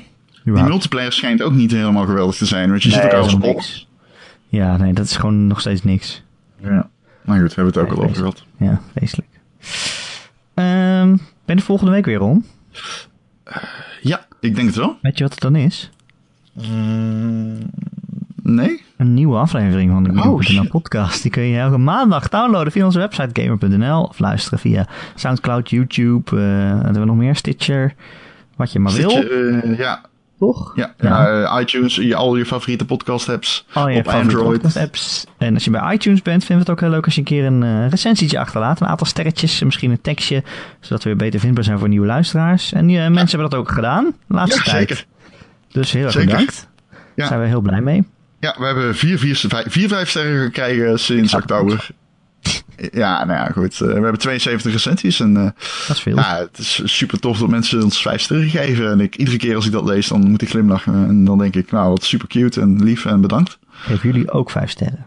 Die 0.44 0.64
multiplayer 0.64 1.12
schijnt 1.12 1.42
ook 1.42 1.54
niet 1.54 1.72
helemaal 1.72 2.06
geweldig 2.06 2.36
te 2.36 2.46
zijn, 2.46 2.70
want 2.70 2.84
je 2.84 2.90
nee, 2.90 2.98
zit 2.98 3.08
elkaar 3.08 3.24
als 3.24 3.34
op. 3.34 3.62
Ja, 4.48 4.78
nee, 4.78 4.94
dat 4.94 5.06
is 5.06 5.16
gewoon 5.16 5.48
nog 5.48 5.60
steeds 5.60 5.84
niks. 5.84 6.24
Ja. 6.64 6.90
Maar 7.22 7.40
goed, 7.40 7.56
we 7.56 7.62
hebben 7.62 7.82
het 7.82 7.92
ook 7.92 7.98
al 7.98 8.04
over 8.04 8.16
gehad. 8.16 8.46
Ja, 8.58 8.82
vreselijk. 8.96 9.30
Um, 11.02 11.20
ben 11.46 11.56
je 11.56 11.62
volgende 11.62 11.92
week 11.92 12.06
weer 12.06 12.22
om? 12.22 12.46
Ja, 14.02 14.26
ik 14.40 14.56
denk 14.56 14.68
het 14.68 14.76
wel. 14.76 14.98
Weet 15.02 15.18
je 15.18 15.24
wat 15.24 15.34
het 15.34 15.42
dan 15.42 15.56
is? 15.56 15.90
Mm, 16.54 17.58
nee. 18.44 18.84
Een 18.98 19.14
nieuwe 19.14 19.38
aflevering 19.38 19.92
van 19.92 20.04
de 20.04 20.14
Gamer.nl 20.14 20.64
oh, 20.64 20.70
podcast. 20.70 21.22
Die 21.22 21.32
kun 21.32 21.44
je 21.44 21.60
elke 21.60 21.78
maandag 21.78 22.30
downloaden 22.30 22.72
via 22.72 22.86
onze 22.86 23.00
website 23.00 23.42
Gamer.nl 23.42 24.04
of 24.04 24.20
luisteren 24.20 24.60
via 24.60 24.88
Soundcloud, 25.16 25.70
YouTube, 25.70 26.36
uh, 26.36 26.42
hebben 26.70 27.00
we 27.00 27.06
nog 27.06 27.16
meer, 27.16 27.36
Stitcher, 27.36 27.94
wat 28.56 28.72
je 28.72 28.80
maar 28.80 28.92
Stitcher, 28.92 29.28
wil. 29.28 29.72
Uh, 29.72 29.78
ja, 29.78 30.02
toch? 30.42 30.72
Ja, 30.76 30.94
ja. 31.00 31.42
Uh, 31.42 31.62
iTunes, 31.62 31.96
je, 31.96 32.16
al 32.16 32.36
je 32.36 32.46
favoriete 32.46 32.86
podcast 32.86 33.30
apps. 33.30 33.66
Al 33.74 33.90
je 33.90 34.00
op 34.00 34.08
Android. 34.08 34.62
podcast 34.62 34.78
apps. 34.78 35.26
En 35.38 35.54
als 35.54 35.64
je 35.64 35.70
bij 35.72 35.94
iTunes 35.94 36.22
bent, 36.22 36.44
vinden 36.46 36.66
we 36.66 36.72
het 36.72 36.72
ook 36.72 36.80
heel 36.80 36.90
leuk 36.90 37.06
als 37.06 37.14
je 37.14 37.20
een 37.20 37.26
keer 37.26 37.46
een 37.46 37.62
uh, 37.62 37.90
recensietje 37.90 38.40
achterlaat. 38.40 38.82
Een 38.82 38.88
aantal 38.88 39.08
sterretjes, 39.08 39.64
misschien 39.64 39.92
een 39.92 40.02
tekstje, 40.02 40.44
zodat 40.80 41.04
we 41.04 41.10
weer 41.10 41.18
beter 41.18 41.40
vindbaar 41.40 41.64
zijn 41.64 41.80
voor 41.80 41.88
nieuwe 41.88 42.06
luisteraars. 42.06 42.74
En 42.74 42.90
uh, 42.90 42.96
ja. 42.96 43.10
mensen 43.10 43.40
hebben 43.40 43.50
dat 43.50 43.60
ook 43.60 43.72
gedaan, 43.72 44.14
de 44.28 44.34
laatste 44.34 44.62
ja, 44.66 44.72
tijd. 44.72 44.90
Zeker. 44.90 45.06
Dus 45.72 45.92
heel 45.92 46.04
erg 46.04 46.12
zeker. 46.12 46.30
bedankt. 46.30 46.68
Daar 47.16 47.28
zijn 47.28 47.40
we 47.40 47.46
heel 47.48 47.62
blij 47.62 47.82
mee. 47.82 48.04
Ja, 48.40 48.56
we 48.60 48.66
hebben 48.66 48.96
vier, 48.96 49.20
vier, 49.20 49.36
vijf, 49.36 49.72
vier, 49.72 49.88
vijf 49.88 50.10
sterren 50.10 50.44
gekregen 50.44 51.00
sinds 51.00 51.34
oktober. 51.34 51.90
Ja, 52.92 53.26
nou 53.26 53.40
ja, 53.40 53.46
goed. 53.46 53.74
Uh, 53.74 53.88
we 53.88 53.94
hebben 53.94 54.18
72 54.18 54.72
recensies. 54.72 55.20
En, 55.20 55.36
uh, 55.36 55.44
dat 55.88 55.96
is 55.96 56.02
veel. 56.02 56.16
Ja, 56.16 56.38
het 56.38 56.58
is 56.58 56.82
super 56.84 57.20
tof 57.20 57.38
dat 57.38 57.50
mensen 57.50 57.84
ons 57.84 58.02
vijf 58.02 58.22
sterren 58.22 58.50
geven. 58.50 58.92
En 58.92 59.00
ik, 59.00 59.16
iedere 59.16 59.38
keer 59.38 59.56
als 59.56 59.66
ik 59.66 59.72
dat 59.72 59.86
lees, 59.86 60.08
dan 60.08 60.30
moet 60.30 60.42
ik 60.42 60.50
glimlachen. 60.50 60.94
En 61.08 61.26
dan 61.26 61.38
denk 61.38 61.56
ik, 61.56 61.72
nou, 61.72 61.90
wat 61.90 62.04
super 62.04 62.28
cute 62.28 62.62
en 62.62 62.84
lief 62.84 63.06
en 63.06 63.22
bedankt. 63.22 63.60
Geven 63.70 64.12
jullie 64.12 64.32
ook 64.32 64.50
vijf 64.50 64.70
sterren? 64.70 65.06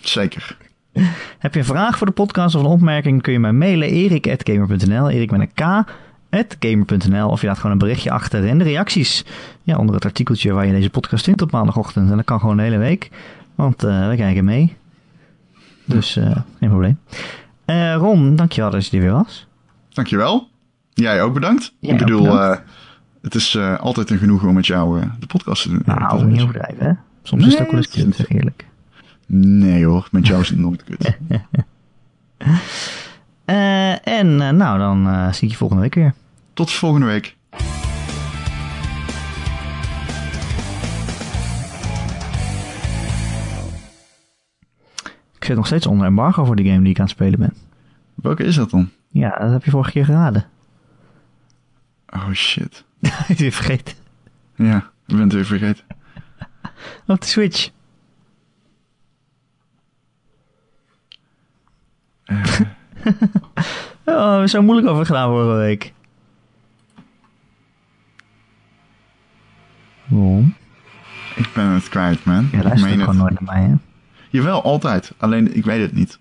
Zeker. 0.00 0.56
Heb 1.38 1.54
je 1.54 1.58
een 1.58 1.66
vraag 1.66 1.98
voor 1.98 2.06
de 2.06 2.12
podcast 2.12 2.54
of 2.54 2.62
een 2.62 2.68
opmerking, 2.68 3.22
kun 3.22 3.32
je 3.32 3.38
mij 3.38 3.52
mailen. 3.52 3.88
erik.gamer.nl 3.88 5.10
Erik 5.10 5.30
met 5.30 5.40
een 5.40 5.52
K. 5.54 5.84
Gamer.nl 6.60 7.28
of 7.28 7.40
je 7.40 7.46
laat 7.46 7.56
gewoon 7.56 7.72
een 7.72 7.78
berichtje 7.78 8.10
achter 8.10 8.48
en 8.48 8.58
de 8.58 8.64
reacties. 8.64 9.24
Ja, 9.62 9.76
onder 9.76 9.94
het 9.94 10.04
artikeltje 10.04 10.52
waar 10.52 10.66
je 10.66 10.72
deze 10.72 10.90
podcast 10.90 11.24
vindt 11.24 11.42
op 11.42 11.50
maandagochtend. 11.50 12.10
En 12.10 12.16
dat 12.16 12.24
kan 12.24 12.40
gewoon 12.40 12.56
de 12.56 12.62
hele 12.62 12.78
week. 12.78 13.10
Want 13.54 13.84
uh, 13.84 14.08
we 14.08 14.16
kijken 14.16 14.44
mee. 14.44 14.76
Dus 15.86 16.16
uh, 16.16 16.36
geen 16.58 16.68
probleem. 16.68 16.98
Uh, 17.66 17.94
Ron, 17.94 18.36
dankjewel 18.36 18.70
dat 18.70 18.86
je 18.86 18.96
er 18.96 19.02
weer 19.02 19.12
was. 19.12 19.46
Dankjewel. 19.88 20.48
Jij 20.92 21.22
ook 21.22 21.34
bedankt. 21.34 21.72
Jij 21.78 21.92
ik 21.92 21.98
bedoel, 21.98 22.22
bedankt. 22.22 22.60
Uh, 22.60 22.66
het 23.22 23.34
is 23.34 23.54
eh, 23.54 23.78
altijd 23.78 24.10
een 24.10 24.18
genoegen 24.18 24.48
om 24.48 24.54
met 24.54 24.66
jou 24.66 25.00
eh, 25.00 25.06
de 25.18 25.26
podcast 25.26 25.62
te 25.62 25.68
doen. 25.68 25.82
Nou, 25.84 26.24
niet 26.24 26.42
overdrijven, 26.42 26.86
hè? 26.86 26.92
Soms 27.22 27.46
is 27.46 27.52
het 27.52 27.62
ook 27.62 27.70
wel 27.70 27.76
eens 27.76 27.88
kut, 27.88 28.16
zeg 28.16 28.28
eerlijk. 28.28 28.66
Nee 29.26 29.84
hoor, 29.84 30.08
met 30.10 30.26
jou 30.26 30.40
is 30.40 30.48
het 30.48 30.58
nooit 30.58 30.84
kut. 30.84 31.16
Eh, 33.46 34.08
en 34.08 34.40
eh, 34.40 34.50
nou, 34.50 34.78
dan 34.78 35.08
eh, 35.08 35.32
zie 35.32 35.44
ik 35.44 35.50
je 35.50 35.56
volgende 35.56 35.82
week 35.82 35.94
weer. 35.94 36.14
Tot 36.52 36.70
volgende 36.70 37.06
week. 37.06 37.36
Zit 45.46 45.56
nog 45.56 45.66
steeds 45.66 45.86
onder 45.86 46.06
embargo 46.06 46.44
voor 46.44 46.56
de 46.56 46.64
game 46.64 46.80
die 46.80 46.90
ik 46.90 46.98
aan 46.98 47.04
het 47.04 47.14
spelen 47.14 47.38
ben. 47.38 47.54
Welke 48.14 48.44
is 48.44 48.54
dat 48.54 48.70
dan? 48.70 48.90
Ja, 49.08 49.38
dat 49.38 49.50
heb 49.50 49.64
je 49.64 49.70
vorige 49.70 49.90
keer 49.90 50.04
geraden. 50.04 50.46
Oh 52.06 52.30
shit. 52.32 52.84
ik 53.28 53.38
weer 53.38 53.52
vergeten. 53.52 53.94
Ja, 54.54 54.76
ik 55.06 55.14
ben 55.14 55.20
het 55.20 55.32
weer 55.32 55.44
vergeten. 55.44 55.84
Op 57.06 57.20
de 57.20 57.26
Switch. 57.26 57.70
Eh, 62.24 62.60
Oh, 64.04 64.44
zo 64.44 64.62
moeilijk 64.62 64.88
over 64.88 65.06
gedaan 65.06 65.28
vorige 65.28 65.56
week. 65.56 65.92
Waarom? 70.06 70.54
ik 71.36 71.50
ben 71.54 71.64
het 71.64 71.88
kwijt, 71.88 72.24
man. 72.24 72.48
Je 72.50 72.56
ik 72.56 72.62
luistert 72.62 72.92
gewoon 73.00 73.16
nooit 73.16 73.40
naar 73.40 73.54
mij, 73.54 73.62
hè? 73.62 73.74
Jawel, 74.36 74.62
altijd. 74.62 75.12
Alleen 75.18 75.56
ik 75.56 75.64
weet 75.64 75.80
het 75.80 75.92
niet. 75.92 76.18